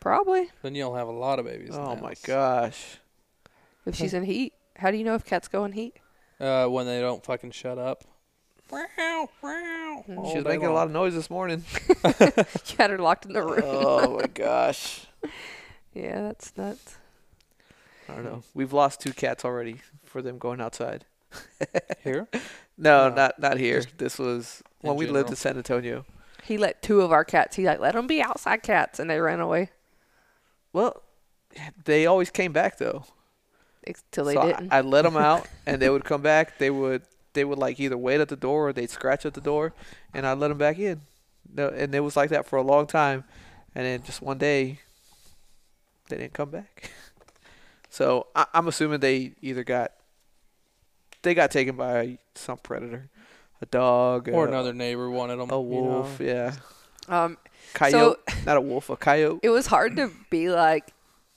probably 0.00 0.50
then 0.62 0.74
you'll 0.74 0.94
have 0.94 1.08
a 1.08 1.12
lot 1.12 1.38
of 1.38 1.44
babies. 1.46 1.70
Oh 1.72 1.94
the 1.96 2.02
my 2.02 2.08
house. 2.10 2.22
gosh. 2.22 2.98
if 3.86 3.96
she's 3.96 4.14
in 4.14 4.24
heat. 4.24 4.52
How 4.76 4.90
do 4.90 4.96
you 4.96 5.04
know 5.04 5.14
if 5.14 5.24
cats 5.24 5.48
go 5.48 5.64
in 5.64 5.72
heat? 5.72 5.96
Uh, 6.40 6.66
when 6.66 6.86
they 6.86 7.00
don't 7.00 7.24
fucking 7.24 7.50
shut 7.52 7.78
up. 7.78 8.04
Mm. 8.72 10.30
She 10.30 10.36
was 10.36 10.44
making 10.44 10.66
a 10.66 10.72
lot 10.72 10.86
of 10.86 10.92
noise 10.92 11.14
this 11.14 11.28
morning. 11.30 11.64
You 12.04 12.76
had 12.78 12.90
her 12.90 12.98
locked 12.98 13.26
in 13.26 13.32
the 13.34 13.42
room. 13.42 13.60
oh 13.64 14.16
my 14.18 14.26
gosh. 14.26 15.06
yeah, 15.94 16.22
that's 16.22 16.56
nuts. 16.56 16.96
I 18.08 18.14
don't 18.14 18.24
know. 18.24 18.42
We've 18.54 18.72
lost 18.72 19.00
two 19.00 19.12
cats 19.12 19.44
already 19.44 19.76
for 20.04 20.22
them 20.22 20.38
going 20.38 20.60
outside. 20.60 21.04
here. 22.02 22.28
No, 22.78 23.08
No, 23.08 23.14
not 23.14 23.38
not 23.38 23.58
here. 23.58 23.82
just 23.82 23.98
This 23.98 24.18
was 24.18 24.62
in 24.82 24.88
when 24.88 24.96
we 24.98 25.06
lived 25.06 25.30
in 25.30 25.36
San 25.36 25.56
Antonio. 25.56 26.04
He 26.42 26.58
let 26.58 26.82
two 26.82 27.02
of 27.02 27.12
our 27.12 27.24
cats. 27.24 27.56
He 27.56 27.64
like 27.66 27.78
let 27.78 27.92
them 27.94 28.06
be 28.06 28.20
outside 28.22 28.62
cats, 28.62 28.98
and 28.98 29.08
they 29.08 29.20
ran 29.20 29.40
away 29.40 29.70
Well, 30.72 31.02
they 31.84 32.06
always 32.06 32.30
came 32.30 32.52
back 32.52 32.78
though. 32.78 33.04
until 33.86 34.24
they 34.24 34.34
so 34.34 34.46
didn't. 34.46 34.72
I 34.72 34.80
let 34.80 35.02
them 35.02 35.16
out, 35.16 35.46
and 35.66 35.80
they 35.80 35.88
would 35.90 36.04
come 36.04 36.22
back. 36.22 36.58
They 36.58 36.70
would 36.70 37.02
they 37.34 37.44
would 37.44 37.58
like 37.58 37.80
either 37.80 37.96
wait 37.96 38.20
at 38.20 38.28
the 38.28 38.36
door 38.36 38.68
or 38.68 38.72
they'd 38.72 38.90
scratch 38.90 39.24
at 39.26 39.34
the 39.34 39.40
door, 39.40 39.72
and 40.12 40.26
I'd 40.26 40.38
let 40.38 40.48
them 40.48 40.58
back 40.58 40.78
in. 40.78 41.02
And 41.56 41.94
it 41.94 42.00
was 42.00 42.16
like 42.16 42.30
that 42.30 42.46
for 42.46 42.56
a 42.56 42.62
long 42.62 42.86
time, 42.86 43.24
and 43.74 43.84
then 43.84 44.02
just 44.02 44.22
one 44.22 44.38
day, 44.38 44.80
they 46.08 46.16
didn't 46.16 46.34
come 46.34 46.50
back. 46.50 46.90
So 47.90 48.28
I, 48.34 48.46
I'm 48.54 48.68
assuming 48.68 49.00
they 49.00 49.32
either 49.42 49.64
got 49.64 49.92
they 51.20 51.34
got 51.34 51.50
taken 51.50 51.76
by 51.76 52.16
some 52.34 52.56
predator, 52.56 53.10
a 53.60 53.66
dog, 53.66 54.30
Or 54.30 54.46
a, 54.46 54.48
another 54.48 54.72
neighbor 54.72 55.10
wanted 55.10 55.36
them. 55.36 55.50
a 55.50 55.60
wolf, 55.60 56.18
yeah, 56.18 56.54
um, 57.08 57.36
coyote, 57.74 58.18
not 58.46 58.56
a 58.56 58.62
wolf, 58.62 58.88
a 58.88 58.96
coyote. 58.96 59.40
it 59.42 59.50
was 59.50 59.66
hard 59.66 59.96
to 59.96 60.10
be 60.30 60.48
like 60.48 60.94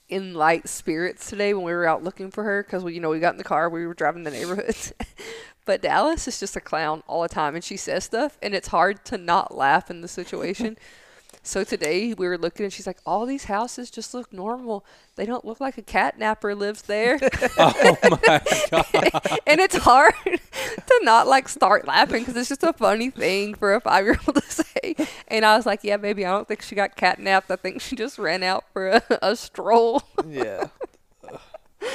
in 0.08 0.34
light 0.34 0.70
spirits 0.70 1.30
today 1.30 1.54
when 1.54 1.66
we 1.66 1.74
were 1.74 1.86
out 1.86 2.06
looking 2.06 2.32
for 2.32 2.46
her 2.46 2.64
because 2.64 2.86
we, 2.86 2.94
you 2.94 3.02
know, 3.02 3.10
we 3.10 3.20
got 3.20 3.34
in 3.34 3.38
the 3.38 3.44
car, 3.44 3.70
we 3.70 3.86
were 3.86 3.94
driving 3.94 4.24
the 4.24 4.32
neighborhoods. 4.32 4.94
but 5.66 5.82
Dallas 5.82 6.28
is 6.28 6.40
just 6.40 6.56
a 6.56 6.62
clown 6.62 7.04
all 7.08 7.24
the 7.24 7.30
time, 7.30 7.56
and 7.56 7.64
she 7.64 7.78
says 7.78 8.04
stuff, 8.04 8.38
and 8.42 8.54
it's 8.54 8.68
hard 8.70 9.04
to 9.06 9.18
not 9.18 9.56
laugh 9.56 9.90
in 9.90 10.02
the 10.02 10.08
situation. 10.08 10.78
so 11.44 11.64
today 11.64 12.14
we 12.14 12.28
were 12.28 12.38
looking, 12.38 12.66
and 12.66 12.74
she's 12.74 12.88
like, 12.88 13.00
"All 13.06 13.26
these 13.26 13.46
houses 13.46 13.90
just 13.90 14.14
look 14.14 14.32
normal. 14.32 14.86
They 15.16 15.26
don't 15.26 15.44
look 15.44 15.60
like 15.60 15.78
a 15.78 15.82
cat 15.82 16.20
napper 16.20 16.54
lives 16.54 16.84
there." 16.84 17.20
oh 17.58 17.98
my 18.04 18.10
god. 18.10 19.40
and 19.48 19.60
it's 19.60 19.78
hard 19.78 20.14
to 20.24 21.00
not 21.02 21.28
like 21.28 21.50
start 21.50 21.88
laughing 21.88 22.22
because 22.22 22.36
it's 22.36 22.50
just 22.50 22.64
a 22.64 22.74
funny 22.74 23.10
thing 23.10 23.56
for 23.56 23.74
a 23.74 23.82
five 23.82 24.06
year 24.06 24.20
old 24.28 24.36
to 24.36 24.50
say. 24.50 24.96
And 25.28 25.46
I 25.46 25.58
was 25.58 25.66
like, 25.66 25.84
yeah, 25.84 25.98
baby, 25.98 26.26
I 26.26 26.32
don't 26.32 26.48
think 26.48 26.62
she 26.62 26.76
got 26.76 26.96
catnapped. 26.96 27.50
I 27.50 27.56
think 27.56 27.82
she 27.82 27.96
just 27.96 28.20
ran 28.20 28.44
out 28.44 28.66
for 28.72 28.88
a, 28.88 29.04
a 29.22 29.36
stroll. 29.36 30.04
yeah. 30.28 30.68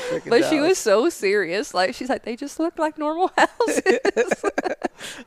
Freaking 0.08 0.30
But 0.30 0.44
she 0.50 0.60
was 0.60 0.78
so 0.78 1.08
serious. 1.08 1.74
Like, 1.74 1.94
she's 1.94 2.08
like, 2.08 2.24
they 2.24 2.36
just 2.36 2.58
look 2.60 2.78
like 2.78 2.98
normal 2.98 3.30
houses. 3.36 3.82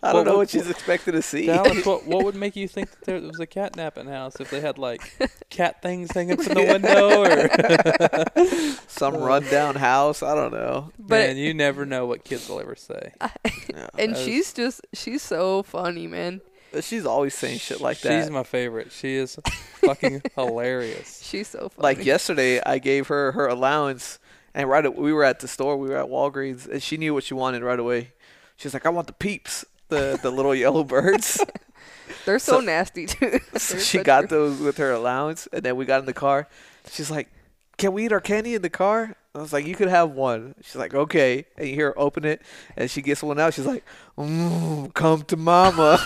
I 0.04 0.12
don't 0.12 0.14
Well, 0.14 0.24
know 0.24 0.32
what- 0.32 0.38
what 0.38 0.50
she's 0.52 0.70
expected 0.70 1.14
to 1.14 1.22
see. 1.22 1.48
Dallas, 1.48 1.86
what 1.86 2.06
what 2.08 2.24
would 2.24 2.36
make 2.36 2.56
you 2.56 2.68
think 2.68 2.90
that 2.92 3.04
there 3.06 3.20
was 3.20 3.40
a 3.40 3.48
cat 3.48 3.76
napping 3.76 4.08
house 4.08 4.40
if 4.40 4.50
they 4.52 4.60
had 4.62 4.78
like 4.78 5.02
cat 5.50 5.82
things 5.82 6.12
hanging 6.12 6.38
from 6.38 6.54
the 6.54 6.64
window 6.64 7.24
or 7.24 8.78
Some 8.88 9.16
uh, 9.16 9.20
rundown 9.26 9.76
house. 9.76 10.22
I 10.24 10.36
don't 10.36 10.52
know. 10.54 10.92
But 11.00 11.28
man, 11.28 11.38
you 11.38 11.54
never 11.54 11.86
know 11.86 12.06
what 12.06 12.24
kids 12.24 12.48
will 12.50 12.60
ever 12.60 12.76
say. 12.76 13.14
Yeah. 13.22 13.88
and 13.98 14.14
that 14.14 14.20
is- 14.20 14.24
she's 14.26 14.54
just, 14.54 14.82
she's 14.94 15.22
so 15.22 15.64
funny, 15.64 16.08
man. 16.08 16.42
Uh, 16.76 16.82
she's 16.82 17.06
always 17.06 17.34
saying 17.36 17.60
shit 17.60 17.80
like 17.82 17.98
She's 17.98 18.04
that. 18.04 18.24
She's 18.24 18.32
my 18.32 18.44
favorite. 18.44 18.92
She 18.92 19.14
is 19.16 19.38
fucking 19.86 20.24
hilarious. 20.36 21.22
She's 21.24 21.48
so 21.48 21.70
funny. 21.70 21.84
like 21.84 22.04
yesterday, 22.06 22.62
I 22.64 22.80
gave 22.80 23.08
her 23.08 23.32
her 23.34 23.48
allowance, 23.48 24.18
and 24.54 24.70
right 24.70 24.96
we 24.96 25.14
were 25.14 25.24
at 25.24 25.40
the 25.40 25.48
store. 25.48 25.78
We 25.78 25.90
were 25.90 25.98
at 25.98 26.08
Walgreens, 26.08 26.68
and 26.68 26.82
she 26.82 26.98
knew 26.98 27.14
what 27.14 27.24
she 27.24 27.34
wanted 27.34 27.64
right 27.64 27.80
away. 27.80 28.14
She's 28.56 28.74
like, 28.74 28.86
"I 28.86 28.90
want 28.90 29.08
the 29.08 29.14
peeps, 29.14 29.66
the 29.90 30.20
the 30.22 30.32
little 30.32 30.56
yellow 30.66 30.84
birds." 30.84 31.44
They're 32.26 32.40
so, 32.40 32.60
so- 32.60 32.60
nasty, 32.62 33.06
too. 33.06 33.40
so 33.58 33.78
she 33.80 34.00
got 34.00 34.30
those 34.30 34.60
with 34.60 34.78
her 34.78 34.92
allowance, 34.92 35.48
and 35.52 35.64
then 35.64 35.76
we 35.76 35.86
got 35.86 36.00
in 36.00 36.06
the 36.06 36.14
car. 36.14 36.48
She's 36.92 37.10
like, 37.10 37.30
"Can 37.78 37.94
we 37.94 38.06
eat 38.06 38.12
our 38.12 38.22
candy 38.22 38.56
in 38.56 38.62
the 38.62 38.70
car?" 38.70 39.16
I 39.36 39.40
was 39.40 39.52
like, 39.52 39.66
"You 39.66 39.76
could 39.76 39.88
have 39.90 40.12
one." 40.12 40.56
She's 40.62 40.76
like, 40.76 40.94
"Okay." 40.94 41.46
And 41.58 41.68
you 41.68 41.76
hear 41.76 41.88
her 41.88 42.00
open 42.00 42.24
it, 42.26 42.42
and 42.78 42.90
she 42.90 43.02
gets 43.02 43.24
one 43.24 43.40
out. 43.40 43.54
She's 43.54 43.66
like, 43.66 43.84
mm, 44.18 44.94
"Come 44.94 45.24
to 45.24 45.38
mama." 45.38 46.00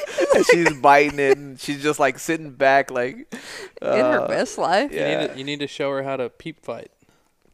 and 0.34 0.46
she's 0.46 0.72
biting 0.74 1.18
it, 1.18 1.36
and 1.38 1.58
she's 1.60 1.82
just 1.82 1.98
like 2.00 2.18
sitting 2.18 2.50
back, 2.50 2.90
like 2.90 3.16
in 3.80 3.88
her 3.88 4.20
uh, 4.20 4.28
best 4.28 4.58
life. 4.58 4.92
You 4.92 5.00
need 5.04 5.28
to, 5.28 5.38
you 5.38 5.44
need 5.44 5.60
to 5.60 5.66
show 5.66 5.90
her 5.90 6.02
how 6.02 6.16
to 6.16 6.28
peep 6.28 6.64
fight. 6.64 6.90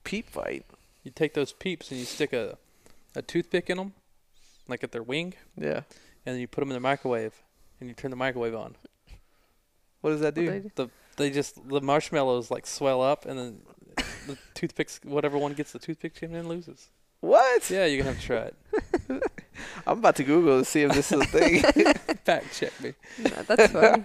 peep 0.05 0.28
fight. 0.30 0.64
You 1.05 1.11
take 1.11 1.34
those 1.34 1.53
peeps 1.53 1.91
and 1.91 1.99
you 2.01 2.07
stick 2.07 2.32
a 2.32 2.57
a 3.14 3.22
toothpick 3.22 3.68
in 3.70 3.78
them, 3.78 3.93
like 4.68 4.84
at 4.84 4.93
their 4.93 5.03
wing, 5.03 5.34
Yeah. 5.57 5.82
and 6.26 6.34
then 6.34 6.39
you 6.41 6.47
put 6.47 6.61
them 6.61 6.70
in 6.70 6.74
the 6.74 6.80
microwave, 6.80 7.34
and 7.80 7.89
you 7.89 7.95
turn 7.95 8.11
the 8.11 8.16
microwave 8.16 8.55
on. 8.55 8.74
What 10.01 10.11
does 10.11 10.20
that 10.20 10.36
What 10.36 10.45
do? 10.45 10.51
they 10.51 10.59
do. 10.61 10.70
The 10.76 10.91
they 11.16 11.30
just 11.30 11.68
the 11.68 11.80
marshmallows 11.80 12.51
like 12.51 12.66
swell 12.66 13.03
up, 13.03 13.24
and 13.26 13.39
then 13.39 13.61
the 14.26 14.36
toothpicks, 14.55 15.01
whatever 15.03 15.36
one 15.39 15.55
gets 15.55 15.72
the 15.72 15.78
toothpick 15.78 16.22
in, 16.22 16.32
then 16.32 16.47
loses. 16.49 16.91
What? 17.20 17.68
Yeah, 17.70 17.86
you 17.86 17.98
can 17.98 18.06
have 18.06 18.20
to 18.20 18.26
try 18.26 18.36
it. 18.42 18.54
I'm 19.86 19.98
about 19.98 20.14
to 20.16 20.24
Google 20.24 20.60
to 20.60 20.64
see 20.64 20.82
if 20.82 20.92
this 20.92 21.10
is 21.10 21.20
a 21.20 21.24
thing. 21.24 21.62
Fact 22.24 22.54
check 22.56 22.80
me. 22.80 22.94
No, 23.18 23.30
that's 23.46 23.72
funny. 23.72 24.04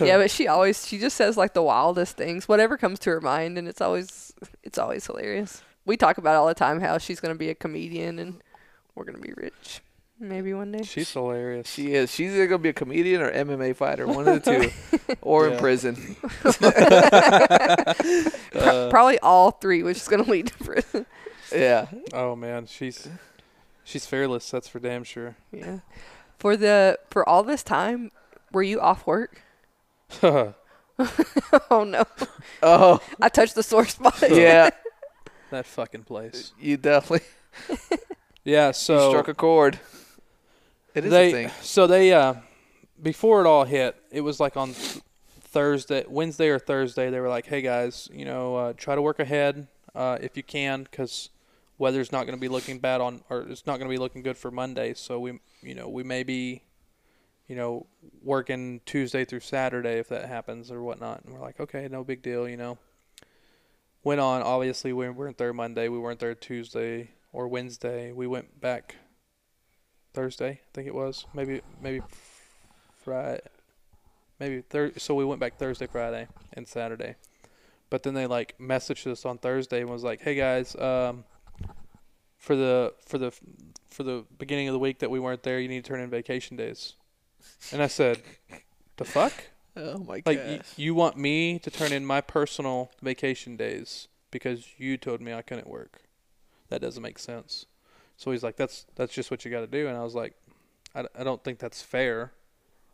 yeah, 0.00 0.18
but 0.18 0.30
she 0.30 0.46
always 0.46 0.86
she 0.86 0.98
just 0.98 1.16
says 1.16 1.36
like 1.38 1.54
the 1.54 1.62
wildest 1.62 2.16
things, 2.18 2.46
whatever 2.48 2.76
comes 2.76 2.98
to 3.00 3.10
her 3.10 3.20
mind, 3.22 3.56
and 3.56 3.66
it's 3.66 3.80
always 3.80 4.34
it's 4.62 4.76
always 4.76 5.06
hilarious. 5.06 5.62
We 5.86 5.96
talk 5.96 6.18
about 6.18 6.34
all 6.36 6.46
the 6.46 6.54
time 6.54 6.80
how 6.80 6.98
she's 6.98 7.18
gonna 7.20 7.34
be 7.34 7.48
a 7.48 7.54
comedian 7.54 8.18
and 8.18 8.42
we're 8.94 9.04
gonna 9.04 9.18
be 9.18 9.32
rich, 9.36 9.80
maybe 10.20 10.52
one 10.52 10.70
day. 10.72 10.82
She's 10.82 11.10
hilarious. 11.12 11.66
she 11.70 11.94
is. 11.94 12.10
She's 12.12 12.32
either 12.34 12.46
gonna 12.46 12.58
be 12.58 12.68
a 12.70 12.74
comedian 12.74 13.22
or 13.22 13.30
MMA 13.32 13.74
fighter, 13.76 14.06
one 14.06 14.28
of 14.28 14.42
the 14.44 14.70
two, 14.98 15.14
or 15.22 15.48
in 15.48 15.58
prison. 15.58 16.16
Pro- 16.42 16.60
Uh, 18.54 18.88
probably 18.90 19.18
all 19.20 19.50
three, 19.50 19.82
which 19.82 19.96
is 19.96 20.08
gonna 20.08 20.22
lead 20.24 20.46
to 20.48 20.54
prison. 20.64 21.06
Yeah. 21.54 21.86
oh 22.12 22.34
man, 22.36 22.66
she's 22.66 23.08
she's 23.84 24.06
fearless. 24.06 24.50
That's 24.50 24.68
for 24.68 24.78
damn 24.80 25.04
sure. 25.04 25.36
yeah. 25.52 25.78
For 26.38 26.56
the 26.56 26.98
for 27.10 27.26
all 27.28 27.42
this 27.42 27.62
time, 27.62 28.10
were 28.52 28.62
you 28.62 28.80
off 28.80 29.06
work? 29.06 29.40
oh 30.22 31.84
no, 31.84 32.04
Oh, 32.62 33.00
I 33.20 33.28
touched 33.28 33.54
the 33.54 33.62
sore 33.62 33.86
spot. 33.86 34.22
yeah. 34.30 34.70
That 35.50 35.66
fucking 35.66 36.04
place. 36.04 36.52
You 36.60 36.76
definitely 36.76 37.26
Yeah. 38.44 38.68
you 38.68 38.72
So 38.74 39.10
struck 39.10 39.28
a 39.28 39.34
chord. 39.34 39.78
It 40.94 41.04
is 41.06 41.10
they 41.10 41.28
a 41.28 41.32
thing. 41.32 41.50
so 41.62 41.86
they 41.86 42.12
uh 42.12 42.34
before 43.02 43.40
it 43.40 43.46
all 43.46 43.64
hit, 43.64 43.96
it 44.10 44.20
was 44.20 44.38
like 44.40 44.56
on 44.56 44.72
th- 44.72 45.00
Thursday, 45.40 46.04
Wednesday 46.08 46.48
or 46.48 46.58
Thursday. 46.58 47.10
They 47.10 47.18
were 47.20 47.28
like, 47.28 47.46
"Hey 47.46 47.60
guys, 47.60 48.08
you 48.12 48.24
know, 48.24 48.56
uh, 48.56 48.72
try 48.76 48.94
to 48.94 49.02
work 49.02 49.18
ahead 49.18 49.66
uh, 49.94 50.18
if 50.20 50.36
you 50.36 50.42
can, 50.44 50.84
because 50.84 51.28
weather's 51.78 52.12
not 52.12 52.24
going 52.24 52.36
to 52.36 52.40
be 52.40 52.48
looking 52.48 52.78
bad 52.78 53.00
on, 53.00 53.22
or 53.30 53.42
it's 53.42 53.66
not 53.66 53.78
going 53.78 53.88
to 53.88 53.94
be 53.94 53.98
looking 53.98 54.22
good 54.22 54.36
for 54.36 54.50
Monday. 54.50 54.94
So 54.94 55.18
we, 55.20 55.40
you 55.62 55.74
know, 55.74 55.88
we 55.88 56.02
may 56.02 56.22
be, 56.22 56.62
you 57.48 57.56
know, 57.56 57.86
working 58.22 58.80
Tuesday 58.86 59.24
through 59.24 59.40
Saturday 59.40 59.98
if 59.98 60.08
that 60.08 60.26
happens 60.26 60.70
or 60.70 60.82
whatnot." 60.82 61.24
And 61.24 61.34
we're 61.34 61.40
like, 61.40 61.60
"Okay, 61.60 61.88
no 61.88 62.04
big 62.04 62.22
deal," 62.22 62.48
you 62.48 62.56
know. 62.56 62.78
Went 64.02 64.20
on. 64.20 64.42
Obviously, 64.42 64.92
we 64.92 65.08
weren't 65.08 65.38
there 65.38 65.52
Monday. 65.52 65.88
We 65.88 65.98
weren't 65.98 66.20
there 66.20 66.34
Tuesday 66.34 67.10
or 67.32 67.48
Wednesday. 67.48 68.12
We 68.12 68.26
went 68.26 68.60
back 68.60 68.96
Thursday, 70.14 70.50
I 70.50 70.68
think 70.72 70.86
it 70.86 70.94
was. 70.94 71.26
Maybe 71.34 71.60
maybe 71.82 72.00
Friday. 73.02 73.40
Maybe 74.40 74.62
thir- 74.62 74.92
so 74.96 75.14
we 75.14 75.24
went 75.24 75.40
back 75.40 75.58
Thursday, 75.58 75.86
Friday, 75.86 76.28
and 76.52 76.66
Saturday. 76.66 77.16
But 77.90 78.04
then 78.04 78.14
they 78.14 78.26
like 78.26 78.56
messaged 78.58 79.10
us 79.10 79.26
on 79.26 79.38
Thursday 79.38 79.80
and 79.80 79.90
was 79.90 80.04
like, 80.04 80.22
"Hey 80.22 80.36
guys, 80.36 80.74
um 80.76 81.24
for 82.44 82.54
the 82.56 82.92
for 83.06 83.16
the 83.16 83.32
for 83.90 84.02
the 84.02 84.24
beginning 84.38 84.68
of 84.68 84.72
the 84.74 84.78
week 84.78 84.98
that 84.98 85.10
we 85.10 85.18
weren't 85.18 85.42
there, 85.44 85.58
you 85.58 85.68
need 85.68 85.82
to 85.84 85.88
turn 85.88 86.00
in 86.00 86.10
vacation 86.10 86.56
days." 86.58 86.94
And 87.72 87.82
I 87.82 87.86
said, 87.88 88.20
"The 88.96 89.04
fuck? 89.04 89.32
Oh 89.76 89.98
my 89.98 90.20
god! 90.20 90.26
Like 90.26 90.38
y- 90.38 90.60
you 90.76 90.94
want 90.94 91.16
me 91.16 91.58
to 91.58 91.68
turn 91.68 91.92
in 91.92 92.06
my 92.06 92.20
personal 92.20 92.92
vacation 93.02 93.56
days 93.56 94.06
because 94.30 94.68
you 94.78 94.96
told 94.96 95.20
me 95.20 95.32
I 95.34 95.42
couldn't 95.42 95.66
work? 95.66 96.02
That 96.68 96.80
doesn't 96.80 97.02
make 97.02 97.18
sense." 97.18 97.66
So 98.16 98.30
he's 98.30 98.44
like, 98.44 98.54
"That's 98.56 98.86
that's 98.94 99.12
just 99.12 99.32
what 99.32 99.44
you 99.44 99.50
got 99.50 99.62
to 99.62 99.66
do." 99.66 99.88
And 99.88 99.96
I 99.96 100.04
was 100.04 100.14
like, 100.14 100.34
I, 100.94 101.06
I 101.18 101.24
don't 101.24 101.42
think 101.42 101.58
that's 101.58 101.82
fair. 101.82 102.30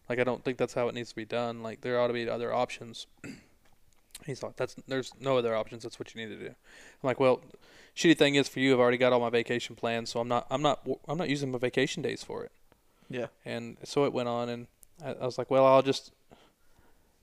Like 0.08 0.18
I 0.20 0.24
don't 0.24 0.42
think 0.42 0.56
that's 0.56 0.72
how 0.72 0.88
it 0.88 0.94
needs 0.94 1.10
to 1.10 1.16
be 1.16 1.26
done. 1.26 1.62
Like 1.62 1.82
there 1.82 2.00
ought 2.00 2.06
to 2.06 2.14
be 2.14 2.26
other 2.30 2.50
options. 2.54 3.06
He's 4.24 4.42
like, 4.42 4.56
that's 4.56 4.74
there's 4.88 5.12
no 5.20 5.36
other 5.36 5.54
options. 5.54 5.82
That's 5.82 5.98
what 5.98 6.14
you 6.14 6.20
need 6.26 6.34
to 6.34 6.40
do. 6.42 6.48
I'm 6.48 6.54
like, 7.10 7.20
well, 7.20 7.42
shitty 7.96 8.16
thing 8.16 8.34
is 8.34 8.48
for 8.48 8.60
you, 8.60 8.74
I've 8.74 8.80
already 8.80 8.98
got 8.98 9.12
all 9.12 9.20
my 9.20 9.30
vacation 9.30 9.76
plans, 9.76 10.10
so 10.10 10.20
I'm 10.20 10.28
not 10.28 10.46
I'm 10.50 10.62
not 10.62 10.86
I'm 11.08 11.18
not 11.18 11.28
using 11.28 11.50
my 11.50 11.58
vacation 11.58 12.02
days 12.02 12.22
for 12.22 12.44
it. 12.44 12.52
Yeah. 13.08 13.26
And 13.44 13.76
so 13.84 14.04
it 14.04 14.12
went 14.12 14.28
on, 14.28 14.48
and 14.48 14.66
I, 15.04 15.12
I 15.12 15.26
was 15.26 15.36
like, 15.36 15.50
well, 15.50 15.66
I'll 15.66 15.82
just. 15.82 16.12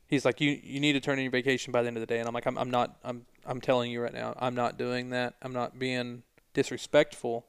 He's 0.07 0.23
like, 0.23 0.39
you 0.39 0.59
you 0.63 0.79
need 0.79 0.93
to 0.93 0.99
turn 0.99 1.17
in 1.17 1.23
your 1.23 1.31
vacation 1.31 1.71
by 1.71 1.81
the 1.81 1.87
end 1.87 1.97
of 1.97 2.01
the 2.01 2.07
day, 2.07 2.19
and 2.19 2.27
I'm 2.27 2.33
like, 2.33 2.45
I'm 2.45 2.57
I'm 2.57 2.71
not 2.71 2.97
I'm 3.03 3.25
I'm 3.45 3.59
telling 3.59 3.91
you 3.91 4.01
right 4.01 4.13
now, 4.13 4.35
I'm 4.39 4.55
not 4.55 4.77
doing 4.77 5.09
that. 5.09 5.35
I'm 5.41 5.53
not 5.53 5.79
being 5.79 6.23
disrespectful, 6.53 7.45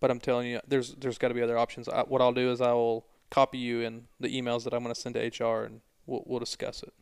but 0.00 0.10
I'm 0.10 0.20
telling 0.20 0.48
you, 0.48 0.60
there's 0.66 0.94
there's 0.94 1.18
got 1.18 1.28
to 1.28 1.34
be 1.34 1.42
other 1.42 1.58
options. 1.58 1.88
I, 1.88 2.02
what 2.02 2.20
I'll 2.20 2.32
do 2.32 2.50
is 2.50 2.60
I 2.60 2.72
will 2.72 3.04
copy 3.30 3.58
you 3.58 3.80
in 3.80 4.08
the 4.20 4.28
emails 4.28 4.64
that 4.64 4.74
I'm 4.74 4.82
going 4.82 4.94
to 4.94 5.00
send 5.00 5.14
to 5.14 5.44
HR, 5.44 5.64
and 5.64 5.80
we'll 6.06 6.22
we'll 6.26 6.40
discuss 6.40 6.82
it. 6.82 6.92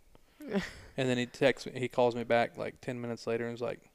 and 0.96 1.08
then 1.08 1.18
he 1.18 1.26
texts 1.26 1.66
me, 1.66 1.78
he 1.78 1.88
calls 1.88 2.14
me 2.14 2.24
back 2.24 2.56
like 2.56 2.80
ten 2.80 3.00
minutes 3.00 3.26
later, 3.26 3.44
and 3.44 3.52
he's 3.52 3.62
like, 3.62 3.89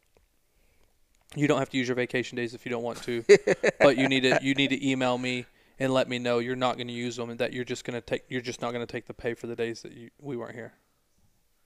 you 1.35 1.47
don't 1.47 1.59
have 1.59 1.69
to 1.69 1.77
use 1.77 1.87
your 1.87 1.95
vacation 1.95 2.35
days 2.35 2.53
if 2.53 2.65
you 2.65 2.69
don't 2.69 2.83
want 2.83 3.01
to, 3.03 3.23
but 3.79 3.97
you 3.97 4.07
need 4.07 4.21
to 4.21 4.39
you 4.41 4.53
need 4.53 4.69
to 4.69 4.87
email 4.89 5.17
me 5.17 5.45
and 5.79 5.93
let 5.93 6.07
me 6.07 6.19
know 6.19 6.39
you're 6.39 6.55
not 6.55 6.77
going 6.77 6.87
to 6.87 6.93
use 6.93 7.15
them 7.17 7.29
and 7.29 7.39
that 7.39 7.51
you're 7.51 7.65
just 7.65 7.83
going 7.83 7.95
to 7.95 8.01
take 8.01 8.23
you're 8.29 8.41
just 8.41 8.61
not 8.61 8.71
going 8.71 8.85
to 8.85 8.91
take 8.91 9.07
the 9.07 9.13
pay 9.13 9.33
for 9.33 9.47
the 9.47 9.55
days 9.55 9.81
that 9.81 9.93
you 9.93 10.09
we 10.21 10.37
weren't 10.37 10.55
here. 10.55 10.73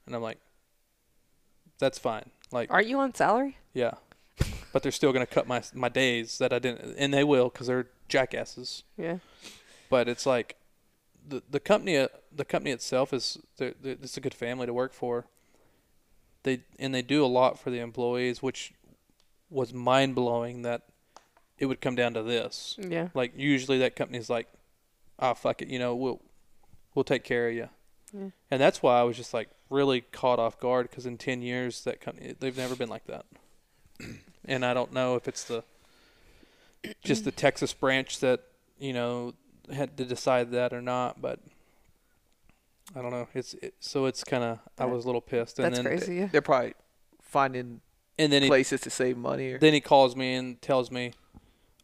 And 0.06 0.14
I'm 0.16 0.22
like, 0.22 0.38
that's 1.78 1.98
fine. 1.98 2.30
Like, 2.50 2.70
Aren't 2.72 2.88
you 2.88 2.98
on 2.98 3.14
salary? 3.14 3.58
yeah, 3.74 3.92
but 4.72 4.82
they're 4.82 4.92
still 4.92 5.12
going 5.12 5.24
to 5.24 5.32
cut 5.32 5.46
my 5.46 5.62
my 5.74 5.88
days 5.88 6.38
that 6.38 6.52
I 6.52 6.58
didn't, 6.58 6.96
and 6.98 7.12
they 7.14 7.24
will 7.24 7.48
because 7.48 7.66
they're 7.68 7.86
jackasses. 8.08 8.82
Yeah. 8.96 9.18
But 9.88 10.08
it's 10.08 10.26
like 10.26 10.56
the 11.28 11.42
the 11.48 11.60
company 11.60 11.96
uh, 11.96 12.08
the 12.34 12.44
company 12.44 12.70
itself 12.72 13.12
is 13.12 13.38
they're, 13.56 13.74
they're, 13.80 13.96
it's 14.02 14.16
a 14.16 14.20
good 14.20 14.34
family 14.34 14.66
to 14.66 14.74
work 14.74 14.92
for. 14.92 15.26
They 16.42 16.62
and 16.78 16.94
they 16.94 17.02
do 17.02 17.24
a 17.24 17.26
lot 17.26 17.58
for 17.58 17.70
the 17.70 17.78
employees, 17.78 18.42
which 18.42 18.72
was 19.50 19.74
mind 19.74 20.14
blowing 20.14 20.62
that 20.62 20.82
it 21.58 21.66
would 21.66 21.80
come 21.80 21.94
down 21.94 22.14
to 22.14 22.22
this. 22.22 22.76
Yeah. 22.80 23.08
Like 23.14 23.32
usually 23.36 23.78
that 23.78 23.96
company's 23.96 24.30
like, 24.30 24.48
ah, 25.18 25.34
fuck 25.34 25.62
it, 25.62 25.68
you 25.68 25.78
know, 25.78 25.94
we'll 25.94 26.20
we'll 26.94 27.04
take 27.04 27.24
care 27.24 27.48
of 27.48 27.54
you. 27.54 27.68
Yeah. 28.12 28.30
And 28.50 28.60
that's 28.60 28.82
why 28.82 28.98
I 28.98 29.02
was 29.02 29.16
just 29.16 29.34
like 29.34 29.50
really 29.68 30.00
caught 30.00 30.38
off 30.38 30.58
guard 30.58 30.88
because 30.90 31.06
in 31.06 31.18
ten 31.18 31.42
years 31.42 31.84
that 31.84 32.00
company 32.00 32.34
they've 32.38 32.56
never 32.56 32.74
been 32.74 32.88
like 32.88 33.06
that. 33.06 33.26
and 34.44 34.64
I 34.64 34.74
don't 34.74 34.92
know 34.92 35.16
if 35.16 35.28
it's 35.28 35.44
the 35.44 35.64
just 37.04 37.24
the 37.24 37.32
Texas 37.32 37.72
branch 37.74 38.20
that 38.20 38.40
you 38.78 38.92
know 38.92 39.34
had 39.72 39.96
to 39.98 40.04
decide 40.04 40.50
that 40.52 40.72
or 40.72 40.80
not, 40.80 41.20
but 41.20 41.40
I 42.96 43.02
don't 43.02 43.10
know. 43.10 43.28
It's 43.34 43.54
it, 43.54 43.74
so 43.80 44.06
it's 44.06 44.24
kind 44.24 44.42
of 44.42 44.58
I 44.78 44.86
was 44.86 45.04
a 45.04 45.08
little 45.08 45.20
pissed, 45.20 45.58
and 45.58 45.66
That's 45.66 45.78
then 45.78 45.84
crazy. 45.84 46.16
Yeah. 46.16 46.28
They're 46.32 46.40
probably 46.40 46.74
finding 47.20 47.80
and 48.20 48.32
then 48.32 48.42
he 48.42 48.48
places 48.48 48.80
to 48.82 48.90
save 48.90 49.16
money. 49.16 49.52
Or, 49.52 49.58
then 49.58 49.72
he 49.72 49.80
calls 49.80 50.14
me 50.14 50.34
and 50.34 50.60
tells 50.60 50.90
me, 50.90 51.12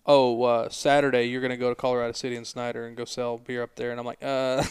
"Oh, 0.05 0.43
uh, 0.43 0.69
Saturday 0.69 1.25
you're 1.25 1.41
gonna 1.41 1.57
go 1.57 1.69
to 1.71 1.75
Colorado 1.75 2.13
City 2.13 2.37
and 2.37 2.47
Snyder 2.47 2.87
and 2.87 2.97
go 2.97 3.05
sell 3.05 3.39
beer 3.39 3.63
up 3.63 3.75
there." 3.77 3.91
And 3.91 3.99
I'm 3.99 4.07
like, 4.07 4.23
"Uh, 4.23 4.63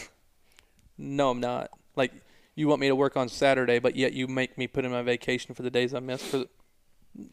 no, 0.98 1.30
I'm 1.30 1.40
not. 1.40 1.70
Like, 1.96 2.12
you 2.54 2.68
want 2.68 2.80
me 2.80 2.88
to 2.88 2.96
work 2.96 3.16
on 3.16 3.28
Saturday, 3.28 3.78
but 3.78 3.96
yet 3.96 4.12
you 4.12 4.26
make 4.26 4.56
me 4.56 4.66
put 4.66 4.84
in 4.84 4.90
my 4.92 5.02
vacation 5.02 5.54
for 5.54 5.62
the 5.62 5.70
days 5.70 5.92
I 5.92 6.00
missed 6.00 6.26
for." 6.26 6.38
The, 6.38 6.48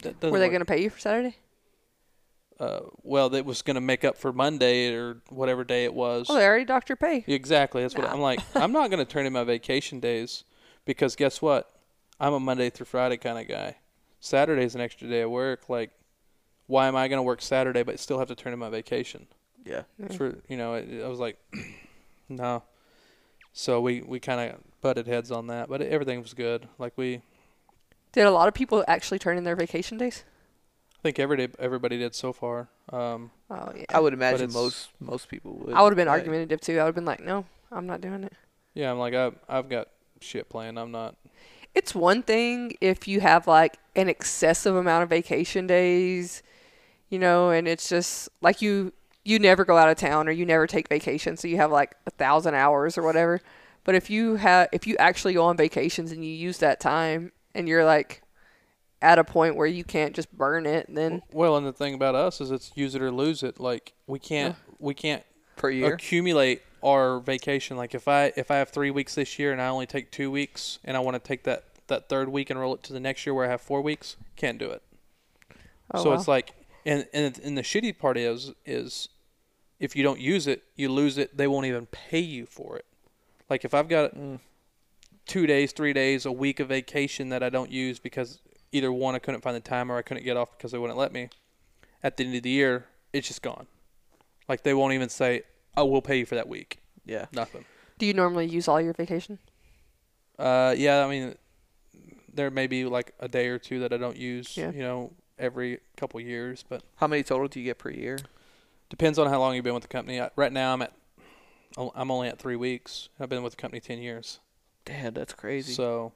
that 0.04 0.20
doesn't 0.20 0.32
Were 0.32 0.40
they 0.40 0.46
work. 0.46 0.52
going 0.52 0.62
to 0.62 0.66
pay 0.66 0.82
you 0.82 0.90
for 0.90 1.00
Saturday? 1.00 1.38
Uh, 2.60 2.82
well, 3.02 3.34
it 3.36 3.46
was 3.46 3.62
gonna 3.62 3.82
make 3.82 4.04
up 4.06 4.18
for 4.18 4.32
Monday 4.32 4.94
or 4.94 5.22
whatever 5.30 5.64
day 5.64 5.84
it 5.84 5.94
was. 5.94 6.28
Oh, 6.30 6.36
they 6.36 6.46
already 6.46 6.66
docked 6.66 6.88
your 6.88 6.96
pay. 6.96 7.24
Exactly. 7.28 7.82
That's 7.82 7.96
what 7.96 8.08
I'm 8.08 8.22
like. 8.22 8.40
I'm 8.56 8.72
not 8.72 8.90
going 8.90 9.04
to 9.04 9.12
turn 9.12 9.26
in 9.26 9.34
my 9.34 9.44
vacation 9.44 10.00
days 10.00 10.44
because 10.86 11.16
guess 11.16 11.42
what? 11.42 11.70
I'm 12.20 12.34
a 12.34 12.40
Monday 12.40 12.70
through 12.70 12.86
Friday 12.86 13.18
kind 13.18 13.40
of 13.40 13.48
guy. 13.48 13.78
Saturday's 14.24 14.68
is 14.68 14.76
an 14.76 14.82
extra 14.82 15.08
day 15.10 15.20
of 15.22 15.30
work. 15.32 15.68
Like, 15.68 15.92
why 16.68 16.88
am 16.88 16.96
I 16.96 17.10
going 17.10 17.18
to 17.18 17.24
work 17.24 17.42
Saturday 17.42 17.84
but 17.84 18.00
still 18.00 18.20
have 18.20 18.30
to 18.30 18.36
turn 18.36 18.54
in 18.54 18.60
my 18.60 18.70
vacation? 18.70 19.28
yeah. 19.66 19.84
For 20.16 20.38
you 20.48 20.56
know, 20.56 20.76
it, 20.76 21.04
I 21.04 21.08
was 21.10 21.20
like, 21.20 21.38
no. 22.30 22.64
So 23.52 23.82
we 23.82 24.02
we 24.02 24.22
kind 24.22 24.50
of 24.50 24.60
butted 24.80 25.08
heads 25.08 25.30
on 25.30 25.48
that, 25.48 25.68
but 25.68 25.82
everything 25.82 26.22
was 26.22 26.34
good. 26.34 26.70
Like 26.80 26.94
we, 26.96 27.22
Did 28.14 28.26
a 28.26 28.32
lot 28.32 28.48
of 28.48 28.54
people 28.54 28.86
actually 28.88 29.20
turn 29.20 29.38
in 29.38 29.44
their 29.44 29.58
vacation 29.58 29.98
days? 29.98 30.24
I 30.98 31.02
think 31.04 31.20
every 31.20 31.36
day 31.36 31.50
everybody 31.60 31.98
did 31.98 32.16
so 32.16 32.32
far. 32.32 32.70
Um, 32.94 33.32
Oh 33.50 33.74
yeah. 33.76 33.84
I 33.94 34.00
would 34.00 34.14
imagine 34.14 34.54
most 34.54 34.88
most 35.02 35.28
people 35.28 35.54
would. 35.66 35.74
I 35.74 35.82
would 35.82 35.92
have 35.92 35.98
been 35.98 36.08
Right. 36.08 36.20
argumentative 36.20 36.62
too. 36.62 36.80
I 36.80 36.84
would 36.84 36.88
have 36.88 36.96
been 36.96 37.04
like, 37.06 37.20
no, 37.20 37.46
I'm 37.74 37.86
not 37.88 38.00
doing 38.00 38.24
it. 38.24 38.32
yeah, 38.74 38.90
I'm 38.90 39.00
like 39.00 39.14
I 39.14 39.32
I've 39.50 39.68
got 39.68 39.90
shit 40.22 40.48
planned. 40.48 40.80
I'm 40.80 40.92
not. 40.92 41.16
It's 41.76 41.96
one 41.96 42.22
thing 42.22 42.78
if 42.82 43.08
you 43.08 43.22
have 43.22 43.48
like 43.48 43.78
an 43.96 44.10
excessive 44.10 44.76
amount 44.76 45.04
of 45.04 45.10
vacation 45.10 45.68
days, 45.68 46.44
you 47.10 47.20
know, 47.20 47.50
and 47.50 47.68
it's 47.68 47.90
just 47.90 48.30
like 48.42 48.62
you 48.62 48.94
you 49.26 49.40
never 49.40 49.64
go 49.64 49.78
out 49.78 49.90
of 49.90 49.98
town 49.98 50.28
or 50.28 50.32
you 50.32 50.46
never 50.46 50.68
take 50.68 50.88
vacation, 50.90 51.38
so 51.38 51.48
you 51.48 51.58
have 51.58 51.72
like 51.72 51.96
a 52.06 52.12
thousand 52.12 52.56
hours 52.56 52.98
or 52.98 53.04
whatever. 53.04 53.42
But 53.84 53.96
if 53.96 54.10
you 54.10 54.36
have 54.36 54.70
if 54.72 54.88
you 54.88 54.96
actually 54.98 55.34
go 55.34 55.46
on 55.46 55.58
vacations 55.58 56.12
and 56.12 56.24
you 56.24 56.32
use 56.32 56.60
that 56.60 56.80
time 56.80 57.32
and 57.56 57.68
you're 57.68 57.86
like 57.86 58.22
at 59.02 59.20
a 59.20 59.24
point 59.24 59.56
where 59.56 59.68
you 59.68 59.84
can't 59.84 60.16
just 60.16 60.32
burn 60.32 60.66
it, 60.66 60.88
then 60.90 61.22
Well, 61.32 61.58
and 61.58 61.66
the 61.66 61.74
thing 61.74 61.94
about 61.94 62.16
us 62.16 62.40
is 62.40 62.52
it's 62.52 62.72
use 62.76 62.96
it 62.96 63.02
or 63.02 63.12
lose 63.12 63.44
it. 63.44 63.60
Like 63.60 63.94
we 64.08 64.20
can't 64.20 64.56
we 64.80 64.94
can't 64.94 65.24
per 65.56 65.70
year. 65.70 65.94
accumulate 65.94 66.62
our 66.84 67.20
vacation. 67.20 67.78
Like 67.78 67.96
if 67.96 68.08
I 68.08 68.34
if 68.36 68.52
I 68.52 68.58
have 68.58 68.70
three 68.70 68.92
weeks 68.92 69.16
this 69.16 69.40
year 69.40 69.52
and 69.52 69.62
I 69.62 69.68
only 69.68 69.86
take 69.86 70.12
two 70.12 70.30
weeks 70.30 70.80
and 70.84 70.96
I 70.98 71.00
want 71.00 71.16
to 71.16 71.20
take 71.20 71.44
that 71.44 71.66
that 71.88 72.10
third 72.10 72.30
week 72.30 72.50
and 72.50 72.60
roll 72.60 72.74
it 72.76 72.84
to 72.84 72.94
the 72.94 73.00
next 73.00 73.26
year 73.26 73.34
where 73.34 73.46
I 73.46 73.50
have 73.50 73.62
four 73.62 73.82
weeks, 73.82 74.16
can't 74.36 74.58
do 74.58 74.70
it. 74.70 74.82
oh 75.94 76.04
so 76.04 76.14
it's 76.14 76.28
like 76.28 76.54
and 76.86 77.08
and 77.14 77.40
and 77.40 77.58
the 77.58 77.62
shitty 77.62 77.98
part 77.98 78.18
is 78.18 78.52
is 78.66 79.10
if 79.80 79.96
you 79.96 80.04
don't 80.04 80.20
use 80.20 80.48
it, 80.48 80.64
you 80.76 80.90
lose 80.90 81.18
it. 81.18 81.36
They 81.36 81.48
won't 81.48 81.66
even 81.66 81.88
pay 81.88 82.20
you 82.20 82.46
for 82.46 82.78
it. 82.78 82.86
Like 83.50 83.66
if 83.66 83.74
I've 83.74 83.90
got 83.90 84.16
Mm. 84.16 84.40
two 85.26 85.46
days, 85.48 85.72
three 85.72 85.94
days, 85.94 86.26
a 86.26 86.32
week 86.32 86.60
of 86.60 86.70
vacation 86.70 87.30
that 87.30 87.44
I 87.44 87.50
don't 87.50 87.72
use 87.72 88.00
because 88.00 88.40
either 88.72 88.92
one 88.92 89.14
I 89.16 89.20
couldn't 89.20 89.42
find 89.42 89.56
the 89.56 89.60
time 89.62 89.92
or 89.92 89.98
I 89.98 90.02
couldn't 90.02 90.24
get 90.24 90.38
off 90.38 90.58
because 90.58 90.72
they 90.72 90.78
wouldn't 90.78 90.98
let 90.98 91.12
me. 91.14 91.30
At 92.02 92.18
the 92.18 92.26
end 92.26 92.36
of 92.36 92.44
the 92.44 92.50
year, 92.50 92.86
it's 93.14 93.28
just 93.28 93.42
gone. 93.42 93.68
Like 94.50 94.64
they 94.64 94.74
won't 94.74 94.94
even 94.94 95.10
say, 95.10 95.44
"Oh, 95.76 95.86
we'll 95.86 96.02
pay 96.02 96.18
you 96.20 96.26
for 96.26 96.36
that 96.36 96.48
week." 96.48 96.80
Yeah. 97.06 97.26
Nothing. 97.32 97.66
do 97.98 98.06
you 98.06 98.14
normally 98.14 98.46
use 98.48 98.68
all 98.68 98.80
your 98.82 98.94
vacation? 98.94 99.40
Uh, 100.40 100.74
yeah, 100.78 101.06
I 101.06 101.10
mean, 101.10 101.36
there 102.34 102.50
may 102.50 102.68
be 102.68 102.86
like 102.86 103.14
a 103.20 103.28
day 103.28 103.48
or 103.48 103.60
two 103.60 103.80
that 103.82 103.94
I 103.94 103.98
don't 103.98 104.18
use. 104.18 104.58
Yeah. 104.58 104.72
You 104.72 104.82
know, 104.82 105.12
every 105.38 105.80
couple 105.98 106.20
years, 106.20 106.64
but 106.68 106.84
How 106.96 107.08
many 107.08 107.24
total 107.24 107.48
do 107.48 107.60
you 107.60 107.66
get 107.66 107.78
per 107.78 107.90
year? 107.90 108.20
depends 108.90 109.18
on 109.18 109.28
how 109.28 109.40
long 109.40 109.56
you've 109.56 109.64
been 109.64 109.74
with 109.74 109.84
the 109.84 109.90
company. 109.90 110.22
I, 110.22 110.30
right 110.36 110.52
now, 110.52 110.72
I'm 110.74 110.82
at, 110.84 110.94
I'm 111.96 112.12
only 112.12 112.28
at 112.28 112.38
three 112.38 112.56
weeks. 112.56 113.10
I've 113.20 113.30
been 113.30 113.42
with 113.44 113.56
the 113.56 113.62
company 113.62 113.80
ten 113.80 114.00
years. 114.00 114.40
Damn, 114.86 115.14
that's 115.14 115.34
crazy. 115.34 115.74
So, 115.74 116.14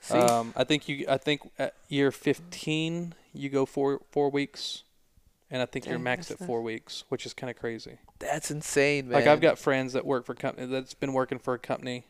See, 0.00 0.14
um, 0.16 0.52
I 0.56 0.62
think 0.64 0.88
you, 0.88 1.06
I 1.08 1.16
think 1.16 1.40
at 1.58 1.74
year 1.88 2.12
fifteen 2.12 3.14
you 3.32 3.48
go 3.48 3.66
four 3.66 4.00
four 4.10 4.30
weeks, 4.30 4.84
and 5.50 5.62
I 5.62 5.66
think 5.66 5.86
you're 5.86 5.98
Dang, 5.98 6.04
maxed 6.18 6.30
at 6.30 6.38
four 6.38 6.62
weeks, 6.62 7.04
which 7.08 7.24
is 7.26 7.32
kind 7.34 7.50
of 7.50 7.56
crazy. 7.56 7.98
that's 8.18 8.50
insane, 8.50 9.08
man. 9.08 9.14
Like 9.20 9.26
I've 9.26 9.40
got 9.40 9.58
friends 9.58 9.92
that 9.94 10.04
work 10.04 10.26
for 10.26 10.34
company 10.34 10.66
that's 10.66 10.94
been 10.94 11.12
working 11.12 11.38
for 11.38 11.54
a 11.54 11.58
company. 11.58 12.04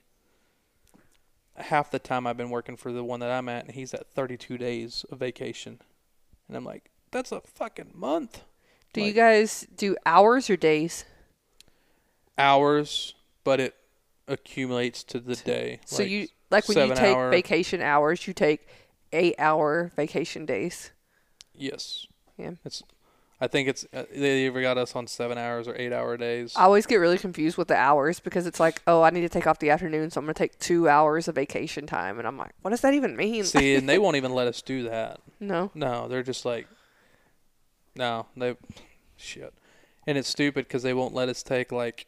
Half 1.57 1.91
the 1.91 1.99
time 1.99 2.27
I've 2.27 2.37
been 2.37 2.51
working 2.51 2.77
for 2.77 2.93
the 2.93 3.03
one 3.03 3.19
that 3.21 3.31
I'm 3.33 3.49
at, 3.49 3.65
and 3.67 3.75
he's 3.75 3.93
at 3.93 4.07
32 4.15 4.59
days 4.59 5.05
of 5.11 5.19
vacation, 5.19 5.81
and 6.47 6.57
I'm 6.57 6.65
like, 6.65 6.91
that's 7.11 7.33
a 7.33 7.41
fucking 7.41 7.93
month. 7.95 8.43
Do 8.93 9.03
you 9.03 9.13
guys 9.13 9.67
do 9.77 9.97
hours 10.07 10.49
or 10.49 10.57
days? 10.57 11.05
Hours, 12.37 13.15
but 13.43 13.59
it 13.61 13.75
accumulates 14.29 15.03
to 15.05 15.19
the 15.21 15.35
day. 15.35 15.81
So 15.85 16.03
Like, 16.03 16.11
you 16.11 16.29
like 16.51 16.69
when 16.69 16.89
you 16.89 16.95
take 16.95 17.17
hour- 17.17 17.31
vacation 17.31 17.83
hours, 17.83 18.27
you 18.29 18.33
take 18.35 18.67
eight 19.13 19.35
hour 19.39 19.91
vacation 19.97 20.47
days. 20.47 20.93
yes, 21.55 22.07
Yeah. 22.37 22.53
it's. 22.65 22.83
I 23.41 23.47
think 23.47 23.69
it's 23.69 23.87
uh, 23.95 24.05
they 24.13 24.47
either 24.47 24.61
got 24.61 24.79
us 24.79 24.97
on 24.97 25.07
seven 25.07 25.39
hours 25.39 25.69
or 25.69 25.77
eight 25.77 25.93
hour 25.93 26.17
days. 26.17 26.55
I 26.57 26.65
always 26.65 26.87
get 26.87 26.97
really 26.97 27.19
confused 27.19 27.57
with 27.57 27.69
the 27.69 27.77
hours 27.77 28.19
because 28.19 28.47
it's 28.47 28.59
like, 28.59 28.83
oh, 28.87 29.03
I 29.03 29.11
need 29.11 29.21
to 29.21 29.29
take 29.29 29.47
off 29.47 29.61
the 29.61 29.71
afternoon, 29.71 30.11
so 30.11 30.19
I'm 30.19 30.25
gonna 30.25 30.35
take 30.35 30.59
two 30.59 30.89
hours 30.89 31.29
of 31.29 31.37
vacation 31.37 31.87
time, 31.87 32.19
and 32.19 32.27
I'm 32.27 32.37
like, 32.37 32.53
what 32.63 32.71
does 32.71 32.81
that 32.81 32.95
even 32.95 33.17
mean? 33.17 33.45
See, 33.45 33.77
and 33.77 33.89
they 33.89 33.99
won't 34.01 34.17
even 34.17 34.35
let 34.35 34.49
us 34.49 34.61
do 34.61 34.85
that. 34.85 35.21
no. 35.39 35.71
No, 35.75 36.09
they're 36.09 36.25
just 36.25 36.45
like, 36.45 36.67
no, 37.95 38.27
they, 38.37 38.57
shit, 39.17 39.55
and 40.07 40.19
it's 40.19 40.29
stupid 40.29 40.67
because 40.67 40.83
they 40.83 40.95
won't 40.95 41.15
let 41.15 41.29
us 41.29 41.45
take 41.45 41.71
like 41.71 42.07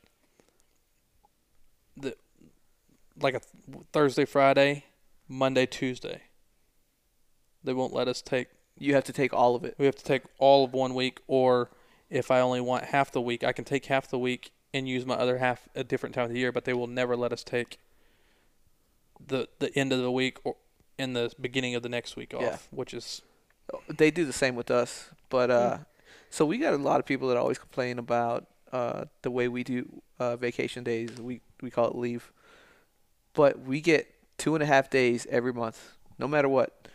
the, 1.96 2.16
like 3.20 3.34
a 3.34 3.40
Thursday, 3.92 4.24
Friday, 4.24 4.84
Monday, 5.28 5.66
Tuesday. 5.66 6.22
They 7.62 7.72
won't 7.72 7.92
let 7.92 8.08
us 8.08 8.20
take. 8.20 8.48
You 8.78 8.94
have 8.94 9.04
to 9.04 9.12
take 9.12 9.32
all 9.32 9.54
of 9.54 9.64
it. 9.64 9.74
We 9.78 9.86
have 9.86 9.96
to 9.96 10.04
take 10.04 10.22
all 10.38 10.64
of 10.64 10.72
one 10.72 10.94
week, 10.94 11.20
or 11.26 11.70
if 12.08 12.30
I 12.30 12.40
only 12.40 12.60
want 12.60 12.84
half 12.86 13.12
the 13.12 13.20
week, 13.20 13.44
I 13.44 13.52
can 13.52 13.64
take 13.64 13.86
half 13.86 14.08
the 14.08 14.18
week 14.18 14.52
and 14.72 14.88
use 14.88 15.04
my 15.04 15.14
other 15.14 15.38
half 15.38 15.68
a 15.74 15.84
different 15.84 16.14
time 16.14 16.24
of 16.24 16.30
the 16.32 16.38
year. 16.38 16.52
But 16.52 16.64
they 16.64 16.72
will 16.72 16.86
never 16.86 17.16
let 17.16 17.32
us 17.32 17.44
take 17.44 17.78
the 19.24 19.48
the 19.58 19.76
end 19.78 19.92
of 19.92 20.00
the 20.00 20.10
week 20.10 20.38
or 20.44 20.56
in 20.98 21.12
the 21.14 21.32
beginning 21.40 21.74
of 21.74 21.82
the 21.82 21.88
next 21.88 22.16
week 22.16 22.34
off, 22.34 22.42
Yeah. 22.42 22.56
which 22.70 22.92
is 22.94 23.22
They 23.88 24.10
do 24.10 24.24
the 24.24 24.32
same 24.32 24.54
with 24.56 24.70
us, 24.70 25.10
but 25.28 25.50
uh, 25.50 25.78
so 26.28 26.44
we 26.44 26.58
got 26.58 26.74
a 26.74 26.76
lot 26.76 26.98
of 27.00 27.06
people 27.06 27.28
that 27.28 27.36
always 27.36 27.58
complain 27.58 27.98
about 27.98 28.46
uh 28.72 29.04
the 29.22 29.30
way 29.30 29.48
we 29.48 29.64
do 29.64 30.00
uh 30.18 30.36
vacation 30.36 30.84
days. 30.84 31.10
We 31.20 31.40
we 31.62 31.70
call 31.70 31.88
it 31.88 31.96
leave, 31.96 32.32
but 33.34 33.60
we 33.60 33.80
get 33.80 34.12
two 34.38 34.54
and 34.54 34.62
a 34.62 34.66
half 34.66 34.90
days 34.90 35.26
every 35.30 35.52
month, 35.52 35.96
no 36.18 36.26
matter 36.28 36.48
what, 36.48 36.88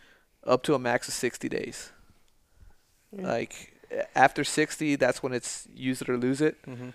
up 0.46 0.62
to 0.64 0.74
a 0.74 0.78
max 0.78 1.08
of 1.08 1.14
sixty 1.14 1.48
days. 1.48 1.92
Yeah. 3.12 3.26
Like 3.26 3.74
after 4.14 4.44
sixty, 4.44 4.96
that's 4.96 5.22
when 5.22 5.32
it's 5.32 5.66
use 5.74 6.02
it 6.02 6.08
or 6.08 6.16
lose 6.16 6.40
it. 6.40 6.60
mhm. 6.66 6.92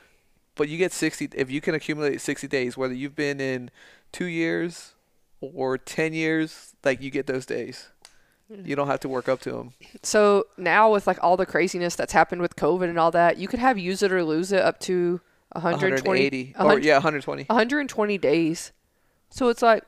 But 0.56 0.68
you 0.68 0.78
get 0.78 0.91
60 0.91 1.30
if 1.34 1.49
you 1.49 1.62
can 1.62 1.74
accumulate 1.74 2.20
60 2.20 2.45
days, 2.47 2.76
whether 2.76 2.93
you've 2.93 3.16
been 3.16 3.39
in 3.39 3.72
two 4.12 4.26
years 4.26 4.93
or 5.39 5.78
10 5.78 6.14
years, 6.14 6.74
like 6.84 7.02
you 7.02 7.10
get 7.10 7.26
those 7.26 7.45
days. 7.45 7.88
You 8.66 8.76
don't 8.76 8.88
have 8.88 8.99
to 8.99 9.08
work 9.10 9.30
up 9.30 9.39
to 9.41 9.52
them. 9.52 9.74
So 10.04 10.45
now 10.58 10.91
with 10.91 11.08
like 11.08 11.18
all 11.24 11.38
the 11.38 11.45
craziness 11.45 11.95
that's 11.95 12.12
happened 12.12 12.41
with 12.41 12.58
COVID 12.58 12.89
and 12.89 12.99
all 12.99 13.10
that, 13.12 13.38
you 13.38 13.47
could 13.47 13.60
have 13.60 13.78
use 13.78 14.04
it 14.04 14.12
or 14.12 14.26
lose 14.26 14.52
it 14.52 14.62
up 14.62 14.78
to 14.82 15.22
120, 15.54 16.54
180 16.54 16.56
or 16.60 16.80
yeah, 16.80 16.95
120. 16.95 17.45
120 17.45 18.18
days. 18.18 18.74
So 19.30 19.47
it's 19.47 19.62
like 19.62 19.86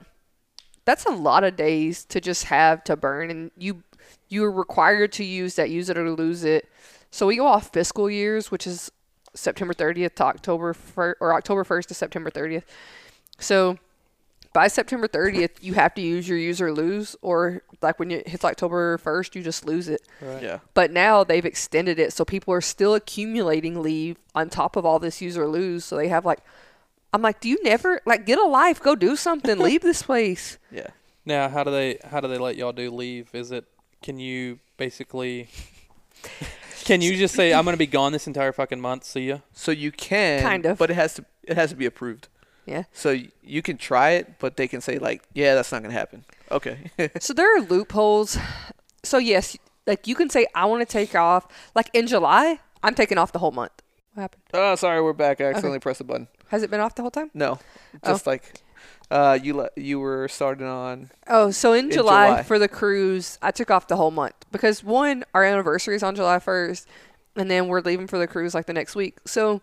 that's 0.85 1.05
a 1.05 1.11
lot 1.11 1.43
of 1.43 1.55
days 1.55 2.05
to 2.05 2.19
just 2.19 2.45
have 2.45 2.83
to 2.85 2.95
burn, 2.95 3.29
and 3.31 3.51
you 3.57 3.83
you're 4.29 4.51
required 4.51 5.11
to 5.13 5.23
use 5.23 5.55
that 5.55 5.69
use 5.69 5.89
it 5.89 5.97
or 5.97 6.09
lose 6.11 6.43
it. 6.43 6.69
So 7.11 7.27
we 7.27 7.35
go 7.35 7.45
off 7.45 7.71
fiscal 7.71 8.09
years, 8.09 8.49
which 8.49 8.65
is 8.65 8.91
September 9.33 9.73
30th 9.73 10.15
to 10.15 10.23
October 10.23 10.73
1st, 10.73 11.13
or 11.19 11.33
October 11.33 11.63
1st 11.63 11.85
to 11.87 11.93
September 11.93 12.29
30th. 12.31 12.63
So 13.39 13.77
by 14.53 14.67
September 14.67 15.07
30th, 15.07 15.61
you 15.61 15.73
have 15.73 15.93
to 15.95 16.01
use 16.01 16.27
your 16.27 16.37
use 16.37 16.61
or 16.61 16.71
lose, 16.71 17.15
or 17.21 17.63
like 17.81 17.99
when 17.99 18.11
it 18.11 18.27
hits 18.27 18.45
October 18.45 18.99
1st, 18.99 19.35
you 19.35 19.43
just 19.43 19.65
lose 19.65 19.87
it. 19.89 20.01
right. 20.21 20.43
Yeah. 20.43 20.59
But 20.73 20.91
now 20.91 21.23
they've 21.23 21.45
extended 21.45 21.97
it, 21.99 22.13
so 22.13 22.23
people 22.23 22.53
are 22.53 22.61
still 22.61 22.93
accumulating 22.93 23.81
leave 23.81 24.17
on 24.35 24.49
top 24.49 24.75
of 24.75 24.85
all 24.85 24.99
this 24.99 25.21
use 25.21 25.37
or 25.37 25.47
lose. 25.47 25.85
So 25.85 25.95
they 25.95 26.07
have 26.07 26.25
like, 26.25 26.39
I'm 27.13 27.21
like, 27.21 27.39
do 27.39 27.47
you 27.47 27.61
never 27.63 28.01
like 28.05 28.25
get 28.25 28.39
a 28.39 28.45
life? 28.45 28.81
Go 28.81 28.95
do 28.95 29.15
something. 29.15 29.57
Leave 29.69 29.81
this 29.81 30.01
place. 30.03 30.57
Yeah. 30.71 30.87
Now, 31.25 31.47
how 31.47 31.63
do 31.63 31.71
they 31.71 31.99
how 32.09 32.19
do 32.19 32.27
they 32.27 32.37
let 32.37 32.55
y'all 32.57 32.73
do 32.73 32.91
leave? 32.91 33.29
Is 33.33 33.51
it 33.51 33.65
can 34.01 34.19
you 34.19 34.59
basically 34.75 35.47
can 36.83 37.01
you 37.01 37.15
just 37.15 37.35
say 37.35 37.53
I'm 37.53 37.63
going 37.63 37.73
to 37.75 37.77
be 37.77 37.87
gone 37.87 38.11
this 38.11 38.27
entire 38.27 38.51
fucking 38.51 38.81
month? 38.81 39.05
See 39.05 39.29
ya. 39.29 39.37
So 39.53 39.71
you 39.71 39.91
can 39.91 40.41
Kind 40.41 40.65
of. 40.65 40.77
but 40.77 40.89
it 40.89 40.95
has 40.95 41.13
to 41.15 41.25
it 41.43 41.55
has 41.55 41.69
to 41.69 41.75
be 41.75 41.85
approved. 41.85 42.27
Yeah. 42.65 42.83
So 42.93 43.17
you 43.41 43.61
can 43.61 43.77
try 43.77 44.11
it, 44.11 44.39
but 44.39 44.55
they 44.57 44.67
can 44.67 44.81
say 44.81 44.97
like, 44.97 45.21
yeah, 45.33 45.53
that's 45.55 45.71
not 45.71 45.81
going 45.81 45.91
to 45.93 45.97
happen. 45.99 46.25
Okay. 46.51 46.91
So 47.19 47.33
there 47.33 47.55
are 47.57 47.61
loopholes. 47.61 48.37
So 49.03 49.17
yes, 49.17 49.57
like 49.85 50.07
you 50.07 50.15
can 50.15 50.29
say 50.29 50.47
I 50.55 50.65
want 50.65 50.81
to 50.87 50.91
take 50.91 51.15
off. 51.15 51.47
Like 51.75 51.89
in 51.93 52.07
July, 52.07 52.59
I'm 52.81 52.95
taking 52.95 53.17
off 53.17 53.31
the 53.31 53.39
whole 53.39 53.51
month. 53.51 53.81
What 54.13 54.21
happened? 54.21 54.43
oh, 54.53 54.75
sorry, 54.75 55.01
we're 55.01 55.13
back. 55.13 55.41
I 55.41 55.45
accidentally 55.45 55.79
pressed 55.79 55.97
the 55.99 56.03
button. 56.05 56.27
Has 56.53 56.61
it 56.61 56.69
been 56.69 56.79
off 56.79 56.93
the 56.93 57.01
whole 57.01 57.09
time? 57.09 57.31
No. 57.33 57.57
Oh. 58.03 58.07
Just 58.11 58.27
like 58.27 58.61
uh 59.09 59.39
you 59.41 59.55
le- 59.55 59.69
you 59.75 59.99
were 59.99 60.27
starting 60.27 60.67
on 60.67 61.09
Oh, 61.27 61.49
so 61.49 61.73
in, 61.73 61.85
In 61.85 61.91
July, 61.91 62.27
July. 62.27 62.43
for 62.43 62.59
the 62.59 62.67
cruise, 62.67 63.39
I 63.41 63.49
took 63.49 63.71
off 63.71 63.87
the 63.87 63.95
whole 63.95 64.11
month 64.11 64.35
because 64.51 64.83
one, 64.83 65.23
our 65.33 65.43
anniversary 65.43 65.95
is 65.95 66.03
on 66.03 66.15
July 66.15 66.37
1st, 66.37 66.85
and 67.37 67.49
then 67.49 67.67
we're 67.69 67.81
leaving 67.81 68.05
for 68.05 68.19
the 68.19 68.27
cruise 68.27 68.53
like 68.53 68.67
the 68.67 68.73
next 68.73 68.95
week. 68.95 69.17
So 69.25 69.61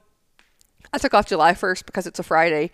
I 0.93 0.99
took 0.99 1.15
off 1.15 1.27
July 1.27 1.53
1st 1.53 1.87
because 1.87 2.09
it's 2.09 2.19
a 2.19 2.25
Friday, 2.25 2.73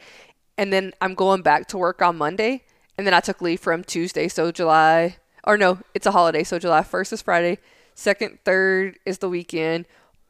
and 0.57 0.73
then 0.73 0.93
I'm 1.03 1.15
going 1.15 1.43
back 1.43 1.67
to 1.69 1.77
work 1.79 2.01
on 2.01 2.17
Monday, 2.17 2.63
and 2.97 3.07
then 3.07 3.13
I 3.13 3.21
took 3.21 3.43
leave 3.43 3.61
from 3.61 3.85
Tuesday. 3.85 4.29
So 4.29 4.51
July, 4.51 5.19
or 5.45 5.59
no, 5.59 5.81
it's 5.95 6.07
a 6.07 6.13
holiday. 6.13 6.43
So 6.43 6.59
July 6.59 6.81
1st 6.81 7.13
is 7.13 7.21
Friday, 7.21 7.59
second, 7.95 8.39
third 8.47 8.99
is 9.05 9.19
the 9.19 9.29
weekend, 9.29 9.85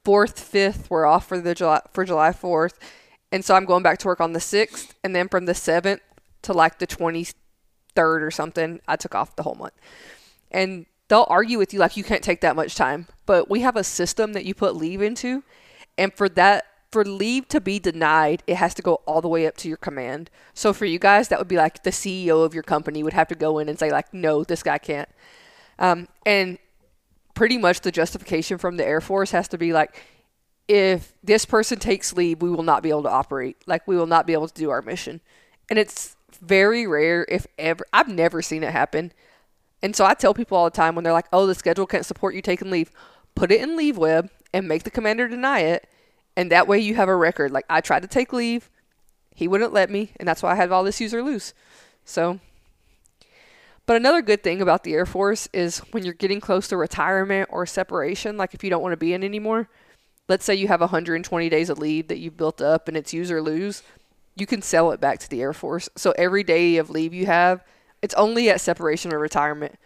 fourth, 0.04 0.40
fifth 0.40 0.90
we're 0.90 1.06
off 1.06 1.28
for 1.28 1.38
the 1.40 1.54
July 1.54 1.82
for 1.92 2.04
July 2.04 2.30
4th, 2.30 2.74
and 3.32 3.44
so 3.44 3.54
I'm 3.54 3.64
going 3.64 3.82
back 3.82 3.98
to 3.98 4.06
work 4.06 4.20
on 4.20 4.32
the 4.32 4.38
6th, 4.38 4.92
and 5.02 5.14
then 5.14 5.28
from 5.28 5.46
the 5.46 5.52
7th 5.52 6.00
to 6.42 6.52
like 6.52 6.78
the 6.78 6.86
23rd 6.86 7.34
or 7.96 8.30
something, 8.30 8.80
I 8.86 8.96
took 8.96 9.14
off 9.14 9.36
the 9.36 9.42
whole 9.42 9.54
month. 9.54 9.74
And 10.50 10.86
they'll 11.08 11.26
argue 11.28 11.58
with 11.58 11.72
you 11.72 11.80
like 11.80 11.96
you 11.96 12.04
can't 12.04 12.22
take 12.22 12.40
that 12.40 12.56
much 12.56 12.74
time. 12.74 13.08
But 13.26 13.50
we 13.50 13.60
have 13.60 13.76
a 13.76 13.84
system 13.84 14.32
that 14.32 14.44
you 14.44 14.54
put 14.54 14.76
leave 14.76 15.02
into. 15.02 15.42
And 15.98 16.14
for 16.14 16.28
that, 16.30 16.66
for 16.92 17.04
leave 17.04 17.48
to 17.48 17.60
be 17.60 17.78
denied, 17.78 18.42
it 18.46 18.56
has 18.56 18.74
to 18.74 18.82
go 18.82 19.00
all 19.06 19.20
the 19.20 19.28
way 19.28 19.46
up 19.46 19.56
to 19.58 19.68
your 19.68 19.76
command. 19.76 20.30
So 20.54 20.72
for 20.72 20.84
you 20.84 20.98
guys, 20.98 21.28
that 21.28 21.38
would 21.38 21.48
be 21.48 21.56
like 21.56 21.82
the 21.82 21.90
CEO 21.90 22.44
of 22.44 22.54
your 22.54 22.62
company 22.62 23.02
would 23.02 23.12
have 23.12 23.28
to 23.28 23.34
go 23.34 23.58
in 23.58 23.68
and 23.68 23.78
say, 23.78 23.90
like, 23.90 24.14
no, 24.14 24.44
this 24.44 24.62
guy 24.62 24.78
can't. 24.78 25.08
Um, 25.78 26.08
and 26.24 26.58
pretty 27.34 27.58
much 27.58 27.80
the 27.80 27.92
justification 27.92 28.56
from 28.56 28.76
the 28.76 28.86
Air 28.86 29.00
Force 29.00 29.32
has 29.32 29.48
to 29.48 29.58
be 29.58 29.72
like, 29.72 30.02
if 30.68 31.12
this 31.22 31.44
person 31.44 31.78
takes 31.78 32.12
leave, 32.12 32.42
we 32.42 32.50
will 32.50 32.62
not 32.62 32.82
be 32.82 32.90
able 32.90 33.04
to 33.04 33.10
operate. 33.10 33.56
Like, 33.66 33.86
we 33.86 33.96
will 33.96 34.06
not 34.06 34.26
be 34.26 34.32
able 34.32 34.48
to 34.48 34.54
do 34.54 34.70
our 34.70 34.82
mission. 34.82 35.20
And 35.70 35.78
it's 35.78 36.16
very 36.40 36.86
rare, 36.86 37.24
if 37.28 37.46
ever. 37.58 37.86
I've 37.92 38.08
never 38.08 38.42
seen 38.42 38.62
it 38.62 38.72
happen. 38.72 39.12
And 39.82 39.94
so 39.94 40.04
I 40.04 40.14
tell 40.14 40.34
people 40.34 40.56
all 40.56 40.64
the 40.64 40.70
time 40.70 40.94
when 40.94 41.04
they're 41.04 41.12
like, 41.12 41.28
oh, 41.32 41.46
the 41.46 41.54
schedule 41.54 41.86
can't 41.86 42.06
support 42.06 42.34
you 42.34 42.42
taking 42.42 42.70
leave, 42.70 42.90
put 43.34 43.52
it 43.52 43.60
in 43.60 43.76
Leave 43.76 43.96
Web 43.98 44.30
and 44.52 44.66
make 44.66 44.82
the 44.82 44.90
commander 44.90 45.28
deny 45.28 45.60
it. 45.60 45.88
And 46.36 46.50
that 46.50 46.66
way 46.66 46.78
you 46.78 46.94
have 46.96 47.08
a 47.08 47.16
record. 47.16 47.52
Like, 47.52 47.66
I 47.68 47.80
tried 47.80 48.02
to 48.02 48.08
take 48.08 48.32
leave, 48.32 48.70
he 49.34 49.46
wouldn't 49.46 49.72
let 49.72 49.90
me, 49.90 50.12
and 50.16 50.26
that's 50.26 50.42
why 50.42 50.52
I 50.52 50.54
had 50.54 50.72
all 50.72 50.82
this 50.82 51.00
user 51.00 51.22
loose. 51.22 51.52
So, 52.04 52.40
but 53.84 53.96
another 53.96 54.22
good 54.22 54.42
thing 54.42 54.60
about 54.60 54.82
the 54.82 54.94
Air 54.94 55.06
Force 55.06 55.48
is 55.52 55.78
when 55.92 56.04
you're 56.04 56.14
getting 56.14 56.40
close 56.40 56.68
to 56.68 56.76
retirement 56.76 57.48
or 57.52 57.66
separation, 57.66 58.36
like 58.36 58.54
if 58.54 58.64
you 58.64 58.70
don't 58.70 58.82
want 58.82 58.92
to 58.92 58.96
be 58.96 59.12
in 59.12 59.22
anymore, 59.22 59.68
let's 60.28 60.44
say 60.44 60.54
you 60.54 60.68
have 60.68 60.80
120 60.80 61.48
days 61.48 61.70
of 61.70 61.78
leave 61.78 62.08
that 62.08 62.18
you've 62.18 62.36
built 62.36 62.60
up 62.60 62.88
and 62.88 62.96
it's 62.96 63.12
use 63.12 63.30
or 63.30 63.40
lose, 63.42 63.82
you 64.34 64.46
can 64.46 64.60
sell 64.62 64.90
it 64.90 65.00
back 65.00 65.18
to 65.20 65.30
the 65.30 65.40
Air 65.40 65.52
Force. 65.52 65.88
So 65.96 66.12
every 66.18 66.42
day 66.44 66.76
of 66.76 66.90
leave 66.90 67.14
you 67.14 67.26
have, 67.26 67.64
it's 68.02 68.14
only 68.14 68.50
at 68.50 68.60
separation 68.60 69.12
or 69.12 69.18
retirement, 69.18 69.76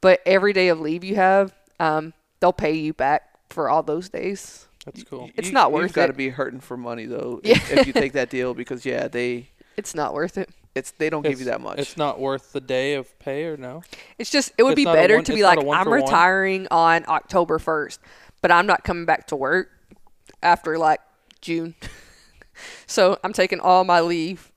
but 0.00 0.20
every 0.24 0.52
day 0.52 0.68
of 0.68 0.80
leave 0.80 1.04
you 1.04 1.16
have, 1.16 1.52
um, 1.78 2.12
they'll 2.40 2.52
pay 2.52 2.72
you 2.74 2.92
back 2.94 3.22
for 3.50 3.68
all 3.68 3.82
those 3.82 4.08
days. 4.08 4.66
That's 4.84 5.04
cool. 5.04 5.28
It's 5.36 5.50
not 5.52 5.72
worth 5.72 5.82
it. 5.82 5.86
You've 5.88 5.94
got 5.94 6.06
to 6.06 6.12
be 6.14 6.30
hurting 6.30 6.60
for 6.60 6.76
money 6.76 7.04
though 7.04 7.40
Yeah. 7.44 7.52
if, 7.56 7.72
if 7.72 7.86
you 7.86 7.92
take 7.92 8.12
that 8.14 8.30
deal 8.30 8.54
because 8.54 8.86
yeah, 8.86 9.08
they 9.08 9.48
It's 9.76 9.94
not 9.94 10.14
worth 10.14 10.38
it. 10.38 10.48
it's 10.74 10.90
they 10.92 11.10
don't 11.10 11.22
give 11.22 11.38
you 11.38 11.46
that 11.46 11.60
much. 11.60 11.78
It's 11.78 11.96
not 11.98 12.18
worth 12.18 12.52
the 12.52 12.60
day 12.62 12.94
of 12.94 13.18
pay 13.18 13.44
or 13.44 13.56
no? 13.58 13.82
It's 14.18 14.30
just 14.30 14.52
it 14.56 14.62
would 14.62 14.72
It's 14.72 14.76
be 14.76 14.84
better 14.86 15.16
one- 15.16 15.24
to 15.24 15.34
be 15.34 15.42
like 15.42 15.58
I'm 15.58 15.84
for 15.84 15.90
one. 15.90 16.00
retiring 16.02 16.66
on 16.70 17.04
October 17.08 17.58
1st, 17.58 17.98
but 18.40 18.50
I'm 18.50 18.66
not 18.66 18.82
coming 18.84 19.04
back 19.04 19.26
to 19.28 19.36
work 19.36 19.68
after 20.42 20.78
like 20.78 21.00
June. 21.40 21.74
so 22.86 23.18
I'm 23.24 23.32
taking 23.32 23.60
all 23.60 23.84
my 23.84 24.00
leave 24.00 24.52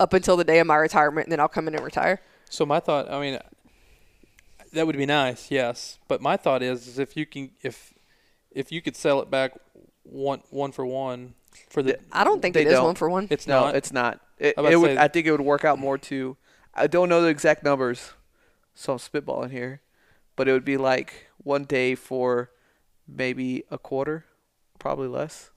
up 0.00 0.12
until 0.12 0.36
the 0.36 0.44
day 0.44 0.58
of 0.58 0.66
my 0.66 0.76
retirement, 0.76 1.26
and 1.26 1.32
then 1.32 1.40
I'll 1.40 1.48
come 1.48 1.68
in 1.68 1.74
and 1.74 1.84
retire. 1.84 2.20
So 2.50 2.64
my 2.66 2.80
thought, 2.80 3.10
I 3.10 3.20
mean, 3.20 3.38
that 4.72 4.86
would 4.86 4.96
be 4.96 5.06
nice, 5.06 5.50
yes. 5.50 5.98
But 6.08 6.20
my 6.20 6.36
thought 6.36 6.62
is, 6.62 6.86
is 6.86 6.98
if 6.98 7.16
you 7.16 7.26
can, 7.26 7.50
if 7.62 7.92
if 8.50 8.70
you 8.70 8.80
could 8.82 8.96
sell 8.96 9.20
it 9.20 9.30
back 9.30 9.52
one 10.02 10.42
one 10.50 10.72
for 10.72 10.84
one 10.86 11.34
for 11.68 11.82
the, 11.82 11.98
I 12.12 12.24
don't 12.24 12.40
think 12.42 12.54
They 12.54 12.62
it 12.62 12.68
is 12.68 12.74
don't. 12.74 12.84
one 12.84 12.94
for 12.94 13.08
one. 13.08 13.26
it's 13.30 13.46
no, 13.46 13.60
not. 13.66 13.74
it's 13.76 13.92
not. 13.92 14.20
It, 14.38 14.54
I 14.56 14.60
was 14.60 14.68
about 14.68 14.72
it 14.72 14.76
would. 14.76 14.96
say- 14.98 15.02
I 15.04 15.08
think 15.08 15.26
it 15.26 15.30
would 15.32 15.40
work 15.40 15.64
out 15.64 15.78
more 15.78 15.98
to. 15.98 16.36
I 16.74 16.86
don't 16.88 17.08
know 17.08 17.22
the 17.22 17.28
exact 17.28 17.62
numbers, 17.62 18.12
so 18.74 18.94
I'm 18.94 18.98
spitballing 18.98 19.50
here, 19.52 19.80
but 20.34 20.48
it 20.48 20.52
would 20.52 20.64
be 20.64 20.76
like 20.76 21.28
one 21.38 21.64
day 21.64 21.94
for 21.94 22.50
maybe 23.06 23.62
a 23.70 23.78
quarter, 23.78 24.24
probably 24.78 25.08
less. 25.08 25.50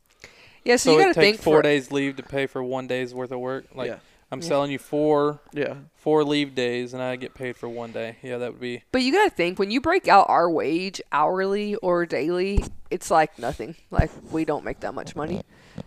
yeah, 0.64 0.76
so, 0.76 0.92
so 0.92 0.98
you 0.98 1.04
got 1.04 1.10
it 1.12 1.14
to 1.16 1.20
takes 1.20 1.38
think 1.38 1.44
four 1.44 1.58
for 1.58 1.62
days 1.64 1.92
leave 1.92 2.16
to 2.18 2.24
pay 2.24 2.48
for 2.48 2.64
one 2.64 2.88
day's 2.88 3.14
worth 3.14 3.32
of 3.32 3.40
work. 3.40 3.66
Like 3.74 3.88
yeah, 3.90 4.00
I'm 4.32 4.42
Yeah. 4.42 4.48
selling 4.48 4.72
you 4.72 4.80
four 4.80 5.40
yeah. 5.54 5.76
four 5.96 6.24
leave 6.24 6.56
days, 6.56 6.94
and 6.94 7.02
I 7.02 7.16
get 7.16 7.34
paid 7.34 7.56
for 7.56 7.68
one 7.70 7.92
day. 7.92 8.18
Yeah, 8.22 8.38
that 8.38 8.54
would 8.54 8.62
be. 8.62 8.84
But 8.92 9.02
you 9.04 9.12
got 9.12 9.26
to 9.26 9.30
think 9.30 9.60
when 9.60 9.72
you 9.72 9.82
break 9.82 10.08
out 10.08 10.26
our 10.30 10.50
wage 10.50 11.02
hourly 11.12 11.76
or 11.76 12.06
daily, 12.06 12.64
it's 12.92 13.10
like 13.12 13.38
nothing. 13.40 13.76
Like 13.92 14.12
we 14.32 14.46
don't 14.46 14.64
make 14.66 14.82
that 14.82 14.94
much 14.94 15.16
money. 15.16 15.42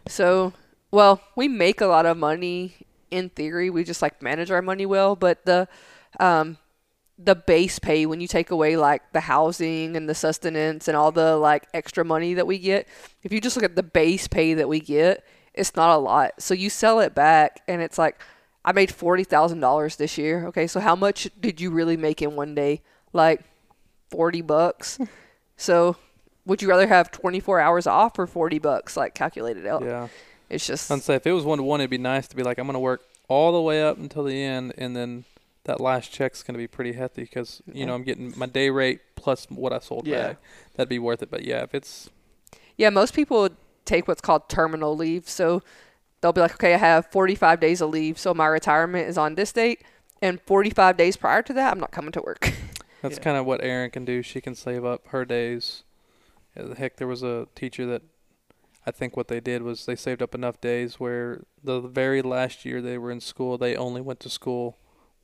So, 0.06 0.52
well, 0.90 1.20
we 1.36 1.48
make 1.48 1.80
a 1.80 1.86
lot 1.86 2.06
of 2.06 2.16
money 2.16 2.74
in 3.10 3.28
theory. 3.30 3.70
We 3.70 3.84
just 3.84 4.02
like 4.02 4.22
manage 4.22 4.50
our 4.50 4.62
money 4.62 4.86
well, 4.86 5.16
but 5.16 5.44
the 5.44 5.68
um 6.18 6.56
the 7.22 7.34
base 7.34 7.78
pay 7.78 8.06
when 8.06 8.20
you 8.20 8.26
take 8.26 8.50
away 8.50 8.76
like 8.76 9.12
the 9.12 9.20
housing 9.20 9.96
and 9.96 10.08
the 10.08 10.14
sustenance 10.14 10.88
and 10.88 10.96
all 10.96 11.12
the 11.12 11.36
like 11.36 11.68
extra 11.74 12.04
money 12.04 12.34
that 12.34 12.46
we 12.46 12.58
get, 12.58 12.88
if 13.22 13.32
you 13.32 13.40
just 13.40 13.56
look 13.56 13.64
at 13.64 13.76
the 13.76 13.82
base 13.82 14.26
pay 14.26 14.54
that 14.54 14.68
we 14.68 14.80
get, 14.80 15.24
it's 15.54 15.76
not 15.76 15.94
a 15.94 15.98
lot. 15.98 16.40
So 16.40 16.54
you 16.54 16.70
sell 16.70 17.00
it 17.00 17.14
back 17.14 17.62
and 17.68 17.82
it's 17.82 17.98
like 17.98 18.20
I 18.64 18.72
made 18.72 18.90
forty 18.90 19.24
thousand 19.24 19.60
dollars 19.60 19.96
this 19.96 20.16
year. 20.16 20.46
Okay, 20.46 20.66
so 20.66 20.80
how 20.80 20.96
much 20.96 21.28
did 21.40 21.60
you 21.60 21.70
really 21.70 21.96
make 21.96 22.22
in 22.22 22.36
one 22.36 22.54
day? 22.54 22.82
Like 23.12 23.42
forty 24.10 24.42
bucks. 24.42 24.98
so 25.56 25.96
would 26.46 26.62
you 26.62 26.68
rather 26.68 26.86
have 26.86 27.10
24 27.10 27.60
hours 27.60 27.86
off 27.86 28.18
or 28.18 28.26
40 28.26 28.58
bucks 28.58 28.96
like 28.96 29.14
calculated 29.14 29.66
out? 29.66 29.84
Yeah. 29.84 30.08
It's 30.48 30.66
just 30.66 30.90
I'd 30.90 31.02
say 31.02 31.14
if 31.14 31.26
it 31.26 31.32
was 31.32 31.44
one 31.44 31.58
to 31.58 31.64
one, 31.64 31.80
it'd 31.80 31.90
be 31.90 31.98
nice 31.98 32.26
to 32.28 32.36
be 32.36 32.42
like, 32.42 32.58
I'm 32.58 32.66
going 32.66 32.74
to 32.74 32.80
work 32.80 33.02
all 33.28 33.52
the 33.52 33.60
way 33.60 33.82
up 33.82 33.96
until 33.98 34.24
the 34.24 34.42
end, 34.42 34.74
and 34.76 34.96
then 34.96 35.24
that 35.70 35.80
last 35.80 36.10
check's 36.10 36.42
going 36.42 36.54
to 36.54 36.58
be 36.58 36.66
pretty 36.66 36.92
hefty 36.92 37.22
because 37.22 37.62
you 37.72 37.86
know 37.86 37.94
I'm 37.94 38.02
getting 38.02 38.32
my 38.36 38.46
day 38.46 38.70
rate 38.70 39.00
plus 39.14 39.46
what 39.48 39.72
I 39.72 39.78
sold 39.78 40.04
Yeah. 40.06 40.28
back. 40.28 40.36
That'd 40.74 40.88
be 40.88 40.98
worth 40.98 41.22
it. 41.22 41.30
But 41.30 41.44
yeah, 41.44 41.62
if 41.62 41.74
it's 41.74 42.10
Yeah, 42.76 42.90
most 42.90 43.14
people 43.14 43.42
would 43.42 43.56
take 43.84 44.08
what's 44.08 44.20
called 44.20 44.48
terminal 44.48 44.96
leave. 44.96 45.28
So 45.28 45.62
they'll 46.20 46.32
be 46.32 46.40
like, 46.40 46.54
okay, 46.54 46.74
I 46.74 46.78
have 46.78 47.06
45 47.12 47.60
days 47.60 47.80
of 47.80 47.90
leave. 47.90 48.18
So 48.18 48.34
my 48.34 48.46
retirement 48.46 49.08
is 49.08 49.16
on 49.16 49.36
this 49.36 49.52
date. 49.52 49.82
And 50.20 50.40
45 50.40 50.96
days 50.96 51.16
prior 51.16 51.42
to 51.42 51.52
that, 51.54 51.72
I'm 51.72 51.80
not 51.80 51.92
coming 51.92 52.12
to 52.12 52.20
work. 52.22 52.52
That's 53.02 53.16
Yeah. 53.18 53.22
kind 53.22 53.36
of 53.36 53.46
what 53.46 53.62
Erin 53.62 53.90
can 53.90 54.04
do. 54.04 54.22
She 54.22 54.40
can 54.40 54.54
save 54.56 54.84
up 54.84 55.06
her 55.08 55.24
days. 55.24 55.84
Uh, 56.56 56.74
heck, 56.74 56.96
there 56.96 57.06
was 57.06 57.22
a 57.22 57.46
teacher 57.54 57.86
that 57.86 58.02
I 58.84 58.90
think 58.90 59.16
what 59.16 59.28
they 59.28 59.40
did 59.40 59.62
was 59.62 59.86
they 59.86 59.94
saved 59.96 60.20
up 60.20 60.34
enough 60.34 60.60
days 60.60 60.98
where 60.98 61.44
the 61.62 61.80
very 61.80 62.22
last 62.22 62.64
year 62.64 62.82
they 62.82 62.98
were 62.98 63.10
in 63.12 63.20
school, 63.20 63.56
they 63.56 63.76
only 63.76 64.00
went 64.00 64.18
to 64.20 64.28
school 64.30 64.76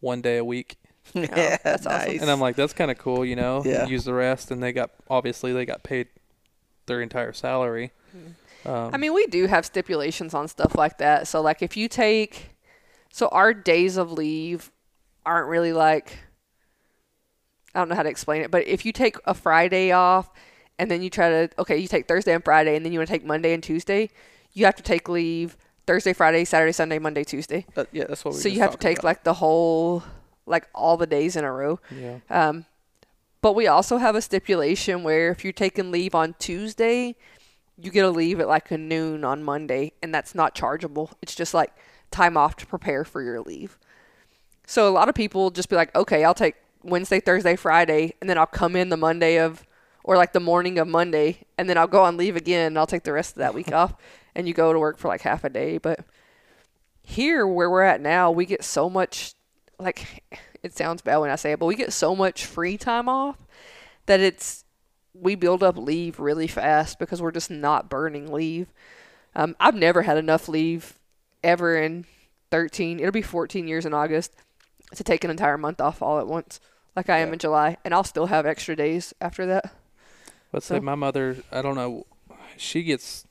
one 0.07 0.23
day 0.23 0.39
a 0.39 0.45
week. 0.45 0.77
yeah, 1.15 1.59
that's 1.63 1.87
awesome. 1.87 2.13
nice. 2.13 2.23
And 2.23 2.31
I'm 2.31 2.41
like, 2.41 2.57
that's 2.57 2.73
kind 2.73 2.91
of 2.91 2.99
cool, 2.99 3.25
you 3.25 3.37
know? 3.37 3.63
Yeah. 3.65 3.87
Use 3.87 4.05
the 4.05 4.15
rest, 4.15 4.51
and 4.51 4.63
they 4.63 4.73
got, 4.73 4.91
obviously, 5.11 5.53
they 5.53 5.67
got 5.67 5.83
paid 5.83 6.09
their 6.87 7.03
entire 7.03 7.33
salary. 7.33 7.93
Um, 8.65 8.91
I 8.95 8.97
mean, 8.97 9.13
we 9.15 9.27
do 9.27 9.47
have 9.47 9.67
stipulations 9.67 10.35
on 10.35 10.49
stuff 10.49 10.75
like 10.75 10.99
that. 10.99 11.29
So, 11.29 11.41
like, 11.41 11.63
if 11.63 11.77
you 11.77 11.89
take, 11.89 12.57
so 13.13 13.29
our 13.29 13.53
days 13.53 13.97
of 13.97 14.11
leave 14.13 14.73
aren't 15.25 15.49
really 15.49 15.73
like, 15.73 16.19
I 17.75 17.81
don't 17.81 17.89
know 17.89 17.95
how 17.95 18.03
to 18.03 18.09
explain 18.09 18.43
it, 18.43 18.51
but 18.51 18.67
if 18.67 18.87
you 18.87 18.93
take 18.93 19.17
a 19.27 19.35
Friday 19.35 19.93
off 19.93 20.31
and 20.79 20.91
then 20.91 21.03
you 21.03 21.11
try 21.11 21.29
to, 21.29 21.51
okay, 21.59 21.77
you 21.77 21.89
take 21.89 22.09
Thursday 22.09 22.35
and 22.35 22.45
Friday 22.45 22.75
and 22.75 22.85
then 22.85 22.93
you 22.93 22.99
want 22.99 23.09
to 23.09 23.15
take 23.15 23.25
Monday 23.25 23.53
and 23.53 23.63
Tuesday, 23.63 24.11
you 24.53 24.65
have 24.65 24.77
to 24.77 24.83
take 24.83 25.09
leave 25.09 25.57
Thursday, 25.87 26.13
Friday, 26.13 26.45
Saturday, 26.45 26.73
Sunday, 26.73 26.99
Monday, 26.99 27.25
Tuesday. 27.25 27.67
Uh, 27.77 27.85
yeah, 27.93 28.05
that's 28.09 28.25
what 28.25 28.35
we. 28.35 28.41
So 28.41 28.49
you 28.49 28.61
have 28.61 28.73
to 28.73 28.79
take 28.79 29.03
like 29.05 29.25
the 29.25 29.35
whole, 29.35 30.03
like 30.47 30.69
all 30.75 30.97
the 30.97 31.07
days 31.07 31.37
in 31.37 31.45
a 31.45 31.53
row. 31.53 31.81
yeah. 31.91 32.19
Um, 32.31 32.67
but 33.43 33.53
we 33.53 33.69
also 33.69 33.99
have 33.99 34.17
a 34.17 34.23
stipulation 34.23 35.05
where 35.05 35.31
if 35.31 35.45
you're 35.45 35.53
taking 35.53 35.93
leave 35.93 36.15
on 36.17 36.35
Tuesday, 36.39 37.15
you 37.79 37.91
get 37.91 38.05
a 38.05 38.11
leave 38.11 38.41
at 38.41 38.49
like 38.49 38.71
a 38.71 38.79
noon 38.79 39.25
on 39.25 39.45
Monday, 39.45 39.93
and 40.03 40.13
that's 40.13 40.35
not 40.35 40.55
chargeable. 40.55 41.11
It's 41.23 41.35
just 41.35 41.55
like 41.55 41.73
time 42.11 42.37
off 42.37 42.57
to 42.57 42.67
prepare 42.67 43.05
for 43.05 43.23
your 43.23 43.41
leave. 43.41 43.79
So 44.67 44.89
a 44.89 44.91
lot 44.91 45.09
of 45.09 45.15
people 45.15 45.51
just 45.51 45.69
be 45.69 45.77
like, 45.77 45.95
okay, 45.95 46.25
I'll 46.25 46.35
take 46.35 46.57
Wednesday, 46.83 47.21
Thursday, 47.21 47.55
Friday, 47.55 48.15
and 48.21 48.29
then 48.29 48.39
I'll 48.39 48.47
come 48.47 48.75
in 48.75 48.89
the 48.89 48.97
Monday 48.97 49.39
of, 49.39 49.65
or 50.03 50.17
like 50.17 50.33
the 50.33 50.41
morning 50.41 50.79
of 50.79 50.89
Monday, 50.89 51.43
and 51.57 51.69
then 51.71 51.79
I'll 51.79 51.87
go 51.87 52.03
on 52.03 52.17
leave 52.17 52.35
again, 52.35 52.69
and 52.69 52.79
I'll 52.79 52.87
take 52.87 53.05
the 53.05 53.13
rest 53.13 53.33
of 53.33 53.39
that 53.39 53.55
week 53.55 53.71
off, 53.73 53.95
and 54.37 54.47
you 54.47 54.55
go 54.55 54.73
to 54.73 54.79
work 54.79 54.99
for 54.99 55.09
like 55.09 55.23
half 55.23 55.43
a 55.43 55.49
day. 55.49 55.79
But 55.79 56.01
here, 57.03 57.47
where 57.47 57.71
we're 57.71 57.83
at 57.83 58.01
now, 58.01 58.31
we 58.31 58.47
get 58.47 58.63
so 58.63 58.89
much, 58.89 59.35
like, 59.79 60.23
it 60.63 60.77
sounds 60.77 61.03
bad 61.03 61.17
when 61.17 61.31
I 61.31 61.37
say 61.37 61.53
it, 61.53 61.59
but 61.59 61.67
we 61.67 61.75
get 61.75 61.93
so 61.93 62.15
much 62.15 62.45
free 62.45 62.77
time 62.77 63.09
off 63.09 63.39
that 64.05 64.21
it's 64.21 64.65
we 65.15 65.35
build 65.35 65.63
up 65.63 65.79
leave 65.79 66.21
really 66.21 66.47
fast 66.47 66.99
because 66.99 67.23
we're 67.23 67.33
just 67.33 67.51
not 67.51 67.89
burning 67.89 68.31
leave. 68.31 68.69
Um, 69.35 69.57
I've 69.59 69.75
never 69.75 70.03
had 70.03 70.19
enough 70.19 70.49
leave 70.49 70.99
ever 71.43 71.75
in 71.77 72.05
13. 72.51 73.01
It'll 73.01 73.11
be 73.11 73.23
14 73.23 73.67
years 73.67 73.87
in 73.87 73.95
August 73.95 74.35
to 74.95 75.03
take 75.03 75.25
an 75.25 75.31
entire 75.31 75.57
month 75.57 75.81
off 75.81 76.03
all 76.03 76.19
at 76.19 76.27
once, 76.27 76.61
like 76.95 77.09
I 77.09 77.19
am 77.19 77.33
in 77.33 77.39
July, 77.39 77.79
and 77.85 77.95
I'll 77.95 78.05
still 78.05 78.27
have 78.27 78.45
extra 78.45 78.77
days 78.77 79.15
after 79.21 79.47
that. 79.47 79.73
Let's 80.53 80.67
say 80.67 80.81
my 80.81 80.95
mother, 80.95 81.39
I 81.51 81.63
don't 81.63 81.75
know, 81.75 82.05
she 82.57 82.83
gets 82.83 83.26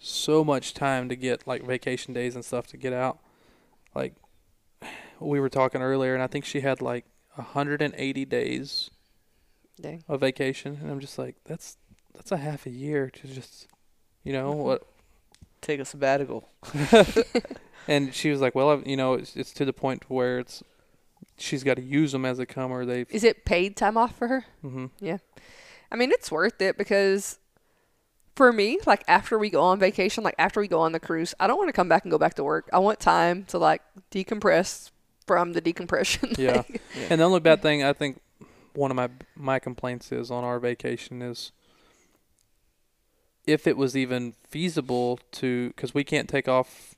so 0.00 0.42
much 0.42 0.74
time 0.74 1.08
to 1.08 1.14
get 1.16 1.46
like 1.46 1.62
vacation 1.62 2.12
days 2.14 2.34
and 2.34 2.44
stuff 2.44 2.66
to 2.68 2.76
get 2.76 2.92
out. 2.92 3.18
Like 3.94 4.14
we 5.20 5.38
were 5.38 5.48
talking 5.48 5.82
earlier, 5.82 6.14
and 6.14 6.22
I 6.22 6.26
think 6.26 6.44
she 6.44 6.60
had 6.62 6.80
like 6.80 7.04
180 7.34 8.24
days 8.24 8.90
Dang. 9.80 10.02
of 10.08 10.20
vacation, 10.20 10.78
and 10.82 10.90
I'm 10.90 11.00
just 11.00 11.18
like, 11.18 11.36
that's 11.44 11.76
that's 12.14 12.32
a 12.32 12.38
half 12.38 12.66
a 12.66 12.70
year 12.70 13.10
to 13.10 13.28
just, 13.28 13.68
you 14.24 14.32
know, 14.32 14.52
what? 14.52 14.82
take 15.60 15.80
a 15.80 15.84
sabbatical. 15.84 16.48
And 17.88 18.14
she 18.14 18.30
was 18.30 18.40
like, 18.40 18.54
well, 18.54 18.70
I've, 18.70 18.86
you 18.86 18.96
know, 18.96 19.14
it's 19.14 19.34
it's 19.34 19.52
to 19.54 19.64
the 19.64 19.72
point 19.72 20.04
where 20.08 20.38
it's 20.38 20.62
she's 21.36 21.64
got 21.64 21.74
to 21.74 21.82
use 21.82 22.12
them 22.12 22.24
as 22.24 22.38
they 22.38 22.46
come, 22.46 22.70
or 22.70 22.86
they. 22.86 23.04
Is 23.08 23.24
it 23.24 23.44
paid 23.44 23.76
time 23.76 23.96
off 23.96 24.16
for 24.16 24.28
her? 24.28 24.44
hmm 24.62 24.86
Yeah, 25.00 25.18
I 25.90 25.96
mean, 25.96 26.12
it's 26.12 26.30
worth 26.30 26.62
it 26.62 26.78
because 26.78 27.39
for 28.36 28.52
me, 28.52 28.78
like 28.86 29.04
after 29.08 29.38
we 29.38 29.50
go 29.50 29.62
on 29.62 29.78
vacation, 29.78 30.24
like 30.24 30.34
after 30.38 30.60
we 30.60 30.68
go 30.68 30.80
on 30.80 30.92
the 30.92 31.00
cruise, 31.00 31.34
I 31.40 31.46
don't 31.46 31.58
want 31.58 31.68
to 31.68 31.72
come 31.72 31.88
back 31.88 32.04
and 32.04 32.10
go 32.10 32.18
back 32.18 32.34
to 32.34 32.44
work. 32.44 32.68
I 32.72 32.78
want 32.78 33.00
time 33.00 33.44
to 33.46 33.58
like 33.58 33.82
decompress 34.10 34.90
from 35.26 35.52
the 35.52 35.60
decompression. 35.60 36.32
Yeah. 36.38 36.62
Like, 36.68 36.80
And 37.08 37.20
the 37.20 37.24
only 37.24 37.40
bad 37.40 37.62
thing 37.62 37.84
I 37.84 37.92
think 37.92 38.20
one 38.74 38.90
of 38.90 38.96
my 38.96 39.08
my 39.34 39.58
complaints 39.58 40.12
is 40.12 40.30
on 40.30 40.44
our 40.44 40.58
vacation 40.58 41.22
is 41.22 41.52
if 43.46 43.66
it 43.66 43.76
was 43.76 43.96
even 43.96 44.34
feasible 44.48 45.18
to 45.32 45.68
because 45.68 45.94
we 45.94 46.04
can't 46.04 46.28
take 46.28 46.48
off 46.48 46.94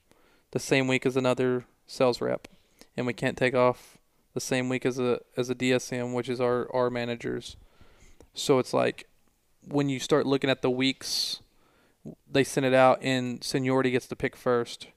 the 0.51 0.59
same 0.59 0.87
week 0.87 1.07
as 1.07 1.17
another 1.17 1.65
sales 1.87 2.21
rep, 2.21 2.49
and 2.97 3.07
we 3.07 3.13
can't 3.13 3.37
take 3.37 3.55
off 3.55 3.99
the 4.35 4.41
same 4.41 4.69
week 4.69 4.85
as 4.87 4.99
a 4.99 5.21
as 5.37 5.51
a 5.51 5.55
DSM, 5.55 6.15
which 6.15 6.29
is 6.29 6.41
our 6.41 6.69
our 6.75 6.91
managers. 6.91 7.57
So 8.35 8.59
it's 8.59 8.73
like 8.73 9.09
when 9.66 9.89
you 9.89 9.98
start 9.98 10.26
looking 10.26 10.51
at 10.51 10.62
the 10.62 10.70
weeks, 10.70 11.40
they 12.30 12.44
send 12.44 12.66
it 12.66 12.74
out, 12.74 12.98
and 13.02 13.43
seniority 13.43 13.90
gets 13.90 14.06
to 14.09 14.16
pick 14.16 14.36
first, 14.36 14.89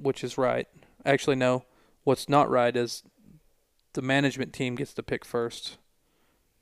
which 0.00 0.24
is 0.24 0.36
right. 0.36 0.66
Actually, 1.04 1.36
no. 1.36 1.64
What's 2.04 2.28
not 2.28 2.50
right 2.50 2.74
is 2.74 3.02
the 3.92 4.02
management 4.02 4.52
team 4.52 4.74
gets 4.74 4.94
to 4.94 5.02
pick 5.02 5.24
first, 5.24 5.76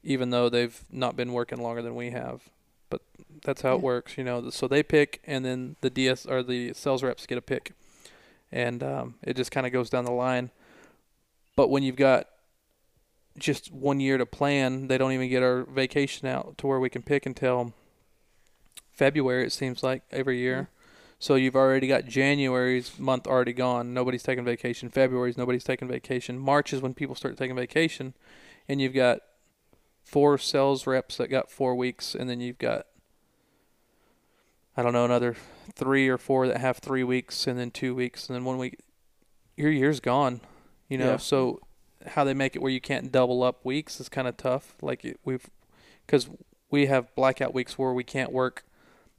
even 0.03 0.31
though 0.31 0.49
they've 0.49 0.85
not 0.91 1.17
been 1.17 1.33
working 1.33 1.63
longer 1.63 1.83
than 1.83 1.95
we 1.95 2.11
have. 2.11 2.43
But 2.91 3.03
that's 3.45 3.63
how 3.63 3.75
it 3.75 3.83
works, 3.83 4.17
you 4.19 4.25
know. 4.25 4.51
So 4.51 4.67
they 4.69 4.83
pick, 4.83 5.21
and 5.25 5.45
then 5.45 5.77
the 5.81 5.91
DS 5.91 6.27
or 6.27 6.43
the 6.43 6.73
sales 6.75 7.03
reps 7.03 7.27
get 7.27 7.39
a 7.39 7.43
pick, 7.43 7.73
and 8.51 8.83
um, 8.83 9.15
it 9.23 9.37
just 9.37 9.51
kind 9.51 9.67
of 9.67 9.73
goes 9.73 9.91
down 9.91 10.05
the 10.05 10.11
line. 10.11 10.51
But 11.57 11.71
when 11.71 11.83
you've 11.83 11.97
got 11.97 12.29
just 13.39 13.73
one 13.73 14.01
year 14.01 14.19
to 14.19 14.27
plan, 14.27 14.89
they 14.89 14.99
don't 14.99 15.13
even 15.13 15.29
get 15.29 15.43
our 15.43 15.65
vacation 15.65 16.29
out 16.29 16.59
to 16.59 16.67
where 16.67 16.81
we 16.81 16.91
can 16.91 17.03
pick 17.03 17.27
until 17.27 17.73
February. 18.93 19.45
It 19.45 19.53
seems 19.53 19.83
like 19.83 20.03
every 20.11 20.39
year. 20.39 20.69
So 21.21 21.35
you've 21.35 21.57
already 21.57 21.89
got 21.89 22.05
January's 22.05 22.99
month 22.99 23.27
already 23.27 23.53
gone. 23.53 23.93
Nobody's 23.93 24.23
taking 24.23 24.45
vacation. 24.45 24.89
February's 24.89 25.37
nobody's 25.37 25.65
taking 25.65 25.89
vacation. 25.89 26.39
March 26.39 26.73
is 26.73 26.81
when 26.81 26.95
people 26.95 27.17
start 27.17 27.37
taking 27.37 27.57
vacation, 27.57 28.15
and 28.69 28.81
you've 28.81 28.95
got 28.95 29.21
four 30.05 30.39
sales 30.39 30.87
reps 30.87 31.17
that 31.17 31.29
got 31.29 31.51
four 31.51 31.75
weeks, 31.75 32.15
and 32.15 32.31
then 32.31 32.41
you've 32.41 32.59
got 32.59 32.87
I 34.77 34.83
don't 34.83 34.93
know 34.93 35.05
another 35.05 35.35
three 35.75 36.09
or 36.09 36.19
four 36.19 36.47
that 36.47 36.59
have 36.59 36.79
three 36.79 37.03
weeks, 37.03 37.49
and 37.49 37.59
then 37.59 37.73
two 37.73 37.97
weeks, 37.97 38.29
and 38.29 38.37
then 38.37 38.45
one 38.45 38.59
week. 38.59 38.79
Your 39.57 39.73
year's 39.73 39.99
gone, 39.99 40.41
you 40.89 40.97
know. 40.99 41.13
Yeah. 41.13 41.17
So 41.17 41.61
how 42.07 42.25
they 42.25 42.35
make 42.35 42.55
it 42.57 42.63
where 42.63 42.71
you 42.71 42.81
can't 42.81 43.11
double 43.11 43.43
up 43.43 43.65
weeks 43.65 44.01
is 44.01 44.09
kind 44.09 44.29
of 44.29 44.37
tough. 44.37 44.75
Like 44.81 45.05
it, 45.05 45.21
we've 45.25 45.49
because 46.07 46.29
we 46.71 46.87
have 46.87 47.15
blackout 47.15 47.55
weeks 47.55 47.79
where 47.79 47.93
we 47.93 48.05
can't 48.05 48.33
work 48.33 48.65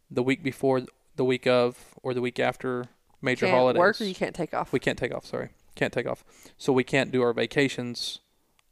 the 0.10 0.23
week 0.23 0.43
before 0.43 0.81
the 1.15 1.26
week 1.26 1.45
of 1.47 1.95
or 2.01 2.14
the 2.14 2.22
week 2.22 2.39
after 2.39 2.85
major 3.22 3.45
can't 3.45 3.57
holidays. 3.57 3.80
work 3.80 4.01
or 4.01 4.06
you 4.06 4.15
can't 4.15 4.35
take 4.35 4.53
off. 4.53 4.72
we 4.72 4.80
can't 4.80 4.97
take 4.97 5.14
off. 5.14 5.26
Sorry, 5.26 5.49
can't 5.76 5.93
take 5.93 6.07
off. 6.07 6.23
So 6.57 6.73
we 6.73 6.84
can't 6.84 7.11
do 7.11 7.22
our 7.22 7.34
vacations 7.34 8.19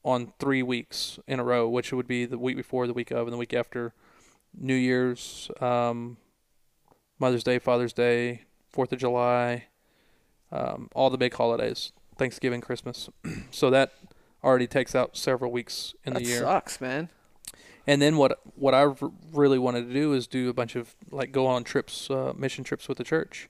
on 0.03 0.31
three 0.39 0.63
weeks 0.63 1.19
in 1.27 1.39
a 1.39 1.43
row, 1.43 1.67
which 1.67 1.91
would 1.91 2.07
be 2.07 2.25
the 2.25 2.37
week 2.37 2.55
before, 2.55 2.87
the 2.87 2.93
week 2.93 3.11
of, 3.11 3.27
and 3.27 3.33
the 3.33 3.37
week 3.37 3.53
after 3.53 3.93
New 4.57 4.75
Year's, 4.75 5.51
um, 5.59 6.17
Mother's 7.19 7.43
Day, 7.43 7.59
Father's 7.59 7.93
Day, 7.93 8.43
Fourth 8.69 8.93
of 8.93 8.99
July, 8.99 9.65
um, 10.51 10.89
all 10.95 11.09
the 11.09 11.17
big 11.17 11.33
holidays, 11.33 11.91
Thanksgiving, 12.17 12.61
Christmas. 12.61 13.09
so 13.51 13.69
that 13.69 13.93
already 14.43 14.67
takes 14.67 14.95
out 14.95 15.17
several 15.17 15.51
weeks 15.51 15.93
in 16.05 16.13
that 16.13 16.23
the 16.23 16.29
year. 16.29 16.39
sucks, 16.39 16.79
man. 16.81 17.09
And 17.85 18.01
then 18.01 18.17
what 18.17 18.39
what 18.55 18.73
I 18.73 18.81
r- 18.83 18.95
really 19.31 19.57
wanted 19.59 19.87
to 19.87 19.93
do 19.93 20.13
is 20.13 20.27
do 20.27 20.49
a 20.49 20.53
bunch 20.53 20.75
of 20.75 20.93
like 21.11 21.31
go 21.31 21.47
on 21.47 21.63
trips, 21.63 22.09
uh, 22.09 22.33
mission 22.35 22.63
trips 22.63 22.87
with 22.87 22.97
the 22.97 23.03
church. 23.03 23.49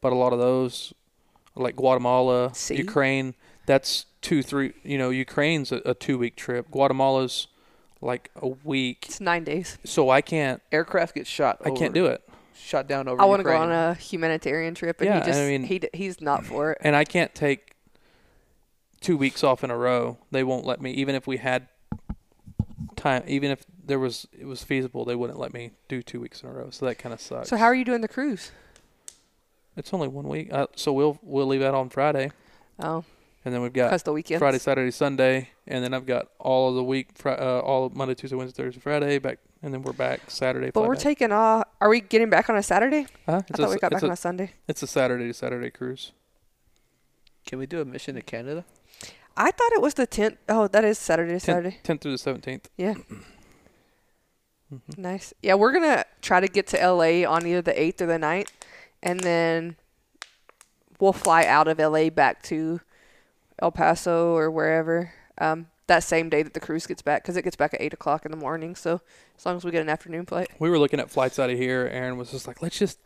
But 0.00 0.12
a 0.12 0.16
lot 0.16 0.32
of 0.32 0.38
those, 0.38 0.92
like 1.54 1.76
Guatemala, 1.76 2.52
See? 2.54 2.76
Ukraine, 2.76 3.34
that's 3.66 4.06
two 4.22 4.42
three. 4.42 4.72
You 4.82 4.98
know, 4.98 5.10
Ukraine's 5.10 5.70
a, 5.70 5.76
a 5.84 5.94
two 5.94 6.18
week 6.18 6.34
trip. 6.36 6.70
Guatemala's 6.70 7.46
like 8.00 8.30
a 8.36 8.48
week. 8.48 9.04
It's 9.08 9.20
nine 9.20 9.44
days. 9.44 9.78
So 9.84 10.10
I 10.10 10.20
can't 10.20 10.60
Aircraft 10.72 11.14
get 11.14 11.26
shot. 11.28 11.58
I 11.64 11.70
can't 11.70 11.94
do 11.94 12.06
it, 12.06 12.22
Shot 12.56 12.88
down 12.88 13.06
over. 13.08 13.20
I 13.22 13.24
want 13.26 13.40
to 13.40 13.44
go 13.44 13.56
on 13.56 13.70
a 13.70 13.94
humanitarian 13.94 14.74
trip, 14.74 15.00
and 15.00 15.08
Yeah, 15.10 15.20
he 15.20 15.26
just 15.26 15.38
I 15.40 15.46
mean- 15.46 15.62
he 15.64 15.80
he's 15.92 16.20
not 16.20 16.44
for 16.44 16.72
it. 16.72 16.78
and 16.80 16.96
I 16.96 17.04
can't 17.04 17.32
take 17.34 17.76
two 19.00 19.16
weeks 19.16 19.42
off 19.44 19.62
in 19.64 19.70
a 19.70 19.76
row. 19.76 20.18
They 20.30 20.44
won't 20.44 20.64
let 20.66 20.80
me, 20.80 20.90
even 20.92 21.14
if 21.14 21.26
we 21.26 21.38
had 21.38 21.68
time, 22.96 23.22
even 23.26 23.50
if 23.50 23.64
there 23.84 23.98
was 23.98 24.26
it 24.38 24.44
was 24.46 24.62
feasible. 24.62 25.04
They 25.04 25.14
wouldn't 25.14 25.38
let 25.38 25.52
me 25.52 25.72
do 25.88 26.02
two 26.02 26.20
weeks 26.20 26.42
in 26.42 26.48
a 26.48 26.52
row, 26.52 26.70
so 26.70 26.86
that 26.86 26.96
kind 26.96 27.12
of 27.12 27.20
sucks. 27.20 27.48
So 27.48 27.56
how 27.56 27.64
are 27.66 27.74
you 27.74 27.84
doing 27.84 28.00
the 28.02 28.08
cruise? 28.08 28.52
It's 29.76 29.94
only 29.94 30.08
one 30.08 30.28
week, 30.28 30.52
uh, 30.52 30.66
so 30.76 30.92
we'll 30.92 31.18
we'll 31.22 31.46
leave 31.46 31.62
out 31.62 31.74
on 31.74 31.88
Friday, 31.88 32.32
Oh, 32.78 33.04
and 33.44 33.54
then 33.54 33.62
we've 33.62 33.72
got 33.72 33.86
because 33.88 34.02
the 34.02 34.12
weekend. 34.12 34.40
Friday, 34.40 34.58
Saturday, 34.58 34.90
Sunday, 34.90 35.50
and 35.66 35.82
then 35.82 35.94
I've 35.94 36.06
got 36.06 36.28
all 36.38 36.68
of 36.68 36.74
the 36.74 36.84
week, 36.84 37.10
fri- 37.14 37.32
uh, 37.32 37.60
all 37.60 37.86
of 37.86 37.94
Monday, 37.94 38.14
Tuesday, 38.14 38.36
Wednesday, 38.36 38.62
Thursday, 38.64 38.80
Friday 38.80 39.18
back, 39.18 39.38
and 39.62 39.72
then 39.72 39.82
we're 39.82 39.92
back 39.92 40.28
Saturday. 40.28 40.70
But 40.72 40.82
we're 40.82 40.94
back. 40.94 41.02
taking 41.02 41.32
off. 41.32 41.64
Are 41.80 41.88
we 41.88 42.00
getting 42.00 42.28
back 42.28 42.50
on 42.50 42.56
a 42.56 42.62
Saturday? 42.62 43.06
Huh? 43.26 43.32
I 43.32 43.36
It's 43.38 43.50
thought 43.52 43.60
a, 43.60 43.70
we 43.70 43.78
got 43.78 43.92
it's 43.92 43.94
back 44.00 44.02
on 44.02 44.10
a, 44.10 44.12
a 44.12 44.16
Sunday. 44.16 44.50
it's 44.68 44.82
a 44.82 44.86
Saturday 44.86 45.28
to 45.28 45.34
Saturday 45.34 45.70
cruise. 45.70 46.12
Can 47.46 47.58
we 47.58 47.66
do 47.66 47.80
a 47.80 47.84
mission 47.84 48.16
to 48.16 48.22
Canada? 48.22 48.64
I 49.36 49.50
thought 49.50 49.72
it 49.72 49.80
was 49.80 49.94
the 49.94 50.06
10th. 50.06 50.36
Oh, 50.48 50.66
that 50.68 50.84
is 50.84 50.98
Saturday 50.98 51.38
Saturday. 51.38 51.78
10th 51.84 52.00
through 52.02 52.16
the 52.16 52.18
17th. 52.18 52.64
Yeah. 52.76 52.94
Mhm. 54.72 54.98
Nice. 54.98 55.34
Yeah, 55.42 55.54
we're 55.54 55.72
going 55.72 55.84
to 55.84 56.04
try 56.22 56.40
to 56.40 56.46
get 56.48 56.66
to 56.68 56.76
LA 56.78 57.24
on 57.28 57.46
either 57.46 57.62
the 57.62 57.72
8th 57.72 58.00
or 58.02 58.06
the 58.06 58.18
9th. 58.18 58.50
And 59.02 59.20
then 59.20 59.76
we'll 61.00 61.12
fly 61.12 61.44
out 61.44 61.66
of 61.68 61.78
LA 61.78 62.10
back 62.10 62.42
to 62.44 62.80
El 63.60 63.72
Paso 63.72 64.34
or 64.36 64.50
wherever 64.50 65.12
um, 65.38 65.66
that 65.86 66.04
same 66.04 66.28
day 66.28 66.42
that 66.42 66.54
the 66.54 66.60
cruise 66.60 66.86
gets 66.86 67.02
back 67.02 67.22
because 67.22 67.36
it 67.36 67.42
gets 67.42 67.56
back 67.56 67.74
at 67.74 67.80
8 67.80 67.94
o'clock 67.94 68.24
in 68.24 68.30
the 68.30 68.36
morning. 68.36 68.76
So 68.76 69.00
as 69.36 69.44
long 69.46 69.56
as 69.56 69.64
we 69.64 69.70
get 69.70 69.80
an 69.82 69.88
afternoon 69.88 70.26
flight. 70.26 70.50
We 70.58 70.70
were 70.70 70.78
looking 70.78 71.00
at 71.00 71.10
flights 71.10 71.38
out 71.38 71.50
of 71.50 71.58
here. 71.58 71.88
Erin 71.90 72.16
was 72.16 72.30
just 72.30 72.46
like, 72.46 72.62
let's 72.62 72.78
just 72.78 72.98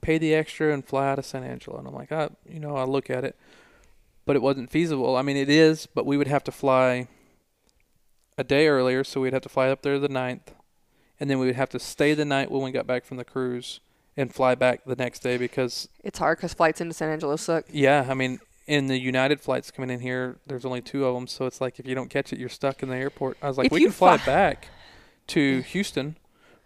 pay 0.00 0.16
the 0.18 0.34
extra 0.34 0.72
and 0.72 0.84
fly 0.84 1.08
out 1.10 1.18
of 1.18 1.26
San 1.26 1.44
Angelo. 1.44 1.78
And 1.78 1.86
I'm 1.88 1.94
like, 1.94 2.10
I, 2.12 2.30
you 2.48 2.58
know, 2.60 2.76
I 2.76 2.84
look 2.84 3.10
at 3.10 3.24
it, 3.24 3.36
but 4.24 4.36
it 4.36 4.42
wasn't 4.42 4.70
feasible. 4.70 5.16
I 5.16 5.22
mean, 5.22 5.36
it 5.36 5.48
is, 5.48 5.86
but 5.86 6.06
we 6.06 6.16
would 6.16 6.28
have 6.28 6.44
to 6.44 6.52
fly 6.52 7.08
a 8.38 8.44
day 8.44 8.66
earlier, 8.68 9.04
so 9.04 9.20
we'd 9.20 9.32
have 9.32 9.42
to 9.42 9.48
fly 9.48 9.68
up 9.68 9.82
there 9.82 9.98
the 9.98 10.08
9th, 10.08 10.54
and 11.20 11.28
then 11.28 11.38
we 11.38 11.46
would 11.46 11.56
have 11.56 11.68
to 11.70 11.78
stay 11.78 12.14
the 12.14 12.24
night 12.24 12.50
when 12.50 12.62
we 12.62 12.70
got 12.70 12.86
back 12.86 13.04
from 13.04 13.16
the 13.16 13.24
cruise 13.24 13.80
and 14.16 14.34
fly 14.34 14.54
back 14.54 14.84
the 14.86 14.96
next 14.96 15.20
day 15.20 15.36
because, 15.36 15.88
It's 16.04 16.18
hard 16.18 16.38
because 16.38 16.54
flights 16.54 16.80
into 16.80 16.94
San 16.94 17.10
Angelo 17.10 17.36
suck. 17.36 17.64
yeah, 17.70 18.06
I 18.08 18.14
mean, 18.14 18.40
in 18.66 18.86
the 18.86 18.98
United 18.98 19.40
flights 19.40 19.70
coming 19.70 19.90
in 19.90 20.00
here, 20.00 20.36
there's 20.46 20.64
only 20.64 20.80
two 20.80 21.04
of 21.04 21.14
them, 21.14 21.26
so 21.26 21.46
it's 21.46 21.60
like 21.60 21.78
if 21.78 21.86
you 21.86 21.94
don't 21.94 22.08
catch 22.10 22.32
it, 22.32 22.38
you're 22.38 22.48
stuck 22.48 22.82
in 22.82 22.88
the 22.88 22.96
airport. 22.96 23.36
I 23.42 23.48
was 23.48 23.58
like, 23.58 23.66
If 23.66 23.72
we 23.72 23.80
can 23.82 23.90
fly 23.92 24.16
fly- 24.18 24.26
back 24.26 24.68
to 25.28 25.60
Houston, 25.72 26.16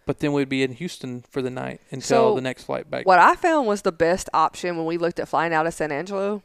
but 0.05 0.19
then 0.19 0.31
we'd 0.31 0.47
be 0.49 0.63
in 0.63 0.73
Houston 0.73 1.23
for 1.29 1.41
the 1.41 1.49
night 1.49 1.81
until 1.91 2.29
So, 2.31 2.35
the 2.35 2.41
next 2.41 2.63
flight 2.63 2.89
back. 2.89 3.05
What 3.05 3.19
I 3.19 3.35
found 3.35 3.67
was 3.67 3.81
the 3.81 3.91
best 3.91 4.29
option 4.33 4.77
when 4.77 4.85
we 4.85 4.97
looked 4.97 5.19
at 5.19 5.27
flying 5.27 5.53
out 5.53 5.67
of 5.67 5.73
San 5.73 5.91
Angelo 5.91 6.43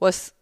was 0.00 0.32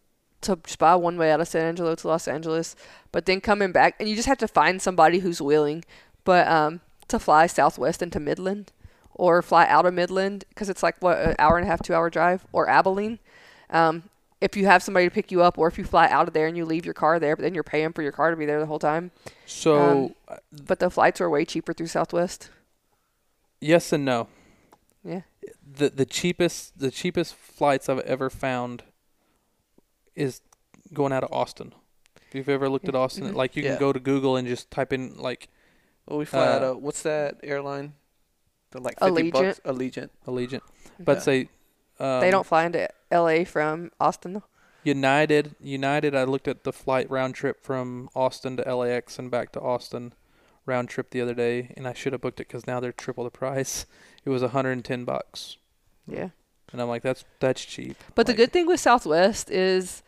to 0.44 0.58
buy 0.78 0.94
one 0.94 1.16
way 1.18 1.30
out 1.32 1.40
of 1.40 1.48
San 1.48 1.66
Angelo 1.66 1.94
to 1.94 2.08
Los 2.08 2.26
Angeles, 2.28 2.76
but 3.12 3.26
then 3.26 3.40
coming 3.40 3.72
back, 3.72 3.96
and 3.98 4.08
you 4.08 4.14
just 4.16 4.28
have 4.28 4.38
to 4.38 4.48
find 4.48 4.80
somebody 4.80 5.18
who's 5.20 5.40
willing, 5.42 5.84
but 6.24 6.46
um, 6.48 6.80
to 7.08 7.18
fly 7.18 7.46
Southwest 7.46 8.02
into 8.02 8.20
Midland 8.20 8.72
or 9.14 9.42
fly 9.42 9.66
out 9.66 9.86
of 9.86 9.94
Midland 9.94 10.44
because 10.48 10.68
it's 10.68 10.82
like 10.82 10.96
what 11.00 11.18
an 11.18 11.34
hour 11.38 11.56
and 11.56 11.66
a 11.66 11.70
half, 11.70 11.82
two 11.82 11.94
hour 11.94 12.10
drive, 12.10 12.44
or 12.52 12.68
Abilene. 12.68 13.18
Um, 13.70 14.04
if 14.40 14.56
you 14.56 14.66
have 14.66 14.82
somebody 14.82 15.06
to 15.08 15.14
pick 15.14 15.30
you 15.32 15.40
up, 15.42 15.56
or 15.56 15.68
if 15.68 15.78
you 15.78 15.84
fly 15.84 16.06
out 16.08 16.28
of 16.28 16.34
there 16.34 16.46
and 16.46 16.56
you 16.56 16.64
leave 16.66 16.84
your 16.84 16.92
car 16.94 17.18
there, 17.18 17.34
but 17.36 17.42
then 17.42 17.54
you're 17.54 17.62
paying 17.62 17.92
for 17.92 18.02
your 18.02 18.12
car 18.12 18.30
to 18.30 18.36
be 18.36 18.44
there 18.44 18.60
the 18.60 18.66
whole 18.66 18.78
time. 18.78 19.10
So, 19.46 20.14
uh, 20.28 20.36
But 20.66 20.80
the 20.80 20.90
flights 20.90 21.20
are 21.20 21.30
way 21.30 21.44
cheaper 21.44 21.72
through 21.72 21.86
Southwest. 21.86 22.50
yes 23.60 23.92
and 23.92 24.04
no. 24.04 24.28
Yeah. 25.02 25.22
The 25.76 25.88
the 25.90 26.04
cheapest 26.04 26.78
the 26.78 26.90
cheapest 26.90 27.34
flights 27.34 27.88
I've 27.88 28.00
ever 28.00 28.28
found 28.30 28.82
is 30.16 30.40
going 30.92 31.12
out 31.12 31.24
of 31.24 31.32
Austin. 31.32 31.72
If 32.28 32.34
you've 32.34 32.48
ever 32.48 32.68
looked 32.68 32.88
at 32.88 32.94
Austin, 32.94 33.30
Mhm. 33.32 33.34
like 33.34 33.56
you 33.56 33.62
Yeah. 33.62 33.70
can 33.72 33.80
go 33.80 33.92
to 33.92 34.00
Google 34.00 34.36
and 34.36 34.46
just 34.48 34.70
type 34.70 34.92
in 34.92 35.16
like 35.16 35.48
Well, 36.06 36.18
we 36.18 36.24
fly 36.26 36.46
out 36.46 36.62
Uh, 36.62 36.72
of 36.72 36.82
what's 36.82 37.02
that 37.02 37.40
airline? 37.42 37.94
The 38.72 38.80
like 38.80 38.98
fifty 38.98 39.30
bucks. 39.30 39.60
Allegiant. 39.64 40.10
Allegiant, 40.26 40.60
but 40.98 41.18
Yeah. 41.18 41.22
say 41.22 41.48
um, 41.98 42.20
they 42.20 42.30
don't 42.30 42.44
fly 42.46 42.64
into 42.66 42.88
LA 43.10 43.44
from 43.44 43.90
Austin 44.00 44.34
though. 44.34 44.42
United. 44.82 45.54
United. 45.60 46.14
I 46.14 46.24
looked 46.24 46.46
at 46.48 46.64
the 46.64 46.72
flight 46.72 47.08
round 47.10 47.34
trip 47.34 47.62
from 47.62 48.10
Austin 48.14 48.56
to 48.58 48.74
LAX 48.76 49.18
and 49.18 49.30
back 49.30 49.50
to 49.52 49.60
Austin 49.60 50.12
round 50.66 50.88
trip 50.90 51.10
the 51.10 51.20
other 51.20 51.34
day, 51.34 51.72
and 51.76 51.86
I 51.88 51.92
should 51.94 52.12
have 52.12 52.20
booked 52.20 52.40
it 52.40 52.48
because 52.48 52.66
now 52.66 52.80
they're 52.80 52.92
triple 52.92 53.24
the 53.24 53.30
price. 53.30 53.86
It 54.24 54.30
was 54.30 54.42
110 54.42 55.04
bucks, 55.04 55.56
Yeah. 56.06 56.30
and 56.72 56.82
I'm 56.82 56.88
like, 56.88 57.02
that's 57.02 57.24
that's 57.40 57.64
cheap. 57.64 57.96
But 58.14 58.26
the 58.26 58.34
good 58.34 58.52
thing 58.52 58.66
with 58.66 58.80
Southwest 58.80 59.50
is 59.50 60.02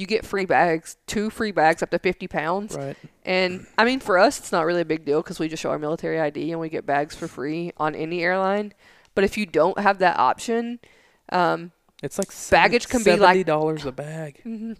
you 0.00 0.06
get 0.06 0.24
free 0.24 0.46
bags, 0.46 0.96
two 1.06 1.28
free 1.30 1.52
bags 1.52 1.82
up 1.82 1.90
to 1.90 1.98
50 1.98 2.26
pounds. 2.28 2.74
right? 2.74 2.96
And 3.24 3.66
I 3.76 3.84
mean, 3.84 4.00
for 4.00 4.18
us, 4.18 4.38
it's 4.38 4.50
not 4.50 4.64
really 4.64 4.80
a 4.80 4.84
big 4.86 5.04
deal 5.04 5.22
because 5.22 5.38
we 5.38 5.46
just 5.48 5.62
show 5.62 5.70
our 5.70 5.78
military 5.78 6.18
ID 6.18 6.50
and 6.52 6.60
we 6.60 6.68
get 6.70 6.86
bags 6.86 7.14
for 7.14 7.28
free 7.28 7.72
on 7.76 7.94
any 7.94 8.22
airline. 8.22 8.72
But 9.14 9.24
if 9.24 9.36
you 9.36 9.44
don't 9.46 9.78
have 9.78 9.98
that 9.98 10.18
option, 10.18 10.80
um, 11.30 11.72
It's 12.02 12.18
like 12.18 12.28
Baggage 12.50 12.88
can 12.88 13.02
be 13.02 13.16
like- 13.16 13.44
dollars 13.46 13.84
a 13.84 13.92
bag. 13.92 14.40
and 14.44 14.76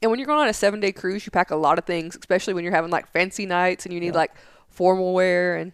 when 0.00 0.18
you're 0.18 0.26
going 0.26 0.40
on 0.40 0.48
a 0.48 0.54
seven 0.54 0.80
day 0.80 0.90
cruise, 0.92 1.26
you 1.26 1.30
pack 1.30 1.50
a 1.50 1.56
lot 1.56 1.78
of 1.78 1.84
things, 1.84 2.16
especially 2.16 2.54
when 2.54 2.64
you're 2.64 2.72
having 2.74 2.90
like 2.90 3.08
fancy 3.12 3.44
nights 3.46 3.84
and 3.84 3.92
you 3.92 4.00
need 4.00 4.14
Yeah. 4.14 4.20
like 4.24 4.32
formal 4.70 5.12
wear. 5.12 5.56
And 5.56 5.72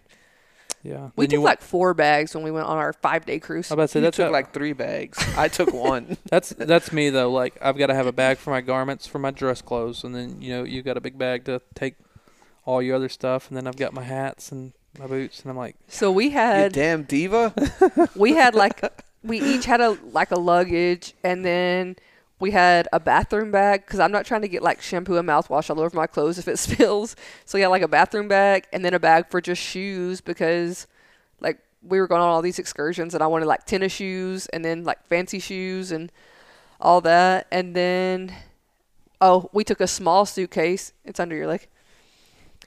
Yeah, 0.83 1.11
we 1.17 1.25
Then 1.25 1.31
took 1.31 1.33
you 1.33 1.41
want- 1.41 1.51
like 1.51 1.61
four 1.63 1.93
bags 1.95 2.35
when 2.35 2.45
we 2.45 2.51
went 2.51 2.67
on 2.67 2.77
our 2.79 2.93
five 2.93 3.27
day 3.27 3.39
cruise. 3.39 3.71
I 3.71 3.75
about 3.75 3.83
to 3.85 3.89
say 3.89 3.99
You 4.01 4.05
that's 4.05 4.17
took 4.17 4.27
how- 4.27 4.33
like 4.33 4.53
three 4.55 4.73
bags. 4.73 5.19
I 5.37 5.49
took 5.49 5.73
one. 5.75 6.17
that's 6.31 6.51
that's 6.51 6.93
me 6.93 7.11
though. 7.11 7.31
Like 7.31 7.59
I've 7.61 7.77
got 7.79 7.89
to 7.89 7.95
have 7.95 8.07
a 8.07 8.13
bag 8.13 8.39
for 8.39 8.51
my 8.51 8.61
garments, 8.61 9.07
for 9.07 9.19
my 9.19 9.31
dress 9.31 9.61
clothes, 9.61 10.05
and 10.05 10.15
then 10.15 10.41
you 10.41 10.51
know 10.51 10.65
you 10.65 10.83
got 10.83 10.97
a 10.97 11.01
big 11.01 11.19
bag 11.19 11.45
to 11.47 11.61
take 11.75 11.95
all 12.65 12.81
your 12.83 12.97
other 12.97 13.09
stuff, 13.09 13.49
and 13.49 13.57
then 13.57 13.67
I've 13.67 13.77
got 13.77 13.93
my 13.93 14.03
hats 14.05 14.53
and 14.53 14.73
my 14.99 15.07
boots, 15.07 15.41
and 15.43 15.51
I'm 15.51 15.57
like, 15.57 15.77
So 15.89 16.11
we 16.13 16.27
you 16.27 16.31
had 16.33 16.73
damn 16.73 17.03
diva. 17.05 17.53
we 18.17 18.33
had 18.35 18.55
like 18.55 18.83
we 19.25 19.41
each 19.41 19.65
had 19.67 19.81
a 19.81 19.91
like 20.13 20.31
a 20.31 20.39
luggage 20.39 21.15
and 21.25 21.45
then 21.45 21.97
we 22.41 22.53
had 22.53 22.89
a 22.93 23.01
bathroom 23.01 23.51
bag 23.51 23.85
because 23.85 24.01
i'm 24.01 24.13
not 24.13 24.25
trying 24.25 24.43
to 24.43 24.49
get 24.49 24.63
like 24.63 24.81
shampoo 24.81 25.17
and 25.17 25.29
mouthwash 25.29 25.71
all 25.71 25.81
over 25.81 25.97
my 25.97 26.07
clothes 26.07 26.39
if 26.39 26.49
it 26.49 26.59
spills. 26.59 27.17
So 27.45 27.59
had 27.59 27.69
like 27.69 27.83
a 27.83 27.89
bathroom 27.89 28.29
bag 28.29 28.67
and 28.73 28.85
then 28.85 28.95
a 28.95 29.01
bag 29.01 29.29
for 29.31 29.41
just 29.41 29.63
shoes 29.63 30.21
because 30.21 30.87
like 31.41 31.59
we 31.83 32.01
were 32.01 32.07
going 32.07 32.21
on 32.23 32.29
all 32.29 32.43
these 32.43 32.59
excursions 32.59 33.15
and 33.15 33.23
i 33.23 33.27
wanted 33.27 33.47
like 33.47 33.65
tennis 33.65 33.93
shoes 33.93 34.47
and 34.49 34.65
then 34.65 34.85
like 34.85 35.05
fancy 35.07 35.39
shoes 35.39 35.93
and 35.93 36.11
all 36.81 37.01
that. 37.03 37.47
And 37.51 37.75
then 37.75 38.35
oh 39.21 39.51
we 39.53 39.65
took 39.65 39.81
a 39.81 39.87
small 39.87 40.27
suitcase. 40.27 40.93
It's 41.05 41.21
under 41.21 41.37
your 41.37 41.47
leg. 41.47 41.67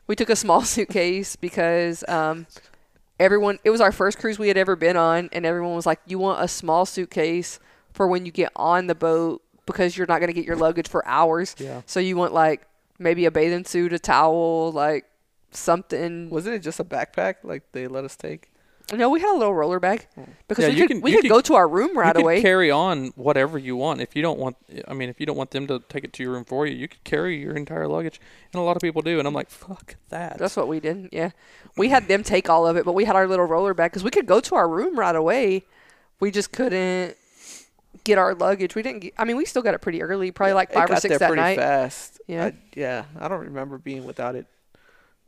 We 0.08 0.16
took 0.16 0.30
a 0.30 0.36
small 0.36 0.62
suitcase 0.66 1.36
because 1.36 2.04
um, 2.08 2.48
everyone 3.20 3.60
it 3.64 3.70
was 3.70 3.82
our 3.82 3.92
first 3.92 4.18
cruise 4.18 4.40
we 4.40 4.48
had 4.48 4.58
ever 4.58 4.76
been 4.76 4.98
on 4.98 5.30
and 5.32 5.46
everyone 5.46 5.76
was 5.76 5.86
like 5.86 6.00
you 6.06 6.20
want 6.20 6.44
a 6.44 6.48
small 6.48 6.86
suitcase 6.86 7.60
for 7.94 8.08
when 8.08 8.26
you 8.26 8.32
get 8.32 8.52
on 8.56 8.88
the 8.88 8.96
boat 8.96 9.42
because 9.66 9.96
you're 9.98 10.08
not 10.08 10.20
going 10.20 10.28
to 10.28 10.34
get 10.34 10.46
your 10.46 10.56
luggage 10.56 10.88
for 10.90 11.06
hours 11.08 11.56
yeah, 11.60 11.82
so 11.86 12.00
you 12.00 12.16
want 12.18 12.34
like 12.34 12.62
maybe 13.00 13.26
a 13.26 13.32
bathing 13.32 13.66
suit 13.66 13.94
a 13.94 14.00
towel 14.00 14.72
like 14.72 15.06
something 15.52 16.30
Wasn't 16.30 16.56
it 16.56 16.60
just 16.60 16.80
a 16.80 16.84
backpack 16.84 17.36
like 17.44 17.64
they 17.72 17.88
let 17.88 18.04
us 18.04 18.16
take? 18.16 18.48
no 18.94 19.10
we 19.10 19.22
had 19.22 19.34
a 19.34 19.38
little 19.38 19.54
roller 19.54 19.80
bag 19.80 20.06
oh. 20.18 20.26
because 20.50 20.64
Yeah, 20.66 20.70
we 20.72 20.76
you 20.76 20.82
could 20.88 20.90
can- 20.96 21.02
we 21.02 21.12
you 21.12 21.18
could 21.18 21.22
could- 21.24 21.30
go 21.36 21.42
to 21.42 21.54
our 21.56 21.68
room 21.68 21.98
right 21.98 22.08
you 22.08 22.14
could 22.14 22.22
away 22.24 22.42
carry 22.42 22.70
on 22.72 23.08
whatever 23.16 23.58
you 23.58 23.76
want. 23.78 24.02
If 24.02 24.16
you 24.18 24.22
don't 24.22 24.38
want, 24.40 24.58
I 24.88 24.94
mean, 24.94 25.08
if 25.10 25.20
you 25.20 25.26
don't 25.26 25.38
want 25.38 25.52
them 25.52 25.66
to 25.68 25.80
take 25.88 26.04
it 26.04 26.12
to 26.14 26.24
your 26.24 26.34
room 26.34 26.44
for 26.44 26.66
you, 26.68 26.76
you 26.76 26.88
could 26.90 27.04
carry 27.06 27.38
your 27.40 27.56
entire 27.56 27.88
luggage, 27.88 28.20
and 28.52 28.60
a 28.60 28.64
lot 28.64 28.76
of 28.76 28.82
people 28.82 29.02
do. 29.02 29.18
And 29.20 29.26
I'm 29.28 29.34
like, 29.34 29.50
fuck 29.50 29.96
that. 30.10 30.38
that's 30.40 30.58
what 30.58 30.68
we 30.68 30.80
did 30.82 31.08
yeah 31.14 31.30
we 31.78 31.88
had 31.90 32.08
them 32.10 32.22
take 32.24 32.50
all 32.50 32.68
of 32.68 32.76
it 32.76 32.84
but 32.84 32.92
we 32.94 33.06
had 33.06 33.16
our 33.16 33.28
little 33.28 33.46
roller 33.46 33.74
bag 33.74 33.92
because 33.92 34.04
we 34.04 34.12
could 34.12 34.26
go 34.26 34.40
to 34.42 34.56
our 34.56 34.68
room 34.68 35.00
right 35.00 35.16
away 35.16 35.64
we 36.20 36.30
just 36.32 36.52
couldn't 36.52 37.16
get 38.04 38.18
our 38.18 38.34
luggage 38.34 38.74
we 38.74 38.82
didn't 38.82 39.00
get, 39.02 39.14
i 39.18 39.26
mean 39.26 39.36
we 39.36 39.44
still 39.46 39.62
got 39.62 39.74
it 39.74 39.80
pretty 39.82 40.02
early 40.02 40.32
probably 40.32 40.54
like 40.54 40.72
five 40.72 40.86
or 40.86 40.94
got 40.94 41.02
six 41.02 41.10
there 41.12 41.20
that 41.20 41.28
pretty 41.28 41.42
night 41.42 41.58
fast. 41.58 42.20
Yeah. 42.28 42.46
I, 42.46 42.54
yeah. 42.76 43.04
I 43.20 43.28
don't 43.28 43.42
remember 43.42 43.78
being 43.78 44.06
without 44.06 44.36
it 44.36 44.46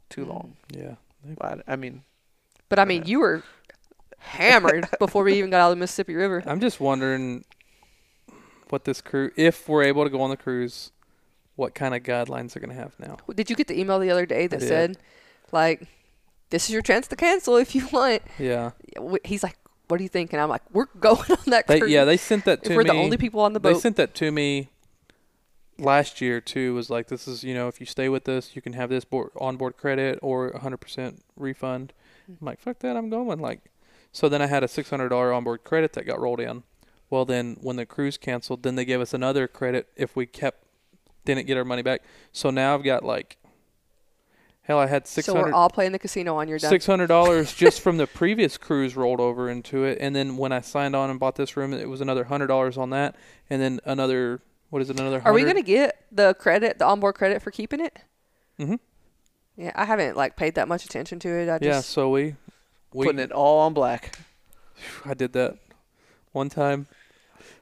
too 0.09 0.25
Mm. 0.25 0.29
long. 0.29 0.55
yeah. 0.69 0.95
But 1.37 1.63
I 1.67 1.75
mean, 1.75 2.03
But 2.69 2.79
I 2.79 2.85
mean, 2.85 3.01
Yeah. 3.03 3.07
you 3.09 3.19
were 3.19 3.43
hammered 4.19 4.87
before 4.99 5.23
we 5.23 5.33
even 5.33 5.49
got 5.49 5.59
out 5.61 5.71
of 5.71 5.77
the 5.77 5.79
Mississippi 5.81 6.15
River. 6.15 6.41
I'm 6.45 6.59
just 6.61 6.79
wondering 6.79 7.43
what 8.69 8.85
this 8.85 9.01
cruise, 9.01 9.31
if 9.35 9.67
we're 9.69 9.83
able 9.83 10.03
to 10.05 10.09
go 10.09 10.21
on 10.21 10.29
the 10.29 10.37
cruise, 10.37 10.91
what 11.55 11.75
kind 11.75 11.93
of 11.93 12.01
guidelines 12.03 12.53
they're 12.53 12.61
gonna 12.61 12.73
have 12.79 12.93
now. 12.99 13.17
Did 13.35 13.49
you 13.49 13.55
get 13.55 13.67
the 13.67 13.79
email 13.79 13.99
the 13.99 14.09
other 14.09 14.25
day 14.25 14.47
that 14.47 14.61
said, 14.61 14.97
like, 15.51 15.85
this 16.49 16.65
is 16.65 16.71
your 16.71 16.81
chance 16.81 17.07
to 17.09 17.15
cancel 17.15 17.57
if 17.57 17.75
you 17.75 17.87
want? 17.91 18.21
Yeah, 18.39 18.71
He's 19.23 19.43
like, 19.43 19.57
what 19.93 19.99
do 19.99 20.03
you 20.03 20.09
think? 20.09 20.33
And 20.33 20.41
I'm 20.41 20.49
like, 20.49 20.63
we're 20.71 20.87
going 20.99 21.19
on 21.29 21.37
that 21.51 21.67
they, 21.67 21.79
cruise. 21.79 21.91
yeah, 21.91 22.03
they 22.03 22.17
sent 22.17 22.45
that 22.45 22.61
if 22.63 22.69
to 22.69 22.75
we're 22.75 22.83
me. 22.83 22.89
the 22.89 22.95
only 22.95 23.15
people 23.15 23.41
on 23.41 23.53
the 23.53 23.59
boat. 23.59 23.75
They 23.75 23.79
sent 23.79 23.95
that 23.97 24.15
to 24.15 24.31
me 24.31 24.69
last 25.77 26.19
year 26.19 26.41
too. 26.41 26.73
Was 26.73 26.89
like, 26.89 27.09
this 27.09 27.27
is 27.27 27.43
you 27.43 27.53
know, 27.53 27.67
if 27.67 27.79
you 27.79 27.85
stay 27.85 28.09
with 28.09 28.27
us, 28.27 28.55
you 28.55 28.61
can 28.63 28.73
have 28.73 28.89
this 28.89 29.05
board, 29.05 29.29
onboard 29.39 29.77
credit 29.77 30.17
or 30.23 30.51
100% 30.51 31.19
refund. 31.35 31.93
Hmm. 32.25 32.33
I'm 32.41 32.45
like, 32.47 32.59
fuck 32.59 32.79
that, 32.79 32.97
I'm 32.97 33.11
going. 33.11 33.37
Like, 33.37 33.59
so 34.11 34.27
then 34.27 34.41
I 34.41 34.47
had 34.47 34.63
a 34.63 34.67
$600 34.67 35.37
onboard 35.37 35.63
credit 35.63 35.93
that 35.93 36.07
got 36.07 36.19
rolled 36.19 36.39
in. 36.39 36.63
Well, 37.11 37.25
then 37.25 37.57
when 37.61 37.75
the 37.75 37.85
cruise 37.85 38.17
canceled, 38.17 38.63
then 38.63 38.73
they 38.73 38.85
gave 38.85 38.99
us 38.99 39.13
another 39.13 39.47
credit 39.47 39.89
if 39.95 40.15
we 40.15 40.25
kept 40.25 40.65
didn't 41.25 41.45
get 41.45 41.55
our 41.55 41.63
money 41.63 41.83
back. 41.83 42.01
So 42.31 42.49
now 42.49 42.73
I've 42.73 42.83
got 42.83 43.03
like 43.03 43.37
Hell, 44.63 44.79
I 44.79 44.87
had 44.87 45.07
six 45.07 45.25
So 45.25 45.33
we're 45.33 45.41
hundred 45.41 45.55
all 45.55 45.69
playing 45.69 45.91
the 45.91 45.99
casino 45.99 46.35
on 46.37 46.47
your 46.47 46.57
done. 46.57 46.69
six 46.69 46.85
hundred 46.85 47.07
dollars 47.07 47.53
just 47.55 47.81
from 47.81 47.97
the 47.97 48.07
previous 48.07 48.57
cruise 48.57 48.95
rolled 48.95 49.19
over 49.19 49.49
into 49.49 49.83
it, 49.83 49.97
and 49.99 50.15
then 50.15 50.37
when 50.37 50.51
I 50.51 50.61
signed 50.61 50.95
on 50.95 51.09
and 51.09 51.19
bought 51.19 51.35
this 51.35 51.57
room, 51.57 51.73
it 51.73 51.89
was 51.89 51.99
another 52.01 52.23
hundred 52.25 52.47
dollars 52.47 52.77
on 52.77 52.89
that, 52.91 53.15
and 53.49 53.61
then 53.61 53.79
another 53.85 54.41
what 54.69 54.81
is 54.81 54.89
it? 54.89 54.99
Another. 54.99 55.21
Are 55.23 55.33
we 55.33 55.43
gonna 55.43 55.61
get 55.61 56.05
the 56.11 56.33
credit, 56.33 56.79
the 56.79 56.85
onboard 56.85 57.15
credit 57.15 57.41
for 57.41 57.51
keeping 57.51 57.79
it? 57.79 57.99
Mm-hmm. 58.59 58.75
Yeah, 59.57 59.71
I 59.75 59.85
haven't 59.85 60.15
like 60.15 60.35
paid 60.35 60.55
that 60.55 60.67
much 60.67 60.85
attention 60.85 61.19
to 61.19 61.29
it. 61.29 61.49
I 61.49 61.59
just 61.59 61.63
Yeah, 61.63 61.81
so 61.81 62.09
we 62.09 62.35
we 62.93 63.05
Putting 63.05 63.19
it 63.19 63.31
all 63.31 63.59
on 63.59 63.73
black. 63.73 64.17
I 65.05 65.13
did 65.13 65.33
that 65.33 65.57
one 66.31 66.49
time, 66.49 66.87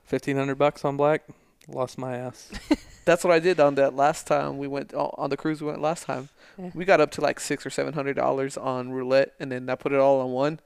fifteen 0.05 0.37
hundred 0.37 0.55
bucks 0.55 0.85
on 0.85 0.97
black, 0.97 1.23
lost 1.67 1.97
my 1.97 2.15
ass. 2.15 2.51
That's 3.05 3.23
what 3.23 3.33
I 3.33 3.39
did 3.39 3.59
on 3.59 3.75
that 3.75 3.95
last 3.95 4.27
time 4.27 4.59
we 4.59 4.67
went 4.67 4.93
on 4.93 5.31
the 5.31 5.37
cruise. 5.37 5.61
We 5.61 5.67
went 5.67 5.81
last 5.81 6.03
time. 6.05 6.29
Yeah. 6.61 6.69
We 6.75 6.85
got 6.85 7.01
up 7.01 7.11
to 7.11 7.21
like 7.21 7.39
six 7.39 7.65
or 7.65 7.69
seven 7.69 7.93
hundred 7.93 8.15
dollars 8.15 8.57
on 8.57 8.91
roulette, 8.91 9.33
and 9.39 9.51
then 9.51 9.69
I 9.69 9.75
put 9.75 9.91
it 9.93 9.99
all 9.99 10.21
on 10.21 10.31
one. 10.31 10.59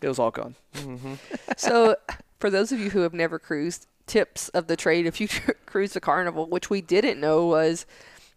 It 0.00 0.08
was 0.08 0.18
all 0.18 0.30
gone. 0.30 0.54
hmm 0.76 1.14
so 1.56 1.96
for 2.38 2.50
those 2.50 2.72
of 2.72 2.78
you 2.78 2.90
who 2.90 3.00
have 3.00 3.12
never 3.12 3.38
cruised, 3.38 3.86
tips 4.06 4.48
of 4.50 4.66
the 4.66 4.76
trade 4.76 5.06
if 5.06 5.20
you 5.20 5.28
cruise 5.66 5.92
the 5.92 6.00
carnival, 6.00 6.46
which 6.46 6.70
we 6.70 6.80
didn't 6.80 7.20
know 7.20 7.46
was 7.46 7.86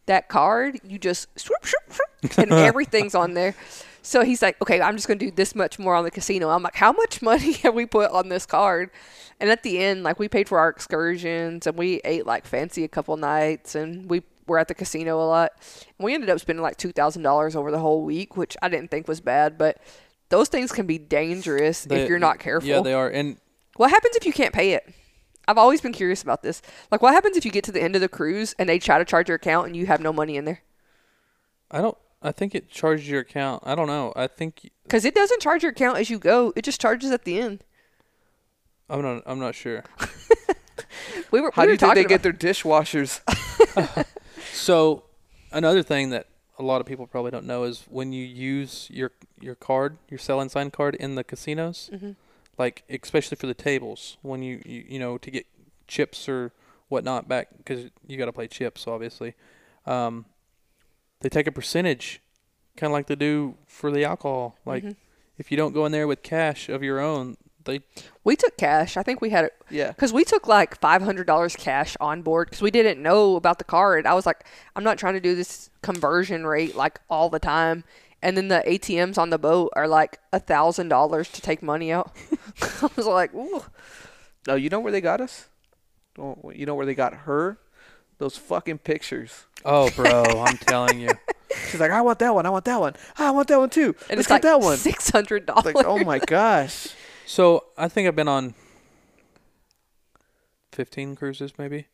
that 0.07 0.27
card 0.27 0.79
you 0.83 0.99
just 0.99 1.27
swoop, 1.39 1.65
swoop, 1.65 2.01
swoop, 2.21 2.37
and 2.37 2.51
everything's 2.51 3.15
on 3.15 3.33
there. 3.33 3.55
So 4.03 4.23
he's 4.23 4.41
like, 4.41 4.59
okay, 4.61 4.81
I'm 4.81 4.95
just 4.95 5.07
gonna 5.07 5.19
do 5.19 5.31
this 5.31 5.55
much 5.55 5.79
more 5.79 5.95
on 5.95 6.03
the 6.03 6.11
casino. 6.11 6.49
I'm 6.49 6.63
like, 6.63 6.75
how 6.75 6.91
much 6.91 7.21
money 7.21 7.53
have 7.53 7.73
we 7.73 7.85
put 7.85 8.11
on 8.11 8.29
this 8.29 8.45
card? 8.45 8.89
And 9.39 9.49
at 9.49 9.63
the 9.63 9.79
end, 9.79 10.03
like 10.03 10.19
we 10.19 10.27
paid 10.27 10.49
for 10.49 10.59
our 10.59 10.69
excursions 10.69 11.65
and 11.65 11.77
we 11.77 12.01
ate 12.03 12.25
like 12.25 12.45
fancy 12.45 12.83
a 12.83 12.87
couple 12.87 13.15
nights 13.17 13.73
and 13.75 14.09
we 14.09 14.23
were 14.51 14.59
at 14.59 14.67
the 14.67 14.75
casino 14.75 15.19
a 15.19 15.25
lot. 15.25 15.51
And 15.97 16.05
we 16.05 16.13
ended 16.13 16.29
up 16.29 16.39
spending 16.39 16.61
like 16.61 16.77
two 16.77 16.91
thousand 16.91 17.23
dollars 17.23 17.55
over 17.55 17.71
the 17.71 17.79
whole 17.79 18.03
week, 18.03 18.37
which 18.37 18.55
I 18.61 18.69
didn't 18.69 18.91
think 18.91 19.07
was 19.07 19.21
bad, 19.21 19.57
but 19.57 19.77
those 20.29 20.49
things 20.49 20.71
can 20.71 20.85
be 20.85 20.97
dangerous 20.97 21.87
if 21.87 22.07
you're 22.07 22.19
not 22.19 22.39
careful. 22.39 22.69
Yeah, 22.69 22.81
they 22.81 22.93
are, 22.93 23.09
and 23.09 23.37
What 23.77 23.89
happens 23.89 24.15
if 24.15 24.25
you 24.25 24.33
can't 24.33 24.53
pay 24.53 24.73
it? 24.73 24.93
I've 25.47 25.57
always 25.57 25.81
been 25.81 25.91
curious 25.91 26.21
about 26.21 26.43
this. 26.43 26.61
Like, 26.91 27.01
what 27.01 27.13
happens 27.13 27.35
if 27.35 27.43
you 27.43 27.51
get 27.51 27.63
to 27.63 27.71
the 27.71 27.81
end 27.81 27.95
of 27.95 28.01
the 28.01 28.07
cruise 28.07 28.53
and 28.59 28.69
they 28.69 28.77
try 28.77 28.99
to 28.99 29.05
charge 29.05 29.27
your 29.27 29.37
account 29.37 29.67
and 29.67 29.75
you 29.75 29.87
have 29.87 29.99
no 29.99 30.13
money 30.13 30.37
in 30.37 30.45
there? 30.45 30.61
I 31.71 31.81
don't. 31.81 31.97
I 32.21 32.31
think 32.31 32.53
it 32.53 32.69
charges 32.69 33.09
your 33.09 33.21
account. 33.21 33.63
I 33.65 33.73
don't 33.73 33.87
know. 33.87 34.13
I 34.15 34.27
think 34.27 34.69
Because 34.83 35.03
it 35.05 35.15
doesn't 35.15 35.41
charge 35.41 35.63
your 35.63 35.71
account 35.71 35.97
as 35.97 36.09
you 36.09 36.19
go; 36.19 36.53
it 36.55 36.63
just 36.63 36.79
charges 36.79 37.09
at 37.11 37.23
the 37.23 37.39
end. 37.39 37.63
I'm 38.89 39.01
not. 39.01 39.23
I'm 39.25 39.39
not 39.39 39.55
sure. 39.55 39.83
We 41.31 41.41
were. 41.41 41.51
How 41.53 41.63
we 41.63 41.65
do 41.65 41.69
were 41.69 41.73
you 41.73 41.77
think 41.77 41.95
they 41.95 42.03
talking 42.03 42.07
get 42.07 42.23
their 42.23 42.33
dishwashers? 42.33 43.21
So 44.53 45.03
another 45.51 45.83
thing 45.83 46.09
that 46.11 46.27
a 46.59 46.63
lot 46.63 46.81
of 46.81 46.87
people 46.87 47.07
probably 47.07 47.31
don't 47.31 47.45
know 47.45 47.63
is 47.63 47.85
when 47.89 48.13
you 48.13 48.23
use 48.25 48.87
your 48.91 49.11
your 49.39 49.55
card, 49.55 49.97
your 50.09 50.19
Sail 50.19 50.39
and 50.39 50.51
Sign 50.51 50.69
card 50.71 50.95
in 50.95 51.15
the 51.15 51.23
casinos, 51.23 51.89
Mhm. 51.93 52.15
like 52.57 52.83
especially 52.89 53.35
for 53.37 53.47
the 53.47 53.53
tables, 53.53 54.17
when 54.21 54.43
you 54.43 54.61
you, 54.65 54.85
you 54.89 54.99
know 54.99 55.17
to 55.17 55.31
get 55.31 55.45
chips 55.87 56.29
or 56.29 56.51
whatnot 56.89 57.27
back 57.27 57.47
because 57.57 57.89
you 58.05 58.17
got 58.17 58.25
to 58.25 58.33
play 58.33 58.47
chips, 58.47 58.85
obviously. 58.87 59.33
Um, 59.85 60.25
they 61.21 61.29
take 61.29 61.47
a 61.47 61.51
percentage, 61.51 62.19
kind 62.75 62.91
of 62.91 62.93
like 62.93 63.07
they 63.07 63.15
do 63.15 63.55
for 63.67 63.91
the 63.91 64.03
alcohol. 64.03 64.57
Like 64.65 64.83
Mhm. 64.83 64.95
if 65.37 65.49
you 65.51 65.57
don't 65.57 65.73
go 65.73 65.85
in 65.85 65.91
there 65.91 66.07
with 66.07 66.21
cash 66.21 66.69
of 66.69 66.83
your 66.83 66.99
own, 66.99 67.37
they 67.65 67.81
We 68.23 68.35
took 68.35 68.57
cash. 68.57 68.97
I 68.97 69.03
think 69.03 69.21
we 69.21 69.29
had 69.29 69.45
it 69.45 69.53
yeah. 69.69 69.89
because 69.89 70.13
we 70.13 70.23
took 70.23 70.47
like 70.47 70.79
five 70.79 71.01
hundred 71.01 71.27
dollars 71.27 71.55
cash 71.55 71.95
on 71.99 72.21
board 72.21 72.49
because 72.49 72.61
we 72.61 72.71
didn't 72.71 73.01
know 73.01 73.35
about 73.35 73.57
the 73.57 73.63
card. 73.63 74.05
I 74.05 74.13
was 74.13 74.25
like, 74.25 74.45
I'm 74.75 74.83
not 74.83 74.97
trying 74.97 75.13
to 75.13 75.19
do 75.19 75.35
this 75.35 75.69
conversion 75.81 76.45
rate 76.45 76.75
like 76.75 76.99
all 77.09 77.29
the 77.29 77.39
time. 77.39 77.83
And 78.23 78.37
then 78.37 78.49
the 78.49 78.63
ATMs 78.67 79.17
on 79.17 79.31
the 79.31 79.39
boat 79.39 79.71
are 79.75 79.87
like 79.87 80.19
a 80.31 80.39
thousand 80.39 80.89
dollars 80.89 81.29
to 81.29 81.41
take 81.41 81.63
money 81.63 81.91
out. 81.91 82.15
I 82.61 82.89
was 82.95 83.07
like, 83.07 83.33
ooh. 83.33 83.63
No, 84.47 84.55
you 84.55 84.69
know 84.69 84.79
where 84.79 84.91
they 84.91 85.01
got 85.01 85.21
us? 85.21 85.47
You 86.17 86.65
know 86.65 86.75
where 86.75 86.85
they 86.85 86.95
got 86.95 87.13
her? 87.13 87.57
Those 88.19 88.37
fucking 88.37 88.79
pictures. 88.79 89.45
oh 89.65 89.89
bro, 89.91 90.23
I'm 90.45 90.57
telling 90.57 90.99
you. 90.99 91.09
She's 91.69 91.79
like, 91.79 91.91
I 91.91 92.01
want 92.01 92.19
that 92.19 92.33
one. 92.33 92.45
I 92.45 92.49
want 92.49 92.65
that 92.65 92.79
one. 92.79 92.93
I 93.17 93.31
want 93.31 93.47
that 93.47 93.59
one 93.59 93.69
too. 93.69 93.95
And 94.09 94.17
Let's 94.17 94.19
it's 94.19 94.27
get 94.27 94.33
like 94.35 94.41
that 94.43 94.61
one. 94.61 94.77
six 94.77 95.09
hundred 95.09 95.45
dollars. 95.45 95.73
Like, 95.73 95.85
oh 95.85 96.03
my 96.03 96.19
gosh. 96.19 96.89
So 97.25 97.65
I 97.77 97.87
think 97.87 98.07
I've 98.07 98.15
been 98.15 98.27
on 98.27 98.53
fifteen 100.71 101.15
cruises 101.15 101.53
maybe. 101.57 101.87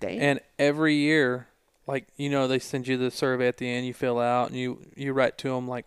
Damn. 0.00 0.20
And 0.20 0.40
every 0.58 0.94
year, 0.94 1.48
like 1.86 2.06
you 2.16 2.28
know, 2.28 2.46
they 2.46 2.58
send 2.58 2.86
you 2.88 2.96
the 2.96 3.10
survey 3.10 3.48
at 3.48 3.56
the 3.56 3.68
end. 3.68 3.86
You 3.86 3.94
fill 3.94 4.18
out 4.18 4.48
and 4.48 4.58
you 4.58 4.86
you 4.94 5.12
write 5.12 5.38
to 5.38 5.48
them 5.48 5.66
like 5.66 5.86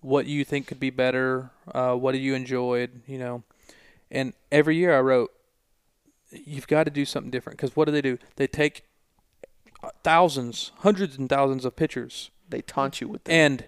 what 0.00 0.26
you 0.26 0.44
think 0.44 0.66
could 0.66 0.80
be 0.80 0.90
better, 0.90 1.50
uh, 1.72 1.94
what 1.94 2.14
have 2.14 2.22
you 2.22 2.34
enjoyed, 2.34 3.02
you 3.06 3.18
know. 3.18 3.44
And 4.10 4.34
every 4.50 4.76
year 4.76 4.96
I 4.96 5.00
wrote, 5.00 5.32
you've 6.30 6.66
got 6.66 6.84
to 6.84 6.90
do 6.90 7.04
something 7.04 7.30
different 7.30 7.56
because 7.56 7.76
what 7.76 7.86
do 7.86 7.92
they 7.92 8.02
do? 8.02 8.18
They 8.36 8.46
take 8.48 8.84
thousands, 10.02 10.72
hundreds 10.78 11.16
and 11.16 11.28
thousands 11.28 11.64
of 11.64 11.76
pictures 11.76 12.30
they 12.48 12.60
taunt 12.60 13.00
you 13.00 13.08
with 13.08 13.24
that. 13.24 13.32
and 13.32 13.64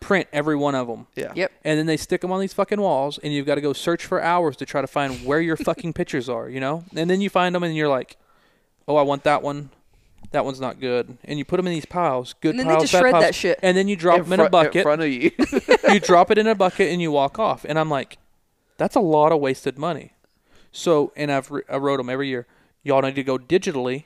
print 0.00 0.28
every 0.32 0.56
one 0.56 0.74
of 0.74 0.86
them. 0.86 1.06
yeah. 1.14 1.32
Yep. 1.34 1.52
And 1.64 1.78
then 1.78 1.86
they 1.86 1.96
stick 1.96 2.20
them 2.20 2.32
on 2.32 2.40
these 2.40 2.52
fucking 2.52 2.80
walls, 2.80 3.18
and 3.18 3.32
you've 3.32 3.46
got 3.46 3.56
to 3.56 3.60
go 3.60 3.72
search 3.72 4.04
for 4.06 4.22
hours 4.22 4.56
to 4.56 4.66
try 4.66 4.80
to 4.80 4.86
find 4.86 5.24
where 5.24 5.40
your 5.40 5.56
fucking 5.56 5.92
pictures 5.92 6.28
are, 6.28 6.48
you 6.48 6.60
know? 6.60 6.84
And 6.94 7.08
then 7.08 7.20
you 7.20 7.30
find 7.30 7.54
them, 7.54 7.62
and 7.62 7.76
you're 7.76 7.88
like, 7.88 8.16
oh, 8.86 8.96
I 8.96 9.02
want 9.02 9.24
that 9.24 9.42
one. 9.42 9.70
That 10.32 10.44
one's 10.44 10.60
not 10.60 10.78
good. 10.80 11.16
And 11.24 11.38
you 11.38 11.44
put 11.44 11.56
them 11.56 11.66
in 11.66 11.72
these 11.72 11.86
piles, 11.86 12.34
good 12.40 12.50
And 12.50 12.60
then 12.60 12.68
they 12.68 12.80
just 12.80 12.92
bad 12.92 13.00
shred 13.00 13.12
piles. 13.12 13.24
that 13.24 13.34
shit. 13.34 13.58
And 13.62 13.76
then 13.76 13.88
you 13.88 13.96
drop 13.96 14.22
them 14.22 14.32
in 14.34 14.40
a 14.40 14.50
bucket. 14.50 14.76
In 14.76 14.82
front 14.82 15.02
of 15.02 15.08
you. 15.08 15.30
you 15.92 16.00
drop 16.00 16.30
it 16.30 16.38
in 16.38 16.46
a 16.46 16.54
bucket, 16.56 16.90
and 16.90 17.00
you 17.00 17.10
walk 17.10 17.38
off. 17.38 17.64
And 17.64 17.78
I'm 17.78 17.88
like, 17.88 18.18
that's 18.76 18.94
a 18.94 19.00
lot 19.00 19.32
of 19.32 19.40
wasted 19.40 19.78
money. 19.78 20.12
So, 20.70 21.12
and 21.16 21.32
I've 21.32 21.50
re- 21.50 21.62
I 21.68 21.76
wrote 21.76 21.96
them 21.96 22.10
every 22.10 22.28
year. 22.28 22.46
Y'all 22.82 23.02
need 23.02 23.14
to 23.14 23.24
go 23.24 23.38
digitally 23.38 24.04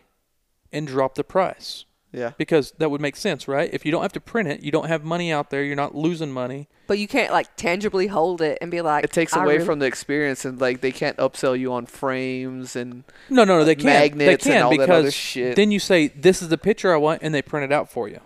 and 0.73 0.87
drop 0.87 1.17
the 1.17 1.25
price 1.25 1.85
yeah. 2.13 2.33
because 2.39 2.73
that 2.79 2.91
would 2.91 3.01
make 3.01 3.17
sense, 3.17 3.49
right? 3.49 3.69
If 3.73 3.85
you 3.85 3.93
don't 3.93 4.03
have 4.03 4.13
to 4.13 4.21
print 4.21 4.49
it, 4.49 4.63
you 4.63 4.71
don't 4.71 4.89
have 4.89 5.03
money 5.05 5.33
out 5.33 5.51
there, 5.51 5.63
you're 5.65 5.77
not 5.77 5.95
losing 5.95 6.31
money. 6.33 6.69
But 6.87 6.99
you 6.99 7.09
can't 7.09 7.33
like 7.33 7.57
tangibly 7.57 8.07
hold 8.09 8.43
it 8.43 8.59
and 8.61 8.71
be 8.71 8.81
like. 8.83 9.05
It 9.05 9.13
takes 9.13 9.35
away 9.35 9.55
really- 9.55 9.65
from 9.65 9.79
the 9.79 9.87
experience, 9.87 10.45
and 10.45 10.61
like 10.61 10.81
they 10.83 10.93
can't 10.93 11.17
upsell 11.17 11.59
you 11.59 11.73
on 11.73 11.87
frames 11.87 12.77
and 12.77 13.05
No, 13.31 13.45
no, 13.45 13.59
no. 13.59 13.65
They 13.65 13.73
uh, 13.73 13.77
can. 13.77 13.85
They 13.87 13.93
magnets 13.93 14.47
and 14.47 14.53
can 14.55 14.63
all 14.63 14.71
that 14.71 14.79
because 14.79 14.99
other 15.05 15.11
shit. 15.11 15.57
then 15.57 15.71
you 15.71 15.79
say 15.79 16.09
this 16.09 16.43
is 16.43 16.49
the 16.49 16.59
picture 16.59 16.93
I 16.93 16.97
want, 16.99 17.23
and 17.23 17.35
they 17.35 17.41
print 17.43 17.65
it 17.65 17.73
out 17.75 17.91
for 17.91 18.09
you. 18.09 18.21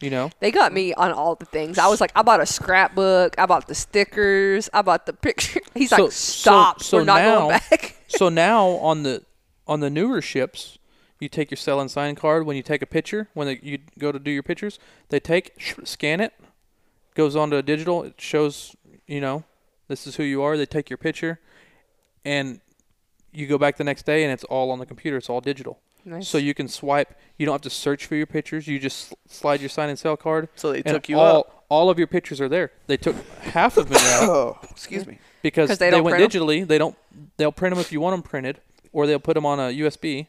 You 0.00 0.10
know. 0.10 0.30
They 0.40 0.50
got 0.50 0.72
me 0.72 0.92
on 0.94 1.12
all 1.12 1.36
the 1.36 1.44
things. 1.46 1.78
I 1.78 1.86
was 1.86 2.00
like, 2.00 2.10
I 2.16 2.22
bought 2.22 2.40
a 2.40 2.46
scrapbook. 2.46 3.38
I 3.38 3.46
bought 3.46 3.68
the 3.68 3.74
stickers. 3.76 4.68
I 4.72 4.82
bought 4.82 5.06
the 5.06 5.12
picture. 5.12 5.60
He's 5.74 5.90
So- 5.90 6.04
like, 6.04 6.12
stop. 6.12 6.82
so- 6.82 6.88
so 6.88 6.96
We're 6.98 7.04
not 7.04 7.18
now- 7.22 7.38
going 7.38 7.50
back. 7.70 7.96
so 8.08 8.28
now 8.28 8.66
on 8.66 9.04
the 9.04 9.22
on 9.68 9.78
the 9.78 9.90
newer 9.90 10.20
ships, 10.20 10.78
you 11.22 11.28
take 11.28 11.50
your 11.50 11.56
Sail 11.56 11.80
and 11.80 11.90
Sign 11.90 12.14
card 12.16 12.44
when 12.44 12.56
you 12.56 12.62
take 12.62 12.82
a 12.82 12.86
picture. 12.86 13.28
When 13.32 13.46
they, 13.46 13.60
you 13.62 13.78
go 13.98 14.10
to 14.10 14.18
do 14.18 14.30
your 14.30 14.42
pictures, 14.42 14.78
they 15.08 15.20
take 15.20 15.52
scan 15.84 16.20
it, 16.20 16.32
goes 17.14 17.36
onto 17.36 17.56
a 17.56 17.62
digital. 17.62 18.02
It 18.02 18.14
shows 18.20 18.74
you 19.06 19.20
know 19.20 19.44
this 19.88 20.06
is 20.06 20.16
who 20.16 20.24
you 20.24 20.42
are. 20.42 20.56
They 20.56 20.66
take 20.66 20.90
your 20.90 20.96
picture, 20.98 21.38
and 22.24 22.60
you 23.32 23.46
go 23.46 23.56
back 23.56 23.76
the 23.76 23.84
next 23.84 24.04
day, 24.04 24.24
and 24.24 24.32
it's 24.32 24.44
all 24.44 24.70
on 24.72 24.80
the 24.80 24.86
computer. 24.86 25.16
It's 25.16 25.30
all 25.30 25.40
digital. 25.40 25.78
Nice. 26.04 26.28
So 26.28 26.36
you 26.38 26.52
can 26.52 26.66
swipe. 26.66 27.14
You 27.38 27.46
don't 27.46 27.52
have 27.54 27.62
to 27.62 27.70
search 27.70 28.06
for 28.06 28.16
your 28.16 28.26
pictures. 28.26 28.66
You 28.66 28.80
just 28.80 29.14
slide 29.28 29.60
your 29.60 29.68
Sign 29.68 29.88
and 29.88 29.98
Sail 29.98 30.16
card. 30.16 30.48
so 30.56 30.72
they 30.72 30.82
took 30.82 31.08
you 31.08 31.18
all, 31.20 31.38
up. 31.38 31.64
All 31.68 31.88
of 31.88 31.98
your 31.98 32.08
pictures 32.08 32.40
are 32.40 32.48
there. 32.48 32.72
They 32.88 32.96
took 32.96 33.14
half 33.42 33.76
of 33.76 33.88
them 33.88 33.98
out 34.02 34.28
Oh, 34.28 34.58
excuse 34.68 35.06
me. 35.06 35.18
because 35.42 35.78
they 35.78 35.90
they, 35.90 36.00
went 36.00 36.16
print 36.16 36.34
'em? 36.34 36.40
digitally. 36.42 36.66
They 36.66 36.78
don't. 36.78 36.96
They'll 37.36 37.52
print 37.52 37.76
them 37.76 37.80
if 37.80 37.92
you 37.92 38.00
want 38.00 38.14
them 38.14 38.22
printed, 38.22 38.60
or 38.92 39.06
they'll 39.06 39.20
put 39.20 39.34
them 39.34 39.46
on 39.46 39.60
a 39.60 39.72
USB. 39.72 40.26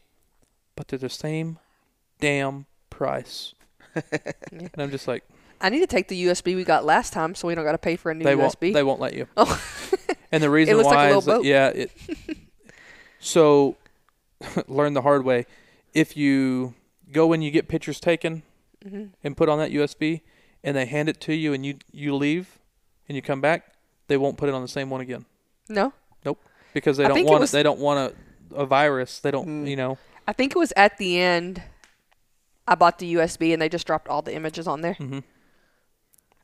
But 0.76 0.88
they're 0.88 0.98
the 0.98 1.08
same 1.08 1.58
damn 2.20 2.66
price. 2.90 3.54
and 3.94 4.70
I'm 4.76 4.90
just 4.90 5.06
like, 5.06 5.24
I 5.60 5.68
need 5.70 5.80
to 5.80 5.86
take 5.86 6.08
the 6.08 6.26
USB 6.26 6.56
we 6.56 6.64
got 6.64 6.84
last 6.84 7.12
time 7.12 7.34
so 7.34 7.48
we 7.48 7.54
don't 7.54 7.64
got 7.64 7.72
to 7.72 7.78
pay 7.78 7.96
for 7.96 8.10
a 8.10 8.14
new 8.14 8.24
they 8.24 8.34
won't. 8.34 8.58
USB. 8.58 8.72
They 8.74 8.82
won't 8.82 9.00
let 9.00 9.14
you. 9.14 9.26
Oh. 9.36 9.60
and 10.32 10.42
the 10.42 10.50
reason 10.50 10.76
looks 10.76 10.86
like 10.86 10.94
a 10.94 10.96
why 10.96 11.06
little 11.14 11.18
is 11.20 11.26
that, 11.26 11.44
yeah. 11.44 11.68
It, 11.68 11.90
so, 13.20 13.76
learn 14.66 14.94
the 14.94 15.02
hard 15.02 15.24
way. 15.24 15.46
If 15.92 16.16
you 16.16 16.74
go 17.12 17.32
and 17.32 17.42
you 17.44 17.50
get 17.50 17.68
pictures 17.68 18.00
taken 18.00 18.42
Mhm. 18.84 19.10
and 19.22 19.36
put 19.36 19.48
on 19.48 19.58
that 19.58 19.70
USB, 19.70 20.22
and 20.62 20.76
they 20.76 20.86
hand 20.86 21.08
it 21.08 21.20
to 21.22 21.34
you, 21.34 21.52
and 21.52 21.64
you 21.64 21.76
you 21.92 22.14
leave, 22.14 22.58
and 23.08 23.16
you 23.16 23.22
come 23.22 23.40
back, 23.40 23.74
they 24.08 24.16
won't 24.16 24.36
put 24.36 24.48
it 24.48 24.54
on 24.54 24.60
the 24.62 24.68
same 24.68 24.90
one 24.90 25.00
again 25.00 25.24
No, 25.68 25.92
Nope. 26.24 26.38
because 26.74 26.96
they 26.98 27.04
I 27.04 27.08
don't 27.08 27.14
think 27.16 27.28
it 27.28 27.30
want 27.30 27.40
was- 27.42 27.52
They 27.52 27.62
don't 27.62 27.78
want 27.78 28.12
a 28.12 28.56
a 28.56 28.66
virus. 28.66 29.20
They 29.20 29.30
don't. 29.30 29.48
Mm. 29.64 29.68
You 29.70 29.76
know. 29.76 29.98
I 30.26 30.32
think 30.32 30.52
it 30.54 30.58
was 30.58 30.72
at 30.76 30.98
the 30.98 31.18
end. 31.20 31.62
I 32.66 32.74
bought 32.74 32.98
the 32.98 33.14
USB 33.14 33.52
and 33.52 33.60
they 33.60 33.68
just 33.68 33.86
dropped 33.86 34.08
all 34.08 34.22
the 34.22 34.34
images 34.34 34.66
on 34.66 34.80
there. 34.80 34.94
hmm 34.94 35.18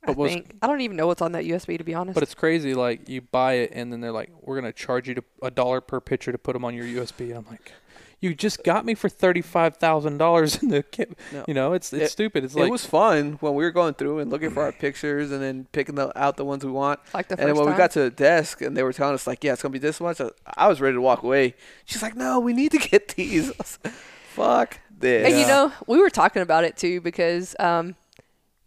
I 0.02 0.07
But 0.09 0.16
what's- 0.16 0.32
think 0.35 0.55
I 0.62 0.66
don't 0.66 0.81
even 0.81 0.97
know 0.97 1.07
what's 1.07 1.20
on 1.23 1.32
that 1.32 1.44
USB 1.44 1.77
to 1.77 1.85
be 1.85 1.93
honest. 1.94 2.15
But 2.15 2.23
it's 2.23 2.35
crazy. 2.35 2.73
Like 2.74 3.09
you 3.09 3.20
buy 3.20 3.55
it, 3.55 3.73
and 3.74 3.93
then 3.93 4.01
they're 4.01 4.12
like, 4.12 4.31
"We're 4.40 4.55
gonna 4.59 4.73
charge 4.73 5.09
you 5.09 5.15
to 5.15 5.24
a 5.43 5.51
dollar 5.51 5.81
per 5.82 6.01
picture 6.01 6.32
to 6.32 6.39
put 6.39 6.55
them 6.55 6.65
on 6.65 6.74
your 6.74 6.86
USB." 6.86 7.28
And 7.31 7.35
I'm 7.39 7.47
like, 7.51 7.73
"You 8.21 8.35
just 8.35 8.63
got 8.65 8.85
me 8.85 8.95
for 8.95 9.09
thirty 9.09 9.41
five 9.43 9.77
thousand 9.77 10.19
dollars 10.19 10.63
in 10.63 10.69
the 10.69 10.83
kit." 10.83 11.17
No. 11.33 11.45
You 11.49 11.55
know, 11.55 11.73
it's 11.73 11.93
it's 11.93 12.05
It- 12.07 12.11
stupid. 12.11 12.45
It's 12.45 12.55
it 12.55 12.61
like 12.61 12.71
was 12.71 12.85
fun 12.85 13.39
when 13.41 13.55
we 13.55 13.65
were 13.65 13.71
going 13.71 13.95
through 13.95 14.19
and 14.21 14.31
looking 14.31 14.51
for 14.51 14.63
our 14.63 14.73
pictures 14.73 15.31
and 15.33 15.43
then 15.43 15.67
picking 15.73 15.95
the, 15.95 16.17
out 16.19 16.37
the 16.37 16.45
ones 16.45 16.65
we 16.65 16.71
want. 16.71 17.01
like 17.15 17.29
the 17.29 17.35
And 17.35 17.41
first 17.41 17.47
then 17.49 17.55
when 17.57 17.65
time. 17.67 17.75
we 17.75 17.79
got 17.79 17.91
to 17.93 18.01
the 18.01 18.11
desk 18.11 18.61
and 18.63 18.77
they 18.77 18.83
were 18.83 18.93
telling 18.93 19.15
us 19.15 19.27
like, 19.27 19.43
yeah, 19.45 19.53
it's 19.55 19.63
gonna 19.63 19.73
be 19.73 19.79
this 19.79 20.01
much. 20.01 20.21
I- 20.21 20.31
I 20.57 20.69
was 20.69 20.81
ready 20.81 20.95
to 20.95 21.01
walk 21.01 21.23
away. 21.23 21.55
She's 21.85 22.03
like, 22.03 22.15
no, 22.17 22.39
we 22.41 22.53
need 22.53 22.73
to 22.73 22.79
get 22.79 23.09
these. 23.17 23.49
I 23.51 23.55
was 23.59 23.79
like, 23.85 23.95
Fuck 24.31 24.79
this. 24.97 25.27
And 25.27 25.39
you 25.41 25.47
know, 25.47 25.73
we 25.89 25.99
were 25.99 26.11
talking 26.11 26.41
about 26.43 26.63
it 26.65 26.77
too 26.77 27.01
because 27.01 27.57
um, 27.59 27.97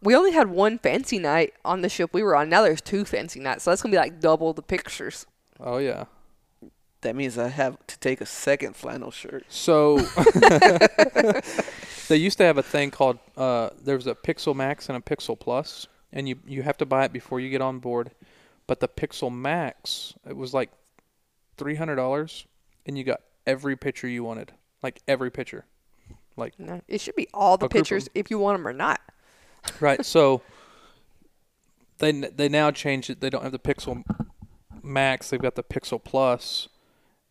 we 0.02 0.14
only 0.14 0.32
had 0.32 0.50
one 0.50 0.78
fancy 0.78 1.18
night 1.20 1.54
on 1.64 1.82
the 1.82 1.88
ship 1.90 2.10
we 2.14 2.22
were 2.22 2.36
on. 2.36 2.50
Now 2.50 2.64
there's 2.64 2.82
two 2.82 3.06
fancy 3.06 3.40
nights, 3.40 3.64
so 3.64 3.72
that's 3.72 3.82
gonna 3.82 3.94
be 3.94 3.98
like 3.98 4.20
double 4.20 4.52
the 4.52 4.62
pictures. 4.62 5.26
oh 5.62 5.78
yeah. 5.78 6.04
That 7.04 7.16
means 7.16 7.38
I 7.38 7.50
have 7.50 7.78
to 7.88 8.00
take 8.00 8.22
a 8.22 8.26
second 8.26 8.76
flannel 8.76 9.12
shirt. 9.12 9.46
So 9.50 9.98
they 12.08 12.18
used 12.18 12.38
to 12.40 12.44
have 12.44 12.58
a 12.58 12.64
thing 12.64 12.92
called 12.92 13.20
uh, 13.38 13.70
there 13.82 13.96
was 13.96 14.08
a 14.08 14.16
Pixel 14.16 14.56
Max 14.56 14.90
and 14.90 14.98
a 14.98 15.02
Pixel 15.02 15.40
Plus, 15.40 15.88
and 16.12 16.28
you 16.28 16.40
you 16.46 16.64
have 16.64 16.78
to 16.78 16.86
buy 16.86 17.06
it 17.06 17.14
before 17.14 17.40
you 17.40 17.50
get 17.50 17.62
on 17.62 17.80
board. 17.80 18.12
But 18.66 18.80
the 18.80 18.88
Pixel 18.88 19.32
Max, 19.32 20.14
it 20.28 20.36
was 20.36 20.54
like 20.54 20.72
three 21.58 21.76
hundred 21.76 21.96
dollars, 21.96 22.46
and 22.86 22.98
you 22.98 23.04
got 23.04 23.22
every 23.46 23.76
picture 23.76 24.08
you 24.08 24.24
wanted, 24.24 24.54
like 24.82 25.02
every 25.08 25.32
picture. 25.32 25.66
No, 26.58 26.82
it 26.88 27.02
should 27.02 27.16
be 27.16 27.28
all 27.34 27.58
the 27.58 27.66
A 27.66 27.70
group 27.70 27.72
of 27.72 27.84
pictures 27.84 28.10
if 28.16 28.32
you 28.32 28.40
want 28.40 28.58
them 28.58 28.68
or 28.68 28.74
not. 28.74 29.02
Right. 29.80 30.04
So 30.06 30.42
they 32.00 32.12
they 32.12 32.50
now 32.50 32.72
changed 32.72 33.10
it. 33.10 33.22
They 33.22 33.30
don't 33.30 33.44
have 33.44 33.52
the 33.52 33.60
Pixel 33.60 34.04
Max. 34.82 35.30
They've 35.30 35.42
got 35.42 35.56
the 35.56 35.64
Pixel 35.64 36.04
Plus, 36.04 36.68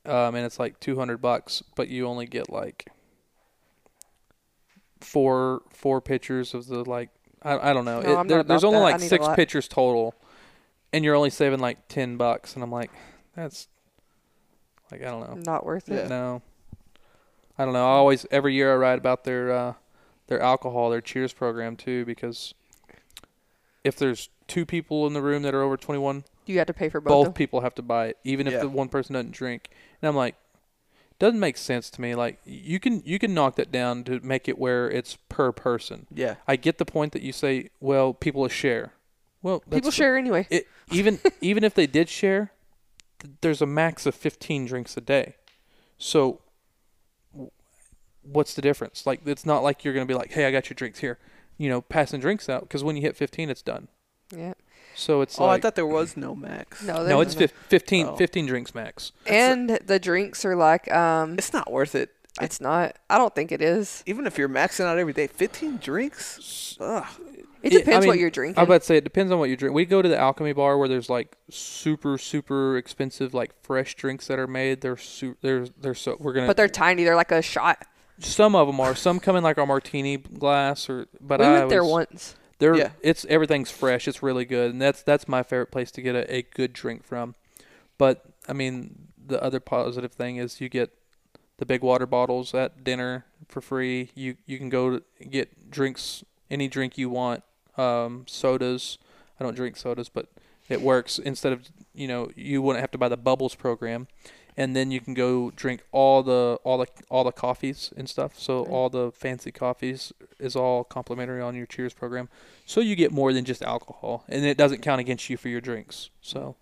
um, 0.07 0.35
and 0.35 0.45
it's 0.45 0.59
like 0.59 0.81
two 0.81 0.97
hundred 0.97 1.19
bucks, 1.19 1.63
but 1.77 1.89
you 1.89 2.07
only 2.07 2.27
get 2.27 2.51
like 2.51 2.89
four 5.01 5.63
four 5.71 6.01
pictures 6.01 6.55
of 6.55 6.67
the 6.67 6.89
like 6.89 7.11
I, 7.43 7.71
I 7.71 7.73
don't 7.73 7.85
know. 7.85 8.01
No, 8.01 8.17
I'm 8.17 8.29
there, 8.29 8.43
there's 8.43 8.65
only 8.65 8.79
that. 8.79 9.01
Like 9.01 9.01
six 9.01 9.27
pictures 9.35 9.69
total, 9.69 10.15
and 10.93 11.05
you're 11.05 11.15
only 11.15 11.31
saving 11.31 11.61
like 11.61 11.89
ten 11.89 12.17
bucks, 12.17 12.55
and 12.55 12.63
I'm 12.63 12.71
like, 12.71 12.91
that's 13.35 13.69
like 14.91 15.03
I 15.03 15.07
don't 15.07 15.29
know. 15.29 15.35
Not 15.35 15.67
worth 15.67 15.89
it. 15.89 16.09
No. 16.09 16.43
I 17.59 17.65
don't 17.65 17.75
know. 17.75 17.85
I 17.85 17.91
always 17.93 18.27
every 18.31 18.55
year 18.55 18.73
I 18.73 18.77
write 18.77 18.99
about 18.99 19.25
their 19.25 19.53
uh, 19.53 19.75
their 20.27 20.41
alcohol, 20.41 20.91
their 20.91 21.01
Cheers 21.01 21.33
program 21.33 21.77
too, 21.77 22.05
because 22.05 22.55
if 23.85 23.97
there's 23.97 24.31
two 24.47 24.65
people 24.65 25.07
in 25.07 25.13
the 25.13 25.23
room 25.23 25.43
that 25.43 25.55
are 25.55 25.63
over 25.63 25.77
21, 25.77 26.25
You 26.53 26.59
had 26.59 26.67
to 26.69 26.75
pay 26.75 26.89
for 26.89 27.01
both. 27.01 27.27
both 27.27 27.35
people 27.35 27.61
have 27.63 27.75
to 27.77 27.83
buy 27.83 28.07
it, 28.09 28.19
even 28.25 28.47
if 28.47 28.53
Yeah. 28.55 28.61
the 28.61 28.69
one 28.69 28.89
person 28.89 29.15
doesn't 29.15 29.33
drink. 29.33 29.71
And 30.01 30.09
I'm 30.09 30.17
like, 30.17 30.35
doesn't 31.19 31.39
make 31.41 31.57
sense 31.57 31.89
to 31.91 32.01
me. 32.01 32.15
Like 32.15 32.41
you 32.45 32.81
can 32.81 33.03
you 33.05 33.19
can 33.19 33.33
knock 33.35 33.57
that 33.57 33.71
down 33.71 34.05
to 34.05 34.19
make 34.23 34.49
it 34.49 34.59
where 34.59 34.91
it's 34.91 35.17
per 35.29 35.53
person. 35.53 36.07
Yeah. 36.13 36.37
I 36.49 36.57
get 36.57 36.79
the 36.79 36.85
point 36.85 37.13
that 37.13 37.23
you 37.23 37.33
say, 37.33 37.71
well, 37.81 38.13
people 38.13 38.41
will 38.43 38.49
share. 38.49 38.93
Well, 39.43 39.61
People 39.61 39.77
that's- 39.79 39.95
share 39.95 40.17
anyway. 40.17 40.47
it, 40.51 40.67
even 40.91 41.21
even 41.41 41.63
if 41.65 41.75
they 41.75 41.87
did 41.87 42.09
share, 42.09 42.53
th- 43.21 43.35
there's 43.41 43.63
a 43.63 43.67
max 43.67 44.05
of 44.07 44.15
15 44.15 44.67
drinks 44.67 44.97
a 44.97 45.01
day. 45.01 45.37
So 45.99 46.41
w- 47.33 47.51
what's 48.23 48.55
the 48.55 48.63
difference? 48.63 49.07
Like 49.07 49.21
it's 49.27 49.47
not 49.47 49.63
like 49.63 49.85
you're 49.85 49.95
going 49.95 50.07
to 50.07 50.13
be 50.13 50.19
like, 50.19 50.33
"Hey, 50.33 50.47
I 50.47 50.51
got 50.51 50.69
your 50.71 50.75
drinks 50.75 50.99
here." 51.01 51.19
You 51.59 51.69
know, 51.69 51.81
passing 51.83 52.21
drinks 52.21 52.49
out 52.49 52.63
because 52.63 52.83
when 52.83 52.97
you 52.97 53.03
hit 53.03 53.17
15 53.17 53.49
it's 53.51 53.63
done. 53.63 53.87
Yeah. 54.35 54.55
So 54.95 55.21
it's 55.23 55.41
Oh, 55.41 55.47
I 55.47 55.59
thought 55.61 55.75
there 55.75 55.87
was 55.87 56.17
no 56.17 56.35
max. 56.35 56.83
No, 56.83 57.07
No, 57.07 57.21
it's 57.21 57.35
no- 57.35 57.41
fif- 57.41 57.53
15 57.69 58.07
Oh. 58.09 58.17
15 58.17 58.47
drinks 58.47 58.75
max. 58.75 59.13
And 59.27 59.71
the 59.71 59.99
drinks 59.99 60.45
are 60.45 60.57
like 60.57 60.91
um 60.93 61.35
It's 61.39 61.53
not 61.53 61.71
worth 61.71 61.95
it. 61.95 62.11
I- 62.39 62.45
it's 62.45 62.61
not. 62.61 62.97
I 63.11 63.19
don't 63.19 63.35
think 63.35 63.53
it 63.53 63.61
is. 63.61 64.03
even 64.07 64.27
if 64.27 64.39
you're 64.39 64.49
maxing 64.49 64.85
out 64.87 64.99
every 64.99 65.13
day, 65.13 65.27
15 65.27 65.79
drinks? 65.79 66.77
Ugh. 66.81 67.05
It 67.63 67.73
It- 67.73 67.77
I 67.77 67.79
depends 67.79 68.07
what 68.07 68.19
you're 68.19 68.31
drinking. 68.31 68.59
I 68.59 68.63
drinking. 68.63 68.63
was 68.63 68.67
about 68.69 68.81
to 68.81 68.87
say 68.87 68.97
it 68.97 69.05
depends 69.05 69.31
on 69.33 69.39
what 69.39 69.49
you 69.51 69.57
drink. 69.57 69.75
We 69.75 69.85
go 69.85 70.03
to 70.03 70.09
the 70.09 70.19
Alchemy 70.19 70.53
bar 70.55 70.79
where 70.79 70.89
there's 70.89 71.09
like 71.11 71.37
super 71.51 72.19
super 72.19 72.77
expensive 72.77 73.35
like 73.35 73.51
fresh 73.63 73.95
drinks 73.95 74.27
that 74.27 74.39
are 74.39 74.47
made. 74.49 74.81
They're 74.81 74.97
su- 74.97 75.37
they're 75.43 75.67
they're 75.81 75.95
so 75.95 76.17
we're 76.19 76.33
going 76.33 76.45
to 76.45 76.49
but 76.49 76.57
they're 76.57 76.69
tiny. 76.69 77.05
They're 77.05 77.15
like 77.17 77.31
a 77.33 77.41
shot. 77.43 77.85
some 78.19 78.55
of 78.57 78.67
them 78.67 78.81
are. 78.81 78.95
Some 78.97 79.21
come 79.21 79.37
in 79.37 79.45
like 79.45 79.59
a 79.59 79.67
martini 79.67 80.17
glass 80.17 80.89
or 80.91 81.07
but 81.21 81.39
we 81.41 81.47
I 81.47 81.53
went 81.53 81.69
there 81.71 81.85
once. 81.85 82.35
They're 82.63 82.77
Yeah. 82.77 82.91
it's 83.03 83.25
everything's 83.29 83.73
fresh. 83.73 84.07
It's 84.07 84.23
really 84.23 84.45
good, 84.45 84.71
and 84.71 84.81
that's 84.81 85.03
that's 85.03 85.27
my 85.27 85.43
favorite 85.43 85.73
place 85.73 85.91
to 85.91 86.01
get 86.01 86.15
a, 86.15 86.33
a 86.33 86.43
good 86.43 86.73
drink 86.73 87.03
from. 87.05 87.35
But 87.99 88.25
I 88.49 88.53
mean, 88.53 89.09
the 89.27 89.43
other 89.43 89.59
positive 89.59 90.13
thing 90.13 90.37
is 90.37 90.61
you 90.61 90.69
get 90.69 90.91
the 91.57 91.67
big 91.67 91.83
water 91.83 92.07
bottles 92.07 92.55
at 92.55 92.85
dinner 92.85 93.25
for 93.49 93.61
free. 93.61 94.11
You 94.15 94.37
you 94.47 94.59
can 94.59 94.69
go 94.69 94.99
to 94.99 95.03
get 95.29 95.73
drinks, 95.73 96.23
any 96.53 96.69
drink 96.69 96.97
you 96.97 97.11
want. 97.11 97.43
Um, 97.77 98.27
sodas. 98.29 98.97
I 99.41 99.43
don't 99.43 99.57
drink 99.57 99.77
sodas, 99.77 100.09
but 100.09 100.29
it 100.69 100.83
works. 100.83 101.19
Instead 101.19 101.53
of 101.53 101.69
you 101.93 102.07
know 102.07 102.31
you 102.37 102.63
wouldn't 102.63 102.81
have 102.81 102.93
to 102.93 102.99
buy 102.99 103.09
the 103.09 103.17
bubbles 103.17 103.57
program, 103.57 104.07
and 104.57 104.77
then 104.77 104.91
you 104.91 105.01
can 105.01 105.15
go 105.15 105.51
drink 105.53 105.83
all 105.93 106.23
the 106.23 106.59
all 106.65 106.79
the 106.79 106.87
all 107.11 107.25
the 107.25 107.33
coffees 107.33 107.93
and 107.97 108.09
stuff. 108.09 108.39
So 108.39 108.65
all 108.67 108.89
the 108.91 109.11
fancy 109.13 109.51
coffees 109.53 110.13
is 110.39 110.55
all 110.57 110.85
complimentary 110.85 111.41
on 111.41 111.55
your 111.55 111.67
Cheers 111.67 111.95
program. 111.95 112.29
So 112.67 112.81
you 112.81 112.97
get 112.97 113.13
more 113.13 113.33
than 113.33 113.45
just 113.45 113.63
alcohol, 113.63 114.25
and 114.29 114.45
it 114.45 114.57
doesn't 114.57 114.83
count 114.83 115.01
against 115.01 115.29
you 115.31 115.37
for 115.37 115.49
your 115.49 115.61
drinks. 115.61 116.11
So 116.21 116.57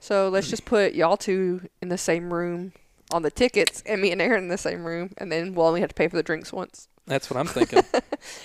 So 0.00 0.28
let's 0.28 0.48
just 0.50 0.64
put 0.64 0.94
y'all 0.94 1.16
two 1.16 1.68
in 1.82 1.88
the 1.88 1.98
same 1.98 2.32
room 2.32 2.72
on 3.10 3.22
the 3.22 3.30
tickets, 3.30 3.82
and 3.86 4.02
me 4.02 4.12
and 4.12 4.20
Erin 4.20 4.44
in 4.44 4.48
the 4.48 4.58
same 4.58 4.84
room, 4.84 5.12
and 5.16 5.32
then 5.32 5.54
we'll 5.54 5.66
only 5.66 5.80
have 5.80 5.88
to 5.88 5.94
pay 5.94 6.08
for 6.08 6.16
the 6.16 6.22
drinks 6.22 6.52
once. 6.52 6.88
that's 7.06 7.30
what 7.30 7.38
I'm 7.38 7.46
thinking. 7.46 7.82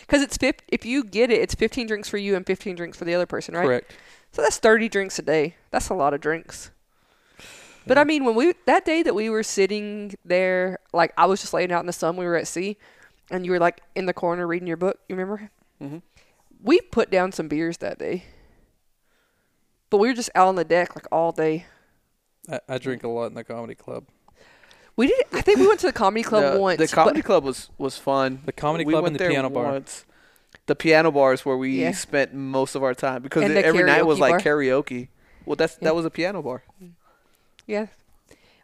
Because 0.02 0.22
it's 0.22 0.38
fif- 0.38 0.62
if 0.68 0.86
you 0.86 1.04
get 1.04 1.32
it, 1.32 1.42
it's 1.42 1.56
15 1.56 1.88
drinks 1.88 2.08
for 2.08 2.18
you 2.18 2.36
and 2.36 2.46
15 2.46 2.76
drinks 2.76 2.96
for 2.98 3.06
the 3.06 3.14
other 3.16 3.26
person, 3.26 3.56
right? 3.56 3.66
Correct. 3.66 3.92
So 4.32 4.42
that's 4.44 4.58
30 4.58 4.88
drinks 4.88 5.18
a 5.18 5.24
day. 5.24 5.56
That's 5.72 5.90
a 5.90 5.96
lot 5.96 6.14
of 6.14 6.22
drinks. 6.22 6.70
But 7.86 7.98
I 7.98 8.04
mean, 8.04 8.24
when 8.26 8.36
we 8.36 8.54
that 8.66 8.86
day 8.86 9.04
that 9.04 9.14
we 9.16 9.30
were 9.30 9.44
sitting 9.44 10.16
there, 10.24 10.80
like 10.94 11.14
I 11.18 11.26
was 11.26 11.42
just 11.42 11.54
laying 11.54 11.72
out 11.72 11.82
in 11.82 11.86
the 11.88 11.94
sun, 11.94 12.16
we 12.16 12.26
were 12.26 12.36
at 12.36 12.48
sea, 12.48 12.78
and 13.30 13.46
you 13.46 13.52
were 13.52 13.60
like 13.60 13.82
in 13.96 14.06
the 14.06 14.14
corner 14.14 14.48
reading 14.48 14.68
your 14.68 14.78
book. 14.78 15.00
You 15.10 15.16
remember? 15.16 15.50
Mhm. 15.82 16.02
We 16.62 16.80
put 16.80 17.12
down 17.12 17.32
some 17.34 17.48
beers 17.50 17.78
that 17.80 18.00
day, 18.00 18.24
but 19.90 19.98
we 19.98 20.08
were 20.08 20.14
just 20.14 20.30
out 20.34 20.48
on 20.48 20.56
the 20.56 20.64
deck 20.64 20.96
like 20.96 21.08
all 21.12 21.32
day. 21.32 21.66
I, 22.50 22.60
I 22.70 22.78
drink 22.78 23.04
a 23.04 23.08
lot 23.10 23.26
in 23.28 23.34
the 23.34 23.44
comedy 23.44 23.76
club. 23.76 24.06
We 24.96 25.08
did. 25.08 25.24
I 25.34 25.42
think 25.42 25.60
we 25.60 25.68
went 25.68 25.80
to 25.82 25.88
the 25.88 25.94
comedy 25.94 26.24
club 26.32 26.54
the, 26.54 26.60
once. 26.60 26.78
The 26.80 26.88
comedy 26.88 27.22
club 27.22 27.44
was, 27.44 27.70
was 27.78 27.98
fun. 27.98 28.42
The 28.46 28.52
comedy 28.52 28.86
club 28.86 29.04
went 29.04 29.20
and 29.20 29.20
the 29.20 29.30
piano 29.30 29.50
bar. 29.50 29.72
once. 29.74 30.06
The 30.68 30.76
piano 30.76 31.12
bar 31.12 31.34
is 31.34 31.44
where 31.46 31.58
we 31.58 31.82
Yeah. 31.82 31.92
spent 31.92 32.34
most 32.34 32.76
of 32.76 32.84
our 32.84 32.94
time 32.94 33.22
because 33.24 33.44
it- 33.44 33.66
every 33.66 33.84
night 33.84 34.06
was 34.06 34.20
karaoke 34.20 34.22
like 34.22 34.32
bar. 34.32 34.40
karaoke. 34.56 35.08
Well, 35.46 35.56
that's 35.58 35.74
Yeah. 35.82 35.90
that 35.90 35.96
was 35.96 36.06
a 36.06 36.10
piano 36.10 36.42
bar. 36.42 36.64
Yeah. 37.68 37.88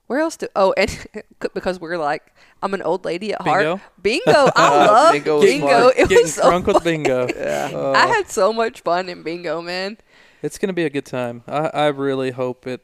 Where 0.07 0.19
else 0.19 0.37
do? 0.37 0.47
Oh, 0.55 0.73
and 0.75 1.05
because 1.53 1.79
we're 1.79 1.97
like, 1.97 2.33
I'm 2.63 2.73
an 2.73 2.81
old 2.81 3.05
lady 3.05 3.31
at 3.31 3.43
Bingo? 3.43 3.77
heart. 3.77 3.81
Bingo. 4.01 4.23
I 4.55 4.85
love 4.87 5.13
Bingo 5.13 5.41
bingo. 5.41 5.67
was 5.67 5.69
smart. 5.69 5.93
It 5.97 6.09
Getting 6.09 6.23
was 6.23 6.33
so 6.33 6.41
drunk 6.49 6.67
with 6.67 6.83
bingo. 6.83 7.27
Yeah. 7.35 7.69
Uh, 7.73 7.91
I 7.91 8.07
had 8.07 8.27
so 8.27 8.51
much 8.51 8.81
fun 8.81 9.07
in 9.07 9.21
bingo, 9.21 9.61
man. 9.61 9.97
it's 10.41 10.57
gonna 10.57 10.73
be 10.73 10.85
a 10.85 10.89
good 10.89 11.05
time. 11.05 11.43
I, 11.47 11.67
I 11.67 11.87
really 11.87 12.31
hope 12.31 12.65
it 12.65 12.81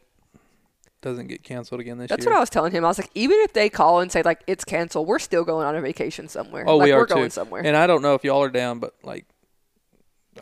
doesn't 1.01 1.27
get 1.27 1.43
canceled 1.43 1.81
again 1.81 1.97
this 1.97 2.09
That's 2.09 2.25
year. 2.25 2.25
That's 2.25 2.33
what 2.33 2.37
I 2.37 2.39
was 2.41 2.49
telling 2.51 2.71
him. 2.71 2.85
I 2.85 2.89
was 2.89 2.99
like, 2.99 3.11
even 3.15 3.37
if 3.41 3.53
they 3.53 3.69
call 3.69 4.01
and 4.01 4.11
say 4.11 4.21
like 4.21 4.43
it's 4.45 4.63
canceled, 4.63 5.07
we're 5.07 5.19
still 5.19 5.43
going 5.43 5.65
on 5.65 5.75
a 5.75 5.81
vacation 5.81 6.27
somewhere. 6.27 6.63
Oh, 6.67 6.77
like, 6.77 6.85
we 6.85 6.91
are 6.91 6.99
we're 6.99 7.05
going 7.07 7.31
somewhere. 7.31 7.65
And 7.65 7.75
I 7.75 7.87
don't 7.87 8.03
know 8.03 8.13
if 8.13 8.23
y'all 8.23 8.43
are 8.43 8.49
down, 8.49 8.77
but 8.77 8.93
like, 9.03 9.25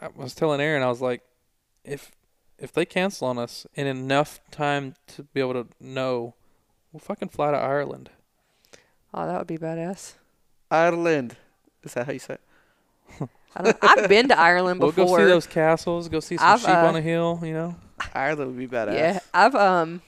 I 0.02 0.10
was 0.16 0.36
telling 0.36 0.60
Erin, 0.60 0.84
I 0.84 0.88
was 0.88 1.02
like, 1.02 1.22
if 1.86 2.12
if 2.64 2.72
they 2.72 2.86
cancel 2.86 3.28
on 3.28 3.38
us 3.38 3.68
in 3.76 3.88
enough 3.88 4.40
time 4.50 4.96
to 5.08 5.24
be 5.24 5.42
able 5.42 5.54
to 5.54 5.68
know, 5.82 6.34
we'll 6.94 7.02
fucking 7.02 7.28
fly 7.28 7.52
to 7.52 7.58
Ireland. 7.58 8.10
oh, 9.14 9.28
that 9.28 9.38
would 9.38 9.48
be 9.48 9.58
badass. 9.58 10.14
Ireland. 10.72 11.36
Is 11.84 11.94
that 11.94 12.06
how 12.06 12.14
you 12.14 12.20
say 12.20 12.36
it? 12.36 13.30
I 13.56 13.64
don't, 13.64 13.78
I've 13.82 14.10
been 14.10 14.30
to 14.30 14.40
Ireland 14.40 14.80
We'll 14.80 14.92
before. 14.94 15.18
go 15.18 15.26
see 15.26 15.30
those 15.30 15.46
castles, 15.46 16.08
go 16.08 16.22
see 16.22 16.38
some 16.38 16.48
I've, 16.48 16.62
sheep 16.62 16.70
uh, 16.70 16.88
on 16.88 16.96
a 16.96 17.02
hill. 17.02 17.40
You 17.44 17.54
know, 17.54 17.76
Ireland 18.14 18.56
would 18.56 18.58
be 18.58 18.68
badass. 18.74 18.96
Yeah, 18.96 19.20
I've 19.34 19.54
um. 19.56 20.02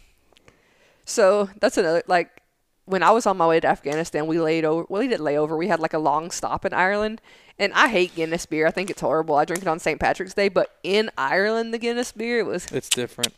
So 1.03 1.49
that's 1.59 1.77
another 1.77 2.01
like 2.07 2.41
when 2.85 3.03
I 3.03 3.11
was 3.11 3.27
on 3.27 3.37
my 3.37 3.45
way 3.45 3.59
to 3.59 3.67
Afghanistan, 3.67 4.25
we 4.25 4.39
laid 4.39 4.65
over. 4.65 4.85
Well, 4.89 5.01
we 5.01 5.07
didn't 5.07 5.25
lay 5.25 5.37
over. 5.37 5.55
We 5.57 5.67
had 5.67 5.79
like 5.79 5.93
a 5.93 5.99
long 5.99 6.31
stop 6.31 6.65
in 6.65 6.73
Ireland, 6.73 7.21
and 7.59 7.71
I 7.73 7.87
hate 7.87 8.15
Guinness 8.15 8.45
beer. 8.45 8.67
I 8.67 8.71
think 8.71 8.89
it's 8.89 9.01
horrible. 9.01 9.35
I 9.35 9.45
drink 9.45 9.61
it 9.63 9.67
on 9.67 9.79
St. 9.79 9.99
Patrick's 9.99 10.33
Day, 10.33 10.49
but 10.49 10.75
in 10.83 11.09
Ireland, 11.17 11.73
the 11.73 11.77
Guinness 11.77 12.11
beer 12.11 12.39
it 12.39 12.45
was 12.45 12.65
it's 12.71 12.89
different. 12.89 13.33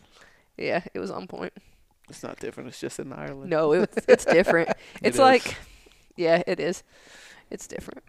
yeah, 0.57 0.83
it 0.93 0.99
was 0.99 1.11
on 1.11 1.27
point. 1.27 1.53
It's 2.09 2.23
not 2.23 2.39
different. 2.39 2.69
It's 2.69 2.79
just 2.79 2.99
in 2.99 3.11
Ireland. 3.13 3.49
No, 3.49 3.73
it, 3.73 3.89
it's 4.07 4.25
different. 4.39 4.69
It's 5.01 5.15
is. 5.17 5.19
like 5.19 5.57
yeah, 6.15 6.41
it 6.47 6.59
is. 6.59 6.83
It's 7.51 7.67
different. 7.67 8.03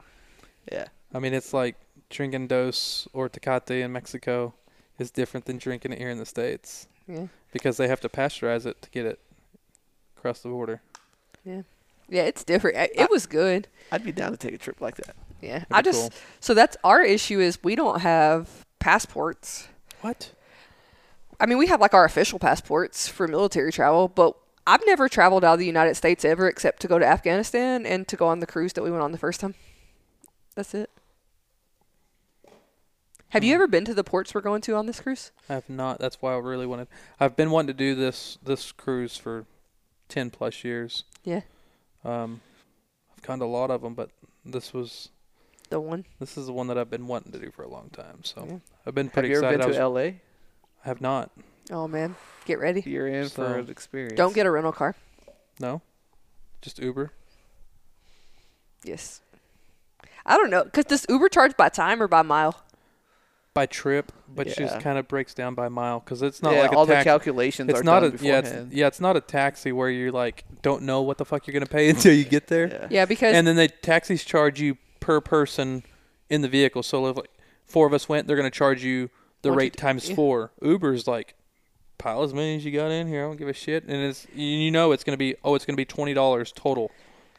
Yeah. 0.73 0.87
I 1.15 1.19
mean, 1.19 1.35
it's 1.35 1.53
like 1.53 1.77
drinking 2.11 2.47
Dos 2.49 3.07
or 3.13 3.29
Tecate 3.29 3.83
in 3.83 3.93
Mexico. 3.93 4.55
is 4.99 5.11
different 5.11 5.47
than 5.47 5.59
drinking 5.59 5.93
it 5.93 5.99
here 5.99 6.11
in 6.11 6.19
the 6.19 6.27
states 6.27 6.87
Yeah. 7.07 7.27
because 7.53 7.77
they 7.77 7.87
have 7.89 8.01
to 8.01 8.09
pasteurize 8.09 8.67
it 8.67 8.81
to 8.83 8.91
get 8.91 9.07
it 9.07 9.19
across 10.17 10.41
the 10.41 10.49
border. 10.49 10.81
Yeah, 11.45 11.63
Yeah, 12.09 12.23
it's 12.23 12.45
different. 12.45 12.77
I- 12.77 12.91
It 12.95 13.11
was 13.11 13.27
good. 13.27 13.69
I'd 13.93 14.05
be 14.05 14.13
down 14.13 14.33
to 14.33 14.37
take 14.37 14.55
a 14.55 14.59
trip 14.59 14.81
like 14.81 14.97
that. 14.97 15.15
Yeah. 15.41 15.65
That'd 15.69 15.73
I 15.73 15.83
just 15.83 16.01
cool. 16.13 16.21
so 16.41 16.55
that's 16.55 16.77
our 16.85 17.03
issue 17.03 17.39
is 17.41 17.63
we 17.63 17.75
don't 17.77 18.01
have 18.01 18.65
passports. 18.79 19.69
What? 20.01 20.33
I 21.41 21.47
mean, 21.47 21.59
we 21.59 21.67
have 21.69 21.81
like 21.81 21.95
our 21.95 22.05
official 22.05 22.39
passports 22.39 23.07
for 23.09 23.29
military 23.29 23.71
travel, 23.73 24.09
but 24.09 24.35
I've 24.67 24.85
never 24.87 25.09
traveled 25.09 25.45
out 25.45 25.55
of 25.55 25.59
the 25.61 25.67
United 25.67 25.95
States 25.95 26.25
ever 26.25 26.49
except 26.49 26.81
to 26.83 26.89
go 26.89 26.99
to 26.99 27.07
Afghanistan 27.07 27.87
and 27.87 28.07
to 28.09 28.17
go 28.17 28.27
on 28.27 28.41
the 28.41 28.47
cruise 28.47 28.73
that 28.75 28.83
we 28.83 28.91
went 28.91 29.03
on 29.03 29.13
the 29.13 29.19
first 29.19 29.41
time. 29.41 29.55
That's 30.57 30.75
it. 30.75 30.91
Have 33.31 33.45
you 33.45 33.53
Hmm. 33.53 33.57
ever 33.57 33.67
been 33.69 33.85
to 33.85 33.95
the 33.95 34.05
ports 34.05 34.35
we're 34.35 34.41
going 34.41 34.63
to 34.63 34.75
on 34.75 34.87
this 34.87 35.01
cruise? 35.01 35.31
I 35.49 35.55
have 35.55 35.69
not. 35.69 35.99
That's 35.99 36.21
why 36.23 36.33
I 36.33 36.39
really 36.39 36.67
wanted. 36.67 36.89
I've 37.21 37.37
been 37.37 37.51
wanting 37.51 37.69
to 37.69 37.73
do 37.75 37.95
this 37.95 38.39
this 38.43 38.73
cruise 38.73 39.17
for 39.17 39.45
ten 40.09 40.31
plus 40.31 40.65
years. 40.65 41.05
Yeah. 41.25 41.43
Um, 42.05 42.41
I've 43.15 43.23
gone 43.23 43.39
to 43.41 43.45
a 43.45 43.47
lot 43.47 43.71
of 43.71 43.83
them, 43.83 43.95
but 43.95 44.11
this 44.45 44.73
was 44.73 45.11
The 45.71 45.81
one. 45.81 46.05
this 46.19 46.39
is 46.39 46.47
the 46.47 46.53
one 46.53 46.67
that 46.69 46.79
I've 46.79 46.91
been 46.91 47.07
wanting 47.07 47.33
to 47.33 47.39
do 47.39 47.51
for 47.51 47.63
a 47.63 47.69
long 47.69 47.91
time. 47.91 48.25
So 48.25 48.47
Yeah. 48.49 48.57
I've 48.87 48.95
been 48.95 49.11
pretty 49.11 49.11
Have 49.11 49.13
pretty 49.13 49.29
you 49.31 49.37
ever 49.37 49.47
excited. 49.55 49.59
been 49.61 49.71
I, 49.71 49.79
to 49.79 49.81
L.A.? 49.83 50.07
I 50.85 50.89
have 50.89 51.01
not. 51.01 51.31
Oh 51.71 51.87
man, 51.87 52.17
get 52.47 52.59
ready. 52.59 52.83
You're 52.87 53.09
in 53.09 53.29
So- 53.29 53.45
for 53.45 53.59
an 53.59 53.69
experience. 53.69 54.17
Don't 54.17 54.35
get 54.35 54.47
a 54.47 54.51
rental 54.51 54.73
car. 54.73 54.95
No, 55.61 55.83
just 56.63 56.79
Uber. 56.79 57.13
Yes. 58.85 59.21
I 60.25 60.37
don't 60.37 60.51
know, 60.51 60.65
cause 60.65 60.85
does 60.85 61.07
Uber 61.09 61.29
charge 61.29 61.57
by 61.57 61.69
time 61.69 62.03
or 62.03 62.09
by 62.09 62.23
mile? 62.23 62.63
by 63.55 63.67
trip, 63.67 64.13
but 64.29 64.47
it 64.47 64.57
just 64.57 64.79
kind 64.79 64.99
of 64.99 65.09
breaks 65.09 65.35
down 65.35 65.53
by 65.57 65.69
mile 65.69 65.99
because 65.99 66.23
it's 66.23 66.45
not 66.45 66.53
yeah, 66.53 66.61
like 66.63 66.71
a 66.71 66.77
all 66.77 66.87
the 66.87 67.03
calculations 67.03 67.69
it's 67.69 67.81
are 67.81 67.83
not 67.83 68.01
done 68.01 68.11
a 68.17 68.23
yeah, 68.23 68.39
it's, 68.39 68.49
beforehand. 68.51 68.73
yeah, 68.73 68.87
it's 68.87 69.01
not 69.01 69.17
a 69.17 69.21
taxi 69.21 69.73
where 69.73 69.91
you 69.91 70.13
like 70.13 70.45
don't 70.63 70.83
know 70.83 71.03
what 71.03 71.19
the 71.19 71.25
fuck 71.25 71.45
you're 71.45 71.53
gonna 71.55 71.67
pay 71.67 71.89
until 71.91 72.15
you 72.15 72.23
get 72.25 72.47
there. 72.47 72.69
Yeah. 72.69 72.87
Yeah, 72.89 73.05
because 73.07 73.35
And 73.35 73.45
then 73.49 73.57
they 73.57 73.67
taxis 73.67 74.23
charge 74.23 74.61
you 74.61 74.77
per 75.01 75.21
person 75.21 75.83
in 76.31 76.43
the 76.43 76.49
vehicle. 76.49 76.83
So 76.83 77.07
if 77.07 77.17
like 77.17 77.31
four 77.65 77.87
of 77.87 77.93
us 77.93 78.09
went, 78.09 78.27
they're 78.27 78.37
gonna 78.37 78.51
charge 78.51 78.85
you 78.85 79.11
the 79.43 79.53
rate 79.53 79.75
three, 79.75 79.81
times 79.81 80.09
yeah. 80.09 80.15
four. 80.15 80.53
Uber's 80.63 81.07
like 81.07 81.35
pile 81.99 82.23
as 82.23 82.33
many 82.33 82.57
as 82.57 82.65
you 82.65 82.73
got 82.73 82.91
in 82.91 83.09
here. 83.09 83.25
I 83.25 83.29
don't 83.29 83.37
give 83.37 83.49
a 83.49 83.53
shit. 83.53 83.85
And 83.85 83.93
it's 83.93 84.27
you 84.35 84.47
you 84.47 84.71
know 84.71 84.93
it's 84.93 85.05
gonna 85.05 85.17
be 85.17 85.35
oh 85.45 85.55
it's 85.55 85.65
gonna 85.65 85.77
be 85.77 85.85
twenty 85.85 86.15
dollars 86.15 86.53
total. 86.53 86.91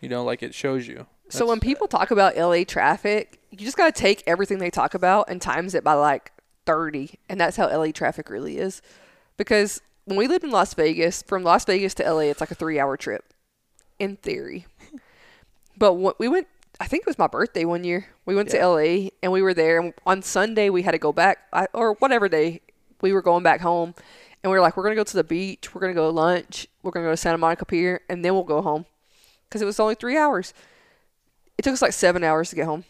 You 0.01 0.09
know 0.09 0.23
like 0.23 0.43
it 0.43 0.53
shows 0.53 0.87
you. 0.87 1.05
So 1.29 1.45
when 1.45 1.59
people 1.59 1.87
talk 1.87 2.09
about 2.09 2.35
LA 2.35 2.63
traffic, 2.63 3.39
you 3.51 3.59
just 3.59 3.77
got 3.77 3.93
to 3.93 4.01
take 4.01 4.23
everything 4.25 4.57
they 4.57 4.71
talk 4.71 4.95
about 4.95 5.29
and 5.29 5.39
times 5.39 5.75
it 5.75 5.83
by 5.83 5.93
like 5.93 6.31
30, 6.65 7.19
and 7.29 7.39
that's 7.39 7.55
how 7.55 7.67
LA 7.67 7.91
traffic 7.91 8.29
really 8.29 8.57
is. 8.57 8.81
Because 9.37 9.81
when 10.05 10.17
we 10.17 10.27
lived 10.27 10.43
in 10.43 10.49
Las 10.49 10.73
Vegas, 10.73 11.21
from 11.21 11.43
Las 11.43 11.65
Vegas 11.65 11.93
to 11.95 12.03
LA, 12.03 12.21
it's 12.21 12.41
like 12.41 12.51
a 12.51 12.55
3-hour 12.55 12.97
trip 12.97 13.31
in 13.99 14.15
theory. 14.17 14.65
but 15.77 15.93
what 15.93 16.19
we 16.19 16.27
went 16.27 16.47
I 16.79 16.87
think 16.87 17.01
it 17.01 17.07
was 17.07 17.17
my 17.17 17.27
birthday 17.27 17.65
one 17.65 17.83
year. 17.83 18.07
We 18.25 18.35
went 18.35 18.53
Yeah. 18.53 18.61
to 18.61 18.67
LA 18.67 19.09
and 19.21 19.31
we 19.31 19.41
were 19.41 19.53
there. 19.53 19.79
And 19.79 19.93
on 20.05 20.21
Sunday 20.21 20.69
we 20.69 20.81
had 20.83 20.91
to 20.91 20.97
go 20.97 21.11
back 21.11 21.39
I, 21.51 21.67
or 21.73 21.93
whatever 21.95 22.29
day 22.29 22.61
we 23.01 23.11
were 23.13 23.21
going 23.21 23.43
back 23.43 23.61
home. 23.61 23.93
And 24.41 24.49
we 24.51 24.57
were 24.57 24.61
like 24.61 24.77
we're 24.77 24.83
going 24.83 24.95
to 24.95 24.99
go 24.99 25.03
to 25.03 25.17
the 25.17 25.23
beach, 25.23 25.73
we're 25.75 25.81
going 25.81 25.93
to 25.93 25.99
go 25.99 26.07
to 26.09 26.15
lunch, 26.15 26.67
we're 26.81 26.91
going 26.91 27.03
to 27.03 27.07
go 27.07 27.13
to 27.13 27.17
Santa 27.17 27.37
Monica 27.37 27.65
Pier 27.65 28.01
and 28.09 28.23
then 28.23 28.33
we'll 28.33 28.43
go 28.43 28.61
home. 28.61 28.85
Cuz 29.49 29.61
it 29.61 29.65
was 29.65 29.79
only 29.79 29.95
3 29.95 30.15
hours. 30.17 30.53
It 31.57 31.63
took 31.63 31.73
us 31.73 31.81
like 31.81 31.91
seven 31.93 32.23
hours 32.23 32.49
to 32.51 32.55
get 32.55 32.65
home, 32.65 32.85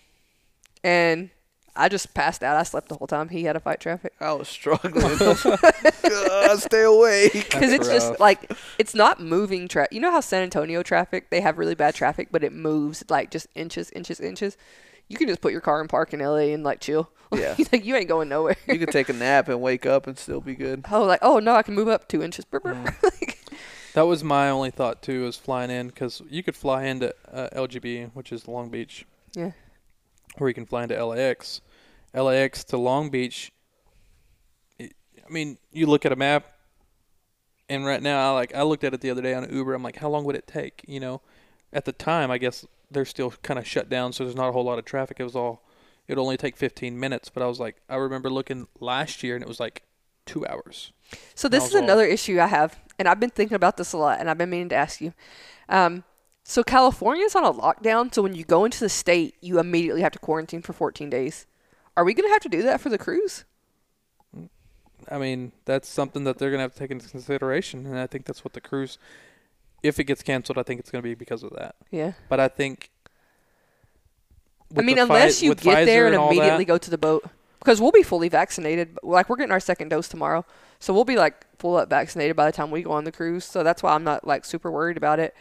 and 0.83 1.31
I 1.79 1.89
just 1.89 2.13
passed 2.13 2.43
out. 2.43 2.57
I 2.57 2.63
slept 2.63 2.89
the 2.89 2.95
whole 2.95 3.07
time. 3.07 3.29
He 3.29 3.43
had 3.45 3.53
to 3.53 3.59
fight 3.59 3.79
traffic 3.79 4.13
I 4.19 4.33
was 4.33 4.47
struggling. 4.47 5.17
God, 5.17 6.59
stay 6.59 6.83
awake. 6.83 7.31
because 7.33 7.71
That's 7.71 7.73
it's 7.73 7.87
just 7.87 8.19
like 8.19 8.51
it's 8.77 8.93
not 8.93 9.21
moving 9.21 9.67
traffic. 9.67 9.93
You 9.93 10.01
know 10.01 10.11
how 10.11 10.19
San 10.19 10.43
Antonio 10.43 10.83
traffic 10.83 11.29
they 11.29 11.41
have 11.41 11.57
really 11.57 11.75
bad 11.75 11.95
traffic, 11.95 12.29
but 12.31 12.43
it 12.43 12.53
moves 12.53 13.03
like 13.09 13.31
just 13.31 13.47
inches, 13.55 13.89
inches, 13.91 14.19
inches. 14.19 14.57
You 15.07 15.17
can 15.17 15.27
just 15.27 15.41
put 15.41 15.51
your 15.51 15.61
car 15.61 15.81
in 15.81 15.87
park 15.87 16.13
in 16.13 16.19
LA 16.19 16.53
and 16.53 16.63
like 16.63 16.79
chill. 16.79 17.09
Yeah. 17.31 17.55
like 17.71 17.85
you 17.85 17.95
ain't 17.95 18.07
going 18.07 18.27
nowhere. 18.27 18.57
You 18.67 18.79
could 18.79 18.89
take 18.89 19.07
a 19.07 19.13
nap 19.13 19.49
and 19.49 19.61
wake 19.61 19.85
up 19.85 20.07
and 20.07 20.17
still 20.17 20.41
be 20.41 20.55
good. 20.55 20.83
oh, 20.91 21.03
like 21.03 21.19
oh 21.21 21.37
no, 21.37 21.53
I 21.53 21.61
can 21.61 21.75
move 21.75 21.87
up 21.87 22.07
two 22.07 22.23
inches. 22.23 22.43
Brr, 22.43 22.59
brr, 22.59 22.73
brr. 22.73 22.95
Like, 23.03 23.37
That 23.93 24.07
was 24.07 24.23
my 24.23 24.49
only 24.49 24.71
thought 24.71 25.03
too, 25.03 25.23
was 25.25 25.37
flying 25.37 25.69
in 25.69 25.87
because 25.87 26.23
you 26.27 26.41
could 26.41 26.55
fly 26.55 26.85
into 26.85 27.13
uh, 27.31 27.49
LGB, 27.55 28.11
which 28.15 28.31
is 28.31 28.47
Long 28.47 28.69
Beach, 28.69 29.05
yeah, 29.33 29.51
or 30.39 30.47
you 30.47 30.55
can 30.55 30.65
fly 30.65 30.83
into 30.83 31.05
LAX. 31.05 31.61
LAX 32.13 32.63
to 32.65 32.77
Long 32.77 33.09
Beach. 33.09 33.51
It, 34.77 34.93
I 35.27 35.31
mean, 35.31 35.57
you 35.71 35.85
look 35.85 36.05
at 36.05 36.11
a 36.11 36.15
map, 36.15 36.45
and 37.67 37.85
right 37.85 38.01
now, 38.01 38.33
like 38.33 38.55
I 38.55 38.63
looked 38.63 38.83
at 38.83 38.93
it 38.93 39.01
the 39.01 39.09
other 39.09 39.21
day 39.21 39.33
on 39.33 39.51
Uber. 39.53 39.73
I'm 39.73 39.83
like, 39.83 39.97
how 39.97 40.09
long 40.09 40.23
would 40.25 40.35
it 40.35 40.47
take? 40.47 40.83
You 40.87 40.99
know, 40.99 41.21
at 41.71 41.85
the 41.85 41.91
time, 41.91 42.31
I 42.31 42.37
guess 42.37 42.65
they're 42.91 43.05
still 43.05 43.31
kind 43.43 43.59
of 43.59 43.67
shut 43.67 43.89
down, 43.89 44.13
so 44.13 44.23
there's 44.23 44.35
not 44.35 44.49
a 44.49 44.51
whole 44.51 44.63
lot 44.63 44.79
of 44.79 44.85
traffic. 44.85 45.19
It 45.19 45.23
was 45.23 45.35
all, 45.35 45.63
it'd 46.07 46.17
only 46.17 46.37
take 46.37 46.57
15 46.57 46.99
minutes. 46.99 47.29
But 47.29 47.43
I 47.43 47.45
was 47.45 47.59
like, 47.59 47.77
I 47.87 47.95
remember 47.95 48.29
looking 48.29 48.67
last 48.79 49.21
year, 49.23 49.35
and 49.35 49.43
it 49.43 49.47
was 49.47 49.59
like 49.59 49.83
two 50.25 50.45
hours. 50.47 50.91
So 51.35 51.47
this 51.47 51.67
is 51.67 51.75
all- 51.75 51.83
another 51.83 52.05
issue 52.05 52.39
I 52.39 52.47
have, 52.47 52.79
and 52.97 53.07
I've 53.07 53.19
been 53.19 53.29
thinking 53.29 53.55
about 53.55 53.77
this 53.77 53.93
a 53.93 53.97
lot, 53.97 54.19
and 54.19 54.29
I've 54.29 54.37
been 54.37 54.49
meaning 54.49 54.69
to 54.69 54.75
ask 54.75 54.99
you. 55.01 55.13
Um, 55.67 56.03
so 56.43 56.63
California's 56.63 57.35
on 57.35 57.45
a 57.45 57.53
lockdown, 57.53 58.11
so 58.13 58.23
when 58.23 58.33
you 58.33 58.43
go 58.43 58.65
into 58.65 58.79
the 58.79 58.89
state, 58.89 59.35
you 59.41 59.59
immediately 59.59 60.01
have 60.01 60.11
to 60.13 60.19
quarantine 60.19 60.63
for 60.63 60.73
14 60.73 61.07
days. 61.09 61.45
Are 61.97 62.03
we 62.03 62.13
gonna 62.13 62.29
have 62.29 62.41
to 62.41 62.49
do 62.49 62.61
that 62.63 62.79
for 62.81 62.89
the 62.89 62.97
cruise? 62.97 63.45
I 65.09 65.17
mean, 65.17 65.51
that's 65.65 65.87
something 65.87 66.23
that 66.25 66.37
they're 66.37 66.51
gonna 66.51 66.63
have 66.63 66.73
to 66.73 66.79
take 66.79 66.91
into 66.91 67.09
consideration, 67.09 67.85
and 67.85 67.97
I 67.97 68.07
think 68.07 68.25
that's 68.25 68.43
what 68.43 68.53
the 68.53 68.61
cruise, 68.61 68.97
if 69.81 69.99
it 69.99 70.05
gets 70.05 70.21
canceled, 70.21 70.57
I 70.57 70.63
think 70.63 70.79
it's 70.79 70.91
gonna 70.91 71.01
be 71.01 71.15
because 71.15 71.43
of 71.43 71.51
that. 71.51 71.75
Yeah. 71.91 72.13
But 72.27 72.39
I 72.39 72.47
think. 72.47 72.89
I 74.77 74.81
mean, 74.81 74.99
unless 74.99 75.39
Pfi- 75.39 75.43
you 75.43 75.49
with 75.49 75.61
get 75.61 75.85
there 75.85 76.05
Pfizer 76.05 76.15
and 76.15 76.15
immediately 76.15 76.63
that, 76.63 76.67
go 76.67 76.77
to 76.77 76.89
the 76.91 76.97
boat, 76.97 77.25
because 77.59 77.81
we'll 77.81 77.91
be 77.91 78.03
fully 78.03 78.29
vaccinated. 78.29 78.97
Like 79.01 79.29
we're 79.29 79.37
getting 79.37 79.51
our 79.51 79.59
second 79.59 79.89
dose 79.89 80.07
tomorrow, 80.07 80.45
so 80.79 80.93
we'll 80.93 81.05
be 81.05 81.15
like 81.15 81.45
full 81.57 81.75
up 81.75 81.89
vaccinated 81.89 82.35
by 82.35 82.45
the 82.45 82.51
time 82.51 82.69
we 82.69 82.83
go 82.83 82.91
on 82.91 83.03
the 83.03 83.11
cruise. 83.11 83.45
So 83.45 83.63
that's 83.63 83.81
why 83.81 83.93
I'm 83.93 84.03
not 84.03 84.27
like 84.27 84.45
super 84.45 84.71
worried 84.71 84.97
about 84.97 85.19
it. 85.19 85.35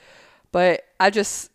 But 0.51 0.87
I 0.99 1.11
just, 1.11 1.51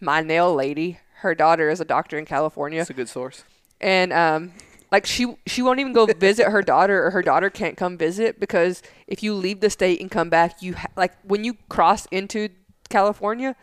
my 0.00 0.22
nail 0.22 0.54
lady, 0.54 1.00
her 1.16 1.34
daughter 1.34 1.68
is 1.68 1.80
a 1.80 1.84
doctor 1.84 2.16
in 2.18 2.24
California. 2.24 2.80
It's 2.80 2.90
a 2.90 2.94
good 2.94 3.10
source. 3.10 3.44
And 3.80 4.12
um 4.12 4.52
like 4.94 5.06
she 5.06 5.36
she 5.46 5.60
won't 5.60 5.80
even 5.80 5.92
go 5.92 6.06
visit 6.18 6.48
her 6.48 6.62
daughter 6.62 7.04
or 7.06 7.10
her 7.10 7.22
daughter 7.22 7.50
can't 7.50 7.76
come 7.76 7.98
visit 7.98 8.38
because 8.38 8.80
if 9.08 9.22
you 9.22 9.34
leave 9.34 9.60
the 9.60 9.68
state 9.68 10.00
and 10.00 10.10
come 10.10 10.30
back 10.30 10.62
you 10.62 10.74
ha- 10.74 10.86
like 10.96 11.12
when 11.24 11.42
you 11.44 11.54
cross 11.68 12.06
into 12.06 12.48
California 12.88 13.56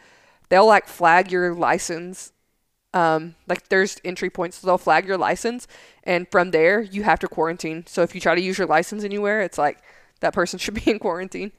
they'll 0.50 0.68
like 0.68 0.88
flag 0.88 1.32
your 1.32 1.54
license 1.56 2.34
um 2.94 3.36
like 3.48 3.70
there's 3.70 3.98
entry 4.04 4.30
points 4.30 4.58
so 4.58 4.68
they'll 4.68 4.78
flag 4.78 5.08
your 5.08 5.18
license. 5.18 5.68
And 6.04 6.28
from 6.30 6.52
there 6.52 6.82
you 6.82 7.04
have 7.04 7.20
to 7.20 7.28
quarantine. 7.30 7.86
So 7.88 8.02
if 8.02 8.14
you 8.14 8.20
try 8.20 8.36
to 8.36 8.42
use 8.42 8.58
your 8.58 8.68
license 8.68 9.04
anywhere 9.06 9.42
it's 9.42 9.58
like 9.58 9.82
that 10.20 10.34
person 10.34 10.60
should 10.60 10.74
be 10.74 10.84
in 10.92 11.00
quarantine. 11.00 11.54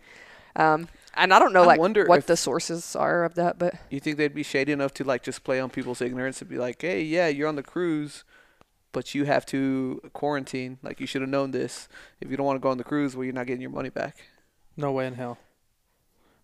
Um 0.54 0.88
and 1.14 1.32
I 1.32 1.38
don't 1.38 1.52
know 1.54 1.62
I 1.62 1.76
like 1.76 2.08
what 2.08 2.26
the 2.26 2.36
sources 2.36 2.94
are 2.94 3.24
of 3.24 3.36
that 3.36 3.58
but 3.58 3.74
You 3.88 4.00
think 4.00 4.18
they'd 4.18 4.34
be 4.34 4.42
shady 4.42 4.72
enough 4.72 4.92
to 4.94 5.04
like 5.04 5.22
just 5.22 5.44
play 5.44 5.60
on 5.60 5.70
people's 5.70 6.02
ignorance 6.02 6.42
and 6.42 6.50
be 6.50 6.58
like, 6.58 6.82
"Hey, 6.82 7.02
yeah, 7.02 7.28
you're 7.28 7.48
on 7.48 7.56
the 7.56 7.62
cruise, 7.62 8.24
but 8.92 9.14
you 9.14 9.24
have 9.24 9.44
to 9.46 10.00
quarantine. 10.12 10.78
Like 10.82 11.00
you 11.00 11.06
should 11.06 11.22
have 11.22 11.30
known 11.30 11.50
this. 11.50 11.88
If 12.20 12.30
you 12.30 12.36
don't 12.36 12.46
want 12.46 12.56
to 12.56 12.60
go 12.60 12.68
on 12.70 12.78
the 12.78 12.84
cruise, 12.84 13.16
well, 13.16 13.24
you're 13.24 13.32
not 13.34 13.46
getting 13.46 13.62
your 13.62 13.70
money 13.70 13.90
back." 13.90 14.16
no 14.76 14.90
way 14.92 15.06
in 15.06 15.14
hell. 15.14 15.38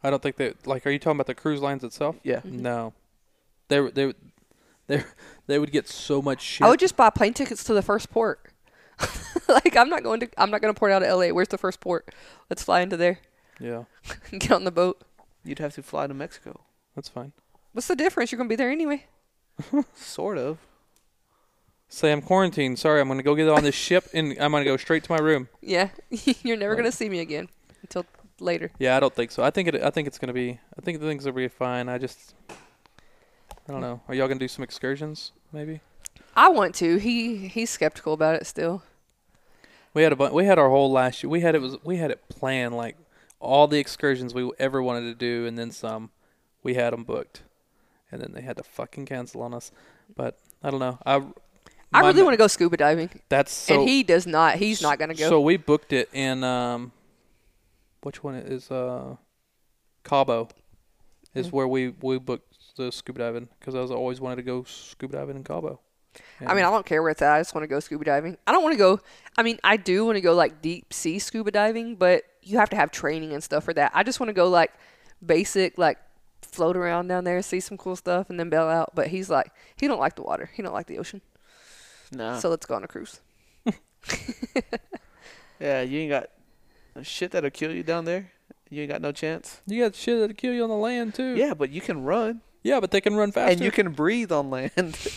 I 0.02 0.10
don't 0.10 0.22
think 0.22 0.36
that. 0.36 0.66
Like, 0.66 0.86
are 0.86 0.90
you 0.90 0.98
talking 0.98 1.16
about 1.16 1.26
the 1.26 1.34
cruise 1.34 1.60
lines 1.60 1.82
itself? 1.82 2.16
Yeah. 2.22 2.40
Mhm. 2.40 2.60
No, 2.60 2.92
they 3.68 3.80
would- 3.80 3.94
they 3.94 4.06
would- 4.06 4.16
they 4.86 5.04
they 5.46 5.58
would 5.58 5.72
get 5.72 5.88
so 5.88 6.20
much 6.22 6.40
shit. 6.42 6.64
I 6.66 6.68
would 6.70 6.78
just 6.80 6.96
buy 6.96 7.10
plane 7.10 7.34
tickets 7.34 7.64
to 7.64 7.74
the 7.74 7.82
first 7.82 8.10
port. 8.10 8.52
like 9.48 9.76
I'm 9.76 9.88
not 9.88 10.02
going 10.02 10.20
to 10.20 10.28
I'm 10.36 10.50
not 10.50 10.60
going 10.60 10.72
to 10.74 10.78
port 10.78 10.92
out 10.92 11.02
of 11.02 11.08
LA. 11.08 11.28
Where's 11.28 11.48
the 11.48 11.58
first 11.58 11.80
port? 11.80 12.12
Let's 12.50 12.62
fly 12.62 12.80
into 12.80 12.96
there 12.96 13.18
yeah, 13.60 13.84
and 14.30 14.40
get 14.40 14.52
on 14.52 14.64
the 14.64 14.70
boat. 14.70 15.02
You'd 15.44 15.58
have 15.60 15.74
to 15.74 15.82
fly 15.82 16.06
to 16.06 16.14
Mexico, 16.14 16.60
that's 16.94 17.08
fine. 17.08 17.32
What's 17.72 17.86
the 17.88 17.96
difference? 17.96 18.30
You're 18.32 18.36
going 18.38 18.48
to 18.48 18.52
be 18.52 18.56
there 18.56 18.70
anyway. 18.70 19.06
sort 19.94 20.36
of. 20.38 20.58
Say 21.88 22.12
I'm 22.12 22.20
quarantined. 22.20 22.78
Sorry, 22.78 23.00
I'm 23.00 23.08
gonna 23.08 23.22
go 23.22 23.34
get 23.34 23.48
on 23.48 23.64
this 23.64 23.74
ship 23.74 24.08
and 24.12 24.36
I'm 24.38 24.52
gonna 24.52 24.64
go 24.64 24.76
straight 24.76 25.04
to 25.04 25.12
my 25.12 25.18
room. 25.18 25.48
Yeah. 25.62 25.88
You're 26.42 26.56
never 26.56 26.80
to 26.82 26.92
see 26.92 27.08
me 27.08 27.20
again 27.20 27.48
until 27.82 28.04
later. 28.40 28.70
Yeah, 28.78 28.96
I 28.96 29.00
don't 29.00 29.14
think 29.14 29.30
so. 29.30 29.42
I 29.42 29.50
think 29.50 29.68
it. 29.68 29.82
I 29.82 29.90
think 29.90 30.06
it's 30.06 30.18
gonna 30.18 30.32
be. 30.32 30.60
I 30.76 30.82
think 30.82 31.00
the 31.00 31.06
things 31.06 31.24
will 31.24 31.32
be 31.32 31.48
fine. 31.48 31.88
I 31.88 31.98
just. 31.98 32.34
I 32.50 33.72
don't 33.72 33.80
know. 33.80 34.00
Are 34.08 34.14
y'all 34.14 34.28
gonna 34.28 34.38
do 34.40 34.48
some 34.48 34.62
excursions? 34.62 35.32
Maybe. 35.52 35.80
I 36.36 36.48
want 36.50 36.74
to. 36.76 36.98
He 36.98 37.48
he's 37.48 37.70
skeptical 37.70 38.12
about 38.12 38.34
it 38.36 38.46
still. 38.46 38.82
We 39.94 40.02
had 40.02 40.12
a 40.12 40.16
bu- 40.16 40.32
we 40.32 40.44
had 40.44 40.58
our 40.58 40.68
whole 40.68 40.92
last 40.92 41.22
year. 41.22 41.30
We 41.30 41.40
had 41.40 41.54
it 41.54 41.62
was 41.62 41.76
we 41.82 41.96
had 41.96 42.10
it 42.10 42.28
planned 42.28 42.76
like 42.76 42.96
all 43.40 43.66
the 43.66 43.78
excursions 43.78 44.34
we 44.34 44.50
ever 44.58 44.82
wanted 44.82 45.02
to 45.02 45.14
do, 45.14 45.46
and 45.46 45.58
then 45.58 45.70
some. 45.70 46.10
We 46.62 46.74
had 46.74 46.92
them 46.92 47.04
booked, 47.04 47.42
and 48.12 48.20
then 48.20 48.32
they 48.34 48.42
had 48.42 48.56
to 48.58 48.62
fucking 48.62 49.06
cancel 49.06 49.42
on 49.42 49.54
us. 49.54 49.72
But 50.14 50.38
I 50.62 50.70
don't 50.70 50.80
know. 50.80 50.98
I 51.06 51.22
I 51.92 52.00
really 52.00 52.22
want 52.22 52.34
to 52.34 52.38
go 52.38 52.46
scuba 52.48 52.76
diving, 52.76 53.10
That's 53.28 53.52
so. 53.52 53.80
and 53.80 53.88
he 53.88 54.02
does 54.02 54.26
not. 54.26 54.56
He's 54.56 54.82
not 54.82 54.98
gonna 54.98 55.14
go. 55.14 55.28
So 55.28 55.40
we 55.40 55.56
booked 55.56 55.92
it 55.92 56.08
in 56.12 56.44
um, 56.44 56.92
which 58.02 58.22
one 58.22 58.34
is 58.34 58.70
uh, 58.70 59.16
Cabo, 60.04 60.48
is 61.34 61.48
Mm. 61.48 61.52
where 61.52 61.68
we 61.68 61.88
we 62.00 62.18
booked 62.18 62.76
the 62.76 62.92
scuba 62.92 63.18
diving 63.20 63.48
because 63.58 63.74
I 63.74 63.80
was 63.80 63.90
always 63.90 64.20
wanted 64.20 64.36
to 64.36 64.42
go 64.42 64.64
scuba 64.64 65.14
diving 65.14 65.36
in 65.36 65.44
Cabo. 65.44 65.80
I 66.44 66.54
mean, 66.54 66.64
I 66.64 66.70
don't 66.70 66.84
care 66.86 67.00
where 67.02 67.10
it's 67.10 67.22
at. 67.22 67.32
I 67.32 67.40
just 67.40 67.54
want 67.54 67.62
to 67.64 67.68
go 67.68 67.80
scuba 67.80 68.04
diving. 68.04 68.36
I 68.46 68.52
don't 68.52 68.62
want 68.62 68.72
to 68.74 68.78
go. 68.78 69.00
I 69.36 69.42
mean, 69.42 69.58
I 69.62 69.76
do 69.76 70.04
want 70.04 70.16
to 70.16 70.20
go 70.20 70.34
like 70.34 70.60
deep 70.60 70.92
sea 70.92 71.18
scuba 71.18 71.50
diving, 71.50 71.96
but 71.96 72.24
you 72.42 72.58
have 72.58 72.70
to 72.70 72.76
have 72.76 72.90
training 72.90 73.32
and 73.32 73.42
stuff 73.42 73.64
for 73.64 73.74
that. 73.74 73.92
I 73.94 74.02
just 74.02 74.18
want 74.20 74.28
to 74.28 74.34
go 74.34 74.48
like 74.48 74.72
basic, 75.24 75.78
like 75.78 75.98
float 76.42 76.76
around 76.76 77.08
down 77.08 77.24
there, 77.24 77.40
see 77.42 77.60
some 77.60 77.76
cool 77.76 77.94
stuff, 77.96 78.30
and 78.30 78.38
then 78.38 78.48
bail 78.50 78.68
out. 78.68 78.94
But 78.94 79.08
he's 79.08 79.30
like, 79.30 79.52
he 79.76 79.86
don't 79.86 80.00
like 80.00 80.16
the 80.16 80.22
water. 80.22 80.50
He 80.54 80.62
don't 80.62 80.72
like 80.74 80.86
the 80.86 80.98
ocean. 80.98 81.20
Nah. 82.12 82.38
So 82.38 82.48
let's 82.48 82.66
go 82.66 82.74
on 82.74 82.84
a 82.84 82.88
cruise. 82.88 83.20
yeah, 85.60 85.82
you 85.82 86.00
ain't 86.00 86.10
got 86.10 86.30
shit 87.02 87.32
that'll 87.32 87.50
kill 87.50 87.72
you 87.72 87.82
down 87.82 88.04
there. 88.04 88.30
You 88.70 88.82
ain't 88.82 88.90
got 88.90 89.00
no 89.02 89.12
chance. 89.12 89.60
you 89.66 89.82
got 89.82 89.94
shit 89.94 90.18
that'll 90.20 90.34
kill 90.34 90.52
you 90.52 90.62
on 90.62 90.68
the 90.70 90.76
land 90.76 91.14
too. 91.14 91.34
Yeah, 91.34 91.54
but 91.54 91.70
you 91.70 91.80
can 91.80 92.04
run 92.04 92.42
Yeah, 92.62 92.80
but 92.80 92.90
they 92.90 93.00
can 93.00 93.14
run 93.16 93.32
faster. 93.32 93.52
and 93.52 93.60
you 93.60 93.70
can 93.70 93.92
breathe 93.92 94.32
on 94.32 94.50
land. 94.50 94.96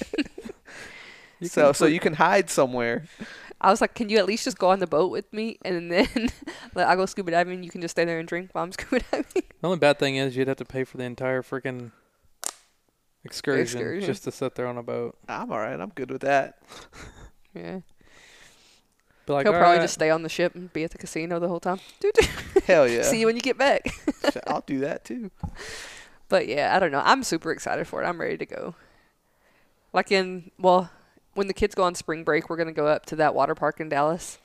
So 1.43 1.73
so 1.73 1.87
you 1.87 1.99
can 1.99 2.13
hide 2.13 2.51
somewhere. 2.51 3.05
I 3.59 3.71
was 3.71 3.81
like, 3.81 3.95
can 3.95 4.09
you 4.09 4.17
at 4.19 4.27
least 4.27 4.43
just 4.43 4.59
go 4.59 4.69
on 4.69 4.77
the 4.79 4.85
boat 4.85 5.09
with 5.09 5.31
me, 5.33 5.57
and 5.65 5.91
then 5.91 6.07
like, 6.75 6.85
I 6.85 6.95
go 6.95 7.07
scuba 7.07 7.31
diving. 7.31 7.63
You 7.63 7.71
can 7.71 7.81
just 7.81 7.93
stay 7.93 8.05
there 8.05 8.19
and 8.19 8.27
drink 8.27 8.49
while 8.53 8.63
I'm 8.63 8.71
scuba 8.71 8.99
diving. 9.11 9.25
The 9.59 9.67
only 9.67 9.79
bad 9.79 9.97
thing 9.97 10.17
is 10.17 10.35
you'd 10.37 10.47
have 10.47 10.57
to 10.57 10.65
pay 10.65 10.83
for 10.83 10.97
the 10.97 11.03
entire 11.03 11.41
freaking 11.41 11.91
excursion, 13.23 13.79
Excursion. 13.79 14.05
just 14.07 14.23
to 14.25 14.31
sit 14.31 14.55
there 14.55 14.67
on 14.67 14.77
a 14.77 14.83
boat. 14.83 15.17
I'm 15.27 15.51
all 15.51 15.59
right. 15.59 15.79
I'm 15.79 15.89
good 15.89 16.09
with 16.11 16.21
that. 16.21 16.59
yeah, 17.53 17.79
Be 19.25 19.33
like, 19.33 19.45
he'll 19.45 19.53
probably 19.53 19.77
right." 19.77 19.81
just 19.83 19.93
stay 19.95 20.09
on 20.09 20.23
the 20.23 20.29
ship 20.29 20.55
and 20.55 20.71
be 20.73 20.83
at 20.83 20.91
the 20.91 20.97
casino 20.97 21.39
the 21.39 21.47
whole 21.47 21.59
time. 21.59 21.79
Hell 22.65 22.87
yeah. 22.87 23.03
See 23.03 23.19
you 23.19 23.25
when 23.27 23.35
you 23.35 23.41
get 23.41 23.57
back. 23.57 23.93
I'll 24.47 24.63
do 24.65 24.79
that 24.79 25.05
too. 25.05 25.31
But 26.29 26.47
yeah, 26.47 26.75
I 26.75 26.79
don't 26.79 26.91
know. 26.91 27.01
I'm 27.03 27.23
super 27.23 27.51
excited 27.51 27.87
for 27.87 28.01
it. 28.01 28.05
I'm 28.07 28.19
ready 28.19 28.37
to 28.37 28.45
go. 28.45 28.75
Like 29.93 30.11
in 30.11 30.51
well, 30.57 30.89
when 31.33 31.47
the 31.47 31.53
kids 31.53 31.75
go 31.75 31.83
on 31.83 31.95
spring 31.95 32.23
break, 32.23 32.49
we're 32.49 32.57
gonna 32.57 32.71
go 32.71 32.87
up 32.87 33.05
to 33.07 33.15
that 33.17 33.35
water 33.35 33.55
park 33.55 33.79
in 33.79 33.89
Dallas, 33.89 34.37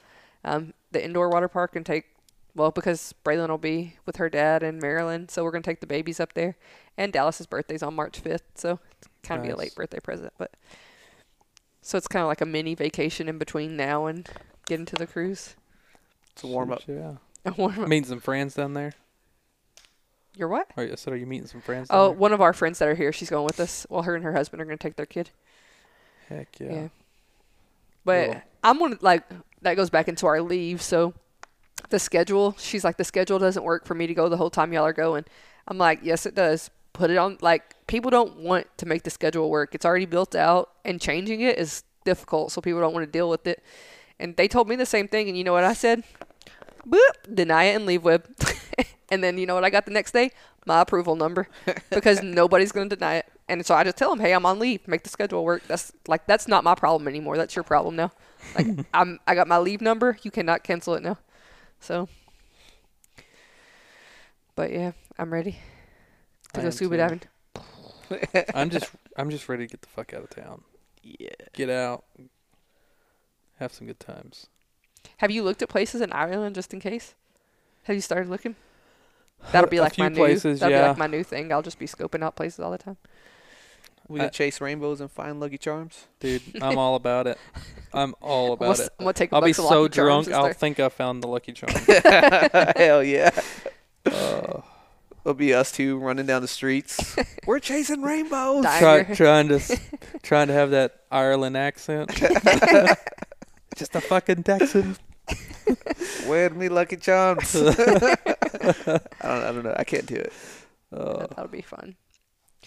um, 0.45 0.75
the 0.91 1.05
indoor 1.05 1.29
water 1.31 1.49
park, 1.49 1.77
and 1.77 1.87
take 1.87 2.07
well 2.57 2.71
because 2.73 3.15
Braylon 3.25 3.49
will 3.51 3.59
be 3.59 3.97
with 4.07 4.17
her 4.17 4.29
dad 4.29 4.63
in 4.65 4.81
Maryland, 4.81 5.31
so 5.31 5.45
we're 5.45 5.51
gonna 5.53 5.63
take 5.63 5.81
the 5.81 5.87
babies 5.87 6.19
up 6.19 6.33
there. 6.35 6.57
And 6.97 7.13
Dallas's 7.13 7.47
birthday's 7.47 7.83
on 7.83 7.95
March 7.95 8.23
5th, 8.23 8.41
so 8.57 8.81
it's 8.99 9.09
kind 9.23 9.39
of 9.41 9.47
be 9.47 9.53
a 9.53 9.57
late 9.57 9.75
birthday 9.75 10.01
present, 10.01 10.33
but 10.39 10.51
so 11.83 11.97
it's 11.99 12.09
kind 12.09 12.23
of 12.23 12.29
like 12.29 12.41
a 12.41 12.47
mini 12.47 12.75
vacation 12.75 13.29
in 13.29 13.39
between 13.39 13.77
now 13.77 14.07
and 14.07 14.29
getting 14.67 14.87
to 14.87 14.97
the 14.97 15.07
cruise. 15.07 15.55
It's 16.33 16.43
a 16.43 16.47
warm 16.49 16.73
up. 16.73 16.83
Yeah. 16.89 17.15
A 17.45 17.53
warm 17.53 17.79
up. 17.79 17.89
Meeting 17.89 18.09
some 18.09 18.21
friends 18.21 18.55
down 18.55 18.75
there. 18.75 18.95
You're 20.35 20.49
what? 20.49 20.69
Or 20.77 20.83
I 20.85 20.95
said, 20.97 21.13
are 21.13 21.17
you 21.17 21.27
meeting 21.27 21.47
some 21.47 21.61
friends? 21.63 21.89
Down 21.89 21.99
Oh, 21.99 22.09
there? 22.09 22.19
one 22.19 22.33
of 22.33 22.41
our 22.41 22.53
friends 22.53 22.79
that 22.81 22.89
are 22.89 22.95
here. 22.95 23.13
She's 23.13 23.31
going 23.31 23.45
with 23.45 23.59
us. 23.61 23.87
Well, 23.89 24.03
her 24.03 24.15
and 24.17 24.25
her 24.25 24.33
husband 24.35 24.61
are 24.61 24.65
gonna 24.65 24.77
take 24.77 24.97
their 24.97 25.07
kid. 25.07 25.31
heck 26.29 26.59
yeah. 26.61 26.73
Yeah. 26.73 26.89
But 28.05 28.27
Cool. 28.33 28.43
I'm 28.65 28.79
gonna 28.79 28.99
like 29.01 29.23
that 29.63 29.75
goes 29.75 29.89
back 29.91 30.09
into 30.09 30.27
our 30.27 30.41
leave. 30.43 30.83
So 30.83 31.15
the 31.91 31.99
schedule, 31.99 32.55
she's 32.59 32.85
like, 32.85 32.97
the 32.97 33.05
schedule 33.05 33.39
doesn't 33.39 33.63
work 33.63 33.85
for 33.85 33.95
me 33.95 34.07
to 34.07 34.15
go 34.15 34.29
the 34.29 34.37
whole 34.37 34.51
time 34.51 34.73
y'all 34.73 34.85
are 34.85 34.93
going. 34.93 35.25
I'm 35.69 35.79
like, 35.79 36.01
yes, 36.03 36.27
it 36.27 36.35
does. 36.35 36.71
Put 36.93 37.11
it 37.11 37.17
on. 37.17 37.39
Like 37.41 37.75
people 37.87 38.11
don't 38.11 38.39
want 38.39 38.67
to 38.79 38.87
make 38.87 39.03
the 39.03 39.11
schedule 39.11 39.51
work. 39.51 39.75
It's 39.75 39.85
already 39.85 40.07
built 40.07 40.35
out, 40.35 40.71
and 40.85 41.01
changing 41.01 41.43
it 41.43 41.59
is 41.59 41.85
difficult. 42.05 42.53
So 42.53 42.61
people 42.61 42.81
don't 42.81 42.95
want 42.95 43.05
to 43.05 43.11
deal 43.11 43.29
with 43.29 43.47
it. 43.47 43.63
And 44.19 44.35
they 44.37 44.49
told 44.49 44.69
me 44.69 44.77
the 44.77 44.87
same 44.87 45.09
thing. 45.09 45.29
And 45.29 45.37
you 45.37 45.45
know 45.45 45.53
what 45.53 45.65
I 45.65 45.75
said? 45.75 46.05
Boop, 46.89 47.35
deny 47.35 47.65
it 47.65 47.77
and 47.77 47.87
LeaveWeb. 47.87 48.25
and 49.11 49.23
then 49.23 49.37
you 49.37 49.45
know 49.45 49.55
what 49.55 49.65
I 49.65 49.71
got 49.71 49.85
the 49.85 49.93
next 49.93 50.13
day? 50.13 50.31
My 50.65 50.81
approval 50.81 51.17
number, 51.17 51.49
because 51.91 52.23
nobody's 52.23 52.73
gonna 52.73 52.89
deny 52.89 53.17
it. 53.17 53.27
And 53.49 53.65
so 53.65 53.75
I 53.75 53.85
just 53.85 53.97
tell 53.97 54.11
them, 54.11 54.21
hey, 54.21 54.33
I'm 54.33 54.47
on 54.47 54.59
leave. 54.59 54.89
Make 54.89 55.05
the 55.05 55.09
schedule 55.09 55.45
work. 55.45 55.63
That's 55.69 55.93
like 56.09 56.27
that's 56.27 56.49
not 56.49 56.65
my 56.65 56.75
problem 56.75 57.07
anymore. 57.07 57.37
That's 57.37 57.55
your 57.55 57.63
problem 57.63 57.97
now. 57.97 58.11
Like 58.57 58.67
I'm 58.95 59.21
I 59.27 59.35
got 59.35 59.47
my 59.47 59.59
leave 59.59 59.81
number. 59.81 60.17
You 60.23 60.31
cannot 60.31 60.65
cancel 60.65 60.95
it 60.95 61.03
now. 61.03 61.19
So 61.87 62.09
But 64.57 64.73
yeah, 64.73 64.93
I'm 65.19 65.33
ready 65.33 65.59
I 66.55 66.59
to 66.59 66.63
go 66.63 66.71
am 66.71 66.73
scuba 66.73 66.97
too. 66.97 66.97
diving. 66.97 67.23
I'm 68.55 68.71
just, 68.71 68.91
I'm 69.17 69.31
just 69.31 69.49
ready 69.49 69.67
to 69.67 69.71
get 69.71 69.83
the 69.83 69.89
fuck 69.89 70.13
out 70.15 70.23
of 70.25 70.31
town. 70.31 70.63
Yeah. 71.03 71.31
Get 71.53 71.71
out. 71.71 72.05
Have 73.59 73.73
some 73.73 73.87
good 73.87 74.01
times. 74.01 74.49
Have 75.19 75.31
you 75.31 75.43
looked 75.43 75.63
at 75.63 75.69
places 75.69 76.01
in 76.01 76.13
Ireland 76.13 76.55
just 76.55 76.73
in 76.75 76.81
case? 76.81 77.15
Have 77.85 77.97
you 77.97 78.03
started 78.03 78.29
looking? 78.29 78.57
That'll 79.53 79.71
be 79.71 79.79
A 79.79 79.83
like 79.83 79.95
few 79.95 80.05
my 80.05 80.09
new 80.09 80.39
that'll 80.61 80.69
be 80.69 80.75
like 80.89 80.99
my 80.99 81.07
new 81.07 81.23
thing. 81.23 81.53
I'll 81.53 81.63
just 81.63 81.79
be 81.79 81.87
scoping 81.87 82.23
out 82.23 82.37
places 82.37 82.61
all 82.61 82.71
the 82.71 82.79
time. 82.79 82.97
We 84.09 84.19
can 84.21 84.27
I- 84.27 84.31
chase 84.31 84.61
rainbows 84.61 85.01
and 85.01 85.11
find 85.11 85.41
Lucky 85.41 85.59
Charms. 85.59 86.07
Dude, 86.21 86.43
I'm 86.63 86.79
all 86.79 86.95
about 86.95 87.27
it. 87.27 87.39
I'm 87.93 88.15
all 88.21 88.47
I'm 88.49 88.53
about 88.53 88.77
gonna, 88.77 88.87
it. 88.87 88.93
I'm 88.99 89.05
gonna 89.05 89.13
take 89.15 89.33
a 89.33 89.35
I'll 89.37 89.41
be 89.43 89.49
box 89.51 89.59
of 89.59 89.65
so 89.67 89.83
Lucky 89.83 89.95
Charms 89.97 90.27
drunk, 90.29 90.45
I'll 90.47 90.53
think 90.53 90.81
I 90.81 90.89
found 90.89 91.23
the 91.23 91.29
Lucky 91.29 91.53
Charm. 91.53 91.73
Hell 92.77 93.03
yeah. 93.03 93.31
uh, 94.07 94.61
It'll 95.25 95.35
be 95.35 95.53
us 95.55 95.73
two 95.73 95.99
running 95.99 96.27
down 96.27 96.41
the 96.43 96.47
streets. 96.49 97.17
We're 97.49 97.59
chasing 97.59 98.03
rainbows. 98.03 98.63
Try, 98.65 99.03
trying 99.03 99.49
to, 99.49 99.81
trying 100.23 100.47
to 100.47 100.53
have 100.53 100.71
that 100.71 101.01
Ireland 101.11 101.57
accent. 101.57 102.11
Just 103.77 103.95
a 103.97 104.01
fucking 104.01 104.45
Texan. 104.45 104.97
Where 106.27 106.49
me 106.51 106.69
Lucky 106.69 106.97
Charms? 106.97 107.57
I 107.57 107.75
don't. 108.85 109.03
I 109.21 109.53
don't 109.53 109.65
know. 109.65 109.75
I 109.77 109.83
can't 109.83 110.07
do 110.07 110.15
it. 110.15 110.33
Uh, 110.93 111.27
That'll 111.27 111.49
be 111.49 111.63
fun. 111.63 111.97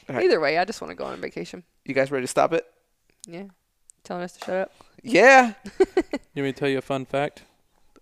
All 0.10 0.16
right. 0.16 0.26
Either 0.26 0.40
way, 0.40 0.58
I 0.58 0.66
just 0.66 0.82
want 0.82 0.92
to 0.92 0.96
go 0.96 1.06
on 1.06 1.20
vacation. 1.22 1.64
You 1.86 1.94
guys 1.94 2.12
ready 2.12 2.24
to 2.24 2.28
stop 2.28 2.54
it? 2.54 2.66
Yeah. 3.28 3.44
Telling 4.04 4.24
us 4.24 4.34
to 4.34 4.46
shut 4.46 4.56
up. 4.56 4.72
Yeah. 5.04 5.54
you 5.80 5.86
want 6.08 6.36
me 6.36 6.44
to 6.44 6.54
tell 6.54 6.70
you 6.70 6.78
a 6.80 6.82
fun 6.82 7.06
fact? 7.06 7.44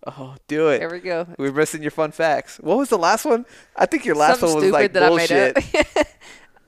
Oh, 0.06 0.36
do 0.48 0.70
it. 0.70 0.80
There 0.80 0.90
we 0.90 1.00
go. 1.00 1.28
We're 1.38 1.52
missing 1.52 1.82
your 1.82 1.92
fun 1.92 2.12
facts. 2.12 2.58
What 2.58 2.78
was 2.78 2.90
the 2.90 2.98
last 2.98 3.26
one? 3.26 3.46
I 3.76 3.86
think 3.88 4.06
your 4.06 4.16
last 4.16 4.40
Something 4.40 4.56
one 4.56 4.64
was 4.66 4.72
like 4.72 4.94
that 4.94 5.10
bullshit. 5.10 5.58
I 5.58 5.62
made 5.74 5.88
up. 5.98 6.08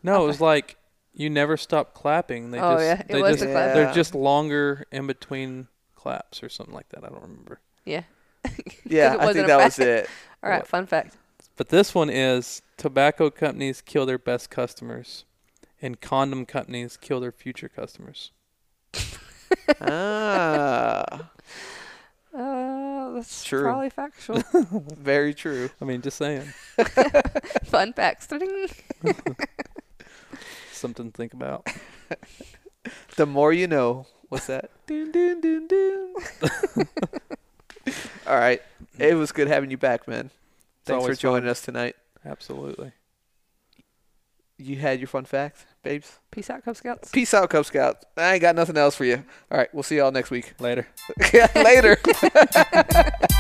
No, 0.04 0.24
it 0.24 0.28
was 0.28 0.40
like 0.42 0.78
you 1.14 1.30
never 1.30 1.58
stop 1.58 1.94
clapping. 1.94 2.52
They 2.52 2.60
Oh, 2.60 2.76
just, 2.76 2.84
yeah, 2.86 3.00
it 3.02 3.08
they 3.10 3.22
was 3.22 3.32
just, 3.32 3.40
the 3.42 3.52
clap. 3.52 3.74
they're 3.74 3.94
just 3.94 4.16
longer 4.16 4.86
in 4.94 5.08
between 5.08 5.68
claps 5.96 6.42
or 6.42 6.48
something 6.50 6.74
like 6.74 6.88
that. 6.90 7.04
I 7.04 7.10
don't 7.10 7.22
remember. 7.22 7.60
yeah. 7.86 8.04
Yeah, 8.86 9.18
I 9.20 9.34
think 9.34 9.46
a 9.46 9.48
that 9.48 9.64
was 9.66 9.78
it. 9.80 10.10
All 10.42 10.50
right. 10.50 10.60
What? 10.60 10.68
Fun 10.68 10.86
fact. 10.88 11.18
But 11.58 11.68
this 11.70 11.94
one 11.94 12.10
is 12.10 12.62
tobacco 12.78 13.30
companies 13.30 13.82
kill 13.82 14.06
their 14.06 14.18
best 14.18 14.50
customers, 14.50 15.26
and 15.82 16.00
condom 16.02 16.46
companies 16.46 16.98
kill 16.98 17.20
their 17.20 17.32
future 17.32 17.70
customers. 17.70 18.32
ah, 19.82 21.30
Uh, 22.32 23.14
that's 23.16 23.44
True. 23.44 23.64
probably 23.64 23.90
factual. 23.90 24.44
very 24.96 25.34
true. 25.34 25.70
I 25.82 25.86
mean, 25.86 26.02
just 26.02 26.16
saying, 26.18 26.44
Fun 27.64 27.92
facts. 27.94 28.28
Something 30.72 31.12
to 31.12 31.18
think 31.18 31.34
about. 31.34 31.68
The 33.16 33.26
more 33.26 33.52
you 33.52 33.66
know. 33.66 34.06
What's 34.30 34.46
that? 34.46 34.70
dun, 34.86 35.12
dun, 35.12 35.42
dun, 35.42 35.68
dun. 35.68 36.14
All 38.28 38.38
right. 38.38 38.62
It 39.00 39.16
was 39.16 39.32
good 39.32 39.48
having 39.48 39.72
you 39.72 39.78
back, 39.78 40.08
man. 40.08 40.30
Thanks 40.86 41.04
for 41.04 41.16
joining 41.16 41.42
fun. 41.44 41.50
us 41.50 41.62
tonight. 41.62 41.96
Absolutely. 42.24 42.92
You 44.62 44.76
had 44.76 45.00
your 45.00 45.08
fun 45.08 45.24
facts, 45.24 45.66
babes. 45.84 46.20
Peace 46.32 46.50
out, 46.50 46.66
Cub 46.66 46.76
Scouts. 46.76 47.12
Peace 47.12 47.34
out, 47.34 47.50
Cub 47.50 47.66
Scouts. 47.66 48.06
I 48.18 48.34
ain't 48.34 48.42
got 48.42 48.56
nothing 48.56 48.76
else 48.76 48.94
for 48.94 49.06
you. 49.06 49.24
All 49.50 49.58
right. 49.58 49.74
We'll 49.74 49.84
see 49.84 49.96
y'all 49.98 50.12
next 50.12 50.32
week. 50.32 50.54
Later. 50.60 50.86
Later. 51.56 51.98